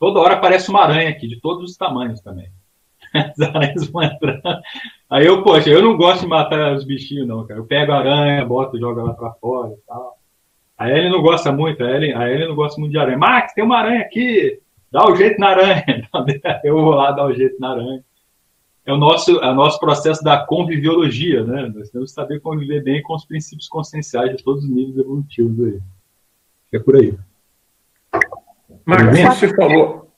Toda 0.03 0.19
hora 0.19 0.33
aparece 0.33 0.69
uma 0.69 0.81
aranha 0.81 1.09
aqui, 1.11 1.29
de 1.29 1.39
todos 1.39 1.71
os 1.71 1.77
tamanhos 1.77 2.19
também. 2.19 2.51
As 3.15 3.39
aranhas 3.39 3.87
vão 3.87 4.03
entrando. 4.03 4.41
Aí 5.09 5.25
eu, 5.25 5.41
poxa, 5.41 5.69
eu 5.69 5.81
não 5.81 5.95
gosto 5.95 6.23
de 6.23 6.27
matar 6.27 6.75
os 6.75 6.83
bichinhos, 6.83 7.25
não, 7.25 7.47
cara. 7.47 7.61
Eu 7.61 7.65
pego 7.65 7.93
a 7.93 7.99
aranha, 7.99 8.45
boto, 8.45 8.77
jogo 8.77 8.99
ela 8.99 9.13
pra 9.13 9.31
fora 9.31 9.71
e 9.71 9.77
tal. 9.87 10.17
A 10.77 10.89
Ellen 10.89 11.09
não 11.09 11.21
gosta 11.21 11.53
muito, 11.53 11.81
a 11.81 11.89
Ellen, 11.89 12.13
a 12.15 12.29
Ellen 12.29 12.49
não 12.49 12.55
gosta 12.55 12.81
muito 12.81 12.91
de 12.91 12.97
aranha. 12.97 13.17
Max, 13.17 13.53
tem 13.53 13.63
uma 13.63 13.77
aranha 13.77 14.01
aqui, 14.01 14.59
dá 14.91 15.05
o 15.05 15.13
um 15.13 15.15
jeito 15.15 15.39
na 15.39 15.47
aranha. 15.47 15.85
Eu 16.65 16.81
vou 16.81 16.95
lá 16.95 17.11
dar 17.13 17.23
o 17.23 17.29
um 17.29 17.33
jeito 17.33 17.57
na 17.57 17.69
aranha. 17.69 18.03
É 18.85 18.91
o 18.91 18.97
nosso, 18.97 19.39
é 19.39 19.51
o 19.51 19.55
nosso 19.55 19.79
processo 19.79 20.21
da 20.21 20.45
conviviologia, 20.45 21.45
né? 21.45 21.71
Nós 21.73 21.89
temos 21.89 22.09
que 22.09 22.15
saber 22.15 22.41
conviver 22.41 22.83
bem 22.83 23.01
com 23.01 23.15
os 23.15 23.23
princípios 23.23 23.69
conscienciais 23.69 24.35
de 24.35 24.43
todos 24.43 24.65
os 24.65 24.69
níveis 24.69 24.97
evolutivos 24.97 25.65
aí. 25.65 25.79
É 26.73 26.79
por 26.79 26.97
aí. 26.97 27.17
Max, 28.85 29.39
você 29.39 29.53
falou. 29.55 30.11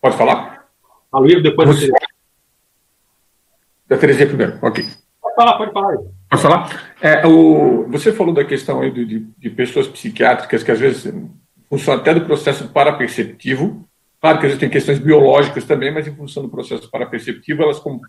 Pode 0.00 0.16
falar? 0.16 0.68
Fala, 1.10 1.26
depois 1.40 1.68
você. 1.68 1.90
Da 3.86 3.96
Terezinha 3.96 4.26
primeiro, 4.26 4.58
ok. 4.60 4.86
Pode 5.20 5.34
falar, 5.34 5.58
pode 5.58 5.72
falar. 5.72 5.96
Pode 6.28 6.42
falar? 6.42 6.94
É, 7.00 7.26
o, 7.26 7.86
você 7.88 8.12
falou 8.12 8.34
da 8.34 8.44
questão 8.44 8.80
aí 8.80 8.90
de, 8.90 9.04
de, 9.04 9.20
de, 9.38 9.50
pessoas 9.50 9.88
psiquiátricas 9.88 10.62
que 10.62 10.70
às 10.70 10.78
vezes 10.78 11.12
funcionam 11.68 12.00
até 12.00 12.12
do 12.12 12.26
processo 12.26 12.68
paraperceptivo. 12.68 13.88
Claro 14.20 14.38
que 14.38 14.46
às 14.46 14.50
vezes 14.50 14.60
tem 14.60 14.68
questões 14.68 14.98
biológicas 14.98 15.64
também, 15.64 15.92
mas 15.92 16.06
em 16.06 16.14
função 16.14 16.42
do 16.42 16.50
processo 16.50 16.90
paraperceptivo 16.90 17.62
elas 17.62 17.78
com, 17.78 18.00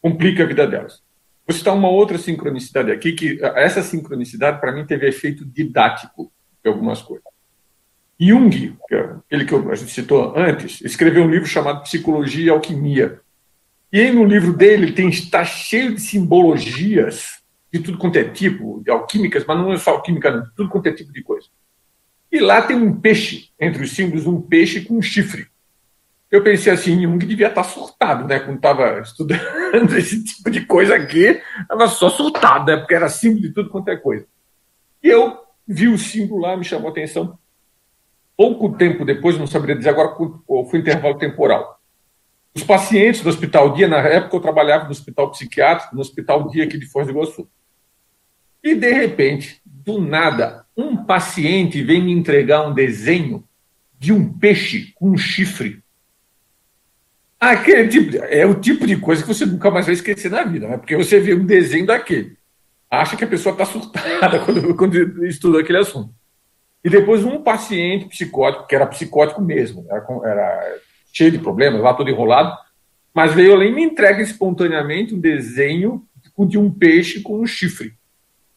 complicam 0.00 0.44
a 0.44 0.48
vida 0.48 0.66
delas. 0.66 1.02
Vou 1.46 1.56
citar 1.56 1.74
uma 1.74 1.88
outra 1.88 2.18
sincronicidade 2.18 2.92
aqui, 2.92 3.12
que 3.12 3.40
essa 3.56 3.82
sincronicidade 3.82 4.60
para 4.60 4.70
mim 4.70 4.86
teve 4.86 5.08
efeito 5.08 5.44
didático 5.44 6.30
de 6.62 6.70
algumas 6.70 7.02
coisas. 7.02 7.24
Jung, 8.20 8.76
que 8.88 8.94
é 8.94 9.16
aquele 9.26 9.44
que 9.44 9.54
a 9.54 9.74
gente 9.74 9.92
citou 9.92 10.36
antes, 10.36 10.80
escreveu 10.80 11.22
um 11.22 11.30
livro 11.30 11.46
chamado 11.46 11.82
Psicologia 11.82 12.46
e 12.46 12.50
Alquimia 12.50 13.20
e 13.90 14.00
aí 14.00 14.12
no 14.12 14.24
livro 14.24 14.52
dele 14.52 14.92
tem, 14.92 15.08
está 15.08 15.44
cheio 15.44 15.94
de 15.94 16.00
simbologias 16.00 17.38
de 17.72 17.80
tudo 17.80 17.96
quanto 17.96 18.16
é 18.16 18.24
tipo, 18.24 18.82
de 18.84 18.90
alquímicas, 18.90 19.44
mas 19.46 19.58
não 19.58 19.72
é 19.72 19.78
só 19.78 19.92
alquímica, 19.92 20.30
não, 20.30 20.42
de 20.42 20.54
tudo 20.54 20.68
quanto 20.68 20.86
é 20.86 20.92
tipo 20.92 21.12
de 21.12 21.22
coisa. 21.22 21.48
E 22.30 22.38
lá 22.38 22.60
tem 22.60 22.76
um 22.76 22.98
peixe, 23.00 23.50
entre 23.58 23.82
os 23.82 23.92
símbolos, 23.92 24.26
um 24.26 24.40
peixe 24.40 24.82
com 24.82 24.98
um 24.98 25.02
chifre. 25.02 25.46
Eu 26.30 26.42
pensei 26.42 26.70
assim, 26.70 27.02
Jung 27.02 27.18
devia 27.24 27.48
estar 27.48 27.64
surtado, 27.64 28.28
né? 28.28 28.38
Quando 28.38 28.56
estava 28.56 29.00
estudando 29.00 29.96
esse 29.96 30.22
tipo 30.22 30.50
de 30.50 30.66
coisa 30.66 30.94
aqui, 30.94 31.40
estava 31.60 31.88
só 31.88 32.10
surtado, 32.10 32.70
né? 32.70 32.76
Porque 32.76 32.94
era 32.94 33.08
símbolo 33.08 33.40
de 33.40 33.54
tudo 33.54 33.70
quanto 33.70 33.88
é 33.88 33.96
coisa. 33.96 34.26
E 35.02 35.08
eu 35.08 35.38
vi 35.66 35.88
o 35.88 35.96
símbolo 35.96 36.42
lá, 36.42 36.54
me 36.54 36.64
chamou 36.64 36.88
a 36.88 36.90
atenção. 36.90 37.38
Pouco 38.38 38.72
tempo 38.76 39.04
depois, 39.04 39.36
não 39.36 39.48
saberia 39.48 39.74
dizer 39.74 39.88
agora, 39.88 40.14
foi 40.70 40.78
intervalo 40.78 41.18
temporal. 41.18 41.80
Os 42.54 42.62
pacientes 42.62 43.20
do 43.20 43.28
Hospital 43.28 43.74
Dia, 43.74 43.88
na 43.88 43.98
época 43.98 44.36
eu 44.36 44.40
trabalhava 44.40 44.84
no 44.84 44.92
Hospital 44.92 45.32
Psiquiátrico, 45.32 45.92
no 45.92 46.00
Hospital 46.00 46.48
Dia 46.48 46.62
aqui 46.62 46.78
de 46.78 46.86
Foz 46.86 47.04
do 47.04 47.12
Iguaçu. 47.12 47.50
E, 48.62 48.76
de 48.76 48.92
repente, 48.92 49.60
do 49.66 50.00
nada, 50.00 50.64
um 50.76 50.96
paciente 51.04 51.82
vem 51.82 52.00
me 52.00 52.12
entregar 52.12 52.64
um 52.64 52.72
desenho 52.72 53.42
de 53.98 54.12
um 54.12 54.32
peixe 54.32 54.92
com 54.94 55.10
um 55.10 55.16
chifre. 55.16 55.82
Aquele 57.40 57.88
tipo 57.88 58.16
é 58.18 58.46
o 58.46 58.54
tipo 58.54 58.86
de 58.86 58.96
coisa 58.98 59.22
que 59.22 59.28
você 59.28 59.46
nunca 59.46 59.68
mais 59.68 59.86
vai 59.86 59.96
esquecer 59.96 60.30
na 60.30 60.44
vida, 60.44 60.68
né? 60.68 60.76
porque 60.76 60.96
você 60.96 61.18
vê 61.18 61.34
um 61.34 61.44
desenho 61.44 61.86
daquele. 61.86 62.38
Acha 62.88 63.16
que 63.16 63.24
a 63.24 63.28
pessoa 63.28 63.52
está 63.52 63.64
surtada 63.66 64.38
quando, 64.44 64.76
quando 64.76 65.26
estuda 65.26 65.58
aquele 65.58 65.78
assunto. 65.78 66.14
E 66.88 66.90
depois 66.90 67.22
um 67.22 67.42
paciente 67.42 68.06
psicótico, 68.06 68.66
que 68.66 68.74
era 68.74 68.86
psicótico 68.86 69.42
mesmo, 69.42 69.84
era, 69.90 70.06
era 70.24 70.78
cheio 71.12 71.30
de 71.30 71.38
problemas, 71.38 71.82
lá 71.82 71.92
todo 71.92 72.08
enrolado, 72.08 72.56
mas 73.12 73.34
veio 73.34 73.52
além 73.52 73.72
e 73.72 73.74
me 73.74 73.82
entrega 73.82 74.22
espontaneamente 74.22 75.14
um 75.14 75.20
desenho 75.20 76.02
de 76.46 76.56
um 76.56 76.70
peixe 76.70 77.20
com 77.20 77.42
um 77.42 77.46
chifre. 77.46 77.92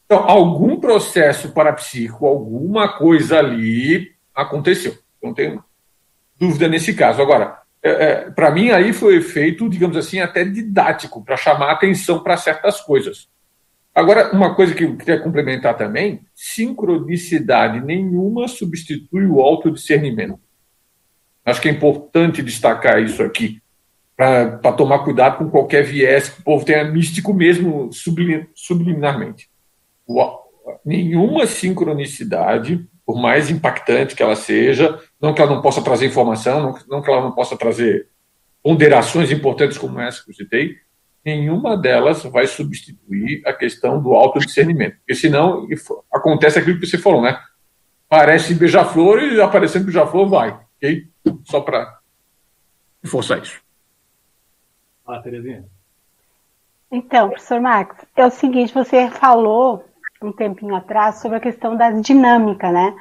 Então, 0.05 0.19
algum 0.19 0.79
processo 0.79 1.51
parapsíquico, 1.51 2.25
alguma 2.25 2.87
coisa 2.87 3.39
ali 3.39 4.13
aconteceu. 4.33 4.97
Não 5.21 5.33
tenho 5.33 5.61
dúvida 6.39 6.69
nesse 6.69 6.93
caso. 6.93 7.21
Agora, 7.21 7.59
é, 7.83 7.89
é, 7.89 8.15
para 8.29 8.49
mim, 8.49 8.69
aí 8.69 8.93
foi 8.93 9.19
feito, 9.19 9.67
digamos 9.67 9.97
assim, 9.97 10.21
até 10.21 10.45
didático, 10.45 11.21
para 11.21 11.35
chamar 11.35 11.71
atenção 11.71 12.23
para 12.23 12.37
certas 12.37 12.79
coisas. 12.79 13.27
Agora, 13.93 14.31
uma 14.31 14.55
coisa 14.55 14.73
que 14.73 14.85
eu 14.85 14.95
queria 14.95 15.19
complementar 15.19 15.75
também: 15.75 16.21
sincronicidade 16.33 17.81
nenhuma 17.81 18.47
substitui 18.47 19.25
o 19.25 19.41
autodiscernimento. 19.41 20.39
Acho 21.43 21.61
que 21.61 21.67
é 21.67 21.71
importante 21.71 22.41
destacar 22.41 23.01
isso 23.01 23.21
aqui, 23.23 23.61
para 24.15 24.71
tomar 24.73 24.99
cuidado 24.99 25.37
com 25.37 25.49
qualquer 25.49 25.83
viés 25.83 26.29
que 26.29 26.41
o 26.41 26.43
povo 26.43 26.63
tenha 26.63 26.83
místico 26.83 27.33
mesmo 27.33 27.89
subliminarmente. 28.53 29.49
Nenhuma 30.85 31.47
sincronicidade, 31.47 32.87
por 33.05 33.19
mais 33.19 33.49
impactante 33.49 34.15
que 34.15 34.21
ela 34.21 34.35
seja, 34.35 34.99
não 35.19 35.33
que 35.33 35.41
ela 35.41 35.53
não 35.53 35.61
possa 35.61 35.81
trazer 35.81 36.05
informação, 36.05 36.61
não, 36.61 36.79
não 36.87 37.01
que 37.01 37.09
ela 37.09 37.21
não 37.21 37.31
possa 37.31 37.57
trazer 37.57 38.07
ponderações 38.63 39.31
importantes 39.31 39.77
como 39.77 39.99
essa 39.99 40.23
que 40.23 40.29
eu 40.29 40.35
citei, 40.35 40.75
nenhuma 41.23 41.77
delas 41.77 42.23
vai 42.23 42.47
substituir 42.47 43.41
a 43.45 43.53
questão 43.53 44.01
do 44.01 44.13
autodiscernimento. 44.13 44.97
Porque 44.97 45.15
senão 45.15 45.67
acontece 46.13 46.59
aquilo 46.59 46.79
que 46.79 46.87
você 46.87 46.97
falou, 46.97 47.21
né? 47.21 47.39
Parece 48.09 48.53
beija-flor 48.55 49.21
e 49.21 49.41
aparecendo 49.41 49.85
beija-flor 49.85 50.27
vai. 50.27 50.59
Ok? 50.77 51.07
Só 51.45 51.61
para 51.61 51.99
reforçar 53.03 53.39
isso. 53.39 53.61
Fala, 55.05 55.21
Terezinha. 55.21 55.65
Então, 56.91 57.29
professor 57.29 57.61
Max, 57.61 57.95
é 58.15 58.25
o 58.25 58.31
seguinte, 58.31 58.73
você 58.73 59.09
falou 59.09 59.85
um 60.21 60.31
tempinho 60.31 60.75
atrás 60.75 61.15
sobre 61.21 61.37
a 61.37 61.41
questão 61.41 61.75
da 61.75 61.89
dinâmica, 61.89 62.71
né? 62.71 62.95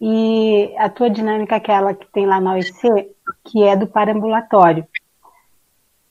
E 0.00 0.74
a 0.76 0.88
tua 0.88 1.08
dinâmica, 1.08 1.56
aquela 1.56 1.94
que 1.94 2.10
tem 2.10 2.26
lá 2.26 2.40
na 2.40 2.54
OIC, 2.54 3.14
que 3.44 3.62
é 3.62 3.76
do 3.76 3.86
parambulatório. 3.86 4.86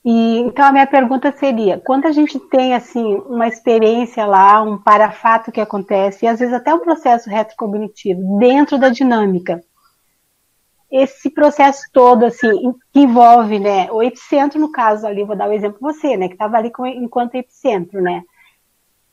E, 0.04 0.38
então 0.38 0.64
a 0.64 0.72
minha 0.72 0.86
pergunta 0.86 1.30
seria, 1.32 1.78
quando 1.78 2.06
a 2.06 2.12
gente 2.12 2.38
tem 2.38 2.74
assim 2.74 3.16
uma 3.26 3.46
experiência 3.46 4.24
lá, 4.24 4.62
um 4.62 4.78
parafato 4.78 5.52
que 5.52 5.60
acontece, 5.60 6.24
e 6.24 6.28
às 6.28 6.38
vezes 6.38 6.54
até 6.54 6.74
um 6.74 6.78
processo 6.78 7.28
retrocognitivo 7.28 8.38
dentro 8.38 8.78
da 8.78 8.88
dinâmica, 8.88 9.62
esse 10.90 11.30
processo 11.30 11.82
todo 11.92 12.24
assim 12.24 12.72
que 12.92 13.00
envolve, 13.00 13.58
né, 13.60 13.88
o 13.92 14.02
epicentro 14.02 14.58
no 14.58 14.72
caso 14.72 15.06
ali, 15.06 15.22
vou 15.22 15.36
dar 15.36 15.46
o 15.46 15.50
um 15.50 15.52
exemplo 15.54 15.78
você, 15.80 16.16
né, 16.16 16.28
que 16.28 16.34
estava 16.34 16.56
ali 16.56 16.70
com, 16.70 16.86
enquanto 16.86 17.34
epicentro, 17.34 18.00
né? 18.00 18.22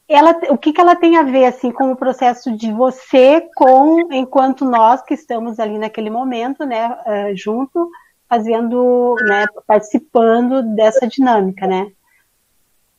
Ela, 0.09 0.31
o 0.49 0.57
que, 0.57 0.71
que 0.71 0.79
ela 0.79 0.95
tem 0.95 1.17
a 1.17 1.23
ver 1.23 1.45
assim 1.45 1.69
com 1.69 1.91
o 1.91 1.95
processo 1.95 2.55
de 2.55 2.71
você 2.71 3.45
com 3.53 4.11
enquanto 4.13 4.63
nós 4.63 5.01
que 5.01 5.13
estamos 5.13 5.59
ali 5.59 5.77
naquele 5.77 6.09
momento, 6.09 6.65
né, 6.65 6.89
uh, 6.89 7.35
junto 7.35 7.89
fazendo, 8.29 9.15
né, 9.27 9.45
participando 9.65 10.61
dessa 10.75 11.07
dinâmica, 11.07 11.65
né? 11.65 11.91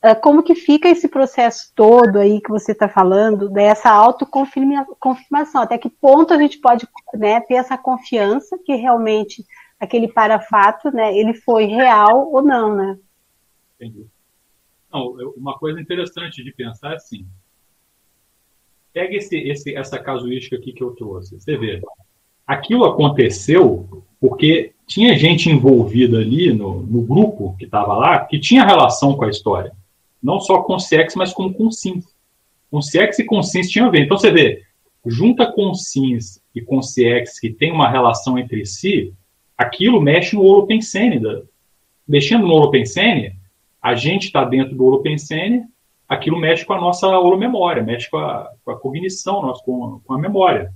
Ah, 0.01 0.14
como 0.14 0.43
que 0.43 0.55
fica 0.55 0.89
esse 0.89 1.09
processo 1.09 1.72
todo 1.74 2.18
aí 2.18 2.41
que 2.41 2.51
você 2.51 2.72
está 2.72 2.89
falando, 2.89 3.49
dessa 3.49 3.91
autoconfirmação? 3.91 5.62
Até 5.62 5.76
que 5.76 5.91
ponto 5.91 6.33
a 6.33 6.39
gente 6.39 6.59
pode 6.59 6.87
né, 7.14 7.41
ter 7.41 7.55
essa 7.55 7.76
confiança 7.76 8.57
que 8.64 8.74
realmente 8.74 9.45
aquele 9.79 10.09
parafato, 10.09 10.91
né, 10.91 11.16
ele 11.16 11.35
foi 11.35 11.64
real 11.66 12.33
ou 12.33 12.43
não, 12.43 12.74
né? 12.74 12.99
Entendi. 13.74 14.07
Não, 14.93 15.12
uma 15.37 15.59
coisa 15.59 15.81
interessante 15.81 16.43
de 16.43 16.53
pensar 16.53 16.93
é 16.93 16.97
assim, 16.97 17.26
pega 18.93 19.14
esse, 19.16 19.37
esse, 19.37 19.76
essa 19.76 19.99
casuística 19.99 20.57
aqui 20.57 20.72
que 20.72 20.83
eu 20.83 20.93
trouxe, 20.93 21.39
você 21.39 21.57
vê, 21.57 21.81
aquilo 22.47 22.85
aconteceu 22.85 24.05
porque 24.20 24.72
tinha 24.89 25.16
gente 25.18 25.51
envolvida 25.51 26.18
ali 26.18 26.53
no, 26.53 26.80
no 26.80 27.03
grupo 27.03 27.55
que 27.59 27.66
estava 27.66 27.95
lá 27.95 28.20
que 28.20 28.41
tinha 28.41 28.64
relação 28.64 29.14
com 29.14 29.24
a 29.24 29.28
história. 29.28 29.72
Não 30.20 30.41
só 30.41 30.62
com 30.62 30.78
CIEX, 30.78 31.14
mas 31.14 31.32
como 31.32 31.53
com 31.53 31.70
SINS. 31.70 32.07
Com 32.70 32.80
CIEX 32.80 33.18
e 33.18 33.24
com 33.24 33.43
SINS 33.43 33.70
tinha 33.70 33.84
a 33.84 33.91
ver. 33.91 34.05
Então 34.05 34.18
você 34.18 34.30
vê, 34.30 34.62
junta 35.07 35.47
com 35.53 35.74
SINS 35.74 36.43
e 36.55 36.62
com 36.62 36.80
CIEX 36.80 37.39
que 37.39 37.51
tem 37.51 37.70
uma 37.70 37.89
relação 37.89 38.39
entre 38.39 38.64
si, 38.64 39.12
aquilo 39.57 40.01
mexe 40.01 40.34
no 40.34 40.43
Holopensene. 40.43 41.20
Mexendo 42.07 42.47
no 42.47 42.55
Holopensene, 42.55 43.36
a 43.80 43.95
gente 43.95 44.24
está 44.24 44.43
dentro 44.43 44.74
do 44.74 44.86
Holopensene, 44.86 45.64
aquilo 46.09 46.39
mexe 46.39 46.64
com 46.64 46.72
a 46.72 46.80
nossa 46.80 47.07
holomemória, 47.07 47.82
mexe 47.82 48.11
com 48.11 48.16
a, 48.16 48.51
com 48.64 48.70
a 48.70 48.80
cognição, 48.80 49.53
com 49.62 50.03
a 50.14 50.18
memória. 50.18 50.72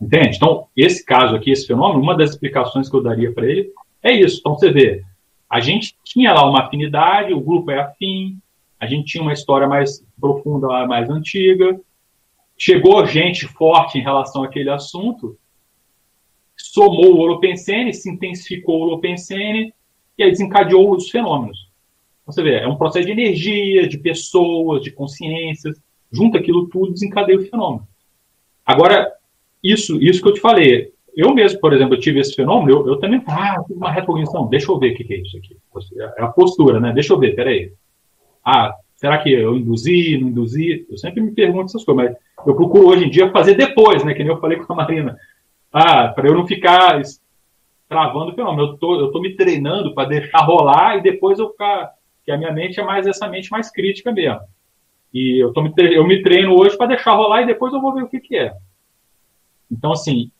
Entende? 0.00 0.36
Então, 0.36 0.66
esse 0.76 1.04
caso 1.04 1.34
aqui, 1.34 1.50
esse 1.50 1.66
fenômeno, 1.66 2.02
uma 2.02 2.16
das 2.16 2.30
explicações 2.30 2.88
que 2.88 2.96
eu 2.96 3.02
daria 3.02 3.32
para 3.32 3.46
ele 3.46 3.72
é 4.02 4.12
isso. 4.12 4.38
Então, 4.40 4.54
você 4.54 4.70
vê, 4.70 5.02
a 5.48 5.60
gente 5.60 5.96
tinha 6.04 6.32
lá 6.32 6.48
uma 6.48 6.64
afinidade, 6.64 7.32
o 7.32 7.40
grupo 7.40 7.70
é 7.70 7.80
afim, 7.80 8.38
a 8.78 8.86
gente 8.86 9.06
tinha 9.06 9.22
uma 9.22 9.32
história 9.32 9.66
mais 9.66 10.04
profunda, 10.20 10.86
mais 10.86 11.08
antiga, 11.08 11.80
chegou 12.58 13.06
gente 13.06 13.46
forte 13.46 13.98
em 13.98 14.02
relação 14.02 14.42
àquele 14.42 14.70
assunto, 14.70 15.38
somou 16.56 17.14
o 17.14 17.18
Holopensene, 17.18 17.92
se 17.92 18.10
intensificou 18.10 18.78
o 18.78 18.82
Holopensene, 18.82 19.72
e 20.18 20.22
aí 20.22 20.30
desencadeou 20.30 20.94
os 20.94 21.10
fenômenos. 21.10 21.70
Então, 22.22 22.32
você 22.32 22.42
vê, 22.42 22.56
é 22.56 22.68
um 22.68 22.76
processo 22.76 23.06
de 23.06 23.12
energia, 23.12 23.88
de 23.88 23.98
pessoas, 23.98 24.82
de 24.82 24.90
consciências, 24.90 25.80
junta 26.10 26.38
aquilo 26.38 26.68
tudo, 26.68 26.92
desencadeia 26.92 27.38
o 27.38 27.44
fenômeno. 27.44 27.86
Agora, 28.64 29.12
isso, 29.62 30.00
isso 30.02 30.22
que 30.22 30.28
eu 30.28 30.34
te 30.34 30.40
falei. 30.40 30.92
Eu 31.16 31.34
mesmo, 31.34 31.58
por 31.60 31.72
exemplo, 31.72 31.94
eu 31.94 32.00
tive 32.00 32.20
esse 32.20 32.34
fenômeno, 32.34 32.78
eu, 32.78 32.88
eu 32.88 33.00
também, 33.00 33.22
ah, 33.26 33.62
tive 33.66 33.78
uma 33.78 33.90
retrocognição, 33.90 34.46
deixa 34.48 34.70
eu 34.70 34.78
ver 34.78 34.92
o 34.92 34.96
que, 34.96 35.04
que 35.04 35.14
é 35.14 35.20
isso 35.20 35.36
aqui. 35.38 35.56
É 36.18 36.22
a 36.22 36.28
postura, 36.28 36.78
né? 36.78 36.92
Deixa 36.92 37.12
eu 37.12 37.18
ver, 37.18 37.34
peraí. 37.34 37.72
Ah, 38.44 38.74
será 38.96 39.18
que 39.18 39.32
eu 39.32 39.56
induzi, 39.56 40.18
não 40.18 40.28
induzi? 40.28 40.86
Eu 40.90 40.98
sempre 40.98 41.22
me 41.22 41.32
pergunto 41.32 41.66
essas 41.66 41.84
coisas, 41.84 42.04
mas 42.04 42.16
eu 42.46 42.54
procuro 42.54 42.88
hoje 42.88 43.06
em 43.06 43.10
dia 43.10 43.30
fazer 43.30 43.54
depois, 43.54 44.04
né? 44.04 44.12
Que 44.12 44.22
nem 44.22 44.32
eu 44.32 44.40
falei 44.40 44.58
com 44.62 44.72
a 44.72 44.76
Marina. 44.76 45.16
Ah, 45.72 46.08
para 46.08 46.28
eu 46.28 46.34
não 46.34 46.46
ficar 46.46 47.00
travando 47.88 48.32
o 48.32 48.34
fenômeno. 48.34 48.70
Eu 48.70 48.76
tô, 48.76 49.00
eu 49.00 49.10
tô 49.10 49.20
me 49.20 49.34
treinando 49.34 49.94
para 49.94 50.08
deixar 50.08 50.40
rolar 50.40 50.98
e 50.98 51.02
depois 51.02 51.38
eu 51.38 51.50
ficar. 51.50 51.92
Que 52.24 52.32
a 52.32 52.36
minha 52.36 52.52
mente 52.52 52.80
é 52.80 52.84
mais 52.84 53.06
essa 53.06 53.28
mente 53.28 53.50
mais 53.50 53.70
crítica 53.70 54.12
mesmo. 54.12 54.40
E 55.14 55.42
eu, 55.42 55.52
tô 55.52 55.62
me, 55.62 55.72
eu 55.78 56.04
me 56.06 56.20
treino 56.22 56.58
hoje 56.58 56.76
para 56.76 56.88
deixar 56.88 57.14
rolar 57.14 57.42
e 57.42 57.46
depois 57.46 57.72
eu 57.72 57.80
vou 57.80 57.94
ver 57.94 58.02
o 58.02 58.08
que, 58.08 58.18
que 58.18 58.36
é. 58.36 58.52
Então, 59.70 59.92
assim, 59.92 60.30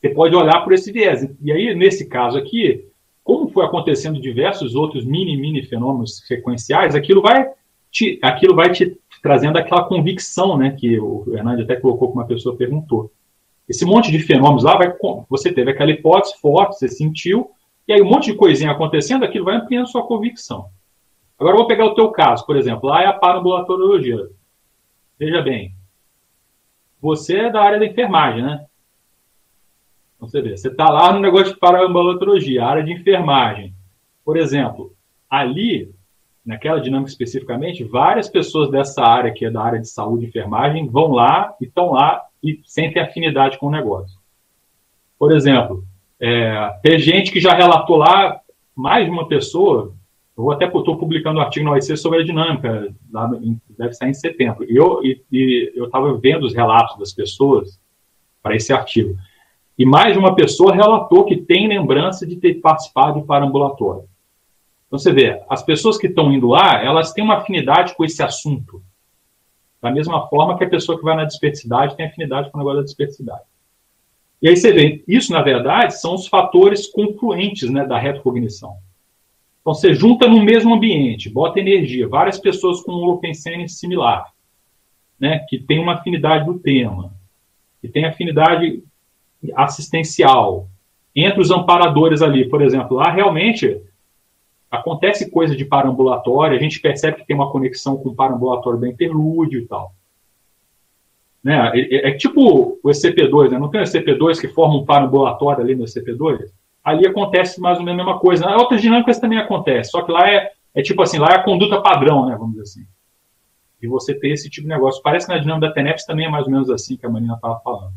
você 0.00 0.10
pode 0.10 0.34
olhar 0.34 0.60
por 0.62 0.72
esse 0.72 0.92
viés. 0.92 1.26
E 1.42 1.52
aí, 1.52 1.74
nesse 1.74 2.08
caso 2.08 2.36
aqui, 2.36 2.86
como 3.22 3.48
foi 3.48 3.64
acontecendo 3.64 4.20
diversos 4.20 4.74
outros 4.74 5.04
mini, 5.04 5.36
mini 5.36 5.62
fenômenos 5.62 6.18
sequenciais, 6.26 6.94
aquilo 6.94 7.22
vai 7.22 7.50
te, 7.90 8.18
aquilo 8.22 8.54
vai 8.54 8.70
te 8.70 8.98
trazendo 9.22 9.56
aquela 9.56 9.84
convicção, 9.84 10.58
né, 10.58 10.76
que 10.78 11.00
o 11.00 11.24
Hernandes 11.32 11.64
até 11.64 11.76
colocou 11.76 12.08
como 12.08 12.20
uma 12.20 12.26
pessoa 12.26 12.56
perguntou. 12.56 13.10
Esse 13.66 13.86
monte 13.86 14.10
de 14.10 14.18
fenômenos 14.18 14.64
lá, 14.64 14.76
vai, 14.76 14.92
você 15.30 15.50
teve 15.50 15.70
aquela 15.70 15.90
hipótese 15.90 16.38
forte, 16.38 16.78
você 16.78 16.88
sentiu, 16.88 17.50
e 17.88 17.94
aí 17.94 18.02
um 18.02 18.10
monte 18.10 18.26
de 18.30 18.36
coisinha 18.36 18.72
acontecendo, 18.72 19.24
aquilo 19.24 19.46
vai 19.46 19.56
ampliando 19.56 19.86
sua 19.86 20.06
convicção. 20.06 20.66
Agora 21.38 21.54
eu 21.54 21.60
vou 21.60 21.66
pegar 21.66 21.86
o 21.86 21.94
teu 21.94 22.10
caso, 22.10 22.44
por 22.44 22.56
exemplo, 22.56 22.90
lá 22.90 23.02
é 23.02 23.06
a 23.06 23.12
parambulatoriologia. 23.12 24.28
Veja 25.18 25.40
bem, 25.40 25.72
você 27.04 27.36
é 27.36 27.50
da 27.50 27.62
área 27.62 27.78
da 27.78 27.84
enfermagem, 27.84 28.42
né? 28.42 28.64
Você 30.18 30.40
vê, 30.40 30.56
você 30.56 30.68
está 30.68 30.88
lá 30.88 31.12
no 31.12 31.20
negócio 31.20 31.52
de 31.52 31.60
parambulatoriologia, 31.60 32.64
área 32.64 32.82
de 32.82 32.94
enfermagem. 32.94 33.74
Por 34.24 34.38
exemplo, 34.38 34.90
ali, 35.28 35.92
naquela 36.46 36.80
dinâmica 36.80 37.10
especificamente, 37.10 37.84
várias 37.84 38.26
pessoas 38.26 38.70
dessa 38.70 39.04
área, 39.04 39.32
que 39.32 39.44
é 39.44 39.50
da 39.50 39.60
área 39.60 39.78
de 39.78 39.86
saúde 39.86 40.24
e 40.24 40.28
enfermagem, 40.28 40.88
vão 40.88 41.12
lá 41.12 41.54
e 41.60 41.66
estão 41.66 41.90
lá 41.90 42.24
e 42.42 42.58
sentem 42.64 43.02
afinidade 43.02 43.58
com 43.58 43.66
o 43.66 43.70
negócio. 43.70 44.18
Por 45.18 45.30
exemplo, 45.30 45.84
é, 46.18 46.70
tem 46.82 46.98
gente 46.98 47.30
que 47.30 47.38
já 47.38 47.52
relatou 47.52 47.96
lá, 47.96 48.40
mais 48.74 49.04
de 49.04 49.10
uma 49.10 49.28
pessoa, 49.28 49.94
eu 50.36 50.50
até 50.50 50.66
estou 50.66 50.98
publicando 50.98 51.38
um 51.38 51.42
artigo 51.42 51.64
no 51.64 51.72
OIC 51.72 51.96
sobre 51.96 52.20
a 52.20 52.24
dinâmica, 52.24 52.92
lá, 53.12 53.30
deve 53.78 53.94
sair 53.94 54.10
em 54.10 54.14
setembro. 54.14 54.64
E 54.68 54.76
eu 54.76 55.00
estava 55.84 56.12
vendo 56.18 56.44
os 56.44 56.54
relatos 56.54 56.98
das 56.98 57.12
pessoas 57.12 57.80
para 58.42 58.56
esse 58.56 58.72
artigo. 58.72 59.16
E 59.78 59.86
mais 59.86 60.12
de 60.12 60.18
uma 60.18 60.34
pessoa 60.34 60.74
relatou 60.74 61.24
que 61.24 61.36
tem 61.36 61.68
lembrança 61.68 62.26
de 62.26 62.36
ter 62.36 62.54
participado 62.54 63.20
de 63.20 63.26
parambulatório. 63.26 64.08
Então 64.86 64.98
você 64.98 65.12
vê, 65.12 65.42
as 65.48 65.62
pessoas 65.62 65.96
que 65.98 66.06
estão 66.06 66.32
indo 66.32 66.48
lá, 66.48 66.82
elas 66.82 67.12
têm 67.12 67.24
uma 67.24 67.38
afinidade 67.38 67.94
com 67.96 68.04
esse 68.04 68.22
assunto. 68.22 68.82
Da 69.80 69.90
mesma 69.90 70.26
forma 70.28 70.56
que 70.56 70.64
a 70.64 70.68
pessoa 70.68 70.98
que 70.98 71.04
vai 71.04 71.16
na 71.16 71.24
dispersidade 71.24 71.96
tem 71.96 72.06
afinidade 72.06 72.50
com 72.50 72.58
o 72.58 72.60
negócio 72.60 72.78
da 72.78 72.84
dispersidade. 72.84 73.42
E 74.40 74.48
aí 74.48 74.56
você 74.56 74.72
vê, 74.72 75.02
isso 75.08 75.32
na 75.32 75.42
verdade 75.42 75.98
são 75.98 76.14
os 76.14 76.26
fatores 76.26 76.86
confluentes 76.86 77.70
né, 77.70 77.86
da 77.86 77.98
retrocognição. 77.98 78.76
Então, 79.64 79.72
você 79.72 79.94
junta 79.94 80.28
no 80.28 80.44
mesmo 80.44 80.74
ambiente, 80.74 81.30
bota 81.30 81.58
energia, 81.58 82.06
várias 82.06 82.38
pessoas 82.38 82.82
com 82.82 82.92
um 82.92 82.96
Holopensene 82.96 83.66
similar, 83.66 84.30
né, 85.18 85.38
que 85.48 85.58
tem 85.58 85.78
uma 85.78 85.94
afinidade 85.94 86.44
do 86.44 86.58
tema, 86.58 87.14
que 87.80 87.88
tem 87.88 88.04
afinidade 88.04 88.84
assistencial. 89.54 90.68
Entre 91.16 91.40
os 91.40 91.50
amparadores 91.50 92.20
ali, 92.20 92.46
por 92.46 92.60
exemplo, 92.60 92.98
lá 92.98 93.10
realmente 93.10 93.80
acontece 94.70 95.30
coisa 95.30 95.56
de 95.56 95.64
parambulatório, 95.64 96.58
a 96.58 96.60
gente 96.60 96.78
percebe 96.78 97.16
que 97.16 97.26
tem 97.26 97.34
uma 97.34 97.50
conexão 97.50 97.96
com 97.96 98.10
o 98.10 98.14
parambulatório 98.14 98.78
da 98.78 98.88
interlúdio 98.88 99.60
e 99.62 99.66
tal. 99.66 99.94
Né? 101.42 101.72
É, 101.74 102.08
é, 102.10 102.12
tipo 102.12 102.78
o 102.82 102.90
SCP-2, 102.90 103.52
né? 103.52 103.58
não 103.58 103.70
tem 103.70 103.80
o 103.80 103.84
SCP-2 103.84 104.40
que 104.42 104.48
forma 104.48 104.76
um 104.76 104.84
parambulatório 104.84 105.62
ali 105.62 105.74
no 105.74 105.84
SCP-2? 105.84 106.50
Ali 106.84 107.06
acontece 107.06 107.60
mais 107.60 107.78
ou 107.78 107.84
menos 107.84 108.00
a 108.00 108.04
mesma 108.04 108.20
coisa. 108.20 108.44
Na 108.44 108.56
outras 108.56 108.82
dinâmicas 108.82 109.18
também 109.18 109.38
acontece, 109.38 109.90
só 109.90 110.02
que 110.02 110.12
lá 110.12 110.28
é, 110.28 110.52
é 110.74 110.82
tipo 110.82 111.00
assim, 111.02 111.18
lá 111.18 111.28
é 111.28 111.36
a 111.36 111.42
conduta 111.42 111.80
padrão, 111.80 112.26
né, 112.26 112.36
vamos 112.36 112.50
dizer 112.52 112.62
assim. 112.62 112.86
E 113.80 113.86
você 113.86 114.14
ter 114.14 114.28
esse 114.28 114.48
tipo 114.48 114.66
de 114.66 114.72
negócio. 114.72 115.02
Parece 115.02 115.26
que 115.26 115.32
na 115.32 115.38
dinâmica 115.38 115.68
da 115.68 115.74
TENEPS 115.74 116.04
também 116.04 116.26
é 116.26 116.30
mais 116.30 116.46
ou 116.46 116.52
menos 116.52 116.70
assim 116.70 116.96
que 116.96 117.04
a 117.04 117.08
Marina 117.08 117.34
estava 117.34 117.58
falando. 117.60 117.92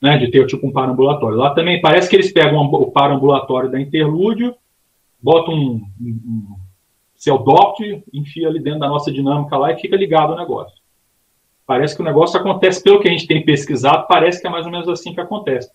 Né, 0.00 0.18
de 0.18 0.30
ter 0.30 0.46
tipo 0.46 0.66
um 0.66 0.72
parambulatório. 0.72 1.38
Lá 1.38 1.54
também 1.54 1.80
parece 1.80 2.08
que 2.08 2.16
eles 2.16 2.32
pegam 2.32 2.58
o 2.58 2.90
parambulatório 2.90 3.70
da 3.70 3.80
interlúdio, 3.80 4.54
botam 5.22 5.54
um, 5.54 5.82
um, 5.98 6.06
um 6.06 6.56
seu 7.16 7.38
DOPT, 7.38 8.04
enfia 8.12 8.48
ali 8.48 8.60
dentro 8.60 8.80
da 8.80 8.88
nossa 8.88 9.10
dinâmica 9.10 9.56
lá 9.56 9.72
e 9.72 9.80
fica 9.80 9.96
ligado 9.96 10.32
ao 10.32 10.38
negócio. 10.38 10.76
Parece 11.66 11.96
que 11.96 12.02
o 12.02 12.04
negócio 12.04 12.38
acontece, 12.38 12.82
pelo 12.82 13.00
que 13.00 13.08
a 13.08 13.10
gente 13.10 13.26
tem 13.26 13.44
pesquisado, 13.44 14.06
parece 14.06 14.40
que 14.40 14.46
é 14.46 14.50
mais 14.50 14.66
ou 14.66 14.70
menos 14.70 14.88
assim 14.88 15.14
que 15.14 15.20
acontece. 15.20 15.70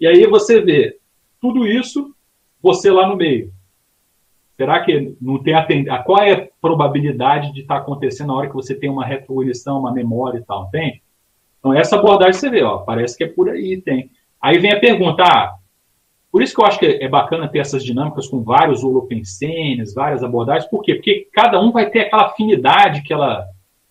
E 0.00 0.06
aí 0.06 0.26
você 0.26 0.60
vê, 0.60 0.96
tudo 1.40 1.66
isso, 1.66 2.14
você 2.62 2.90
lá 2.90 3.08
no 3.08 3.16
meio. 3.16 3.52
Será 4.56 4.84
que 4.84 5.16
não 5.20 5.40
tem 5.42 5.54
a 5.54 6.02
qual 6.02 6.22
é 6.22 6.32
a 6.32 6.48
probabilidade 6.60 7.52
de 7.52 7.60
estar 7.60 7.76
tá 7.76 7.80
acontecendo 7.80 8.28
na 8.28 8.34
hora 8.34 8.48
que 8.48 8.54
você 8.54 8.74
tem 8.74 8.90
uma 8.90 9.04
retrocognição, 9.04 9.78
uma 9.78 9.92
memória 9.92 10.38
e 10.38 10.42
tal, 10.42 10.66
entende? 10.66 11.00
Então 11.60 11.72
essa 11.72 11.96
abordagem 11.96 12.32
você 12.34 12.50
vê, 12.50 12.62
ó, 12.62 12.78
parece 12.78 13.16
que 13.16 13.24
é 13.24 13.28
por 13.28 13.48
aí, 13.48 13.80
tem. 13.80 14.10
Aí 14.40 14.58
vem 14.58 14.72
a 14.72 14.80
pergunta, 14.80 15.22
ah, 15.22 15.54
por 16.30 16.42
isso 16.42 16.54
que 16.54 16.60
eu 16.60 16.66
acho 16.66 16.78
que 16.78 16.86
é 16.86 17.08
bacana 17.08 17.48
ter 17.48 17.60
essas 17.60 17.84
dinâmicas 17.84 18.26
com 18.26 18.42
vários 18.42 18.82
holopensenes, 18.82 19.94
várias 19.94 20.24
abordagens, 20.24 20.68
por 20.68 20.82
quê? 20.82 20.94
Porque 20.94 21.28
cada 21.32 21.60
um 21.60 21.70
vai 21.70 21.88
ter 21.90 22.00
aquela 22.00 22.26
afinidade 22.26 23.02
que 23.02 23.12
ela 23.12 23.46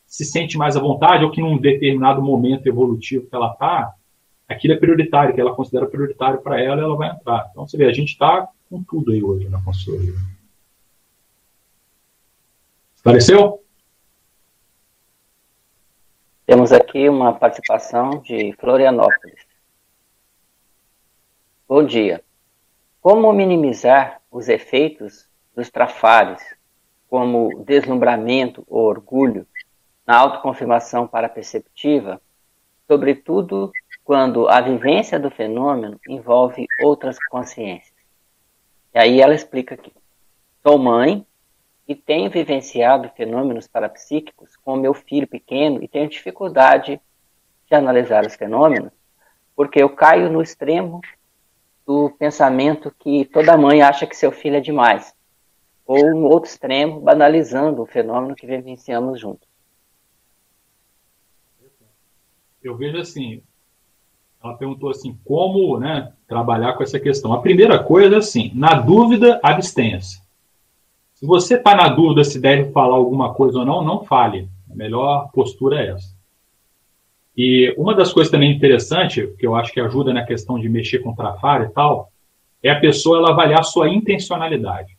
se 0.06 0.24
sente 0.24 0.58
mais 0.58 0.78
à 0.78 0.80
vontade, 0.80 1.24
ou 1.24 1.32
que 1.32 1.42
num 1.42 1.58
determinado 1.58 2.22
momento 2.22 2.68
evolutivo 2.68 3.28
que 3.28 3.36
ela 3.36 3.52
está, 3.52 3.94
aquilo 4.48 4.74
é 4.74 4.78
prioritário, 4.78 5.34
que 5.34 5.42
ela 5.42 5.56
considera 5.56 5.88
prioritário 5.88 6.42
para 6.42 6.62
ela, 6.62 6.82
ela 6.82 6.96
vai 6.96 7.10
entrar. 7.10 7.48
Então 7.52 7.68
você 7.68 7.78
vê, 7.78 7.86
a 7.86 7.94
gente 7.94 8.10
está 8.10 8.48
com 8.70 8.84
tudo 8.84 9.12
aí 9.12 9.22
hoje 9.22 9.50
na 9.50 9.62
consultoria. 9.62 10.14
Esclareceu? 12.96 13.64
Temos 16.46 16.72
aqui 16.72 17.10
uma 17.10 17.34
participação 17.34 18.22
de 18.22 18.54
Florianópolis. 18.54 19.46
Bom 21.68 21.84
dia. 21.84 22.24
Como 23.02 23.32
minimizar 23.34 24.22
os 24.32 24.48
efeitos 24.48 25.28
dos 25.54 25.70
trafalhos, 25.70 26.42
como 27.10 27.64
deslumbramento 27.66 28.64
ou 28.68 28.86
orgulho, 28.86 29.46
na 30.06 30.18
autoconfirmação 30.18 31.06
paraperceptiva, 31.06 32.22
sobretudo 32.88 33.72
quando 34.08 34.48
a 34.48 34.62
vivência 34.62 35.20
do 35.20 35.30
fenômeno 35.30 36.00
envolve 36.08 36.66
outras 36.82 37.18
consciências? 37.26 37.94
E 38.96 38.98
aí 38.98 39.20
ela 39.20 39.36
explica 39.36 39.76
aqui. 39.76 39.92
Sou 40.66 40.78
mãe 40.78 41.28
e 41.86 41.94
tenho 41.94 42.32
vivenciado 42.32 43.12
fenômenos 43.18 43.68
parapsíquicos 43.68 44.56
com 44.56 44.78
meu 44.78 44.94
filho 44.94 45.28
pequeno 45.28 45.84
e 45.84 45.90
tenho 45.90 46.08
dificuldade 46.08 47.02
de 47.70 47.76
analisar 47.76 48.26
os 48.26 48.34
fenômenos, 48.34 48.94
porque 49.54 49.84
eu 49.84 49.90
caio 49.90 50.32
no 50.32 50.42
extremo 50.42 51.02
do 51.86 52.10
pensamento 52.12 52.96
que 52.98 53.26
toda 53.26 53.58
mãe 53.58 53.82
acha 53.82 54.08
que 54.08 54.16
seu 54.16 54.32
filho 54.32 54.56
é 54.56 54.62
demais, 54.62 55.14
ou 55.86 56.16
no 56.16 56.28
outro 56.28 56.50
extremo, 56.50 57.02
banalizando 57.02 57.82
o 57.82 57.86
fenômeno 57.86 58.36
que 58.36 58.48
vivenciamos 58.48 59.20
juntos. 59.20 59.50
Eu 62.64 62.78
vejo 62.78 62.98
assim, 63.00 63.44
ela 64.48 64.58
perguntou 64.58 64.90
assim, 64.90 65.18
como 65.24 65.78
né, 65.80 66.12
trabalhar 66.28 66.74
com 66.74 66.84
essa 66.84 67.00
questão. 67.00 67.34
A 67.34 67.42
primeira 67.42 67.80
coisa 67.80 68.16
é 68.16 68.18
assim, 68.18 68.52
na 68.56 68.74
dúvida, 68.74 69.40
abstenha-se. 69.44 70.22
Se 71.14 71.26
você 71.26 71.56
está 71.56 71.76
na 71.76 71.90
dúvida 71.90 72.24
se 72.24 72.40
deve 72.40 72.72
falar 72.72 72.96
alguma 72.96 73.34
coisa 73.34 73.60
ou 73.60 73.66
não, 73.66 73.84
não 73.84 74.04
fale. 74.04 74.48
A 74.72 74.76
melhor 74.76 75.32
postura 75.32 75.82
é 75.82 75.90
essa. 75.90 76.16
E 77.36 77.74
uma 77.78 77.94
das 77.94 78.12
coisas 78.12 78.32
também 78.32 78.52
interessantes, 78.52 79.36
que 79.38 79.46
eu 79.46 79.56
acho 79.56 79.72
que 79.72 79.80
ajuda 79.80 80.14
na 80.14 80.26
questão 80.26 80.60
de 80.60 80.68
mexer 80.68 81.00
com 81.00 81.16
trafar 81.16 81.62
e 81.62 81.70
tal, 81.70 82.12
é 82.64 82.70
a 82.70 82.80
pessoa 82.80 83.20
ela 83.20 83.30
avaliar 83.30 83.64
sua 83.64 83.90
intencionalidade. 83.90 84.98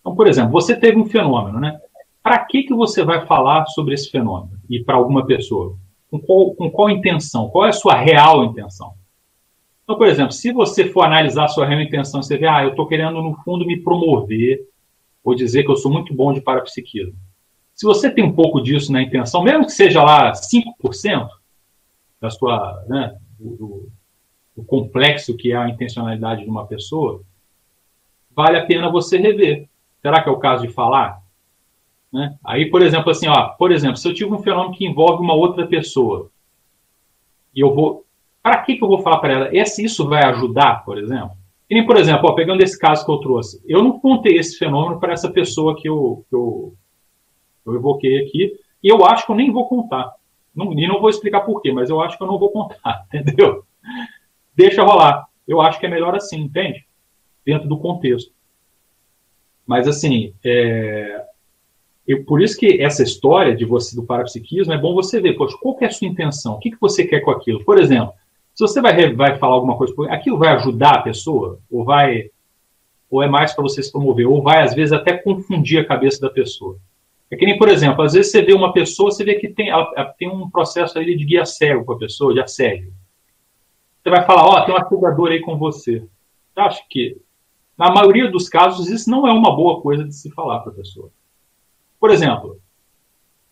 Então, 0.00 0.14
por 0.14 0.26
exemplo, 0.26 0.52
você 0.52 0.74
teve 0.74 0.98
um 0.98 1.04
fenômeno, 1.04 1.60
né? 1.60 1.78
Para 2.22 2.38
que, 2.44 2.62
que 2.62 2.74
você 2.74 3.04
vai 3.04 3.26
falar 3.26 3.66
sobre 3.66 3.94
esse 3.94 4.10
fenômeno? 4.10 4.58
E 4.68 4.82
para 4.82 4.96
alguma 4.96 5.26
pessoa? 5.26 5.76
Com 6.10 6.18
qual, 6.18 6.54
com 6.54 6.70
qual 6.70 6.90
intenção? 6.90 7.48
Qual 7.48 7.66
é 7.66 7.68
a 7.68 7.72
sua 7.72 7.94
real 7.94 8.44
intenção? 8.44 8.94
Então, 9.84 9.96
por 9.96 10.06
exemplo, 10.06 10.32
se 10.32 10.52
você 10.52 10.88
for 10.88 11.02
analisar 11.02 11.44
a 11.44 11.48
sua 11.48 11.66
real 11.66 11.80
intenção, 11.80 12.22
você 12.22 12.36
vê, 12.36 12.46
ah, 12.46 12.62
eu 12.62 12.70
estou 12.70 12.86
querendo, 12.86 13.22
no 13.22 13.34
fundo, 13.42 13.66
me 13.66 13.80
promover, 13.80 14.68
ou 15.22 15.34
dizer 15.34 15.64
que 15.64 15.70
eu 15.70 15.76
sou 15.76 15.90
muito 15.90 16.14
bom 16.14 16.32
de 16.32 16.40
parapsiquismo. 16.40 17.14
Se 17.74 17.86
você 17.86 18.10
tem 18.10 18.24
um 18.24 18.32
pouco 18.32 18.60
disso 18.60 18.92
na 18.92 19.02
intenção, 19.02 19.42
mesmo 19.42 19.64
que 19.64 19.72
seja 19.72 20.02
lá 20.02 20.32
5% 20.32 21.28
da 22.20 22.30
sua, 22.30 22.84
né, 22.88 23.16
do, 23.38 23.88
do 24.56 24.62
complexo 24.64 25.36
que 25.36 25.52
é 25.52 25.56
a 25.56 25.68
intencionalidade 25.68 26.44
de 26.44 26.50
uma 26.50 26.66
pessoa, 26.66 27.22
vale 28.34 28.58
a 28.58 28.66
pena 28.66 28.90
você 28.90 29.18
rever. 29.18 29.68
Será 30.02 30.22
que 30.22 30.28
é 30.28 30.32
o 30.32 30.38
caso 30.38 30.66
de 30.66 30.72
falar? 30.72 31.19
Né? 32.12 32.36
Aí, 32.44 32.70
por 32.70 32.82
exemplo, 32.82 33.10
assim, 33.10 33.28
ó, 33.28 33.50
por 33.50 33.70
exemplo, 33.70 33.96
se 33.96 34.08
eu 34.08 34.14
tive 34.14 34.32
um 34.32 34.42
fenômeno 34.42 34.74
que 34.74 34.86
envolve 34.86 35.22
uma 35.22 35.34
outra 35.34 35.66
pessoa, 35.66 36.30
e 37.54 37.60
eu 37.60 37.74
vou. 37.74 38.04
Para 38.42 38.62
que, 38.62 38.76
que 38.76 38.82
eu 38.82 38.88
vou 38.88 39.02
falar 39.02 39.18
para 39.18 39.32
ela? 39.32 39.56
Esse, 39.56 39.84
isso 39.84 40.08
vai 40.08 40.24
ajudar, 40.24 40.84
por 40.84 40.98
exemplo? 40.98 41.32
E 41.68 41.74
nem, 41.74 41.86
por 41.86 41.96
exemplo, 41.96 42.28
ó, 42.28 42.32
pegando 42.32 42.62
esse 42.62 42.78
caso 42.78 43.04
que 43.04 43.10
eu 43.10 43.18
trouxe, 43.18 43.62
eu 43.66 43.82
não 43.82 44.00
contei 44.00 44.38
esse 44.38 44.58
fenômeno 44.58 44.98
para 44.98 45.12
essa 45.12 45.30
pessoa 45.30 45.76
que 45.76 45.88
eu, 45.88 46.24
que 46.28 46.34
eu, 46.34 46.74
eu 47.66 47.74
evoquei 47.74 48.24
aqui, 48.24 48.56
e 48.82 48.88
eu 48.88 49.04
acho 49.04 49.26
que 49.26 49.30
eu 49.30 49.36
nem 49.36 49.52
vou 49.52 49.68
contar. 49.68 50.12
Não, 50.54 50.72
e 50.72 50.88
não 50.88 51.00
vou 51.00 51.10
explicar 51.10 51.42
por 51.42 51.60
quê, 51.60 51.70
mas 51.70 51.90
eu 51.90 52.00
acho 52.00 52.16
que 52.16 52.22
eu 52.22 52.26
não 52.26 52.38
vou 52.38 52.50
contar, 52.50 53.06
entendeu? 53.12 53.64
Deixa 54.54 54.82
rolar. 54.82 55.28
Eu 55.46 55.60
acho 55.60 55.78
que 55.78 55.86
é 55.86 55.88
melhor 55.88 56.14
assim, 56.14 56.40
entende? 56.40 56.84
Dentro 57.44 57.68
do 57.68 57.78
contexto. 57.78 58.32
Mas 59.66 59.86
assim, 59.86 60.34
é, 60.44 61.24
eu, 62.10 62.24
por 62.24 62.42
isso 62.42 62.58
que 62.58 62.82
essa 62.82 63.02
história 63.02 63.54
de 63.54 63.64
você 63.64 63.94
do 63.94 64.02
parapsiquismo 64.02 64.72
é 64.72 64.78
bom 64.78 64.94
você 64.94 65.20
ver, 65.20 65.34
poxa, 65.34 65.56
qual 65.60 65.76
é 65.80 65.86
a 65.86 65.90
sua 65.90 66.08
intenção? 66.08 66.54
O 66.54 66.58
que, 66.58 66.70
que 66.70 66.80
você 66.80 67.04
quer 67.04 67.20
com 67.20 67.30
aquilo? 67.30 67.64
Por 67.64 67.78
exemplo, 67.78 68.12
se 68.54 68.62
você 68.62 68.80
vai, 68.80 69.14
vai 69.14 69.38
falar 69.38 69.54
alguma 69.54 69.76
coisa, 69.76 69.94
aquilo 70.12 70.38
vai 70.38 70.48
ajudar 70.54 70.96
a 70.96 71.02
pessoa? 71.02 71.60
Ou 71.70 71.84
vai 71.84 72.30
ou 73.10 73.22
é 73.22 73.28
mais 73.28 73.52
para 73.52 73.62
você 73.62 73.82
se 73.82 73.90
promover? 73.90 74.26
Ou 74.26 74.42
vai, 74.42 74.62
às 74.62 74.72
vezes, 74.72 74.92
até 74.92 75.16
confundir 75.16 75.80
a 75.80 75.84
cabeça 75.84 76.20
da 76.20 76.30
pessoa? 76.30 76.76
É 77.30 77.36
que 77.36 77.44
nem, 77.44 77.58
por 77.58 77.68
exemplo, 77.68 78.02
às 78.02 78.12
vezes 78.12 78.30
você 78.30 78.42
vê 78.42 78.52
uma 78.52 78.72
pessoa, 78.72 79.10
você 79.10 79.24
vê 79.24 79.34
que 79.34 79.48
tem, 79.48 79.70
tem 80.18 80.28
um 80.28 80.48
processo 80.48 80.98
aí 80.98 81.16
de 81.16 81.24
guia 81.24 81.44
cego 81.44 81.84
com 81.84 81.92
a 81.92 81.98
pessoa, 81.98 82.32
de 82.32 82.40
assédio. 82.40 82.92
Você 84.02 84.10
vai 84.10 84.24
falar, 84.24 84.46
ó, 84.46 84.58
oh, 84.58 84.64
tem 84.64 84.74
um 84.74 84.78
assedador 84.78 85.30
aí 85.30 85.40
com 85.40 85.56
você. 85.56 86.04
Eu 86.56 86.62
acho 86.62 86.82
que, 86.88 87.16
na 87.76 87.90
maioria 87.90 88.30
dos 88.30 88.48
casos, 88.48 88.88
isso 88.88 89.10
não 89.10 89.26
é 89.26 89.32
uma 89.32 89.54
boa 89.54 89.80
coisa 89.80 90.04
de 90.04 90.14
se 90.14 90.30
falar 90.30 90.60
para 90.60 90.72
a 90.72 90.74
pessoa. 90.74 91.10
Por 92.00 92.10
exemplo, 92.10 92.58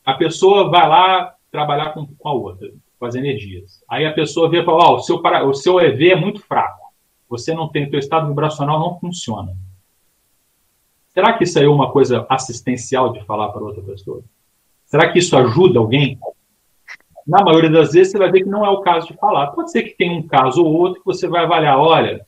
a 0.04 0.14
pessoa 0.14 0.70
vai 0.70 0.88
lá 0.88 1.34
trabalhar 1.50 1.92
com, 1.92 2.06
com 2.06 2.28
a 2.28 2.32
outra 2.32 2.72
com 2.98 3.06
as 3.06 3.14
energias. 3.14 3.82
Aí 3.88 4.04
a 4.04 4.12
pessoa 4.12 4.50
vê 4.50 4.60
e 4.60 4.64
fala, 4.64 4.90
oh, 4.90 4.94
o, 4.96 5.00
seu 5.00 5.22
para, 5.22 5.46
o 5.46 5.54
seu 5.54 5.80
EV 5.80 6.10
é 6.10 6.16
muito 6.16 6.40
fraco. 6.40 6.88
Você 7.28 7.54
não 7.54 7.68
tem, 7.68 7.86
o 7.86 7.90
seu 7.90 7.98
estado 7.98 8.26
vibracional 8.26 8.80
não 8.80 8.98
funciona. 8.98 9.56
Será 11.14 11.32
que 11.32 11.44
isso 11.44 11.58
aí 11.58 11.64
é 11.64 11.68
uma 11.68 11.90
coisa 11.90 12.26
assistencial 12.28 13.12
de 13.12 13.24
falar 13.24 13.48
para 13.50 13.62
outra 13.62 13.82
pessoa? 13.82 14.22
Será 14.84 15.12
que 15.12 15.18
isso 15.18 15.36
ajuda 15.36 15.78
alguém? 15.78 16.18
Na 17.26 17.44
maioria 17.44 17.70
das 17.70 17.92
vezes 17.92 18.12
você 18.12 18.18
vai 18.18 18.30
ver 18.30 18.42
que 18.42 18.48
não 18.48 18.64
é 18.64 18.70
o 18.70 18.80
caso 18.80 19.06
de 19.06 19.14
falar. 19.14 19.48
Pode 19.48 19.70
ser 19.70 19.82
que 19.82 19.96
tenha 19.96 20.12
um 20.12 20.26
caso 20.26 20.64
ou 20.64 20.72
outro 20.72 21.00
que 21.00 21.06
você 21.06 21.28
vai 21.28 21.44
avaliar, 21.44 21.78
olha, 21.78 22.26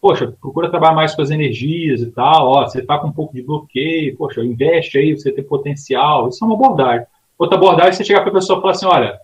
poxa, 0.00 0.34
procura 0.40 0.70
trabalhar 0.70 0.94
mais 0.94 1.14
com 1.14 1.22
as 1.22 1.30
energias 1.30 2.00
e 2.00 2.10
tal, 2.10 2.48
ó, 2.48 2.66
você 2.66 2.80
está 2.80 2.98
com 2.98 3.08
um 3.08 3.12
pouco 3.12 3.34
de 3.34 3.42
bloqueio, 3.42 4.16
poxa, 4.16 4.42
investe 4.42 4.98
aí, 4.98 5.12
você 5.12 5.30
tem 5.30 5.44
potencial. 5.44 6.28
Isso 6.28 6.42
é 6.42 6.46
uma 6.46 6.54
abordagem. 6.54 7.06
Outra 7.38 7.56
abordagem 7.56 7.90
é 7.90 7.92
você 7.92 8.04
chegar 8.04 8.22
para 8.22 8.30
a 8.30 8.34
pessoa 8.34 8.58
e 8.58 8.62
falar 8.62 8.72
assim, 8.72 8.86
olha, 8.86 9.20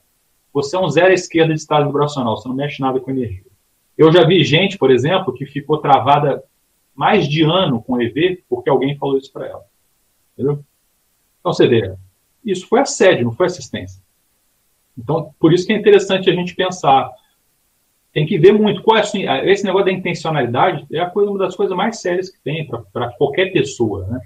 você 0.53 0.77
é 0.77 0.79
um 0.79 0.89
zero 0.89 1.11
à 1.11 1.15
esquerda 1.15 1.55
de 1.55 1.61
estado 1.61 1.87
vibracional, 1.87 2.37
você 2.37 2.49
não 2.49 2.55
mexe 2.55 2.81
nada 2.81 3.01
com 3.01 3.11
energia. 3.11 3.45
Eu 3.97 4.13
já 4.13 4.25
vi 4.25 4.45
gente, 4.45 4.77
por 4.77 4.91
exemplo, 4.91 5.33
que 5.33 5.47
ficou 5.47 5.79
travada 5.79 6.43
mais 6.95 7.29
de 7.29 7.43
ano 7.43 7.83
com 7.83 8.01
EV 8.01 8.43
porque 8.49 8.69
alguém 8.69 8.97
falou 8.97 9.17
isso 9.19 9.33
para 9.33 9.47
ela. 9.47 9.65
Entendeu? 10.35 10.65
Então 11.41 11.53
você 11.53 11.67
vê, 11.67 11.95
isso 12.45 12.67
foi 12.67 12.81
assédio, 12.81 13.25
não 13.25 13.33
foi 13.33 13.47
assistência. 13.47 14.03
Então, 14.97 15.35
por 15.39 15.53
isso 15.53 15.67
que 15.67 15.73
é 15.73 15.77
interessante 15.77 16.31
a 16.31 16.35
gente 16.35 16.55
pensar. 16.55 17.11
Tem 18.17 18.25
que 18.25 18.39
ver 18.39 18.55
muito 18.55 18.83
qual 18.83 18.97
é 18.97 19.01
assim, 19.01 19.29
esse 19.45 19.63
negócio 19.63 19.85
da 19.85 19.93
intencionalidade 19.93 20.87
é 20.91 21.05
coisa, 21.05 21.31
uma 21.31 21.39
das 21.39 21.55
coisas 21.55 21.77
mais 21.77 22.01
sérias 22.01 22.31
que 22.31 22.43
tem 22.43 22.67
para 22.91 23.13
qualquer 23.19 23.53
pessoa, 23.53 24.07
né? 24.07 24.19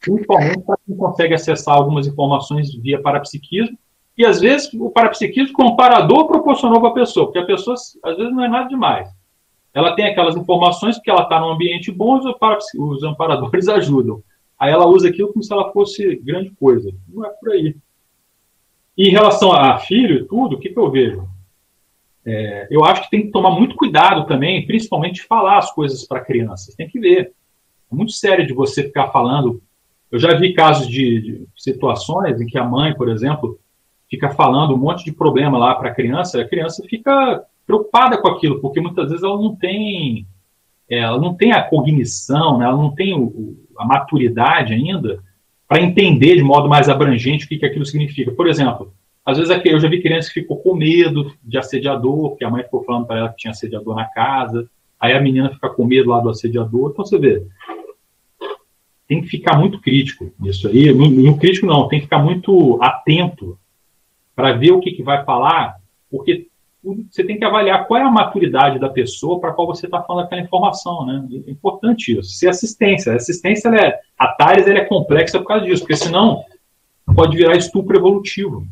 Principalmente 0.00 0.62
para 0.62 0.78
quem 0.86 0.96
consegue 0.96 1.34
acessar 1.34 1.76
algumas 1.76 2.06
informações 2.06 2.74
via 2.74 3.02
parapsiquismo 3.02 3.76
e 4.16 4.24
às 4.24 4.40
vezes 4.40 4.72
o 4.72 4.88
parapsiquismo 4.88 5.52
comparador 5.52 6.26
proporcionou 6.26 6.80
para 6.80 6.88
a 6.88 6.94
pessoa, 6.94 7.26
porque 7.26 7.38
a 7.38 7.44
pessoa 7.44 7.76
às 8.02 8.16
vezes 8.16 8.32
não 8.32 8.42
é 8.42 8.48
nada 8.48 8.66
demais. 8.66 9.10
Ela 9.74 9.94
tem 9.94 10.06
aquelas 10.06 10.36
informações 10.36 10.96
porque 10.96 11.10
ela 11.10 11.24
está 11.24 11.38
num 11.38 11.50
ambiente 11.50 11.92
bom, 11.92 12.18
os 12.78 13.04
amparadores 13.04 13.68
ajudam. 13.68 14.22
Aí 14.58 14.72
ela 14.72 14.86
usa 14.86 15.10
aquilo 15.10 15.30
como 15.30 15.42
se 15.42 15.52
ela 15.52 15.70
fosse 15.70 16.16
grande 16.16 16.50
coisa. 16.52 16.90
Não 17.06 17.26
é 17.26 17.28
por 17.28 17.52
aí. 17.52 17.76
E 18.96 19.10
em 19.10 19.12
relação 19.12 19.52
a 19.52 19.76
filho 19.76 20.20
e 20.20 20.24
tudo, 20.24 20.56
o 20.56 20.58
que, 20.58 20.70
que 20.70 20.78
eu 20.78 20.90
vejo? 20.90 21.33
É, 22.26 22.66
eu 22.70 22.84
acho 22.84 23.02
que 23.02 23.10
tem 23.10 23.22
que 23.22 23.30
tomar 23.30 23.50
muito 23.50 23.76
cuidado 23.76 24.26
também, 24.26 24.66
principalmente 24.66 25.16
de 25.16 25.26
falar 25.26 25.58
as 25.58 25.72
coisas 25.72 26.06
para 26.06 26.24
crianças. 26.24 26.74
Tem 26.74 26.88
que 26.88 26.98
ver. 26.98 27.32
É 27.90 27.94
muito 27.94 28.12
sério 28.12 28.46
de 28.46 28.52
você 28.52 28.82
ficar 28.82 29.08
falando. 29.08 29.62
Eu 30.10 30.18
já 30.18 30.34
vi 30.34 30.54
casos 30.54 30.88
de, 30.88 31.20
de 31.20 31.46
situações 31.56 32.40
em 32.40 32.46
que 32.46 32.56
a 32.56 32.64
mãe, 32.64 32.94
por 32.94 33.08
exemplo, 33.08 33.58
fica 34.08 34.30
falando 34.30 34.74
um 34.74 34.78
monte 34.78 35.04
de 35.04 35.12
problema 35.12 35.58
lá 35.58 35.74
para 35.74 35.90
a 35.90 35.94
criança, 35.94 36.40
a 36.40 36.48
criança 36.48 36.82
fica 36.88 37.44
preocupada 37.66 38.18
com 38.18 38.28
aquilo, 38.28 38.60
porque 38.60 38.80
muitas 38.80 39.08
vezes 39.08 39.24
ela 39.24 39.36
não 39.36 39.54
tem, 39.56 40.26
é, 40.88 40.98
ela 40.98 41.18
não 41.18 41.34
tem 41.34 41.52
a 41.52 41.62
cognição, 41.62 42.58
né, 42.58 42.66
ela 42.66 42.76
não 42.76 42.94
tem 42.94 43.14
o, 43.14 43.56
a 43.78 43.84
maturidade 43.84 44.72
ainda 44.72 45.22
para 45.66 45.82
entender 45.82 46.36
de 46.36 46.42
modo 46.42 46.68
mais 46.68 46.88
abrangente 46.88 47.46
o 47.46 47.48
que, 47.48 47.58
que 47.58 47.66
aquilo 47.66 47.86
significa. 47.86 48.30
Por 48.30 48.46
exemplo, 48.46 48.92
às 49.24 49.38
vezes 49.38 49.64
eu 49.64 49.80
já 49.80 49.88
vi 49.88 50.02
criança 50.02 50.28
que 50.28 50.40
ficou 50.40 50.58
com 50.58 50.74
medo 50.74 51.34
de 51.42 51.56
assediador, 51.56 52.30
porque 52.30 52.44
a 52.44 52.50
mãe 52.50 52.62
ficou 52.62 52.84
falando 52.84 53.06
para 53.06 53.18
ela 53.18 53.28
que 53.30 53.38
tinha 53.38 53.52
assediador 53.52 53.96
na 53.96 54.04
casa, 54.04 54.68
aí 55.00 55.14
a 55.14 55.20
menina 55.20 55.50
fica 55.50 55.70
com 55.70 55.86
medo 55.86 56.10
lá 56.10 56.20
do 56.20 56.28
assediador. 56.28 56.90
Então 56.90 57.04
você 57.04 57.18
vê, 57.18 57.42
tem 59.08 59.22
que 59.22 59.28
ficar 59.28 59.58
muito 59.58 59.80
crítico 59.80 60.30
nisso 60.38 60.68
aí. 60.68 60.92
No, 60.92 61.38
crítico 61.38 61.66
não, 61.66 61.88
tem 61.88 62.00
que 62.00 62.06
ficar 62.06 62.18
muito 62.18 62.78
atento 62.82 63.58
para 64.36 64.52
ver 64.52 64.72
o 64.72 64.80
que, 64.80 64.92
que 64.92 65.02
vai 65.02 65.24
falar, 65.24 65.76
porque 66.10 66.48
você 67.10 67.24
tem 67.24 67.38
que 67.38 67.44
avaliar 67.44 67.86
qual 67.86 68.00
é 68.00 68.02
a 68.02 68.10
maturidade 68.10 68.78
da 68.78 68.90
pessoa 68.90 69.40
para 69.40 69.52
qual 69.52 69.66
você 69.66 69.86
está 69.86 70.02
falando 70.02 70.26
aquela 70.26 70.42
informação, 70.42 71.06
né? 71.06 71.26
É 71.46 71.50
importante 71.50 72.18
isso. 72.18 72.30
Se 72.30 72.46
assistência, 72.46 73.12
a 73.12 73.16
assistência, 73.16 73.68
ela 73.68 73.78
é, 73.78 74.00
a 74.18 74.28
TARES 74.28 74.66
ela 74.66 74.80
é 74.80 74.84
complexa 74.84 75.38
por 75.38 75.46
causa 75.46 75.64
disso, 75.64 75.80
porque 75.80 75.96
senão 75.96 76.44
pode 77.14 77.38
virar 77.38 77.56
estupro 77.56 77.96
evolutivo. 77.96 78.66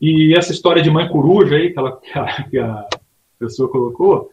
E 0.00 0.34
essa 0.36 0.52
história 0.52 0.82
de 0.82 0.90
mãe 0.90 1.08
coruja 1.08 1.56
aí, 1.56 1.72
que, 1.72 1.78
ela, 1.78 1.96
que, 2.00 2.18
a, 2.18 2.42
que 2.44 2.58
a 2.58 2.86
pessoa 3.38 3.68
colocou, 3.68 4.30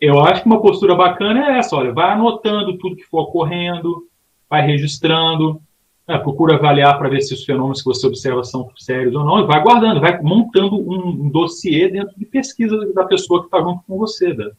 eu 0.00 0.20
acho 0.20 0.42
que 0.42 0.46
uma 0.46 0.60
postura 0.60 0.94
bacana 0.94 1.48
é 1.48 1.58
essa, 1.58 1.76
olha, 1.76 1.92
vai 1.92 2.10
anotando 2.10 2.76
tudo 2.76 2.96
que 2.96 3.04
for 3.04 3.22
ocorrendo, 3.22 4.06
vai 4.48 4.66
registrando, 4.66 5.60
né, 6.06 6.18
procura 6.18 6.56
avaliar 6.56 6.98
para 6.98 7.08
ver 7.08 7.22
se 7.22 7.32
os 7.32 7.44
fenômenos 7.44 7.80
que 7.80 7.86
você 7.86 8.06
observa 8.06 8.44
são 8.44 8.70
sérios 8.76 9.14
ou 9.14 9.24
não, 9.24 9.40
e 9.40 9.46
vai 9.46 9.62
guardando, 9.62 10.00
vai 10.00 10.20
montando 10.20 10.76
um, 10.76 11.08
um 11.08 11.28
dossiê 11.30 11.88
dentro 11.88 12.14
de 12.18 12.26
pesquisa 12.26 12.76
da 12.92 13.04
pessoa 13.04 13.40
que 13.40 13.46
está 13.46 13.60
junto 13.60 13.82
com 13.86 13.96
você. 13.96 14.34
Né? 14.34 14.50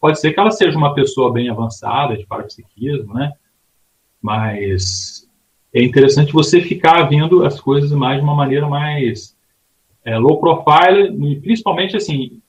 Pode 0.00 0.20
ser 0.20 0.32
que 0.32 0.40
ela 0.40 0.50
seja 0.50 0.76
uma 0.76 0.94
pessoa 0.94 1.32
bem 1.32 1.48
avançada 1.48 2.16
de 2.16 2.26
parapsiquismo, 2.26 3.14
né? 3.14 3.32
Mas 4.20 5.26
é 5.72 5.82
interessante 5.82 6.32
você 6.32 6.60
ficar 6.60 7.04
vendo 7.04 7.44
as 7.44 7.58
coisas 7.60 7.90
mais 7.92 8.18
de 8.18 8.24
uma 8.24 8.34
maneira 8.34 8.68
mais 8.68 9.34
é, 10.04 10.16
low 10.18 10.40
profile, 10.40 11.08
e 11.30 11.40
principalmente 11.40 11.96
assim, 11.96 12.40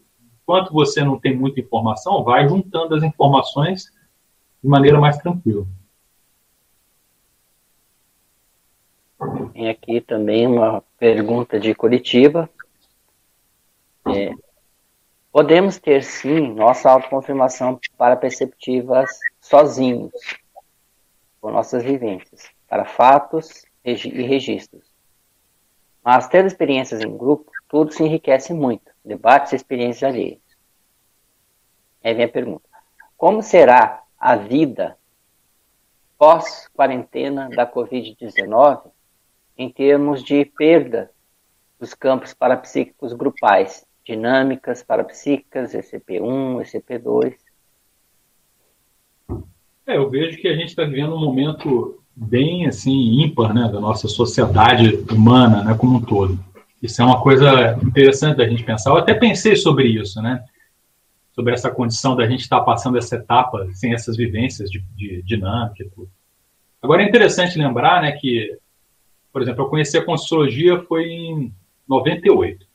enquanto 0.41 0.73
você 0.73 1.03
não 1.03 1.19
tem 1.19 1.35
muita 1.35 1.59
informação, 1.59 2.23
vai 2.23 2.47
juntando 2.47 2.95
as 2.95 3.03
informações 3.03 3.91
de 4.61 4.69
maneira 4.69 4.99
mais 4.99 5.17
tranquila. 5.17 5.65
Tem 9.53 9.69
aqui 9.69 10.01
também 10.01 10.47
uma 10.47 10.83
pergunta 10.97 11.59
de 11.59 11.75
Curitiba. 11.75 12.49
É, 14.07 14.33
podemos 15.31 15.77
ter 15.77 16.03
sim 16.03 16.53
nossa 16.53 16.89
autoconfirmação 16.89 17.79
para 17.97 18.15
perceptivas 18.15 19.09
sozinhos, 19.39 20.11
com 21.39 21.51
nossas 21.51 21.83
vivências, 21.83 22.49
para 22.67 22.85
fatos 22.85 23.63
e 23.85 23.93
registros. 24.23 24.90
Mas 26.03 26.27
tendo 26.27 26.47
experiências 26.47 27.01
em 27.01 27.17
grupo, 27.17 27.51
tudo 27.69 27.93
se 27.93 28.03
enriquece 28.03 28.53
muito, 28.53 28.91
debates 29.05 29.53
e 29.53 29.55
experiências 29.55 30.03
alheias. 30.03 30.41
Aí 32.03 32.13
vem 32.13 32.25
a 32.25 32.29
pergunta: 32.29 32.67
como 33.15 33.41
será 33.41 34.03
a 34.17 34.35
vida 34.35 34.97
pós-quarentena 36.17 37.49
da 37.49 37.65
Covid-19 37.65 38.91
em 39.57 39.69
termos 39.69 40.23
de 40.23 40.45
perda 40.45 41.11
dos 41.79 41.93
campos 41.95 42.33
parapsíquicos 42.33 43.13
grupais, 43.13 43.85
dinâmicas 44.05 44.83
parapsíquicas, 44.83 45.73
ECP1, 45.73 46.61
ECP2. 46.61 47.35
É, 49.87 49.97
eu 49.97 50.09
vejo 50.09 50.39
que 50.39 50.47
a 50.47 50.55
gente 50.55 50.69
está 50.69 50.83
vivendo 50.83 51.15
um 51.15 51.19
momento 51.19 52.00
bem 52.25 52.67
assim 52.67 53.21
ímpar, 53.21 53.53
né, 53.53 53.69
da 53.71 53.79
nossa 53.79 54.07
sociedade 54.07 55.03
humana, 55.11 55.63
né, 55.63 55.73
como 55.73 55.97
um 55.97 56.01
todo. 56.01 56.39
Isso 56.81 57.01
é 57.01 57.05
uma 57.05 57.21
coisa 57.21 57.77
interessante 57.83 58.37
da 58.37 58.47
gente 58.47 58.63
pensar. 58.63 58.91
Eu 58.91 58.97
até 58.97 59.13
pensei 59.13 59.55
sobre 59.55 59.87
isso, 59.87 60.21
né, 60.21 60.43
sobre 61.33 61.53
essa 61.53 61.71
condição 61.71 62.15
da 62.15 62.27
gente 62.27 62.41
estar 62.41 62.59
tá 62.59 62.65
passando 62.65 62.97
essa 62.97 63.15
etapa 63.15 63.67
sem 63.73 63.93
essas 63.93 64.15
vivências 64.15 64.69
de, 64.69 64.79
de 64.95 65.21
dinâmica 65.23 65.83
e 65.83 65.89
tudo. 65.89 66.09
Agora 66.81 67.03
é 67.03 67.07
interessante 67.07 67.57
lembrar, 67.57 68.01
né, 68.01 68.11
que 68.13 68.57
por 69.31 69.41
exemplo, 69.41 69.63
eu 69.63 69.69
conheci 69.69 69.97
a 69.97 70.05
Consciologia 70.05 70.81
foi 70.83 71.09
em 71.09 71.53
98. 71.87 72.65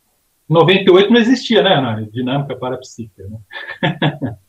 Em 0.49 0.55
98 0.55 1.11
não 1.11 1.21
existia, 1.21 1.63
né? 1.63 2.09
Dinâmica 2.11 2.57
parapsíquica, 2.57 3.29
né? 3.29 4.37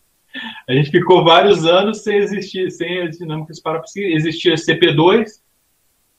a 0.68 0.74
gente 0.74 0.92
ficou 0.92 1.24
vários 1.24 1.66
anos 1.66 2.04
sem 2.04 2.18
existir, 2.18 2.72
sem 2.72 3.02
as 3.02 3.18
dinâmicas 3.18 3.60
parapsíquicas. 3.60 4.26
Existia 4.26 4.56
CP2, 4.56 5.26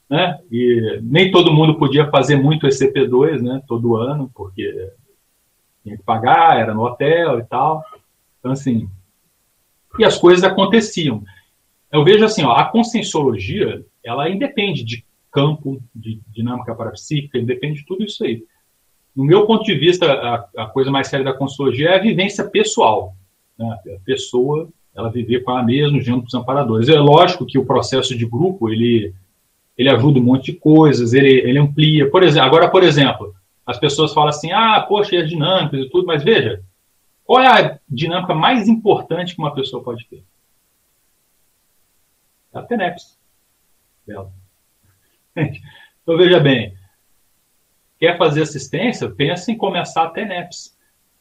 né? 0.08 0.38
E 0.50 1.00
nem 1.02 1.30
todo 1.30 1.52
mundo 1.52 1.78
podia 1.78 2.10
fazer 2.10 2.36
muito 2.36 2.66
SCP-2, 2.66 3.42
né? 3.42 3.62
Todo 3.66 3.96
ano, 3.96 4.30
porque 4.34 4.90
tinha 5.82 5.96
que 5.96 6.02
pagar, 6.02 6.58
era 6.58 6.74
no 6.74 6.82
hotel 6.82 7.38
e 7.38 7.44
tal. 7.44 7.84
Então, 8.38 8.52
assim, 8.52 8.88
e 9.98 10.04
as 10.04 10.18
coisas 10.18 10.44
aconteciam. 10.44 11.22
Eu 11.90 12.04
vejo 12.04 12.24
assim, 12.24 12.42
ó, 12.44 12.52
a 12.52 12.64
conscienciologia, 12.64 13.84
ela 14.04 14.28
independe 14.28 14.84
de 14.84 15.04
campo 15.30 15.82
de 15.94 16.20
dinâmica 16.28 16.74
parapsíquica, 16.74 17.40
depende 17.40 17.80
de 17.80 17.86
tudo 17.86 18.04
isso 18.04 18.24
aí. 18.24 18.44
No 19.14 19.24
meu 19.24 19.46
ponto 19.46 19.64
de 19.64 19.74
vista, 19.74 20.12
a, 20.12 20.64
a 20.64 20.66
coisa 20.66 20.90
mais 20.90 21.08
séria 21.08 21.24
da 21.24 21.32
consciologia 21.34 21.90
é 21.90 21.96
a 21.96 22.02
vivência 22.02 22.48
pessoal. 22.48 23.16
Né? 23.58 23.78
A 23.96 24.04
pessoa, 24.04 24.68
ela 24.94 25.10
viver 25.10 25.40
com 25.40 25.50
ela 25.50 25.62
mesma 25.62 26.00
junto 26.00 26.22
com 26.22 26.26
os 26.28 26.34
amparadores. 26.34 26.88
É 26.88 26.98
lógico 26.98 27.46
que 27.46 27.58
o 27.58 27.66
processo 27.66 28.16
de 28.16 28.26
grupo, 28.26 28.70
ele, 28.70 29.14
ele 29.76 29.90
ajuda 29.90 30.20
um 30.20 30.24
monte 30.24 30.52
de 30.52 30.58
coisas, 30.58 31.12
ele, 31.12 31.28
ele 31.28 31.58
amplia. 31.58 32.10
Por 32.10 32.22
exemplo, 32.22 32.46
agora, 32.46 32.70
por 32.70 32.82
exemplo, 32.82 33.34
as 33.66 33.78
pessoas 33.78 34.14
falam 34.14 34.30
assim, 34.30 34.52
ah, 34.52 34.80
poxa, 34.80 35.16
e 35.16 35.18
as 35.18 35.28
dinâmicas 35.28 35.80
e 35.80 35.90
tudo, 35.90 36.06
mas 36.06 36.22
veja, 36.22 36.62
qual 37.24 37.42
é 37.42 37.46
a 37.46 37.78
dinâmica 37.88 38.34
mais 38.34 38.68
importante 38.68 39.34
que 39.34 39.40
uma 39.40 39.54
pessoa 39.54 39.82
pode 39.82 40.06
ter? 40.06 40.24
A 42.54 42.62
TENEPS 42.62 43.18
dela. 44.06 44.32
Então, 46.02 46.16
veja 46.16 46.40
bem, 46.40 46.74
quer 48.00 48.16
fazer 48.16 48.40
assistência, 48.40 49.10
pensa 49.10 49.52
em 49.52 49.58
começar 49.58 50.04
a 50.04 50.08
TENEPS. 50.08 50.74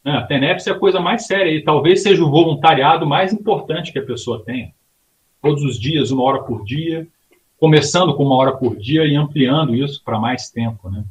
Né? 0.03 0.11
A 0.13 0.23
TENEPS 0.23 0.67
é 0.67 0.71
a 0.71 0.79
coisa 0.79 0.99
mais 0.99 1.25
séria 1.25 1.51
e 1.51 1.63
talvez 1.63 2.03
seja 2.03 2.23
o 2.23 2.31
voluntariado 2.31 3.05
mais 3.05 3.33
importante 3.33 3.91
que 3.91 3.99
a 3.99 4.05
pessoa 4.05 4.43
tenha. 4.43 4.71
Todos 5.41 5.63
os 5.63 5.79
dias, 5.79 6.11
uma 6.11 6.23
hora 6.23 6.43
por 6.43 6.63
dia, 6.63 7.07
começando 7.57 8.15
com 8.15 8.23
uma 8.23 8.35
hora 8.35 8.55
por 8.55 8.75
dia 8.75 9.05
e 9.05 9.15
ampliando 9.15 9.75
isso 9.75 10.03
para 10.03 10.19
mais 10.19 10.49
tempo. 10.49 10.89
Né? 10.89 11.03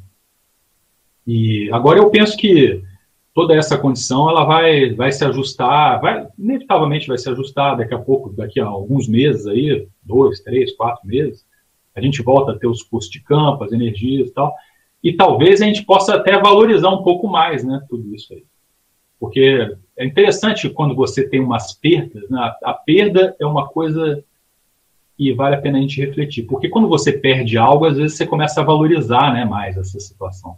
E 1.25 1.69
agora 1.71 1.99
eu 1.99 2.09
penso 2.09 2.37
que 2.37 2.81
toda 3.33 3.55
essa 3.55 3.77
condição 3.77 4.29
ela 4.29 4.45
vai, 4.45 4.95
vai 4.95 5.11
se 5.11 5.23
ajustar, 5.23 6.01
vai, 6.01 6.27
inevitavelmente 6.39 7.07
vai 7.07 7.19
se 7.19 7.29
ajustar 7.29 7.77
daqui 7.77 7.93
a 7.93 7.99
pouco, 7.99 8.33
daqui 8.33 8.59
a 8.59 8.65
alguns 8.65 9.07
meses 9.07 9.45
aí, 9.45 9.87
dois, 10.01 10.39
três, 10.39 10.75
quatro 10.75 11.05
meses, 11.05 11.45
a 11.93 12.01
gente 12.01 12.21
volta 12.23 12.51
a 12.53 12.57
ter 12.57 12.67
os 12.67 12.81
custos 12.81 13.11
de 13.11 13.21
campo, 13.21 13.63
as 13.63 13.71
energias 13.71 14.29
e 14.29 14.33
tal, 14.33 14.55
e 15.03 15.13
talvez 15.13 15.61
a 15.61 15.65
gente 15.65 15.83
possa 15.83 16.15
até 16.15 16.39
valorizar 16.39 16.89
um 16.89 17.03
pouco 17.03 17.27
mais, 17.27 17.63
né, 17.63 17.79
tudo 17.87 18.15
isso 18.15 18.33
aí. 18.33 18.43
Porque 19.19 19.75
é 19.97 20.05
interessante 20.05 20.69
quando 20.69 20.95
você 20.95 21.27
tem 21.27 21.39
umas 21.39 21.73
perdas, 21.73 22.29
né, 22.29 22.53
a, 22.63 22.73
perda 22.73 23.35
é 23.39 23.45
uma 23.45 23.67
coisa 23.67 24.23
que 25.17 25.33
vale 25.33 25.55
a 25.55 25.61
pena 25.61 25.79
a 25.79 25.81
gente 25.81 25.99
refletir, 25.99 26.43
porque 26.43 26.69
quando 26.69 26.87
você 26.87 27.11
perde 27.11 27.57
algo, 27.57 27.85
às 27.85 27.97
vezes 27.97 28.15
você 28.15 28.25
começa 28.25 28.61
a 28.61 28.63
valorizar, 28.63 29.33
né, 29.33 29.43
mais 29.43 29.75
essa 29.75 29.99
situação. 29.99 30.55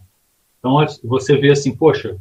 Então 0.60 0.76
você 1.06 1.38
vê 1.38 1.52
assim, 1.52 1.74
poxa, 1.74 2.18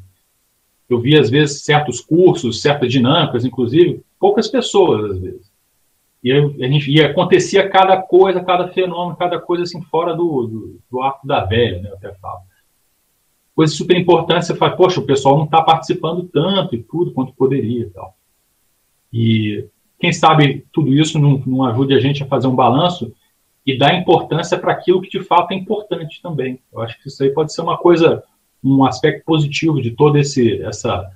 eu 0.89 1.01
vi 1.01 1.19
às 1.19 1.29
vezes 1.29 1.65
certos 1.65 2.01
cursos, 2.01 2.63
certas 2.63 2.91
dinâmicas, 2.91 3.45
inclusive, 3.45 4.01
poucas 4.19 4.49
pessoas 4.49 5.11
às 5.11 5.19
vezes. 5.19 5.49
E, 6.23 6.33
a 6.33 6.69
gente, 6.69 6.91
e 6.91 7.01
acontecia 7.01 7.69
cada 7.69 8.01
coisa, 8.01 8.43
cada 8.43 8.69
fenômeno, 8.69 9.17
cada 9.17 9.39
coisa 9.41 9.65
assim 9.65 9.83
fora 9.83 10.15
do, 10.15 10.47
do, 10.47 10.81
do 10.91 11.03
arco 11.03 11.27
da 11.27 11.45
velha, 11.45 11.81
né? 11.81 11.91
Eu 11.91 11.95
até 11.95 12.13
falo. 12.15 12.41
Coisa 13.59 13.75
super 13.75 13.97
importante, 13.97 14.47
você 14.47 14.55
fala, 14.55 14.77
poxa, 14.77 15.01
o 15.01 15.05
pessoal 15.05 15.37
não 15.37 15.45
está 15.45 15.61
participando 15.61 16.23
tanto 16.33 16.77
e 16.77 16.79
tudo 16.81 17.11
quanto 17.11 17.33
poderia 17.33 17.87
e 17.87 17.91
tal. 17.91 18.15
E 19.13 19.67
quem 19.99 20.13
sabe 20.13 20.65
tudo 20.73 20.95
isso 20.95 21.19
não, 21.19 21.43
não 21.45 21.65
ajude 21.65 21.93
a 21.93 21.99
gente 21.99 22.23
a 22.23 22.27
fazer 22.27 22.47
um 22.47 22.55
balanço 22.55 23.13
e 23.67 23.77
dar 23.77 23.97
importância 23.97 24.57
para 24.57 24.71
aquilo 24.71 25.01
que 25.01 25.11
de 25.11 25.25
fato 25.25 25.51
é 25.51 25.57
importante 25.57 26.23
também. 26.23 26.61
Eu 26.73 26.83
acho 26.83 27.03
que 27.03 27.09
isso 27.09 27.21
aí 27.21 27.31
pode 27.31 27.53
ser 27.53 27.63
uma 27.63 27.77
coisa, 27.77 28.23
um 28.63 28.85
aspecto 28.85 29.25
positivo 29.25 29.83
de 29.83 29.91
toda 29.91 30.21
esse, 30.21 30.63
essa 30.63 31.11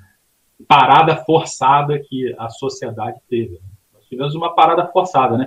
parada 0.66 1.18
forçada 1.18 1.96
que 1.96 2.34
a 2.36 2.48
sociedade 2.48 3.20
teve. 3.30 3.52
Né? 3.52 4.00
tivemos 4.08 4.34
uma 4.34 4.52
parada 4.52 4.84
forçada, 4.88 5.38
né? 5.38 5.46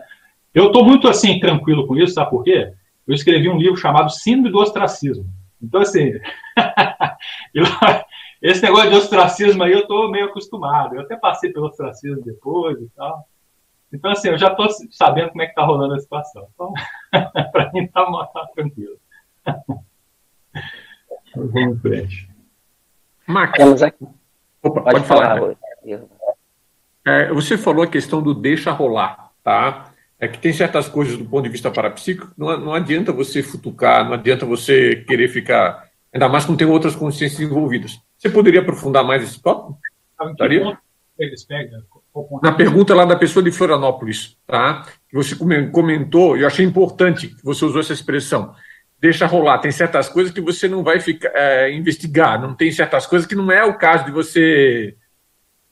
Eu 0.54 0.68
estou 0.68 0.86
muito 0.86 1.10
assim 1.10 1.42
tranquilo 1.42 1.86
com 1.86 1.98
isso, 1.98 2.14
sabe 2.14 2.30
por 2.30 2.42
quê? 2.42 2.72
Eu 3.06 3.14
escrevi 3.14 3.50
um 3.50 3.58
livro 3.58 3.76
chamado 3.76 4.10
Síndrome 4.10 4.50
do 4.50 4.60
Ostracismo. 4.60 5.26
Então, 5.66 5.82
assim, 5.82 6.14
esse 8.42 8.62
negócio 8.62 8.90
de 8.90 8.96
ostracismo 8.96 9.64
aí 9.64 9.72
eu 9.72 9.80
estou 9.80 10.10
meio 10.10 10.26
acostumado. 10.26 10.96
Eu 10.96 11.02
até 11.02 11.16
passei 11.16 11.52
pelo 11.52 11.68
ostracismo 11.68 12.24
depois 12.24 12.80
e 12.80 12.90
tal. 12.96 13.28
Então, 13.92 14.12
assim, 14.12 14.30
eu 14.30 14.38
já 14.38 14.48
estou 14.48 14.68
sabendo 14.92 15.30
como 15.30 15.42
é 15.42 15.46
que 15.46 15.52
está 15.52 15.64
rolando 15.64 15.96
a 15.96 16.00
situação. 16.00 16.48
Então, 16.54 16.74
para 17.52 17.72
mim 17.74 17.84
está 17.84 18.06
tá 18.06 18.48
tranquilo. 18.54 18.98
Vamos 21.36 21.56
em 21.56 21.80
frente. 21.80 22.30
Aqui. 23.82 24.06
Opa, 24.62 24.82
pode, 24.82 24.96
pode 24.96 25.06
falar. 25.06 25.40
falar 25.40 25.56
é, 27.06 27.32
você 27.32 27.58
falou 27.58 27.84
a 27.84 27.88
questão 27.88 28.22
do 28.22 28.34
deixa 28.34 28.72
rolar, 28.72 29.32
tá? 29.44 29.92
É 30.20 30.28
que 30.28 30.40
tem 30.40 30.54
certas 30.54 30.88
coisas 30.88 31.18
do 31.18 31.26
ponto 31.26 31.44
de 31.44 31.50
vista 31.50 31.70
parapsíquico, 31.70 32.32
não, 32.38 32.58
não 32.58 32.74
adianta 32.74 33.12
você 33.12 33.44
futucar, 33.44 34.06
não 34.06 34.14
adianta 34.14 34.46
você 34.46 35.04
querer 35.08 35.28
ficar, 35.28 35.90
ainda 36.14 36.30
mais 36.30 36.46
quando 36.46 36.58
tem 36.58 36.68
outras 36.68 36.96
consciências 36.96 37.42
envolvidas. 37.42 38.00
Você 38.18 38.30
poderia 38.30 38.62
aprofundar 38.62 39.04
mais 39.04 39.24
esse 39.24 39.42
tópico? 39.42 39.78
Daria? 40.38 40.78
Eles 41.20 41.44
pegam, 41.44 41.82
na 42.42 42.52
pergunta 42.54 42.96
lá 42.96 43.06
da 43.06 43.16
pessoa 43.16 43.44
de 43.44 43.52
Florianópolis, 43.52 44.38
tá? 44.48 44.86
Que 45.10 45.16
você 45.16 45.36
comentou, 45.72 46.38
eu 46.38 46.48
achei 46.48 46.66
importante 46.66 47.28
que 47.28 47.44
você 47.44 47.66
usou 47.66 47.82
essa 47.82 47.94
expressão. 47.94 48.56
Deixa 49.00 49.26
rolar. 49.26 49.60
Tem 49.60 49.72
certas 49.72 50.08
coisas 50.08 50.34
que 50.34 50.42
você 50.42 50.68
não 50.68 50.84
vai 50.84 51.00
ficar, 51.00 51.30
é, 51.36 51.72
investigar. 51.74 52.42
Não 52.42 52.56
tem 52.56 52.72
certas 52.72 53.06
coisas 53.06 53.28
que 53.28 53.36
não 53.36 53.52
é 53.52 53.64
o 53.64 53.78
caso 53.78 54.06
de 54.06 54.12
você 54.12 54.96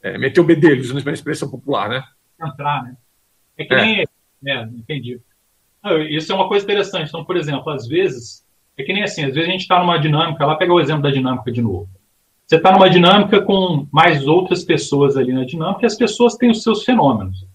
é, 0.01 0.17
meter 0.17 0.41
o 0.41 0.43
bedelho, 0.43 0.81
usando 0.81 1.01
uma 1.01 1.13
expressão 1.13 1.49
popular, 1.49 1.89
né? 1.89 2.03
Entrar, 2.41 2.83
né? 2.83 2.95
É 3.57 3.65
que 3.65 3.73
é. 3.73 3.81
nem. 3.81 4.01
É, 4.01 4.05
entendi. 4.51 5.19
Isso 6.09 6.31
é 6.31 6.35
uma 6.35 6.47
coisa 6.47 6.63
interessante. 6.63 7.09
Então, 7.09 7.25
por 7.25 7.35
exemplo, 7.35 7.69
às 7.69 7.87
vezes, 7.87 8.45
é 8.77 8.83
que 8.83 8.93
nem 8.93 9.03
assim, 9.03 9.25
às 9.25 9.33
vezes 9.33 9.49
a 9.49 9.51
gente 9.51 9.61
está 9.61 9.79
numa 9.79 9.97
dinâmica, 9.97 10.45
lá 10.45 10.55
pega 10.55 10.73
o 10.73 10.79
exemplo 10.79 11.03
da 11.03 11.11
dinâmica 11.11 11.51
de 11.51 11.61
novo. 11.61 11.87
Você 12.45 12.57
está 12.57 12.71
numa 12.71 12.89
dinâmica 12.89 13.41
com 13.41 13.87
mais 13.91 14.27
outras 14.27 14.63
pessoas 14.63 15.17
ali 15.17 15.33
na 15.33 15.45
dinâmica 15.45 15.83
e 15.83 15.85
as 15.85 15.95
pessoas 15.95 16.35
têm 16.35 16.51
os 16.51 16.61
seus 16.61 16.83
fenômenos. 16.83 17.45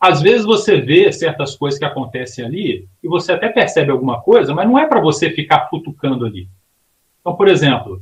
Às 0.00 0.22
vezes 0.22 0.46
você 0.46 0.80
vê 0.80 1.10
certas 1.12 1.56
coisas 1.56 1.78
que 1.78 1.84
acontecem 1.84 2.44
ali 2.44 2.88
e 3.02 3.08
você 3.08 3.32
até 3.32 3.48
percebe 3.48 3.90
alguma 3.90 4.20
coisa, 4.20 4.54
mas 4.54 4.66
não 4.68 4.78
é 4.78 4.86
para 4.86 5.00
você 5.00 5.30
ficar 5.30 5.68
futucando 5.68 6.24
ali. 6.24 6.48
Então, 7.20 7.34
por 7.34 7.48
exemplo, 7.48 8.00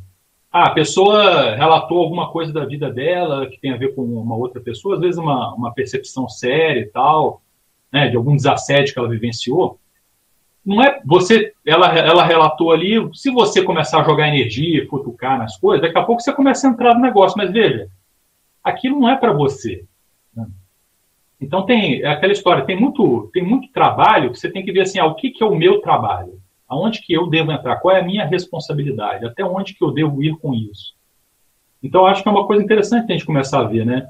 a 0.53 0.71
pessoa 0.71 1.55
relatou 1.57 1.99
alguma 1.99 2.31
coisa 2.31 2.53
da 2.53 2.65
vida 2.65 2.91
dela 2.91 3.47
que 3.47 3.59
tem 3.59 3.73
a 3.73 3.77
ver 3.77 3.95
com 3.95 4.03
uma 4.03 4.37
outra 4.37 4.61
pessoa, 4.61 4.95
às 4.95 5.01
vezes 5.01 5.19
uma, 5.19 5.55
uma 5.55 5.73
percepção 5.73 6.29
séria 6.29 6.81
e 6.81 6.87
tal, 6.87 7.43
né, 7.97 8.09
de 8.09 8.17
algum 8.17 8.37
desassédio 8.37 8.93
que 8.93 8.99
ela 8.99 9.09
vivenciou 9.09 9.81
não 10.65 10.83
é 10.83 11.01
você, 11.05 11.55
ela, 11.65 11.97
ela 11.97 12.27
relatou 12.27 12.73
ali, 12.73 12.97
se 13.15 13.31
você 13.31 13.63
começar 13.63 14.01
a 14.01 14.05
jogar 14.05 14.29
energia, 14.29 14.87
futucar 14.89 15.39
nas 15.39 15.57
coisas, 15.57 15.81
daqui 15.81 15.97
a 15.97 16.03
pouco 16.03 16.21
você 16.21 16.33
começa 16.33 16.67
a 16.67 16.71
entrar 16.71 16.93
no 16.95 17.01
negócio, 17.01 17.39
mas 17.39 17.53
veja, 17.53 17.89
aquilo 18.65 18.99
não 18.99 19.09
é 19.09 19.17
para 19.17 19.33
você. 19.33 19.85
Né? 20.35 20.45
Então 21.41 21.65
tem 21.65 22.03
é 22.03 22.09
aquela 22.09 22.33
história, 22.33 22.65
tem 22.65 22.79
muito, 22.79 23.31
tem 23.33 23.45
muito 23.45 23.71
trabalho 23.71 24.33
que 24.33 24.41
você 24.41 24.51
tem 24.51 24.65
que 24.65 24.73
ver 24.73 24.81
assim, 24.81 24.99
ah, 24.99 25.07
o 25.07 25.15
que, 25.15 25.31
que 25.31 25.43
é 25.43 25.47
o 25.47 25.55
meu 25.55 25.81
trabalho? 25.81 26.41
Aonde 26.69 27.01
que 27.01 27.13
eu 27.13 27.29
devo 27.29 27.53
entrar? 27.53 27.77
Qual 27.77 27.95
é 27.95 28.01
a 28.01 28.05
minha 28.05 28.27
responsabilidade? 28.27 29.25
Até 29.25 29.45
onde 29.45 29.73
que 29.73 29.85
eu 29.85 29.93
devo 29.93 30.21
ir 30.21 30.37
com 30.37 30.53
isso? 30.53 30.97
Então 31.81 32.05
acho 32.05 32.25
que 32.25 32.29
é 32.29 32.33
uma 32.33 32.47
coisa 32.47 32.65
interessante 32.65 33.09
a 33.09 33.13
gente 33.13 33.25
começar 33.25 33.61
a 33.61 33.69
ver, 33.69 33.87
né? 33.87 34.09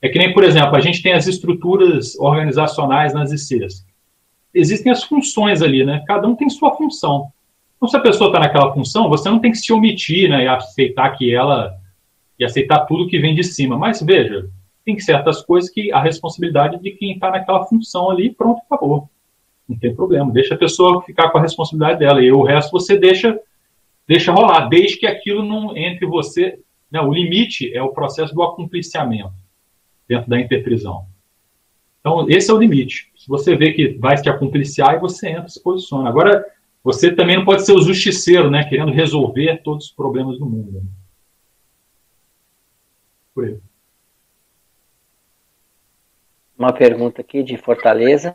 É 0.00 0.08
que 0.08 0.18
nem, 0.18 0.32
por 0.32 0.44
exemplo, 0.44 0.76
a 0.76 0.80
gente 0.80 1.02
tem 1.02 1.12
as 1.12 1.26
estruturas 1.26 2.16
organizacionais 2.18 3.12
nas 3.12 3.32
ICs 3.32 3.84
existem 4.54 4.90
as 4.90 5.04
funções 5.04 5.62
ali, 5.62 5.84
né? 5.84 6.02
Cada 6.06 6.26
um 6.26 6.34
tem 6.34 6.48
sua 6.48 6.74
função. 6.74 7.30
Então, 7.76 7.88
se 7.88 7.96
a 7.96 8.00
pessoa 8.00 8.28
está 8.28 8.40
naquela 8.40 8.72
função, 8.72 9.08
você 9.08 9.28
não 9.28 9.38
tem 9.38 9.52
que 9.52 9.58
se 9.58 9.72
omitir, 9.72 10.28
né? 10.28 10.44
E 10.44 10.48
aceitar 10.48 11.10
que 11.10 11.34
ela. 11.34 11.74
e 12.38 12.44
aceitar 12.44 12.86
tudo 12.86 13.08
que 13.08 13.18
vem 13.18 13.34
de 13.34 13.44
cima. 13.44 13.76
Mas 13.78 14.02
veja, 14.02 14.48
tem 14.84 14.98
certas 14.98 15.42
coisas 15.42 15.70
que 15.70 15.92
a 15.92 16.00
responsabilidade 16.00 16.80
de 16.80 16.90
quem 16.92 17.12
está 17.12 17.30
naquela 17.30 17.64
função 17.64 18.10
ali, 18.10 18.30
pronto, 18.30 18.60
acabou. 18.68 19.08
Não 19.68 19.76
tem 19.76 19.94
problema. 19.94 20.32
Deixa 20.32 20.54
a 20.54 20.58
pessoa 20.58 21.02
ficar 21.02 21.30
com 21.30 21.38
a 21.38 21.42
responsabilidade 21.42 22.00
dela. 22.00 22.22
E 22.22 22.32
o 22.32 22.42
resto 22.42 22.72
você 22.72 22.96
deixa, 22.96 23.38
deixa 24.06 24.32
rolar, 24.32 24.68
desde 24.68 24.96
que 24.96 25.06
aquilo 25.06 25.44
não 25.44 25.76
entre 25.76 26.06
você. 26.06 26.58
Né? 26.90 27.00
O 27.00 27.12
limite 27.12 27.72
é 27.74 27.82
o 27.82 27.90
processo 27.90 28.34
do 28.34 28.42
acompliciamento 28.42 29.32
dentro 30.08 30.30
da 30.30 30.40
interprisão. 30.40 31.06
Então, 32.00 32.28
esse 32.30 32.50
é 32.50 32.54
o 32.54 32.58
limite. 32.58 33.12
Se 33.16 33.28
você 33.28 33.54
vê 33.54 33.72
que 33.72 33.88
vai 33.98 34.16
se 34.16 34.28
acompliciar, 34.28 34.94
e 34.94 35.00
você 35.00 35.28
entra, 35.28 35.48
se 35.48 35.62
posiciona. 35.62 36.08
Agora, 36.08 36.44
você 36.82 37.14
também 37.14 37.36
não 37.36 37.44
pode 37.44 37.66
ser 37.66 37.72
o 37.72 37.82
justiceiro, 37.82 38.50
né? 38.50 38.64
Querendo 38.64 38.92
resolver 38.92 39.62
todos 39.62 39.86
os 39.86 39.92
problemas 39.92 40.38
do 40.38 40.46
mundo. 40.46 40.72
Né? 40.72 40.82
Por 43.34 43.44
aí. 43.44 43.58
Uma 46.56 46.72
pergunta 46.72 47.20
aqui 47.20 47.42
de 47.42 47.56
Fortaleza. 47.56 48.32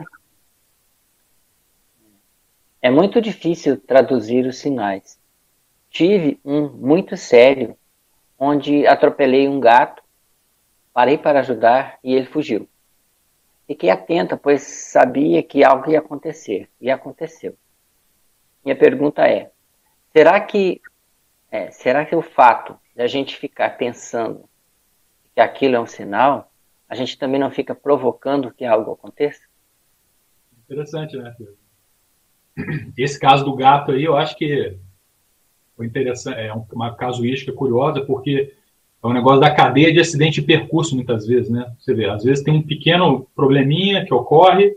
É 2.82 2.92
muito 2.92 3.22
difícil 3.22 3.78
traduzir 3.78 4.46
os 4.46 4.58
sinais. 4.58 5.18
Tive 5.90 6.40
um 6.44 6.70
muito 6.70 7.16
sério, 7.16 7.78
onde 8.38 8.86
atropelei 8.86 9.48
um 9.48 9.60
gato, 9.60 10.03
parei 10.94 11.18
para 11.18 11.40
ajudar 11.40 11.98
e 12.04 12.14
ele 12.14 12.26
fugiu. 12.26 12.70
Fiquei 13.66 13.90
atenta, 13.90 14.38
pois 14.38 14.62
sabia 14.62 15.42
que 15.42 15.64
algo 15.64 15.90
ia 15.90 16.00
acontecer, 16.00 16.70
e 16.80 16.92
aconteceu. 16.92 17.56
Minha 18.64 18.76
pergunta 18.76 19.28
é: 19.28 19.52
será 20.12 20.40
que 20.40 20.82
é, 21.52 21.72
será 21.72 22.06
que 22.06 22.16
o 22.16 22.22
fato 22.22 22.78
de 22.96 23.02
a 23.02 23.08
gente 23.08 23.38
ficar 23.38 23.78
pensando 23.78 24.50
que 25.34 25.40
aquilo 25.40 25.76
é 25.76 25.80
um 25.80 25.86
sinal, 25.86 26.52
a 26.90 26.96
gente 26.96 27.18
também 27.18 27.40
não 27.40 27.52
fica 27.52 27.74
provocando 27.74 28.52
que 28.52 28.66
algo 28.66 28.92
aconteça? 28.92 29.44
Interessante, 30.60 31.18
né? 31.18 31.36
Esse 32.98 33.20
caso 33.20 33.44
do 33.44 33.56
gato 33.56 33.92
aí, 33.92 34.04
eu 34.04 34.16
acho 34.16 34.36
que 34.36 34.78
foi 35.76 35.86
interessante, 35.86 36.40
é 36.40 36.54
uma 36.72 36.96
casuística 36.96 37.52
curiosa, 37.52 38.06
porque 38.06 38.56
é 39.04 39.08
um 39.08 39.14
negócio 39.14 39.42
da 39.42 39.54
cadeia 39.54 39.92
de 39.92 40.00
acidente 40.00 40.40
de 40.40 40.48
percurso, 40.48 40.96
muitas 40.96 41.28
vezes, 41.28 41.50
né? 41.50 41.70
Você 41.78 41.94
vê, 41.94 42.10
às 42.10 42.24
vezes 42.24 42.44
tem 42.44 42.54
um 42.54 42.62
pequeno 42.62 43.28
probleminha 43.36 44.06
que 44.06 44.14
ocorre, 44.14 44.74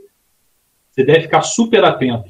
você 0.90 1.04
deve 1.04 1.22
ficar 1.22 1.42
super 1.42 1.84
atento. 1.84 2.28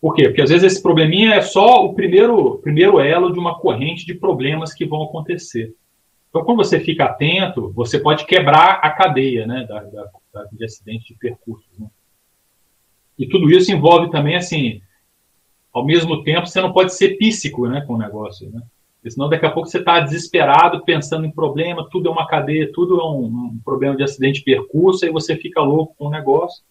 Por 0.00 0.14
quê? 0.14 0.28
Porque 0.28 0.40
às 0.40 0.48
vezes 0.48 0.72
esse 0.72 0.82
probleminha 0.82 1.34
é 1.34 1.42
só 1.42 1.84
o 1.84 1.92
primeiro, 1.92 2.58
primeiro 2.58 2.98
elo 2.98 3.32
de 3.32 3.38
uma 3.38 3.58
corrente 3.58 4.06
de 4.06 4.14
problemas 4.14 4.72
que 4.72 4.86
vão 4.86 5.02
acontecer. 5.02 5.74
Então, 6.30 6.44
quando 6.44 6.58
você 6.58 6.80
fica 6.80 7.04
atento, 7.04 7.72
você 7.72 7.98
pode 7.98 8.24
quebrar 8.24 8.80
a 8.82 8.90
cadeia 8.90 9.46
né, 9.46 9.66
da, 9.68 9.82
da, 9.82 10.10
da 10.32 10.44
de 10.52 10.64
acidente 10.64 11.12
de 11.12 11.18
percurso. 11.18 11.68
Né? 11.78 11.88
E 13.18 13.26
tudo 13.26 13.50
isso 13.50 13.72
envolve 13.72 14.10
também, 14.10 14.36
assim, 14.36 14.80
ao 15.72 15.84
mesmo 15.84 16.22
tempo, 16.22 16.46
você 16.46 16.60
não 16.60 16.72
pode 16.72 16.94
ser 16.94 17.16
píssico 17.16 17.66
né, 17.66 17.82
com 17.86 17.94
o 17.94 17.98
negócio. 17.98 18.48
Né? 18.50 18.62
Porque 18.98 19.10
senão 19.10 19.28
daqui 19.28 19.46
a 19.46 19.50
pouco 19.50 19.68
você 19.68 19.78
está 19.78 20.00
desesperado, 20.00 20.84
pensando 20.84 21.24
em 21.24 21.30
problema, 21.30 21.88
tudo 21.90 22.08
é 22.08 22.12
uma 22.12 22.26
cadeia, 22.26 22.70
tudo 22.72 23.00
é 23.00 23.04
um, 23.04 23.24
um, 23.24 23.60
problema 23.64 23.96
de 23.96 24.02
acidente 24.02 24.40
de 24.40 24.44
percurso, 24.44 25.06
e 25.06 25.10
você 25.10 25.36
fica 25.36 25.60
louco 25.60 25.94
com 25.96 26.06
o 26.06 26.10
negócio. 26.10 26.62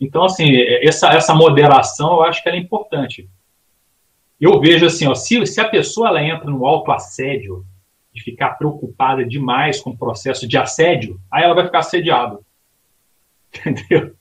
Então, 0.00 0.24
assim, 0.24 0.56
essa, 0.82 1.08
essa 1.10 1.34
moderação 1.34 2.14
eu 2.14 2.22
acho 2.22 2.42
que 2.42 2.48
é 2.48 2.56
importante. 2.56 3.28
Eu 4.40 4.60
vejo 4.60 4.86
assim, 4.86 5.06
ó, 5.06 5.14
se, 5.14 5.46
se 5.46 5.60
a 5.60 5.68
pessoa 5.68 6.08
ela 6.08 6.22
entra 6.22 6.50
no 6.50 6.66
autoassédio, 6.66 7.64
de 8.14 8.22
ficar 8.22 8.50
preocupada 8.50 9.24
demais 9.24 9.80
com 9.80 9.90
o 9.90 9.98
processo 9.98 10.46
de 10.46 10.56
assédio, 10.56 11.20
aí 11.30 11.42
ela 11.42 11.54
vai 11.54 11.64
ficar 11.64 11.80
assediada. 11.80 12.38
Entendeu? 13.66 14.14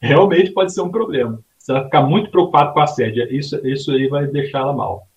Realmente 0.00 0.52
pode 0.52 0.72
ser 0.72 0.80
um 0.80 0.90
problema. 0.90 1.42
Você 1.58 1.72
vai 1.72 1.84
ficar 1.84 2.02
muito 2.02 2.30
preocupado 2.30 2.72
com 2.72 2.80
assédio. 2.80 3.24
Isso, 3.34 3.56
isso 3.66 3.90
aí 3.90 4.06
vai 4.06 4.28
deixar 4.28 4.60
ela 4.60 4.72
mal. 4.72 5.08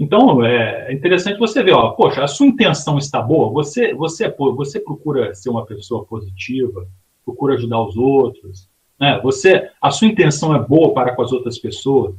Então, 0.00 0.42
é 0.42 0.90
interessante 0.94 1.38
você 1.38 1.62
ver, 1.62 1.72
ó, 1.72 1.90
poxa, 1.90 2.24
a 2.24 2.26
sua 2.26 2.46
intenção 2.46 2.96
está 2.96 3.20
boa, 3.20 3.52
você, 3.52 3.92
você, 3.92 4.30
você 4.30 4.80
procura 4.80 5.34
ser 5.34 5.50
uma 5.50 5.66
pessoa 5.66 6.06
positiva, 6.06 6.88
procura 7.22 7.52
ajudar 7.52 7.82
os 7.82 7.98
outros, 7.98 8.66
né? 8.98 9.20
Você, 9.22 9.68
a 9.78 9.90
sua 9.90 10.08
intenção 10.08 10.56
é 10.56 10.58
boa 10.58 10.94
para 10.94 11.14
com 11.14 11.20
as 11.20 11.32
outras 11.32 11.58
pessoas, 11.58 12.14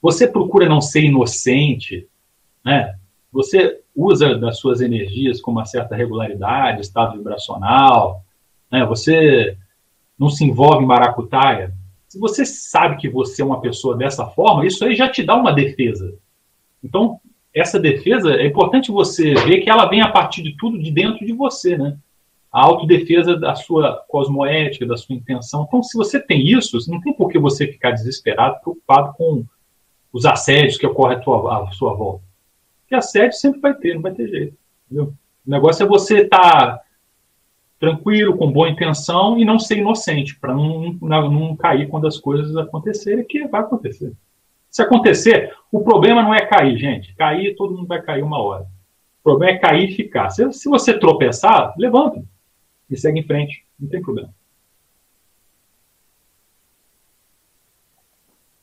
você 0.00 0.28
procura 0.28 0.68
não 0.68 0.80
ser 0.80 1.02
inocente, 1.02 2.06
né? 2.64 2.94
Você 3.32 3.80
usa 3.94 4.38
das 4.38 4.60
suas 4.60 4.80
energias 4.80 5.40
com 5.40 5.50
uma 5.50 5.64
certa 5.64 5.96
regularidade, 5.96 6.80
estado 6.80 7.18
vibracional, 7.18 8.22
né? 8.70 8.86
Você 8.86 9.58
não 10.16 10.30
se 10.30 10.44
envolve 10.44 10.84
em 10.84 10.86
maracutaia. 10.86 11.74
Se 12.06 12.20
você 12.20 12.46
sabe 12.46 12.98
que 12.98 13.08
você 13.08 13.42
é 13.42 13.44
uma 13.44 13.60
pessoa 13.60 13.96
dessa 13.96 14.26
forma, 14.26 14.64
isso 14.64 14.84
aí 14.84 14.94
já 14.94 15.08
te 15.08 15.24
dá 15.24 15.34
uma 15.34 15.52
defesa 15.52 16.16
então, 16.82 17.20
essa 17.54 17.80
defesa, 17.80 18.34
é 18.34 18.46
importante 18.46 18.92
você 18.92 19.34
ver 19.34 19.60
que 19.60 19.70
ela 19.70 19.86
vem 19.86 20.02
a 20.02 20.10
partir 20.10 20.42
de 20.42 20.56
tudo 20.56 20.78
de 20.78 20.90
dentro 20.90 21.24
de 21.24 21.32
você, 21.32 21.76
né? 21.78 21.96
A 22.52 22.60
autodefesa 22.60 23.36
da 23.36 23.54
sua 23.54 24.04
cosmoética, 24.08 24.86
da 24.86 24.96
sua 24.96 25.14
intenção. 25.14 25.64
Então, 25.66 25.82
se 25.82 25.96
você 25.96 26.20
tem 26.20 26.46
isso, 26.46 26.78
não 26.88 27.00
tem 27.00 27.12
por 27.12 27.30
que 27.30 27.38
você 27.38 27.66
ficar 27.66 27.92
desesperado, 27.92 28.60
preocupado 28.60 29.14
com 29.14 29.44
os 30.12 30.24
assédios 30.24 30.78
que 30.78 30.86
ocorrem 30.86 31.16
à, 31.16 31.20
tua, 31.20 31.68
à 31.68 31.70
sua 31.72 31.94
volta. 31.94 32.24
Porque 32.80 32.94
assédio 32.94 33.32
sempre 33.32 33.60
vai 33.60 33.74
ter, 33.74 33.94
não 33.94 34.02
vai 34.02 34.12
ter 34.12 34.28
jeito. 34.28 34.56
Entendeu? 34.86 35.12
O 35.46 35.50
negócio 35.50 35.82
é 35.82 35.86
você 35.86 36.22
estar 36.22 36.38
tá 36.38 36.80
tranquilo, 37.78 38.36
com 38.36 38.50
boa 38.50 38.68
intenção 38.68 39.38
e 39.38 39.44
não 39.44 39.58
ser 39.58 39.78
inocente, 39.78 40.38
para 40.38 40.54
não, 40.54 40.92
não, 41.00 41.30
não 41.30 41.56
cair 41.56 41.88
quando 41.88 42.06
as 42.06 42.18
coisas 42.18 42.56
acontecerem, 42.56 43.24
que 43.24 43.46
vai 43.46 43.60
acontecer. 43.60 44.12
Se 44.76 44.82
acontecer, 44.82 45.56
o 45.72 45.82
problema 45.82 46.22
não 46.22 46.34
é 46.34 46.44
cair, 46.44 46.76
gente. 46.76 47.14
Cair, 47.14 47.56
todo 47.56 47.74
mundo 47.74 47.86
vai 47.86 48.02
cair 48.02 48.22
uma 48.22 48.38
hora. 48.42 48.64
O 49.20 49.22
problema 49.22 49.56
é 49.56 49.58
cair 49.58 49.88
e 49.88 49.96
ficar. 49.96 50.28
Se, 50.28 50.52
se 50.52 50.68
você 50.68 50.98
tropeçar, 50.98 51.72
levanta 51.78 52.22
e 52.90 52.94
segue 52.94 53.20
em 53.20 53.26
frente. 53.26 53.64
Não 53.80 53.88
tem 53.88 54.02
problema. 54.02 54.34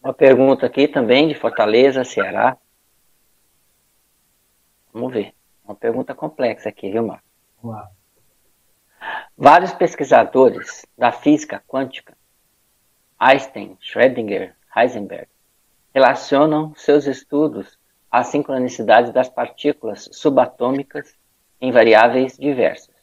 Uma 0.04 0.14
pergunta 0.14 0.68
aqui 0.68 0.88
também 0.88 1.28
de 1.28 1.34
Fortaleza, 1.34 2.04
Ceará. 2.04 2.60
Vamos 4.94 5.12
ver. 5.12 5.34
Uma 5.66 5.74
pergunta 5.74 6.14
complexa 6.14 6.70
aqui, 6.70 6.92
viu, 6.92 7.08
Marco? 7.08 7.26
Vamos 7.60 7.76
lá. 7.76 7.90
Vários 9.36 9.74
pesquisadores 9.74 10.86
da 10.96 11.12
física 11.12 11.60
quântica, 11.68 12.16
Einstein, 13.18 13.76
Schrödinger, 13.82 14.54
Heisenberg, 14.78 15.33
relacionam 15.94 16.74
seus 16.76 17.06
estudos 17.06 17.78
à 18.10 18.24
sincronicidade 18.24 19.12
das 19.12 19.30
partículas 19.30 20.10
subatômicas 20.12 21.16
em 21.62 21.72
variáveis 21.72 22.38
diversas. 22.38 22.94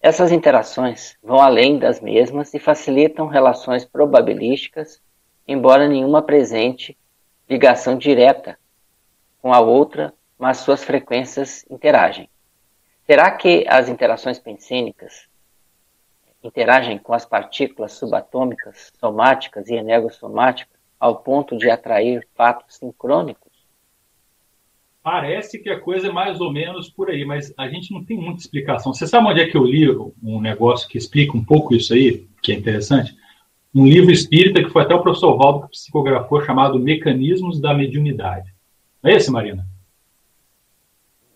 Essas 0.00 0.32
interações 0.32 1.16
vão 1.22 1.40
além 1.40 1.78
das 1.78 2.00
mesmas 2.00 2.52
e 2.54 2.58
facilitam 2.58 3.26
relações 3.26 3.84
probabilísticas, 3.84 5.00
embora 5.46 5.88
nenhuma 5.88 6.18
apresente 6.18 6.98
ligação 7.48 7.96
direta 7.96 8.58
com 9.40 9.52
a 9.52 9.60
outra, 9.60 10.12
mas 10.38 10.58
suas 10.58 10.82
frequências 10.82 11.64
interagem. 11.70 12.28
Será 13.06 13.30
que 13.30 13.64
as 13.68 13.88
interações 13.88 14.38
pensênicas 14.38 15.30
interagem 16.42 16.98
com 16.98 17.14
as 17.14 17.24
partículas 17.24 17.92
subatômicas, 17.92 18.92
somáticas 18.98 19.68
e 19.68 19.74
energossomáticas 19.74 20.81
ao 21.02 21.16
ponto 21.16 21.58
de 21.58 21.68
atrair 21.68 22.24
fatos 22.36 22.76
sincrônicos? 22.76 23.50
Parece 25.02 25.58
que 25.58 25.68
a 25.68 25.80
coisa 25.80 26.06
é 26.06 26.12
mais 26.12 26.40
ou 26.40 26.52
menos 26.52 26.88
por 26.88 27.10
aí, 27.10 27.24
mas 27.24 27.52
a 27.58 27.66
gente 27.66 27.92
não 27.92 28.04
tem 28.04 28.16
muita 28.16 28.40
explicação. 28.40 28.94
Você 28.94 29.04
sabe 29.08 29.26
onde 29.26 29.40
é 29.40 29.48
que 29.48 29.56
eu 29.56 29.64
li 29.64 29.84
um 30.22 30.40
negócio 30.40 30.88
que 30.88 30.96
explica 30.96 31.36
um 31.36 31.42
pouco 31.42 31.74
isso 31.74 31.92
aí, 31.92 32.24
que 32.40 32.52
é 32.52 32.54
interessante? 32.54 33.16
Um 33.74 33.84
livro 33.84 34.12
espírita 34.12 34.62
que 34.62 34.70
foi 34.70 34.82
até 34.82 34.94
o 34.94 35.02
professor 35.02 35.36
Valdo 35.36 35.62
que 35.62 35.70
psicografou, 35.70 36.44
chamado 36.44 36.78
Mecanismos 36.78 37.60
da 37.60 37.74
Mediunidade. 37.74 38.54
Não 39.02 39.10
é 39.10 39.16
esse, 39.16 39.28
Marina? 39.28 39.66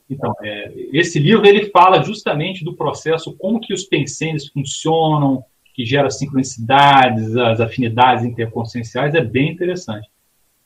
Então, 0.09 0.32
é, 0.44 0.72
esse 0.93 1.18
livro 1.18 1.44
ele 1.44 1.70
fala 1.70 2.05
justamente 2.05 2.64
do 2.64 2.76
processo, 2.76 3.36
como 3.36 3.59
que 3.59 3.74
os 3.74 3.82
pensenes 3.82 4.47
funcionam, 4.47 5.44
que 5.77 5.85
gera 5.85 6.11
sincronicidades, 6.11 7.36
as 7.36 7.61
afinidades 7.61 8.24
interconscienciais, 8.24 9.15
é 9.15 9.23
bem 9.23 9.53
interessante. 9.53 10.11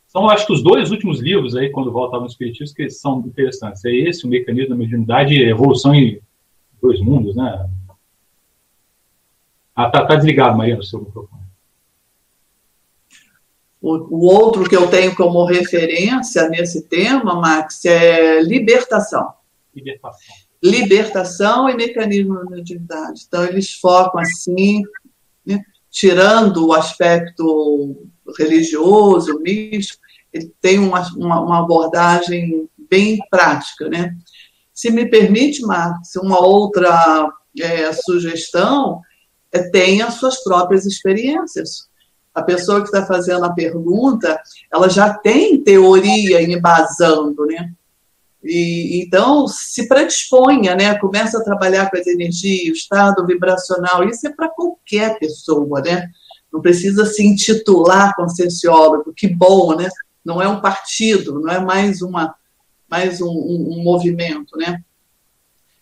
São, 0.06 0.30
acho 0.30 0.46
que, 0.46 0.52
os 0.52 0.62
dois 0.62 0.92
últimos 0.92 1.18
livros 1.18 1.56
aí, 1.56 1.68
quando 1.68 1.90
voltava 1.90 2.22
no 2.22 2.28
Espiritismo, 2.28 2.76
que 2.76 2.88
são 2.88 3.18
interessantes. 3.26 3.84
É 3.84 3.90
esse, 3.90 4.24
o 4.24 4.28
Mecanismo 4.28 4.70
da 4.70 4.76
Mediunidade 4.76 5.34
e 5.34 5.42
Evolução 5.42 5.92
em 5.92 6.20
Dois 6.80 7.00
Mundos, 7.00 7.34
né? 7.34 7.68
Ah, 9.74 9.90
tá, 9.90 10.06
tá 10.06 10.14
desligado, 10.14 10.56
Maria, 10.56 10.76
no 10.76 10.84
seu 10.84 11.00
microfone. 11.00 11.42
O, 13.82 13.96
o 14.16 14.24
outro 14.26 14.68
que 14.68 14.76
eu 14.76 14.88
tenho 14.88 15.14
como 15.16 15.44
referência 15.44 16.48
nesse 16.48 16.82
tema, 16.86 17.34
Max, 17.34 17.84
é 17.84 18.42
libertação. 18.42 19.32
Libertação. 19.74 20.36
Libertação 20.62 21.68
e 21.68 21.74
mecanismo 21.74 22.34
da 22.34 22.44
mediunidade. 22.44 23.24
Então, 23.26 23.44
eles 23.44 23.72
focam 23.72 24.20
assim, 24.20 24.82
né, 25.46 25.60
tirando 25.90 26.66
o 26.66 26.72
aspecto 26.72 28.08
religioso, 28.38 29.40
místico, 29.40 30.00
ele 30.32 30.52
tem 30.60 30.78
uma, 30.78 31.00
uma, 31.16 31.40
uma, 31.40 31.58
abordagem 31.60 32.68
bem 32.88 33.18
prática. 33.30 33.88
Né? 33.88 34.14
Se 34.72 34.90
me 34.90 35.06
permite, 35.06 35.62
Marcos, 35.62 36.14
uma 36.16 36.38
outra 36.38 37.32
é, 37.58 37.92
sugestão 37.92 39.00
é 39.52 39.68
tenha 39.70 40.10
suas 40.10 40.42
próprias 40.42 40.86
experiências. 40.86 41.88
A 42.32 42.42
pessoa 42.42 42.80
que 42.80 42.86
está 42.86 43.04
fazendo 43.04 43.44
a 43.44 43.52
pergunta, 43.52 44.40
ela 44.72 44.88
já 44.88 45.12
tem 45.12 45.60
teoria 45.62 46.40
embasando, 46.40 47.44
né? 47.46 47.72
E, 48.42 49.02
então, 49.04 49.46
se 49.46 49.86
predisponha, 49.86 50.74
né? 50.74 50.94
Começa 50.98 51.38
a 51.38 51.44
trabalhar 51.44 51.90
com 51.90 51.98
as 51.98 52.06
energias, 52.06 52.70
o 52.70 52.72
estado 52.72 53.26
vibracional. 53.26 54.08
Isso 54.08 54.26
é 54.26 54.30
para 54.30 54.48
qualquer 54.48 55.18
pessoa, 55.18 55.80
né? 55.80 56.08
Não 56.52 56.60
precisa 56.60 57.04
se 57.04 57.24
intitular 57.24 58.14
conscienciólogo. 58.16 59.12
Que 59.14 59.28
bom, 59.28 59.76
né? 59.76 59.88
Não 60.24 60.40
é 60.40 60.48
um 60.48 60.60
partido, 60.60 61.40
não 61.40 61.52
é 61.52 61.60
mais 61.60 62.02
uma 62.02 62.34
mais 62.90 63.20
um, 63.20 63.28
um, 63.28 63.78
um 63.78 63.82
movimento, 63.84 64.56
né? 64.56 64.82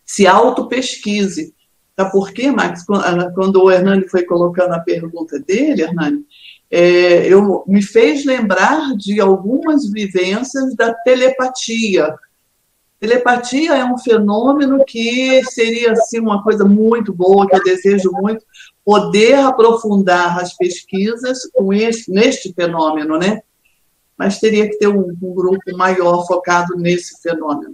Se 0.05 0.27
auto-pesquise. 0.27 1.55
Tá 1.95 2.05
por 2.05 2.31
quê, 2.31 2.51
Max? 2.51 2.85
Quando 2.85 3.63
o 3.63 3.71
Hernani 3.71 4.07
foi 4.07 4.23
colocando 4.23 4.73
a 4.73 4.79
pergunta 4.79 5.39
dele, 5.39 5.81
Hernani, 5.81 6.23
é, 6.71 7.27
eu, 7.27 7.63
me 7.67 7.81
fez 7.81 8.23
lembrar 8.23 8.95
de 8.95 9.19
algumas 9.19 9.89
vivências 9.91 10.75
da 10.75 10.93
telepatia, 10.93 12.15
Telepatia 12.99 13.75
é 13.75 13.85
um 13.85 13.97
fenômeno 13.97 14.83
que 14.85 15.41
seria 15.45 15.93
assim 15.93 16.19
uma 16.19 16.43
coisa 16.43 16.65
muito 16.65 17.13
boa, 17.13 17.47
que 17.47 17.55
eu 17.55 17.63
desejo 17.63 18.11
muito 18.11 18.43
poder 18.83 19.35
aprofundar 19.35 20.37
as 20.37 20.53
pesquisas 20.57 21.49
com 21.53 21.71
este, 21.71 22.11
neste 22.11 22.53
fenômeno, 22.53 23.17
né? 23.17 23.41
Mas 24.17 24.39
teria 24.39 24.69
que 24.69 24.77
ter 24.77 24.89
um, 24.89 25.15
um 25.21 25.33
grupo 25.33 25.77
maior 25.77 26.27
focado 26.27 26.75
nesse 26.75 27.21
fenômeno. 27.21 27.73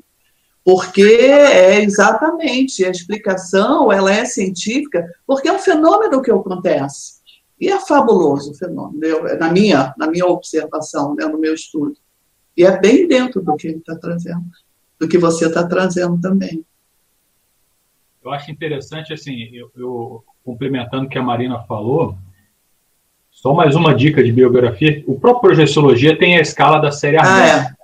Porque 0.64 1.02
é 1.02 1.82
exatamente, 1.82 2.86
a 2.86 2.92
explicação 2.92 3.92
ela 3.92 4.14
é 4.14 4.26
científica, 4.26 5.08
porque 5.26 5.48
é 5.48 5.54
um 5.54 5.60
fenômeno 5.60 6.22
que 6.22 6.30
acontece. 6.30 7.16
E 7.60 7.68
é 7.68 7.80
fabuloso 7.80 8.52
o 8.52 8.56
fenômeno, 8.56 9.04
eu, 9.04 9.40
na, 9.40 9.52
minha, 9.52 9.92
na 9.98 10.08
minha 10.08 10.26
observação, 10.28 11.16
né, 11.16 11.26
no 11.26 11.40
meu 11.40 11.56
estudo. 11.56 11.96
E 12.56 12.64
é 12.64 12.80
bem 12.80 13.08
dentro 13.08 13.42
do 13.42 13.56
que 13.56 13.68
ele 13.68 13.78
está 13.78 13.96
trazendo 13.96 14.46
do 15.00 15.08
que 15.08 15.18
você 15.18 15.48
está 15.48 15.68
trazendo 15.68 16.20
também. 16.20 16.64
Eu 18.24 18.32
acho 18.32 18.50
interessante, 18.52 19.14
assim, 19.14 19.50
eu, 19.54 19.72
eu 19.76 20.24
complementando 20.44 21.06
o 21.06 21.10
que 21.10 21.18
a 21.18 21.24
Marina 21.24 21.60
falou, 21.64 22.18
só 23.30 23.54
mais 23.54 23.76
uma 23.76 23.94
dica 23.94 24.24
de 24.24 24.32
biografia. 24.32 25.04
O 25.06 25.20
próprio 25.20 25.42
Projeciologia 25.52 26.18
tem 26.18 26.38
a 26.38 26.42
escala 26.42 26.80
da 26.80 26.92
série 26.92 27.18
Ah, 27.18 27.46
é. 27.46 27.76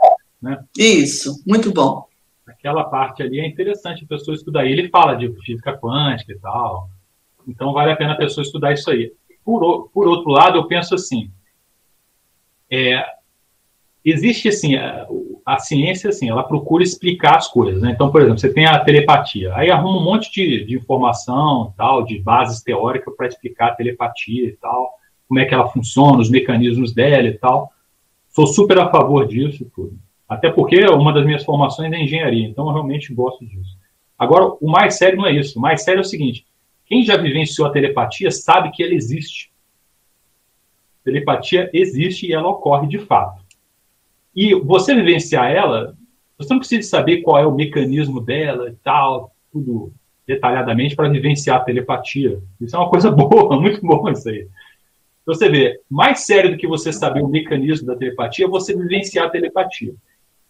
Né? 0.42 0.64
Isso, 0.78 1.44
muito 1.46 1.72
bom. 1.72 2.08
Aquela 2.48 2.84
parte 2.86 3.22
ali 3.22 3.40
é 3.40 3.46
interessante 3.46 4.04
a 4.04 4.08
pessoa 4.08 4.34
estudar. 4.34 4.66
Ele 4.66 4.90
fala 4.90 5.14
de 5.14 5.32
física 5.42 5.78
quântica 5.78 6.32
e 6.32 6.40
tal. 6.40 6.90
Então 7.48 7.74
vale 7.74 7.92
a 7.92 7.96
pena 7.96 8.14
a 8.14 8.18
pessoa 8.18 8.44
estudar 8.44 8.74
isso 8.74 8.90
aí. 8.90 9.14
Por, 9.44 9.90
por 9.90 10.08
outro 10.08 10.32
lado, 10.32 10.58
eu 10.58 10.68
penso 10.68 10.96
assim, 10.96 11.30
é, 12.72 13.04
existe 14.04 14.50
assim 14.50 14.76
a, 14.76 15.08
a, 15.46 15.60
ciência 15.60 16.10
assim 16.10 16.30
ela 16.30 16.44
procura 16.44 16.84
explicar 16.84 17.38
as 17.38 17.48
coisas 17.48 17.82
né? 17.82 17.92
então 17.92 18.12
por 18.12 18.22
exemplo 18.22 18.40
você 18.40 18.52
tem 18.52 18.66
a 18.66 18.80
telepatia. 18.80 19.54
Aí 19.56 19.70
arruma 19.70 20.00
um 20.00 20.04
monte 20.04 20.32
de, 20.32 20.66
de 20.66 20.76
informação 20.76 21.74
tal 21.78 22.04
de 22.04 22.20
bases 22.20 22.62
teóricas 22.62 23.16
para 23.16 23.28
explicar 23.28 23.68
a 23.68 23.76
telepatia 23.76 24.48
e 24.48 24.54
tal 24.54 24.94
como 25.28 25.40
é 25.40 25.46
que 25.46 25.54
ela 25.54 25.68
funciona 25.68 26.20
os 26.20 26.30
mecanismos 26.30 26.94
dela 26.94 27.28
e 27.28 27.38
tal. 27.38 27.72
Sou 28.30 28.48
super 28.48 28.80
a 28.80 28.90
favor 28.90 29.28
disso 29.28 29.70
tudo. 29.76 29.98
Até 30.28 30.50
porque 30.50 30.86
uma 30.86 31.14
das 31.14 31.26
minhas 31.26 31.44
formações 31.44 31.92
é 31.92 32.00
engenharia 32.00 32.48
então 32.48 32.68
eu 32.68 32.74
realmente 32.74 33.14
gosto 33.14 33.46
disso. 33.46 33.78
Agora 34.18 34.46
o 34.60 34.70
mais 34.70 34.98
sério 34.98 35.18
não 35.18 35.26
é 35.26 35.34
isso. 35.34 35.58
O 35.58 35.62
mais 35.62 35.84
sério 35.84 36.00
é 36.00 36.02
o 36.02 36.06
seguinte 36.06 36.46
quem 36.92 37.06
já 37.06 37.16
vivenciou 37.16 37.66
a 37.66 37.72
telepatia 37.72 38.30
sabe 38.30 38.70
que 38.72 38.84
ela 38.84 38.94
existe. 38.94 39.50
Telepatia 41.06 41.70
existe 41.74 42.28
e 42.28 42.34
ela 42.34 42.50
ocorre 42.50 42.86
de 42.86 43.00
fato 43.00 43.42
e 44.36 44.56
você 44.56 44.96
vivenciar 44.96 45.52
ela, 45.52 45.96
você 46.38 46.54
não 46.54 46.60
precisa 46.60 46.90
saber 46.90 47.22
qual 47.22 47.38
é 47.38 47.46
o 47.46 47.54
mecanismo 47.54 48.22
dela 48.22 48.70
e 48.70 48.76
tal, 48.84 49.32
tudo 49.52 49.94
detalhadamente 50.26 50.96
para 50.96 51.10
vivenciar 51.10 51.58
a 51.58 51.64
telepatia. 51.64 52.40
Isso 52.60 52.76
é 52.76 52.80
uma 52.80 52.90
coisa 52.90 53.12
boa, 53.12 53.60
muito 53.60 53.82
boa 53.82 54.12
isso 54.12 54.30
aí. 54.30 54.48
Você 55.26 55.50
vê, 55.50 55.80
mais 55.90 56.26
sério 56.26 56.52
do 56.52 56.58
que 56.58 56.68
você 56.68 56.92
saber 56.92 57.22
o 57.22 57.28
mecanismo 57.28 57.86
da 57.86 57.96
telepatia 57.96 58.48
você 58.48 58.76
vivenciar 58.76 59.28
a 59.28 59.30
telepatia. 59.30 59.94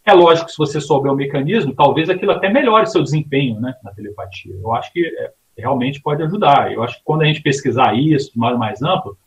É 0.06 0.14
lógico 0.14 0.48
que 0.48 0.54
se 0.54 0.58
você 0.58 0.80
souber 0.80 1.12
o 1.12 1.16
mecanismo, 1.16 1.76
talvez 1.76 2.10
aquilo 2.10 2.32
até 2.32 2.50
melhore 2.50 2.88
seu 2.88 3.04
desempenho 3.04 3.60
né, 3.60 3.76
na 3.84 3.92
telepatia. 3.92 4.56
Eu 4.56 4.74
acho 4.74 4.92
que 4.94 5.06
é, 5.06 5.32
realmente 5.58 6.02
pode 6.02 6.24
ajudar. 6.24 6.72
Eu 6.72 6.84
acho 6.84 6.98
que 6.98 7.04
quando 7.04 7.24
a 7.24 7.26
gente 7.26 7.42
pesquisar 7.42 7.96
isso 7.96 8.32
de 8.32 8.40
modo 8.40 8.58
mais 8.58 8.82
amplo, 8.82 9.18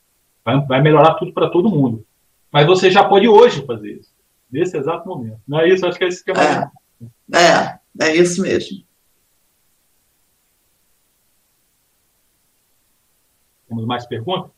vai, 0.45 0.61
vai 0.63 0.83
melhorar 0.83 1.15
tudo 1.15 1.33
para 1.33 1.51
todo 1.51 1.71
mundo. 1.71 2.05
Mas 2.51 2.67
você 2.67 2.91
já 2.91 3.05
pode 3.05 3.29
hoje 3.29 3.65
fazer 3.67 3.93
isso 3.93 4.14
nesse 4.55 4.77
exato 4.77 5.09
momento. 5.09 5.41
Não 5.49 5.59
é 5.59 5.69
isso? 5.69 5.85
Acho 5.85 5.99
que 5.99 6.05
é 6.05 6.09
isso 6.09 6.25
que 6.25 6.31
é 6.31 6.35
É, 7.35 8.07
é 8.07 8.15
isso 8.15 8.41
mesmo. 8.41 8.85
Temos 13.67 13.85
mais 13.85 14.07
perguntas? 14.07 14.53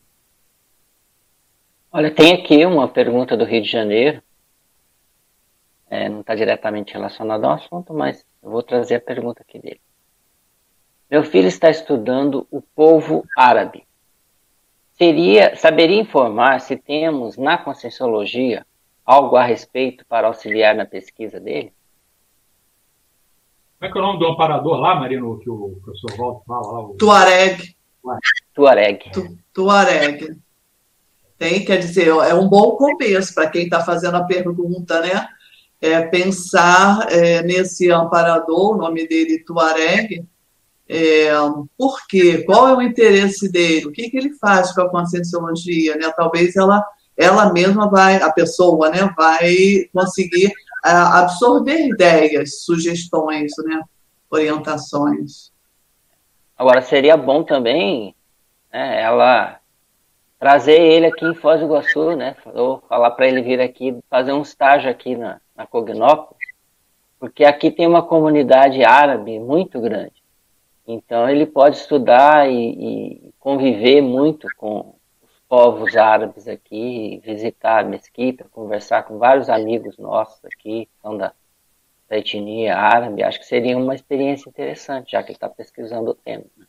Olha, 1.90 2.14
tem 2.14 2.34
aqui 2.34 2.66
uma 2.66 2.86
pergunta 2.86 3.34
do 3.38 3.44
Rio 3.46 3.62
de 3.62 3.70
Janeiro. 3.70 4.22
É, 5.88 6.10
não 6.10 6.20
está 6.20 6.34
diretamente 6.34 6.92
relacionada 6.92 7.46
ao 7.46 7.54
assunto, 7.54 7.94
mas 7.94 8.22
eu 8.42 8.50
vou 8.50 8.62
trazer 8.62 8.96
a 8.96 9.00
pergunta 9.00 9.42
aqui 9.42 9.58
dele. 9.58 9.80
Meu 11.10 11.24
filho 11.24 11.48
está 11.48 11.70
estudando 11.70 12.46
o 12.50 12.60
povo 12.60 13.24
árabe. 13.34 13.86
Seria, 14.98 15.56
saberia 15.56 16.00
informar 16.00 16.60
se 16.60 16.76
temos 16.76 17.38
na 17.38 17.56
Conscienciologia 17.56 18.66
algo 19.06 19.36
a 19.36 19.44
respeito 19.44 20.04
para 20.06 20.26
auxiliar 20.26 20.74
na 20.74 20.84
pesquisa 20.84 21.38
dele? 21.38 21.72
Como 23.78 23.88
é 23.88 23.92
que 23.92 23.98
é 23.98 24.00
o 24.00 24.04
nome 24.04 24.18
do 24.18 24.26
amparador 24.26 24.78
lá, 24.78 24.94
Marino, 24.96 25.38
que 25.38 25.48
o 25.48 25.78
professor 25.82 26.16
Walter 26.16 26.44
fala 26.46 26.72
lá? 26.72 26.80
O... 26.80 26.94
Tuareg. 26.94 27.76
Tuareg. 28.54 29.10
Tu, 29.12 29.38
tuareg. 29.52 30.36
Tem, 31.38 31.64
quer 31.64 31.78
dizer, 31.78 32.08
é 32.08 32.34
um 32.34 32.48
bom 32.48 32.72
começo 32.72 33.34
para 33.34 33.48
quem 33.48 33.64
está 33.64 33.84
fazendo 33.84 34.16
a 34.16 34.24
pergunta, 34.24 35.00
né? 35.00 35.28
É 35.80 36.00
pensar 36.00 37.06
é, 37.12 37.42
nesse 37.42 37.90
amparador, 37.90 38.74
o 38.74 38.78
nome 38.78 39.06
dele 39.06 39.44
Tuareg, 39.44 40.26
é, 40.88 41.28
por 41.76 42.06
quê? 42.06 42.44
Qual 42.44 42.68
é 42.68 42.74
o 42.74 42.82
interesse 42.82 43.50
dele? 43.50 43.86
O 43.86 43.92
que, 43.92 44.08
que 44.08 44.16
ele 44.16 44.32
faz 44.34 44.72
com 44.72 44.82
a 44.82 44.90
conscienciologia? 44.90 45.96
Né? 45.96 46.10
Talvez 46.16 46.54
ela, 46.56 46.84
ela 47.16 47.52
mesma 47.52 47.88
vai, 47.88 48.20
a 48.20 48.30
pessoa, 48.30 48.90
né, 48.90 49.12
vai 49.16 49.88
conseguir 49.92 50.52
absorver 50.82 51.88
ideias, 51.88 52.62
sugestões, 52.62 53.52
né, 53.64 53.82
orientações. 54.30 55.50
Agora, 56.58 56.82
seria 56.82 57.16
bom 57.16 57.42
também 57.42 58.14
né, 58.72 59.02
ela 59.02 59.58
trazer 60.38 60.80
ele 60.80 61.06
aqui 61.06 61.24
em 61.24 61.34
Foz 61.34 61.60
do 61.60 61.66
Iguaçu, 61.66 62.14
né? 62.14 62.36
Ou 62.54 62.82
falar 62.88 63.10
para 63.12 63.26
ele 63.26 63.42
vir 63.42 63.60
aqui 63.60 63.98
fazer 64.08 64.32
um 64.32 64.42
estágio 64.42 64.90
aqui 64.90 65.16
na, 65.16 65.40
na 65.56 65.66
Cognópolis, 65.66 66.36
porque 67.18 67.44
aqui 67.44 67.70
tem 67.70 67.86
uma 67.86 68.02
comunidade 68.02 68.84
árabe 68.84 69.38
muito 69.38 69.80
grande. 69.80 70.12
Então 70.86 71.28
ele 71.28 71.46
pode 71.46 71.76
estudar 71.76 72.48
e, 72.48 72.54
e 72.54 73.34
conviver 73.40 74.00
muito 74.00 74.46
com 74.56 74.94
povos 75.48 75.96
árabes 75.96 76.48
aqui, 76.48 77.20
visitar 77.24 77.84
a 77.84 77.88
mesquita, 77.88 78.46
conversar 78.50 79.04
com 79.04 79.18
vários 79.18 79.48
amigos 79.48 79.96
nossos 79.96 80.44
aqui, 80.44 80.86
que 80.86 81.02
são 81.02 81.16
da, 81.16 81.32
da 82.08 82.18
etnia 82.18 82.76
árabe. 82.76 83.22
Acho 83.22 83.38
que 83.38 83.46
seria 83.46 83.76
uma 83.76 83.94
experiência 83.94 84.48
interessante, 84.48 85.12
já 85.12 85.22
que 85.22 85.30
ele 85.30 85.36
está 85.36 85.48
pesquisando 85.48 86.10
o 86.10 86.14
tema. 86.14 86.44
Né? 86.56 86.66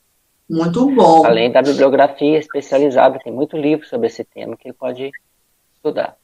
Muito 0.49 0.89
bom. 0.95 1.25
Além 1.25 1.51
da 1.51 1.61
bibliografia 1.61 2.37
especializada, 2.37 3.19
tem 3.19 3.33
muito 3.33 3.57
livro 3.57 3.85
sobre 3.85 4.07
esse 4.07 4.23
tema 4.23 4.55
que 4.55 4.67
ele 4.67 4.75
pode 4.75 5.11
estudar. 5.73 6.15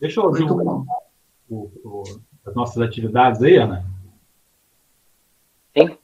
Deixa 0.00 0.18
eu 0.18 0.24
ouvir 0.24 0.50
o, 0.50 0.84
o, 1.48 1.70
o, 1.84 2.02
as 2.44 2.54
nossas 2.56 2.82
atividades 2.82 3.40
aí, 3.40 3.56
Ana. 3.56 3.86
Sim. 5.76 5.96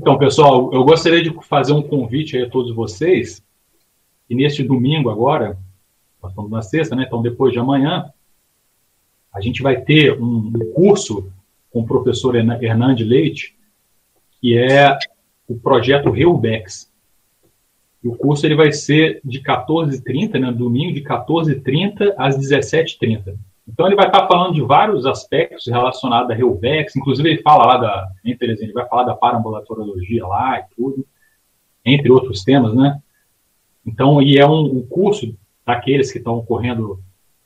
Então, 0.00 0.16
pessoal, 0.16 0.72
eu 0.72 0.84
gostaria 0.84 1.20
de 1.20 1.34
fazer 1.42 1.72
um 1.72 1.82
convite 1.82 2.40
a 2.40 2.48
todos 2.48 2.72
vocês, 2.72 3.44
e 4.30 4.34
neste 4.34 4.62
domingo 4.62 5.10
agora, 5.10 5.58
nós 6.22 6.30
estamos 6.30 6.48
na 6.52 6.62
sexta, 6.62 6.94
né? 6.94 7.02
Então, 7.04 7.20
depois 7.20 7.52
de 7.52 7.58
amanhã, 7.58 8.08
a 9.34 9.40
gente 9.40 9.60
vai 9.60 9.80
ter 9.80 10.16
um 10.22 10.52
curso 10.72 11.32
com 11.72 11.80
o 11.80 11.84
professor 11.84 12.36
Hernande 12.36 13.02
Leite, 13.02 13.56
que 14.40 14.56
é 14.56 14.96
o 15.48 15.56
projeto 15.56 16.12
Reubex. 16.12 16.88
O 18.04 18.14
curso 18.14 18.46
ele 18.46 18.54
vai 18.54 18.70
ser 18.70 19.20
de 19.24 19.42
14h30, 19.42 20.38
né, 20.38 20.52
domingo, 20.52 20.94
de 20.94 21.02
14h30 21.02 22.14
às 22.16 22.38
17h30. 22.38 23.36
Então 23.68 23.86
ele 23.86 23.96
vai 23.96 24.06
estar 24.06 24.26
falando 24.26 24.54
de 24.54 24.62
vários 24.62 25.04
aspectos 25.04 25.66
relacionados 25.66 26.30
a 26.30 26.34
Reubex, 26.34 26.96
inclusive 26.96 27.28
ele 27.28 27.42
fala 27.42 27.66
lá 27.66 27.76
da, 27.76 28.08
entre 28.24 28.50
ele 28.50 28.72
vai 28.72 28.88
falar 28.88 29.04
da 29.04 29.14
parambulatoriologia 29.14 30.26
lá 30.26 30.58
e 30.58 30.74
tudo, 30.74 31.06
entre 31.84 32.10
outros 32.10 32.42
temas, 32.42 32.74
né? 32.74 33.00
Então, 33.84 34.22
e 34.22 34.38
é 34.38 34.46
um, 34.46 34.78
um 34.78 34.86
curso 34.86 35.36
daqueles 35.64 36.10
que 36.10 36.18
estão 36.18 36.38
ocorrendo 36.38 37.00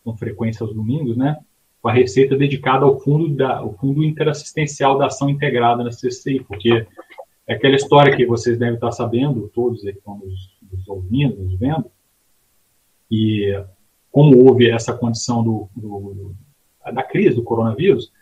com 0.04 0.16
frequência 0.16 0.64
aos 0.64 0.74
domingos, 0.74 1.16
né? 1.16 1.36
com 1.82 1.88
a 1.88 1.92
receita 1.92 2.36
dedicada 2.36 2.84
ao 2.84 3.00
fundo, 3.00 3.34
da, 3.34 3.58
ao 3.58 3.74
fundo 3.74 4.04
interassistencial 4.04 4.96
da 4.96 5.06
ação 5.06 5.28
integrada 5.28 5.82
na 5.82 5.90
CCI, 5.90 6.38
porque 6.46 6.86
é 7.44 7.54
aquela 7.54 7.74
história 7.74 8.16
que 8.16 8.24
vocês 8.24 8.56
devem 8.56 8.76
estar 8.76 8.92
sabendo, 8.92 9.50
todos 9.52 9.82
que 9.82 9.88
estão 9.90 10.16
nos, 10.16 10.56
nos 10.70 10.88
ouvindo, 10.88 11.42
nos 11.42 11.58
vendo, 11.58 11.90
e 13.10 13.52
como 14.12 14.46
houve 14.46 14.70
essa 14.70 14.92
condição 14.92 15.42
do, 15.42 15.68
do, 15.74 16.34
da 16.92 17.02
crise 17.02 17.34
do 17.34 17.42
coronavírus, 17.42 18.12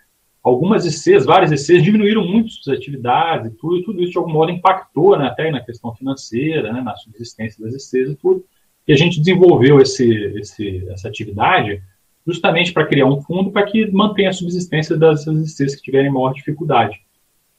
algumas 0.43 0.87
ICs, 0.87 1.27
várias 1.27 1.51
ICs 1.51 1.83
diminuíram 1.83 2.25
muito 2.25 2.51
suas 2.53 2.79
atividades 2.79 3.53
e 3.53 3.57
tudo, 3.57 3.77
e 3.77 3.85
tudo 3.85 4.01
isso 4.01 4.13
de 4.13 4.19
algum 4.19 4.33
modo 4.33 4.53
impactou 4.53 5.19
né, 5.19 5.27
até 5.27 5.51
na 5.51 5.61
questão 5.61 5.95
financeira, 5.95 6.73
né, 6.73 6.81
na 6.81 6.95
subsistência 6.97 7.63
das 7.63 7.75
ICs 7.75 8.13
e 8.13 8.15
tudo, 8.15 8.45
e 8.87 8.93
a 8.93 8.97
gente 8.97 9.19
desenvolveu 9.19 9.81
esse, 9.81 10.09
esse, 10.39 10.87
essa 10.89 11.09
atividade 11.09 11.83
justamente 12.27 12.73
para 12.73 12.87
criar 12.87 13.07
um 13.07 13.21
fundo 13.21 13.51
para 13.51 13.65
que 13.65 13.91
mantenha 13.91 14.31
a 14.31 14.33
subsistência 14.33 14.97
das 14.97 15.27
ICs 15.27 15.75
que 15.75 15.83
tiverem 15.83 16.11
maior 16.11 16.33
dificuldade. 16.33 17.01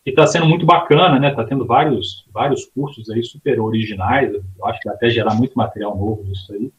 E 0.06 0.10
está 0.10 0.26
sendo 0.26 0.46
muito 0.48 0.66
bacana, 0.66 1.20
né? 1.20 1.30
Está 1.30 1.44
tendo 1.44 1.66
vários, 1.66 2.26
vários 2.34 2.66
cursos 2.66 3.10
aí 3.10 3.24
super 3.24 3.60
originais. 3.60 4.34
Eu 4.34 4.66
acho 4.66 4.80
que 4.80 4.88
vai 4.88 4.96
até 4.96 5.10
gerar 5.10 5.36
muito 5.36 5.54
material 5.56 5.96
novo 5.96 6.24
disso 6.24 6.52
aí. 6.54 6.72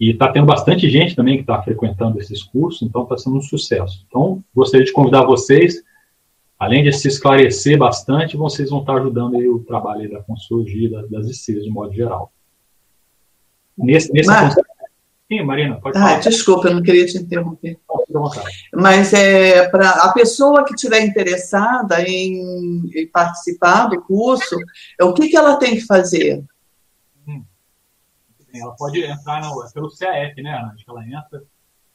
E 0.00 0.12
está 0.12 0.32
tendo 0.32 0.46
bastante 0.46 0.88
gente 0.88 1.14
também 1.14 1.36
que 1.36 1.42
está 1.42 1.62
frequentando 1.62 2.18
esses 2.18 2.42
cursos, 2.42 2.80
então 2.80 3.02
está 3.02 3.18
sendo 3.18 3.36
um 3.36 3.42
sucesso. 3.42 4.02
Então, 4.08 4.42
gostaria 4.54 4.86
de 4.86 4.92
convidar 4.92 5.26
vocês, 5.26 5.82
além 6.58 6.82
de 6.82 6.90
se 6.90 7.06
esclarecer 7.06 7.76
bastante, 7.76 8.34
vocês 8.34 8.70
vão 8.70 8.80
estar 8.80 8.96
ajudando 8.96 9.36
aí 9.36 9.46
o 9.46 9.58
trabalho 9.60 10.10
da 10.10 10.22
consultoria 10.22 11.06
das 11.10 11.26
ICs 11.26 11.64
de 11.64 11.70
modo 11.70 11.92
geral. 11.92 12.32
Nesse, 13.76 14.10
nesse 14.10 14.28
Mas... 14.28 14.54
Sim, 15.30 15.44
Marina, 15.44 15.78
pode 15.80 15.96
falar. 15.96 16.16
Ah, 16.16 16.18
desculpa, 16.18 16.68
eu 16.68 16.74
não 16.74 16.82
queria 16.82 17.06
te 17.06 17.16
interromper. 17.16 17.78
Mas 18.74 19.12
é 19.12 19.68
para 19.68 19.90
a 19.90 20.12
pessoa 20.12 20.64
que 20.64 20.74
estiver 20.74 21.04
interessada 21.04 22.02
em, 22.02 22.90
em, 22.92 23.06
participar 23.06 23.86
do 23.86 24.00
curso, 24.00 24.56
é 24.98 25.04
o 25.04 25.14
que, 25.14 25.28
que 25.28 25.36
ela 25.36 25.54
tem 25.54 25.76
que 25.76 25.82
fazer? 25.82 26.42
Ela 28.54 28.74
pode 28.76 29.02
entrar 29.02 29.42
no, 29.42 29.64
é 29.64 29.70
pelo 29.72 29.90
CEEC, 29.90 30.42
né, 30.42 30.58
Ana? 30.58 30.74
Ela 30.88 31.04
entra 31.04 31.42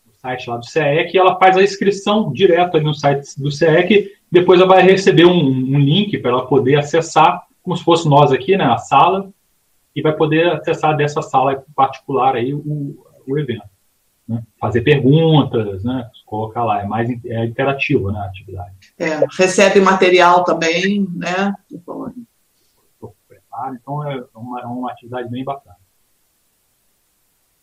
no 0.06 0.14
site 0.14 0.49
lá 0.49 0.57
do 0.57 0.65
CEEC 0.65 1.14
e 1.14 1.18
ela 1.18 1.38
faz 1.38 1.57
a 1.57 1.64
inscrição 1.64 2.32
direto 2.32 2.77
ali 2.77 2.86
no 2.86 2.94
site 2.94 3.40
do 3.40 3.52
CEEC, 3.52 4.14
depois 4.32 4.60
ela 4.60 4.69
vai 4.69 4.84
receber 4.84 5.26
um, 5.26 5.38
um 5.38 5.80
link 5.80 6.18
para 6.19 6.32
ela 6.32 6.48
poder 6.48 6.77
acessar, 6.77 7.44
como 7.64 7.76
se 7.76 7.84
fosse 7.84 8.07
nós 8.07 8.32
aqui, 8.32 8.57
né, 8.57 8.65
a 8.65 8.77
sala, 8.77 9.30
e 9.95 10.02
vai 10.02 10.14
poder 10.14 10.52
acessar 10.52 10.95
dessa 10.95 11.22
sala 11.22 11.64
particular 11.76 12.36
aí 12.36 12.53
o, 12.53 12.98
o 13.27 13.40
evento. 13.40 13.64
Né? 14.27 14.44
Fazer 14.60 14.82
perguntas, 14.82 15.84
né? 15.84 16.10
colocar 16.26 16.64
lá, 16.64 16.82
é 16.82 16.86
mais 16.86 17.10
é 17.26 17.45
interativo 17.45 18.11
né, 18.11 18.19
a 18.19 18.26
atividade. 18.26 18.73
É, 18.98 19.19
recebe 19.38 19.80
material 19.80 20.44
também, 20.44 21.07
né? 21.14 21.53
Então 21.72 22.11
é 24.03 24.23
uma, 24.36 24.61
é 24.61 24.65
uma 24.65 24.91
atividade 24.91 25.30
bem 25.30 25.44
bacana. 25.44 25.74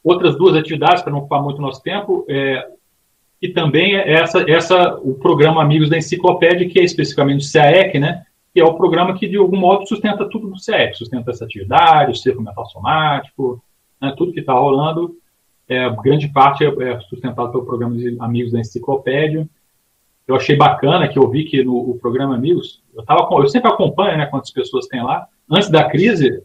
Outras 0.03 0.37
duas 0.37 0.57
atividades, 0.57 1.03
para 1.03 1.13
não 1.13 1.21
ocupar 1.21 1.43
muito 1.43 1.61
nosso 1.61 1.83
tempo, 1.83 2.25
é, 2.29 2.67
e 3.41 3.49
também 3.49 3.97
é 3.97 4.13
essa, 4.13 4.45
essa, 4.51 4.95
o 4.97 5.15
programa 5.15 5.63
Amigos 5.63 5.89
da 5.89 5.99
Enciclopédia, 5.99 6.69
que 6.69 6.79
é 6.79 6.85
especificamente 6.85 7.47
o 7.47 7.53
CAEC, 7.53 7.99
né? 7.99 8.25
que 8.53 8.61
é 8.61 8.65
o 8.65 8.75
programa 8.75 9.17
que, 9.17 9.27
de 9.27 9.37
algum 9.37 9.57
modo, 9.57 9.87
sustenta 9.87 10.29
tudo 10.29 10.49
do 10.49 10.65
CAEC, 10.65 10.95
sustenta 10.95 11.31
essa 11.31 11.45
atividade, 11.45 12.13
o 12.13 12.17
cerco 12.17 12.43
mental 12.43 12.67
somático, 12.67 13.63
né, 14.01 14.13
tudo 14.17 14.33
que 14.33 14.41
está 14.41 14.53
rolando 14.53 15.17
é, 15.69 15.89
grande 16.03 16.29
parte 16.29 16.65
é, 16.65 16.69
é 16.69 17.01
sustentado 17.01 17.51
pelo 17.51 17.65
programa 17.65 17.97
de 17.97 18.17
Amigos 18.21 18.53
da 18.53 18.61
Enciclopédia. 18.61 19.49
Eu 20.27 20.37
achei 20.37 20.55
bacana 20.55 21.09
que 21.09 21.19
eu 21.19 21.29
vi 21.29 21.45
que 21.45 21.65
no 21.65 21.99
programa 22.01 22.35
Amigos, 22.35 22.83
eu, 22.95 23.05
tava, 23.05 23.27
eu 23.35 23.49
sempre 23.49 23.71
acompanho 23.71 24.19
né, 24.19 24.27
quantas 24.27 24.51
pessoas 24.51 24.87
tem 24.87 25.03
lá. 25.03 25.27
Antes 25.51 25.69
da 25.71 25.89
crise, 25.89 26.43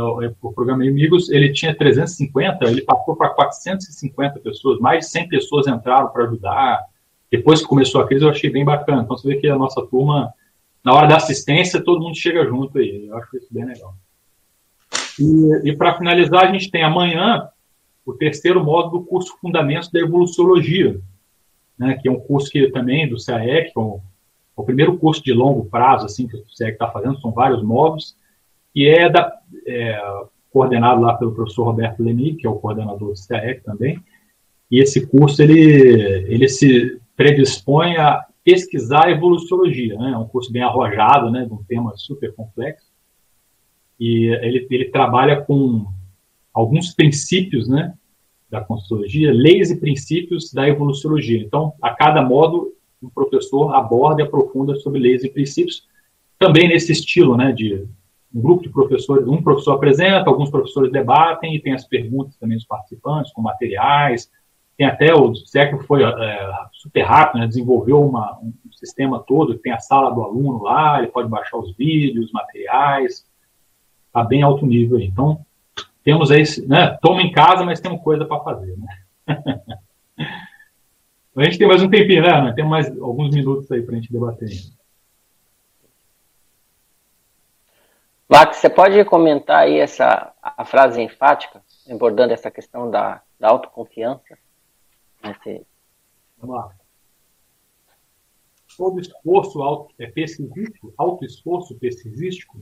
o 0.00 0.52
programa 0.52 0.84
Amigos 0.84 1.30
ele 1.30 1.52
tinha 1.52 1.74
350, 1.74 2.64
ele 2.66 2.82
passou 2.82 3.16
para 3.16 3.30
450 3.30 4.40
pessoas, 4.40 4.78
mais 4.78 5.06
de 5.06 5.10
100 5.12 5.28
pessoas 5.28 5.66
entraram 5.66 6.08
para 6.08 6.24
ajudar. 6.24 6.84
Depois 7.30 7.60
que 7.60 7.68
começou 7.68 8.00
a 8.00 8.06
crise, 8.06 8.24
eu 8.24 8.30
achei 8.30 8.50
bem 8.50 8.64
bacana. 8.64 9.02
Então 9.02 9.16
você 9.16 9.28
vê 9.28 9.36
que 9.36 9.48
a 9.48 9.56
nossa 9.56 9.84
turma, 9.86 10.32
na 10.84 10.94
hora 10.94 11.06
da 11.06 11.16
assistência, 11.16 11.82
todo 11.82 12.00
mundo 12.00 12.16
chega 12.16 12.44
junto 12.46 12.78
aí. 12.78 13.06
Eu 13.06 13.16
acho 13.16 13.36
isso 13.36 13.48
bem 13.50 13.64
legal. 13.64 13.94
E, 15.18 15.70
e 15.70 15.76
para 15.76 15.96
finalizar, 15.96 16.44
a 16.44 16.52
gente 16.52 16.70
tem 16.70 16.82
amanhã 16.82 17.48
o 18.06 18.14
terceiro 18.14 18.64
módulo 18.64 19.00
do 19.00 19.06
curso 19.06 19.36
Fundamentos 19.40 19.90
da 19.90 20.00
Evoluciologia, 20.00 20.98
né, 21.78 21.98
que 22.00 22.08
é 22.08 22.10
um 22.10 22.18
curso 22.18 22.50
que 22.50 22.70
também 22.70 23.08
do 23.08 23.22
CAEC, 23.22 23.68
é 23.68 23.78
o, 23.78 24.00
o 24.56 24.64
primeiro 24.64 24.96
curso 24.96 25.22
de 25.22 25.32
longo 25.32 25.66
prazo 25.66 26.06
assim 26.06 26.26
que 26.26 26.36
o 26.36 26.44
CAEC 26.58 26.72
está 26.72 26.90
fazendo, 26.90 27.20
são 27.20 27.30
vários 27.30 27.62
módulos, 27.62 28.16
que 28.78 28.88
é, 28.88 29.10
da, 29.10 29.36
é, 29.66 30.00
coordenado 30.52 31.00
lá 31.00 31.14
pelo 31.14 31.34
professor 31.34 31.64
Roberto 31.64 32.00
Lemi, 32.00 32.36
que 32.36 32.46
é 32.46 32.48
o 32.48 32.60
coordenador 32.60 33.12
do 33.12 33.26
CAEC 33.26 33.64
também, 33.64 34.00
e 34.70 34.78
esse 34.80 35.04
curso 35.04 35.42
ele, 35.42 35.58
ele 36.32 36.48
se 36.48 37.00
predispõe 37.16 37.96
a 37.96 38.24
pesquisar 38.44 39.06
a 39.06 39.10
evoluciologia, 39.10 39.98
né? 39.98 40.12
é 40.12 40.16
um 40.16 40.28
curso 40.28 40.52
bem 40.52 40.62
arrojado, 40.62 41.28
né, 41.28 41.44
de 41.44 41.52
um 41.52 41.60
tema 41.64 41.92
super 41.96 42.32
complexo, 42.36 42.86
e 43.98 44.26
ele, 44.42 44.64
ele 44.70 44.84
trabalha 44.90 45.40
com 45.40 45.84
alguns 46.54 46.94
princípios 46.94 47.68
né, 47.68 47.94
da 48.48 48.60
Constituiologia, 48.60 49.32
leis 49.32 49.72
e 49.72 49.80
princípios 49.80 50.52
da 50.52 50.68
evoluciologia. 50.68 51.42
Então, 51.42 51.72
a 51.82 51.90
cada 51.90 52.22
módulo, 52.22 52.72
um 53.02 53.08
professor 53.08 53.74
aborda 53.74 54.22
e 54.22 54.24
aprofunda 54.24 54.76
sobre 54.76 55.00
leis 55.00 55.24
e 55.24 55.28
princípios, 55.28 55.82
também 56.38 56.68
nesse 56.68 56.92
estilo, 56.92 57.36
né, 57.36 57.50
de 57.50 57.84
um 58.34 58.40
grupo 58.40 58.62
de 58.62 58.68
professores, 58.68 59.26
um 59.26 59.42
professor 59.42 59.72
apresenta, 59.72 60.28
alguns 60.28 60.50
professores 60.50 60.92
debatem 60.92 61.54
e 61.54 61.60
tem 61.60 61.72
as 61.72 61.84
perguntas 61.84 62.36
também 62.36 62.56
dos 62.56 62.66
participantes, 62.66 63.32
com 63.32 63.40
materiais, 63.40 64.30
tem 64.76 64.86
até 64.86 65.12
o 65.12 65.34
século 65.34 65.82
foi 65.82 66.04
é, 66.04 66.52
super 66.72 67.02
rápido, 67.02 67.40
né, 67.40 67.48
desenvolveu 67.48 68.00
uma, 68.00 68.38
um 68.40 68.52
sistema 68.70 69.18
todo, 69.18 69.58
tem 69.58 69.72
a 69.72 69.80
sala 69.80 70.14
do 70.14 70.22
aluno 70.22 70.62
lá, 70.62 70.98
ele 70.98 71.08
pode 71.08 71.28
baixar 71.28 71.58
os 71.58 71.74
vídeos, 71.76 72.26
os 72.26 72.32
materiais, 72.32 73.26
está 74.06 74.22
bem 74.22 74.42
alto 74.42 74.64
nível. 74.64 75.00
Então, 75.00 75.44
temos 76.04 76.30
aí, 76.30 76.44
né, 76.68 76.96
toma 77.02 77.22
em 77.22 77.32
casa, 77.32 77.64
mas 77.64 77.80
temos 77.80 78.00
coisa 78.02 78.24
para 78.24 78.40
fazer, 78.40 78.76
né? 78.78 78.88
a 81.36 81.44
gente 81.44 81.58
tem 81.58 81.66
mais 81.66 81.82
um 81.82 81.90
tempinho, 81.90 82.22
né? 82.22 82.52
Temos 82.52 82.70
mais 82.70 83.00
alguns 83.00 83.34
minutos 83.34 83.70
aí 83.72 83.82
para 83.82 83.94
a 83.94 83.96
gente 83.96 84.12
debater. 84.12 84.48
Você 88.58 88.68
pode 88.68 89.04
comentar 89.04 89.60
aí 89.60 89.78
essa 89.78 90.34
a 90.42 90.64
frase 90.64 91.00
enfática, 91.00 91.62
abordando 91.88 92.32
essa 92.32 92.50
questão 92.50 92.90
da, 92.90 93.22
da 93.38 93.50
autoconfiança? 93.50 94.36
Nesse... 95.22 95.64
Vamos 96.36 96.56
lá. 96.56 96.72
Todo 98.76 98.98
esforço 98.98 99.62
auto, 99.62 99.94
é 99.96 100.08
pesquisístico, 100.08 100.92
autoesforço 100.98 101.76
pesquisístico, 101.76 102.60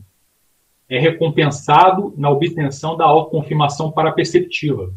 é 0.86 0.98
recompensado 0.98 2.12
na 2.18 2.28
obtenção 2.28 2.94
da 2.94 3.06
autoconfirmação 3.06 3.90
paraperceptiva. 3.90 4.92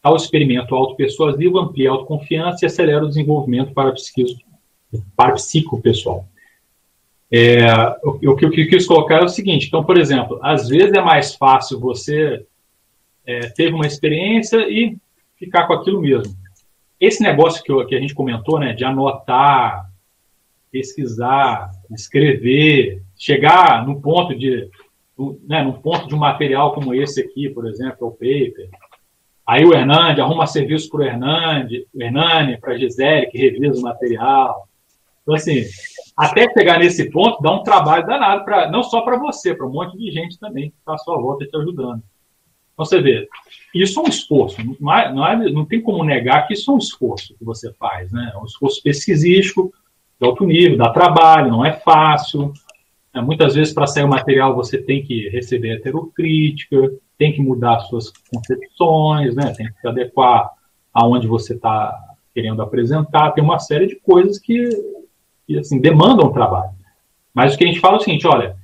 Tal 0.00 0.14
experimento 0.14 0.72
autopersuasivo 0.72 1.58
amplia 1.58 1.90
a 1.90 1.94
autoconfiança 1.94 2.64
e 2.64 2.66
acelera 2.66 3.04
o 3.04 3.08
desenvolvimento 3.08 3.74
para 3.74 5.32
psico 5.32 5.80
pessoal. 5.82 6.28
É, 7.30 7.66
o, 8.02 8.30
o, 8.32 8.36
que 8.36 8.44
eu 8.44 8.50
quis 8.50 8.86
colocar 8.86 9.16
é 9.16 9.24
o 9.24 9.28
seguinte: 9.28 9.66
então, 9.66 9.84
por 9.84 9.98
exemplo, 9.98 10.38
às 10.42 10.68
vezes 10.68 10.92
é 10.92 11.00
mais 11.00 11.34
fácil 11.34 11.78
você 11.78 12.44
é, 13.26 13.40
teve 13.48 13.74
uma 13.74 13.86
experiência 13.86 14.58
e 14.68 14.96
ficar 15.36 15.66
com 15.66 15.74
aquilo 15.74 16.00
mesmo. 16.00 16.34
Esse 16.98 17.22
negócio 17.22 17.62
que, 17.62 17.70
eu, 17.70 17.86
que 17.86 17.94
a 17.94 18.00
gente 18.00 18.14
comentou, 18.14 18.58
né, 18.58 18.72
de 18.72 18.84
anotar, 18.84 19.88
pesquisar, 20.70 21.70
escrever, 21.90 23.02
chegar 23.16 23.86
no 23.86 24.00
ponto 24.00 24.34
de, 24.34 24.68
né, 25.46 25.64
ponto 25.82 26.08
de 26.08 26.14
um 26.14 26.18
material 26.18 26.72
como 26.72 26.94
esse 26.94 27.20
aqui, 27.20 27.48
por 27.48 27.68
exemplo, 27.68 28.08
o 28.08 28.12
paper. 28.12 28.68
Aí 29.46 29.64
o 29.64 29.72
Hernande 29.72 30.20
arruma 30.20 30.46
serviço 30.46 30.90
para 30.90 31.00
o 31.00 31.04
Hernande, 31.04 31.86
o 31.94 32.02
Hernani, 32.02 32.58
para 32.58 32.74
a 32.74 32.78
Gisele, 32.78 33.26
que 33.26 33.38
revisa 33.38 33.78
o 33.78 33.82
material. 33.82 34.67
Então, 35.28 35.36
assim, 35.36 35.62
até 36.16 36.50
chegar 36.54 36.78
nesse 36.78 37.10
ponto, 37.10 37.42
dá 37.42 37.52
um 37.52 37.62
trabalho 37.62 38.06
danado, 38.06 38.46
pra, 38.46 38.70
não 38.70 38.82
só 38.82 39.02
para 39.02 39.18
você, 39.18 39.54
para 39.54 39.66
um 39.66 39.70
monte 39.70 39.94
de 39.98 40.10
gente 40.10 40.38
também 40.38 40.70
que 40.70 40.76
está 40.78 40.94
à 40.94 40.98
sua 40.98 41.20
volta 41.20 41.44
te 41.44 41.54
ajudando. 41.54 42.02
Então, 42.72 42.86
você 42.86 42.98
vê, 42.98 43.28
isso 43.74 44.00
é 44.00 44.04
um 44.04 44.08
esforço, 44.08 44.56
não, 44.80 44.94
é, 44.94 45.12
não, 45.12 45.26
é, 45.26 45.50
não 45.50 45.66
tem 45.66 45.82
como 45.82 46.02
negar 46.02 46.46
que 46.46 46.54
isso 46.54 46.70
é 46.70 46.74
um 46.74 46.78
esforço 46.78 47.34
que 47.36 47.44
você 47.44 47.70
faz, 47.74 48.10
né? 48.10 48.32
É 48.34 48.38
um 48.38 48.46
esforço 48.46 48.82
pesquisístico, 48.82 49.70
de 50.18 50.26
alto 50.26 50.46
nível, 50.46 50.78
dá 50.78 50.88
trabalho, 50.88 51.50
não 51.50 51.62
é 51.62 51.72
fácil. 51.72 52.54
É, 53.12 53.20
muitas 53.20 53.54
vezes, 53.54 53.74
para 53.74 53.86
sair 53.86 54.04
o 54.04 54.08
material, 54.08 54.56
você 54.56 54.78
tem 54.78 55.02
que 55.04 55.28
receber 55.28 55.74
heterocrítica, 55.74 56.90
tem 57.18 57.34
que 57.34 57.42
mudar 57.42 57.80
suas 57.80 58.10
concepções, 58.32 59.34
né? 59.34 59.52
tem 59.54 59.66
que 59.66 59.78
se 59.78 59.86
adequar 59.86 60.48
aonde 60.94 61.26
você 61.26 61.52
está 61.52 61.94
querendo 62.32 62.62
apresentar, 62.62 63.32
tem 63.32 63.44
uma 63.44 63.58
série 63.58 63.88
de 63.88 63.96
coisas 63.96 64.38
que 64.38 64.70
assim, 65.56 65.80
demandam 65.80 66.32
trabalho. 66.32 66.72
Mas 67.32 67.54
o 67.54 67.58
que 67.58 67.64
a 67.64 67.66
gente 67.66 67.80
fala 67.80 67.96
é 67.96 67.98
o 67.98 68.02
seguinte, 68.02 68.26
olha, 68.26 68.56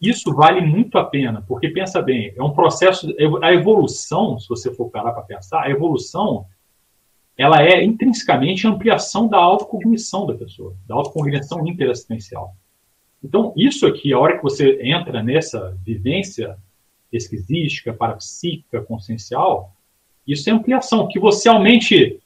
isso 0.00 0.32
vale 0.34 0.60
muito 0.60 0.98
a 0.98 1.04
pena, 1.04 1.42
porque 1.46 1.68
pensa 1.68 2.00
bem, 2.02 2.32
é 2.36 2.42
um 2.42 2.52
processo, 2.52 3.12
a 3.42 3.52
evolução, 3.52 4.38
se 4.38 4.48
você 4.48 4.72
for 4.72 4.90
parar 4.90 5.12
para 5.12 5.22
pensar, 5.22 5.62
a 5.62 5.70
evolução, 5.70 6.46
ela 7.36 7.62
é 7.62 7.82
intrinsecamente 7.82 8.66
ampliação 8.66 9.28
da 9.28 9.38
autocognição 9.38 10.26
da 10.26 10.34
pessoa, 10.34 10.74
da 10.86 10.94
autocognição 10.94 11.66
interassistencial. 11.66 12.54
Então, 13.22 13.52
isso 13.56 13.86
aqui, 13.86 14.12
a 14.12 14.18
hora 14.18 14.36
que 14.36 14.42
você 14.42 14.78
entra 14.82 15.22
nessa 15.22 15.76
vivência 15.82 16.56
pesquisística, 17.10 17.92
parapsíquica, 17.92 18.82
consciencial, 18.82 19.72
isso 20.26 20.48
é 20.48 20.52
ampliação, 20.52 21.08
que 21.08 21.18
você 21.18 21.48
aumente 21.48 22.20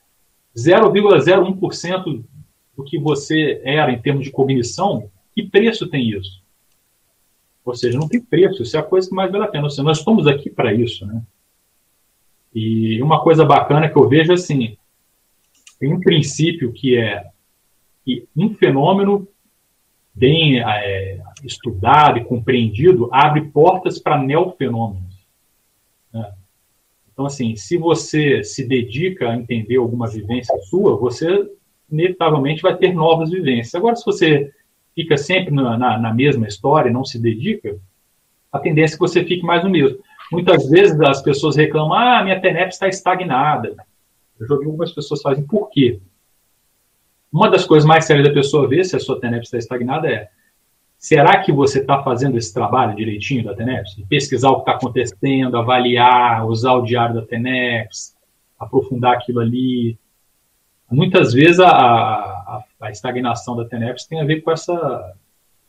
0,01% 0.56 2.24
do 2.80 2.84
que 2.84 2.98
você 2.98 3.60
era 3.62 3.92
em 3.92 4.00
termos 4.00 4.24
de 4.24 4.30
cognição, 4.30 5.10
que 5.34 5.42
preço 5.42 5.88
tem 5.88 6.08
isso? 6.10 6.42
Ou 7.64 7.74
seja, 7.74 7.98
não 7.98 8.08
tem 8.08 8.20
preço, 8.20 8.62
isso 8.62 8.76
é 8.76 8.80
a 8.80 8.84
coisa 8.84 9.08
que 9.08 9.14
mais 9.14 9.30
vale 9.30 9.44
a 9.44 9.48
pena. 9.48 9.68
Seja, 9.68 9.82
nós 9.82 9.98
estamos 9.98 10.26
aqui 10.26 10.48
para 10.48 10.72
isso, 10.72 11.06
né? 11.06 11.22
E 12.54 13.00
uma 13.02 13.22
coisa 13.22 13.44
bacana 13.44 13.88
que 13.88 13.96
eu 13.96 14.08
vejo 14.08 14.32
assim, 14.32 14.76
tem 15.78 15.92
um 15.92 16.00
princípio 16.00 16.72
que 16.72 16.96
é 16.96 17.24
que 18.04 18.26
um 18.34 18.54
fenômeno 18.54 19.28
bem 20.12 20.60
é, 20.60 21.20
estudado 21.44 22.18
e 22.18 22.24
compreendido 22.24 23.08
abre 23.12 23.42
portas 23.50 23.98
para 23.98 24.20
neofenômenos. 24.20 25.14
Né? 26.12 26.32
Então, 27.12 27.26
assim, 27.26 27.54
se 27.54 27.76
você 27.76 28.42
se 28.42 28.66
dedica 28.66 29.30
a 29.30 29.36
entender 29.36 29.76
alguma 29.76 30.08
vivência 30.08 30.58
sua, 30.62 30.96
você 30.96 31.48
inevitavelmente 31.90 32.62
vai 32.62 32.76
ter 32.76 32.92
novas 32.92 33.30
vivências. 33.30 33.74
Agora, 33.74 33.96
se 33.96 34.04
você 34.04 34.52
fica 34.94 35.16
sempre 35.16 35.54
na, 35.54 35.76
na, 35.76 35.98
na 35.98 36.14
mesma 36.14 36.46
história 36.46 36.90
não 36.90 37.04
se 37.04 37.18
dedica, 37.18 37.78
a 38.52 38.58
tendência 38.58 38.94
é 38.94 38.96
que 38.96 39.00
você 39.00 39.24
fique 39.24 39.44
mais 39.44 39.62
no 39.64 39.70
mesmo. 39.70 39.98
Muitas 40.30 40.68
vezes 40.68 41.00
as 41.00 41.22
pessoas 41.22 41.56
reclamam, 41.56 41.94
ah, 41.94 42.22
minha 42.22 42.40
TENEP 42.40 42.68
está 42.72 42.88
estagnada. 42.88 43.74
Eu 44.38 44.46
já 44.46 44.54
ouvi 44.54 44.66
algumas 44.66 44.92
pessoas 44.92 45.22
fazem, 45.22 45.44
por 45.44 45.68
quê? 45.70 46.00
Uma 47.32 47.50
das 47.50 47.64
coisas 47.64 47.86
mais 47.86 48.04
sérias 48.04 48.26
da 48.26 48.34
pessoa 48.34 48.68
ver 48.68 48.84
se 48.84 48.96
a 48.96 49.00
sua 49.00 49.20
TENEP 49.20 49.44
está 49.44 49.58
estagnada 49.58 50.08
é, 50.08 50.28
será 50.98 51.42
que 51.42 51.52
você 51.52 51.80
está 51.80 52.02
fazendo 52.02 52.36
esse 52.36 52.52
trabalho 52.52 52.96
direitinho 52.96 53.44
da 53.44 53.54
TENEPS? 53.54 54.02
Pesquisar 54.08 54.50
o 54.50 54.56
que 54.56 54.60
está 54.62 54.72
acontecendo, 54.72 55.56
avaliar, 55.56 56.46
usar 56.46 56.74
o 56.74 56.82
diário 56.82 57.14
da 57.14 57.22
TENEPS, 57.22 58.16
aprofundar 58.58 59.14
aquilo 59.14 59.40
ali, 59.40 59.98
Muitas 60.90 61.32
vezes 61.32 61.60
a, 61.60 61.70
a, 61.70 62.64
a 62.80 62.90
estagnação 62.90 63.56
da 63.56 63.64
TENEPS 63.64 64.06
tem 64.06 64.20
a 64.20 64.24
ver 64.24 64.40
com 64.40 64.50
essa, 64.50 65.14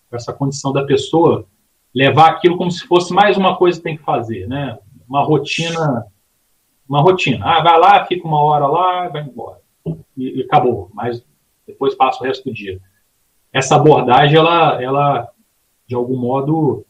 com 0.09 0.15
essa 0.15 0.33
condição 0.33 0.73
da 0.73 0.83
pessoa 0.83 1.45
levar 1.93 2.29
aquilo 2.29 2.57
como 2.57 2.71
se 2.71 2.85
fosse 2.87 3.13
mais 3.13 3.37
uma 3.37 3.55
coisa 3.55 3.77
que 3.77 3.83
tem 3.83 3.97
que 3.97 4.03
fazer, 4.03 4.47
né? 4.47 4.79
Uma 5.07 5.23
rotina, 5.23 6.07
uma 6.87 7.01
rotina. 7.01 7.45
Ah, 7.45 7.61
vai 7.61 7.79
lá, 7.79 8.05
fica 8.05 8.27
uma 8.27 8.41
hora 8.41 8.65
lá, 8.65 9.07
vai 9.09 9.21
embora. 9.21 9.59
E, 10.17 10.39
e 10.39 10.43
acabou. 10.43 10.89
Mas 10.93 11.23
depois 11.67 11.95
passa 11.95 12.23
o 12.23 12.27
resto 12.27 12.49
do 12.49 12.53
dia. 12.53 12.79
Essa 13.53 13.75
abordagem, 13.75 14.37
ela, 14.37 14.81
ela 14.81 15.29
de 15.85 15.95
algum 15.95 16.17
modo, 16.17 16.85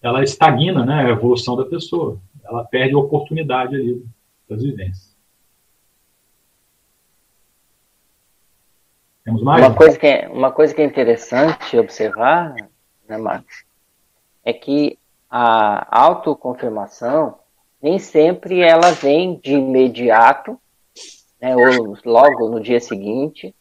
ela 0.00 0.22
estagna 0.22 0.84
né, 0.84 1.04
a 1.04 1.10
evolução 1.10 1.54
da 1.54 1.66
pessoa. 1.66 2.18
Ela 2.42 2.64
perde 2.64 2.94
a 2.94 2.98
oportunidade 2.98 3.76
ali 3.76 4.04
das 4.48 4.62
vivências. 4.62 5.09
Temos 9.24 9.42
mais? 9.42 9.64
Uma 9.64 9.74
coisa 9.74 9.98
que 9.98 10.06
é, 10.06 10.28
uma 10.28 10.50
coisa 10.50 10.74
que 10.74 10.80
é 10.80 10.84
interessante 10.84 11.78
observar, 11.78 12.54
né, 13.08 13.18
Max, 13.18 13.64
é 14.44 14.52
que 14.52 14.98
a 15.28 15.86
autoconfirmação 15.90 17.38
nem 17.82 17.98
sempre 17.98 18.60
ela 18.60 18.90
vem 18.92 19.36
de 19.36 19.52
imediato, 19.52 20.58
né, 21.40 21.54
ou 21.56 21.96
logo 22.04 22.48
no 22.48 22.60
dia 22.60 22.80
seguinte. 22.80 23.54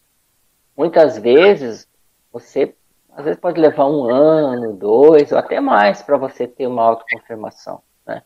Muitas 0.76 1.18
vezes 1.18 1.88
você 2.32 2.74
às 3.20 3.26
vezes 3.26 3.40
pode 3.40 3.60
levar 3.60 3.86
um 3.86 4.10
ano, 4.10 4.74
dois, 4.74 5.32
ou 5.34 5.38
até 5.38 5.60
mais 5.60 6.02
para 6.02 6.16
você 6.16 6.48
ter 6.48 6.68
uma 6.68 6.84
autoconfirmação. 6.84 7.82
Né? 8.08 8.24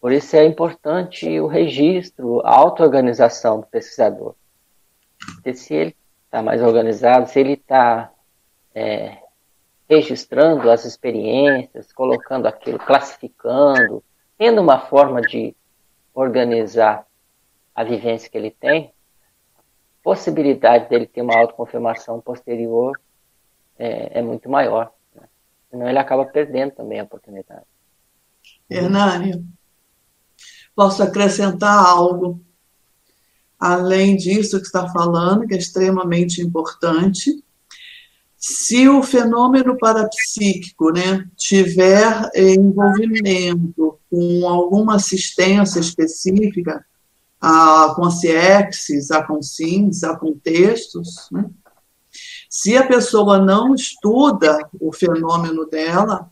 Por 0.00 0.10
isso 0.10 0.34
é 0.34 0.44
importante 0.44 1.38
o 1.38 1.46
registro, 1.46 2.40
a 2.44 2.56
auto-organização 2.56 3.60
do 3.60 3.66
pesquisador. 3.66 4.34
Porque 5.34 5.54
se 5.54 5.74
ele 5.74 5.96
está 6.26 6.42
mais 6.42 6.62
organizado, 6.62 7.28
se 7.28 7.40
ele 7.40 7.54
está 7.54 8.12
é, 8.74 9.18
registrando 9.88 10.70
as 10.70 10.84
experiências, 10.84 11.92
colocando 11.92 12.46
aquilo, 12.46 12.78
classificando, 12.78 14.02
tendo 14.36 14.60
uma 14.60 14.80
forma 14.80 15.22
de 15.22 15.56
organizar 16.12 17.06
a 17.74 17.84
vivência 17.84 18.28
que 18.28 18.36
ele 18.36 18.50
tem, 18.50 18.92
a 19.58 19.62
possibilidade 20.02 20.88
dele 20.88 21.06
ter 21.06 21.22
uma 21.22 21.36
autoconfirmação 21.36 22.20
posterior 22.20 22.98
é, 23.78 24.18
é 24.18 24.22
muito 24.22 24.48
maior. 24.48 24.92
Né? 25.14 25.22
Senão 25.70 25.88
ele 25.88 25.98
acaba 25.98 26.24
perdendo 26.24 26.72
também 26.72 27.00
a 27.00 27.04
oportunidade. 27.04 27.64
Hernani, 28.68 29.44
posso 30.74 31.02
acrescentar 31.02 31.86
algo? 31.86 32.40
Além 33.58 34.16
disso 34.16 34.60
que 34.60 34.66
está 34.66 34.88
falando, 34.88 35.46
que 35.46 35.54
é 35.54 35.58
extremamente 35.58 36.42
importante, 36.42 37.42
se 38.36 38.88
o 38.88 39.02
fenômeno 39.02 39.76
parapsíquico 39.78 40.90
né, 40.90 41.26
tiver 41.36 42.30
envolvimento 42.34 43.98
com 44.10 44.46
alguma 44.46 44.96
assistência 44.96 45.80
específica, 45.80 46.84
a, 47.40 47.92
com 47.96 48.04
a 48.04 48.10
CIEXs, 48.10 49.10
a 49.10 49.22
com 49.22 49.42
SINs, 49.42 50.04
a 50.04 50.16
com 50.16 50.32
textos, 50.38 51.28
né, 51.32 51.46
se 52.48 52.76
a 52.76 52.86
pessoa 52.86 53.38
não 53.38 53.74
estuda 53.74 54.58
o 54.80 54.92
fenômeno 54.92 55.66
dela, 55.66 56.30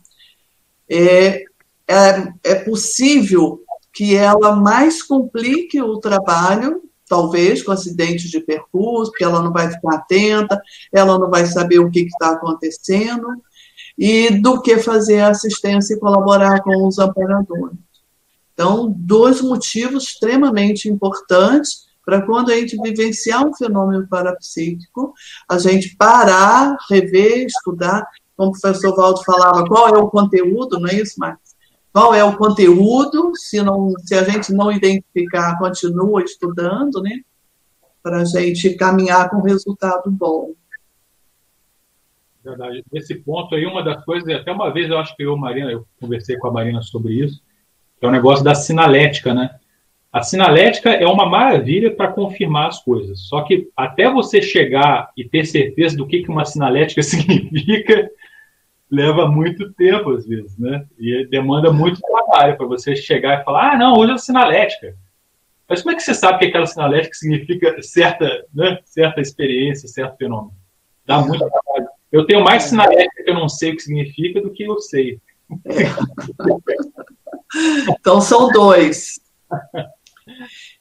é, 0.88 1.44
é, 1.88 2.32
é 2.44 2.54
possível 2.54 3.62
que 3.92 4.14
ela 4.14 4.56
mais 4.56 5.02
complique 5.02 5.80
o 5.82 5.98
trabalho 5.98 6.82
talvez 7.14 7.62
com 7.62 7.70
acidentes 7.70 8.28
de 8.28 8.40
percurso, 8.40 9.12
porque 9.12 9.22
ela 9.22 9.40
não 9.40 9.52
vai 9.52 9.70
ficar 9.70 9.94
atenta, 9.94 10.60
ela 10.92 11.16
não 11.16 11.30
vai 11.30 11.46
saber 11.46 11.78
o 11.78 11.88
que 11.88 12.00
está 12.00 12.30
acontecendo, 12.30 13.28
e 13.96 14.30
do 14.30 14.60
que 14.60 14.78
fazer 14.78 15.20
assistência 15.20 15.94
e 15.94 16.00
colaborar 16.00 16.60
com 16.64 16.88
os 16.88 16.98
amparadores. 16.98 17.78
Então, 18.52 18.92
dois 18.96 19.40
motivos 19.40 20.08
extremamente 20.08 20.88
importantes 20.88 21.84
para 22.04 22.20
quando 22.20 22.50
a 22.50 22.56
gente 22.56 22.76
vivenciar 22.82 23.46
um 23.46 23.54
fenômeno 23.54 24.08
parapsíquico, 24.08 25.14
a 25.48 25.56
gente 25.56 25.94
parar, 25.96 26.76
rever, 26.90 27.46
estudar, 27.46 28.04
como 28.36 28.50
o 28.50 28.60
professor 28.60 28.96
Valdo 28.96 29.22
falava, 29.22 29.64
qual 29.66 29.94
é 29.94 29.98
o 29.98 30.10
conteúdo, 30.10 30.80
não 30.80 30.88
é 30.88 30.96
isso, 30.96 31.14
Marcos? 31.16 31.53
Qual 31.94 32.12
é 32.12 32.24
o 32.24 32.36
conteúdo, 32.36 33.30
se, 33.36 33.62
não, 33.62 33.90
se 34.00 34.16
a 34.16 34.24
gente 34.24 34.52
não 34.52 34.72
identificar, 34.72 35.56
continua 35.56 36.24
estudando, 36.24 37.00
né? 37.00 37.20
Para 38.02 38.22
a 38.22 38.24
gente 38.24 38.74
caminhar 38.74 39.30
com 39.30 39.40
resultado 39.40 40.10
bom. 40.10 40.54
Verdade. 42.44 42.84
Nesse 42.92 43.14
ponto 43.14 43.54
aí, 43.54 43.64
uma 43.64 43.80
das 43.80 44.04
coisas, 44.04 44.28
até 44.34 44.50
uma 44.50 44.72
vez 44.72 44.90
eu 44.90 44.98
acho 44.98 45.14
que 45.14 45.22
eu, 45.22 45.36
Marina, 45.36 45.70
eu 45.70 45.86
conversei 46.00 46.36
com 46.36 46.48
a 46.48 46.52
Marina 46.52 46.82
sobre 46.82 47.14
isso, 47.14 47.40
que 48.00 48.04
é 48.04 48.08
o 48.08 48.12
negócio 48.12 48.44
da 48.44 48.56
sinalética, 48.56 49.32
né? 49.32 49.56
A 50.12 50.20
sinalética 50.20 50.90
é 50.90 51.06
uma 51.06 51.26
maravilha 51.26 51.94
para 51.94 52.12
confirmar 52.12 52.70
as 52.70 52.82
coisas. 52.82 53.20
Só 53.20 53.42
que 53.42 53.68
até 53.76 54.10
você 54.10 54.42
chegar 54.42 55.12
e 55.16 55.22
ter 55.22 55.44
certeza 55.44 55.96
do 55.96 56.08
que, 56.08 56.24
que 56.24 56.28
uma 56.28 56.44
sinalética 56.44 57.02
significa, 57.06 58.10
leva 58.94 59.26
muito 59.26 59.72
tempo, 59.72 60.12
às 60.12 60.26
vezes, 60.26 60.56
né? 60.56 60.86
E 60.98 61.26
demanda 61.26 61.72
muito 61.72 62.00
trabalho 62.00 62.56
para 62.56 62.66
você 62.66 62.94
chegar 62.94 63.40
e 63.40 63.44
falar, 63.44 63.72
ah, 63.72 63.76
não, 63.76 63.98
hoje 63.98 64.12
é 64.12 64.18
sinalética. 64.18 64.96
Mas 65.68 65.82
como 65.82 65.92
é 65.92 65.96
que 65.96 66.02
você 66.02 66.14
sabe 66.14 66.38
que 66.38 66.44
aquela 66.46 66.66
sinalética 66.66 67.14
significa 67.14 67.82
certa, 67.82 68.44
né, 68.54 68.78
certa 68.84 69.20
experiência, 69.20 69.88
certo 69.88 70.16
fenômeno? 70.16 70.54
Dá 71.06 71.18
muito 71.18 71.38
trabalho. 71.38 71.88
Eu 72.12 72.24
tenho 72.26 72.44
mais 72.44 72.64
sinalética 72.64 73.24
que 73.24 73.30
eu 73.30 73.34
não 73.34 73.48
sei 73.48 73.72
o 73.72 73.76
que 73.76 73.82
significa 73.82 74.40
do 74.40 74.50
que 74.50 74.62
eu 74.64 74.78
sei. 74.80 75.20
Então 77.88 78.20
são 78.20 78.48
dois. 78.48 79.20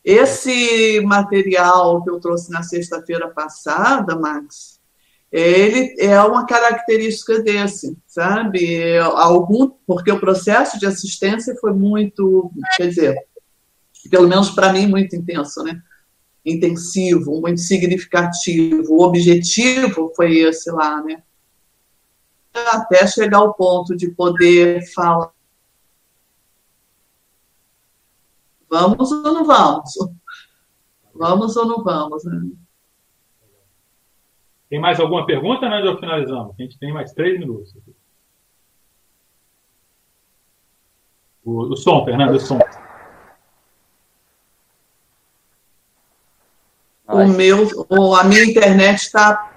Esse 0.04 1.00
material 1.02 2.04
que 2.04 2.10
eu 2.10 2.20
trouxe 2.20 2.52
na 2.52 2.64
sexta-feira 2.64 3.30
passada, 3.30 4.16
Max, 4.16 4.82
ele 5.34 5.96
é 5.98 6.22
uma 6.22 6.46
característica 6.46 7.42
desse, 7.42 7.98
sabe? 8.06 8.96
Algum, 9.00 9.68
porque 9.88 10.12
o 10.12 10.20
processo 10.20 10.78
de 10.78 10.86
assistência 10.86 11.56
foi 11.60 11.74
muito, 11.74 12.52
quer 12.78 12.90
dizer, 12.90 13.18
pelo 14.12 14.28
menos 14.28 14.52
para 14.52 14.72
mim, 14.72 14.86
muito 14.86 15.16
intenso, 15.16 15.64
né? 15.64 15.82
Intensivo, 16.46 17.42
muito 17.42 17.62
significativo. 17.62 18.94
O 18.94 19.02
objetivo 19.02 20.14
foi 20.16 20.38
esse 20.38 20.70
lá, 20.70 21.02
né? 21.02 21.24
Até 22.54 23.08
chegar 23.08 23.40
ao 23.40 23.56
ponto 23.56 23.96
de 23.98 24.12
poder 24.12 24.86
falar. 24.94 25.32
Vamos 28.70 29.12
ou 29.12 29.24
não 29.24 29.44
vamos? 29.44 29.94
Vamos 31.16 31.56
ou 31.56 31.66
não 31.66 31.84
vamos, 31.84 32.24
né? 32.24 32.40
Tem 34.74 34.80
mais 34.80 35.00
alguma 35.00 35.24
pergunta, 35.24 35.70
né? 35.70 35.84
Já 35.84 35.96
finalizamos. 35.98 36.56
A 36.58 36.64
gente 36.64 36.80
tem 36.80 36.92
mais 36.92 37.14
três 37.14 37.40
minutos. 37.40 37.78
O, 41.46 41.72
o 41.72 41.78
som, 41.78 42.04
Fernando, 42.04 42.34
o 42.34 42.40
som. 42.40 42.58
O 47.08 47.28
meu, 47.28 47.68
o, 47.88 48.16
a 48.16 48.24
minha 48.24 48.44
internet 48.44 48.98
está 49.02 49.54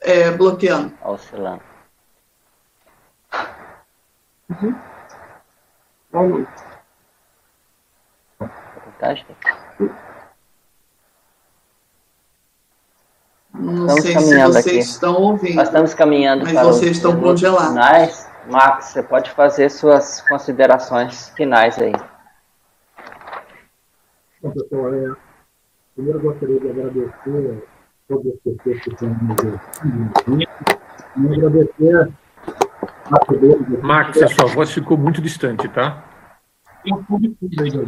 é, 0.00 0.30
bloqueando. 0.30 0.96
Oscilando. 1.04 1.62
Uhum. 4.48 4.80
Vai, 6.10 6.26
mãe. 6.26 6.46
Não 13.58 13.86
estamos 13.86 14.02
sei 14.02 14.14
caminhando 14.14 14.52
se 14.52 14.62
vocês 14.62 14.76
aqui. 14.76 14.78
estão 14.78 15.14
ouvindo. 15.14 15.56
Nós 15.56 15.68
estamos 15.68 15.94
caminhando 15.94 16.44
mas 16.44 16.52
para 16.52 16.64
vocês 16.64 16.96
estão 16.96 17.20
congelados. 17.20 17.68
Finais. 17.68 18.28
Max, 18.48 18.86
você 18.86 19.02
pode 19.02 19.30
fazer 19.32 19.68
suas 19.70 20.20
considerações 20.22 21.30
finais 21.30 21.78
aí. 21.78 21.92
Bom, 24.40 24.50
pessoal, 24.52 24.94
é, 24.94 25.12
primeiro 25.94 26.18
eu 26.18 26.22
gostaria 26.22 26.60
de 26.60 26.70
agradecer 26.70 27.10
a 27.26 28.08
todas 28.08 28.32
as 28.32 28.40
pessoas 28.40 28.80
que 28.80 28.90
estão 28.90 29.08
nos 29.08 30.48
e 31.16 31.34
agradecer 31.34 32.12
a 33.10 33.18
todos. 33.18 33.82
Max, 33.82 34.22
a 34.22 34.28
sua 34.28 34.46
voz 34.46 34.70
ficou 34.72 34.96
muito 34.96 35.20
distante, 35.20 35.68
tá? 35.68 36.04
Tem 36.84 36.94
um 36.94 37.02
público 37.02 37.36
aí 37.42 37.70
de 37.70 37.78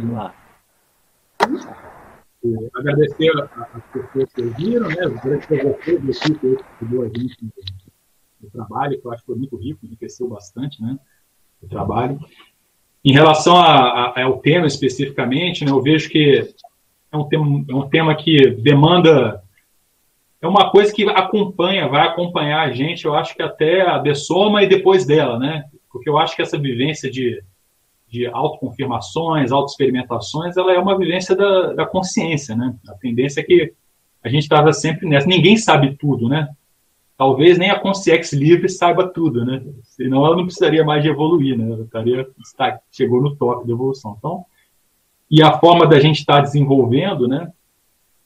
agradecer 2.75 3.31
as 3.73 3.83
pessoas 3.91 4.33
que 4.33 4.41
ouviram, 4.41 4.87
né? 4.87 4.95
Agradecer 5.03 5.61
a 5.61 5.71
vocês, 5.71 5.97
a 5.97 6.09
equipe 6.09 6.39
que 6.39 6.57
ajudou 6.81 7.03
a 7.03 7.07
gente 7.07 7.37
no, 7.41 8.49
trabalho, 8.49 8.99
que 8.99 9.05
eu 9.05 9.11
acho 9.11 9.21
que 9.21 9.27
foi 9.27 9.35
muito 9.35 9.55
rico, 9.55 9.85
enriqueceu 9.85 10.27
bastante, 10.27 10.81
né? 10.81 10.97
O 11.61 11.67
trabalho. 11.67 12.19
Em 13.05 13.13
relação 13.13 13.55
a, 13.55 14.09
a, 14.09 14.23
ao 14.23 14.39
tema 14.39 14.65
especificamente, 14.65 15.63
né, 15.63 15.71
eu 15.71 15.81
vejo 15.81 16.09
que 16.09 16.53
é 17.11 17.17
um, 17.17 17.27
tema, 17.27 17.65
é 17.69 17.75
um 17.75 17.89
tema 17.89 18.15
que 18.15 18.49
demanda. 18.51 19.43
É 20.41 20.47
uma 20.47 20.71
coisa 20.71 20.91
que 20.91 21.07
acompanha, 21.07 21.87
vai 21.87 22.07
acompanhar 22.07 22.61
a 22.61 22.71
gente, 22.71 23.05
eu 23.05 23.13
acho 23.13 23.35
que 23.35 23.43
até 23.43 23.81
a 23.87 23.99
Bessoma 23.99 24.63
e 24.63 24.67
depois 24.67 25.05
dela, 25.05 25.37
né? 25.37 25.65
Porque 25.91 26.09
eu 26.09 26.17
acho 26.17 26.35
que 26.35 26.41
essa 26.41 26.57
vivência 26.57 27.11
de 27.11 27.43
de 28.11 28.27
autoconfirmações, 28.27 29.53
autoexperimentações, 29.53 30.57
ela 30.57 30.73
é 30.73 30.77
uma 30.77 30.97
vivência 30.97 31.33
da, 31.33 31.71
da 31.71 31.85
consciência, 31.85 32.53
né? 32.53 32.75
A 32.89 32.93
tendência 32.95 33.39
é 33.39 33.43
que 33.43 33.73
a 34.21 34.27
gente 34.27 34.43
estava 34.43 34.73
sempre 34.73 35.07
nessa. 35.07 35.25
Ninguém 35.25 35.55
sabe 35.55 35.95
tudo, 35.95 36.27
né? 36.27 36.49
Talvez 37.17 37.57
nem 37.57 37.69
a 37.69 37.79
consciência 37.79 38.37
livre 38.37 38.67
saiba 38.67 39.07
tudo, 39.07 39.45
né? 39.45 39.63
Senão 39.83 40.25
ela 40.25 40.35
não 40.35 40.43
precisaria 40.43 40.83
mais 40.83 41.01
de 41.01 41.09
evoluir, 41.09 41.57
né? 41.57 41.71
Ela 41.71 41.83
estaria, 41.83 42.27
está, 42.43 42.79
chegou 42.91 43.21
no 43.21 43.33
toque 43.33 43.65
da 43.65 43.71
evolução. 43.71 44.15
Então, 44.17 44.45
e 45.29 45.41
a 45.41 45.57
forma 45.57 45.87
da 45.87 45.97
gente 45.97 46.19
estar 46.19 46.41
desenvolvendo, 46.41 47.29
né? 47.29 47.49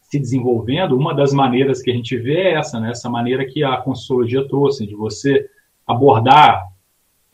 Se 0.01 0.17
desenvolvendo, 0.17 0.97
uma 0.97 1.13
das 1.13 1.31
maneiras 1.31 1.83
que 1.83 1.91
a 1.91 1.93
gente 1.93 2.17
vê 2.17 2.37
é 2.37 2.53
essa, 2.55 2.79
né? 2.79 2.89
Essa 2.89 3.07
maneira 3.07 3.45
que 3.45 3.63
a 3.63 3.77
Consciologia 3.77 4.47
trouxe, 4.47 4.87
de 4.87 4.95
você 4.95 5.47
abordar 5.85 6.74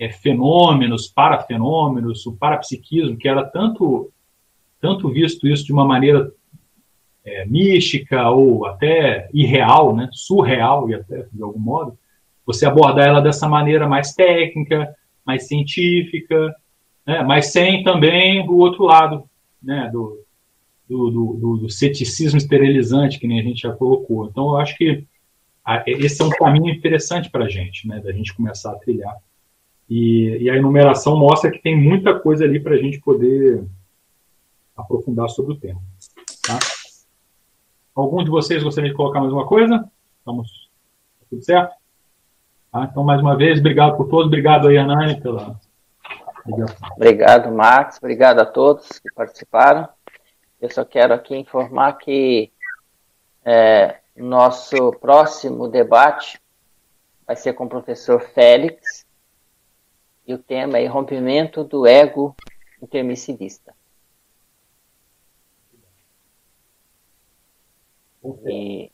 é, 0.02 0.10
fenômenos, 0.10 1.08
parafenômenos, 1.08 2.26
o 2.26 2.36
parapsiquismo, 2.36 3.16
que 3.16 3.30
era 3.30 3.46
tanto, 3.46 4.12
tanto 4.80 5.08
visto 5.10 5.48
isso 5.48 5.64
de 5.64 5.72
uma 5.72 5.86
maneira 5.86 6.32
é, 7.24 7.46
mística 7.46 8.28
ou 8.32 8.66
até 8.66 9.30
irreal, 9.32 9.96
né, 9.96 10.10
surreal 10.12 10.90
e 10.90 10.96
até 10.96 11.28
de 11.32 11.44
algum 11.44 11.60
modo, 11.60 11.96
você 12.44 12.66
abordar 12.66 13.10
ela 13.10 13.22
dessa 13.22 13.48
maneira 13.48 13.88
mais 13.88 14.16
técnica, 14.16 14.92
mais 15.24 15.48
científica, 15.48 16.52
né, 17.06 17.22
mas 17.22 17.52
sem 17.52 17.84
também 17.84 18.50
o 18.50 18.58
outro 18.58 18.86
lado, 18.86 19.30
né, 19.62 19.88
do, 19.94 20.20
do, 20.90 21.12
do, 21.12 21.58
do, 21.58 21.70
ceticismo 21.70 22.40
esterilizante, 22.40 23.20
que 23.20 23.28
nem 23.28 23.40
a 23.40 23.44
gente 23.44 23.62
já 23.62 23.72
colocou. 23.72 24.26
Então, 24.26 24.46
eu 24.50 24.58
acho 24.58 24.76
que 24.76 25.06
esse 25.86 26.24
é 26.24 26.26
um 26.26 26.32
caminho 26.32 26.74
interessante 26.74 27.30
para 27.30 27.46
a 27.46 27.50
gente, 27.50 27.88
né, 27.88 28.00
da 28.00 28.12
gente 28.12 28.34
começar 28.34 28.72
a 28.72 28.80
trilhar. 28.80 29.16
E, 29.92 30.44
e 30.44 30.50
a 30.50 30.56
enumeração 30.56 31.18
mostra 31.18 31.52
que 31.52 31.62
tem 31.62 31.78
muita 31.78 32.18
coisa 32.18 32.46
ali 32.46 32.62
para 32.62 32.76
a 32.76 32.78
gente 32.78 33.02
poder 33.02 33.62
aprofundar 34.74 35.28
sobre 35.28 35.52
o 35.52 35.60
tema. 35.60 35.82
Tá? 36.48 36.58
Algum 37.94 38.24
de 38.24 38.30
vocês 38.30 38.64
gostaria 38.64 38.90
de 38.90 38.96
colocar 38.96 39.20
mais 39.20 39.34
uma 39.34 39.46
coisa? 39.46 39.86
Estamos 40.20 40.70
tudo 41.30 41.44
certo? 41.44 41.76
Tá? 42.72 42.88
Então, 42.90 43.04
mais 43.04 43.20
uma 43.20 43.36
vez, 43.36 43.60
obrigado 43.60 43.98
por 43.98 44.08
todos. 44.08 44.28
Obrigado 44.28 44.70
aí, 44.70 44.78
Anani, 44.78 45.20
pela 45.20 45.60
ligação. 46.46 46.88
Obrigado, 46.96 47.52
Max. 47.52 47.98
Obrigado 47.98 48.40
a 48.40 48.46
todos 48.46 48.98
que 48.98 49.12
participaram. 49.14 49.90
Eu 50.62 50.72
só 50.72 50.86
quero 50.86 51.14
aqui 51.14 51.36
informar 51.36 51.98
que 51.98 52.50
é, 53.44 53.98
nosso 54.16 54.94
próximo 55.02 55.68
debate 55.68 56.40
vai 57.28 57.36
ser 57.36 57.52
com 57.52 57.66
o 57.66 57.70
professor 57.70 58.22
Félix 58.22 59.06
e 60.32 60.34
o 60.34 60.38
tema 60.38 60.80
é 60.80 60.88
rompimento 60.88 61.64
do 61.64 61.86
ego 61.86 62.36
intermissivista. 62.82 63.76
E 68.46 68.92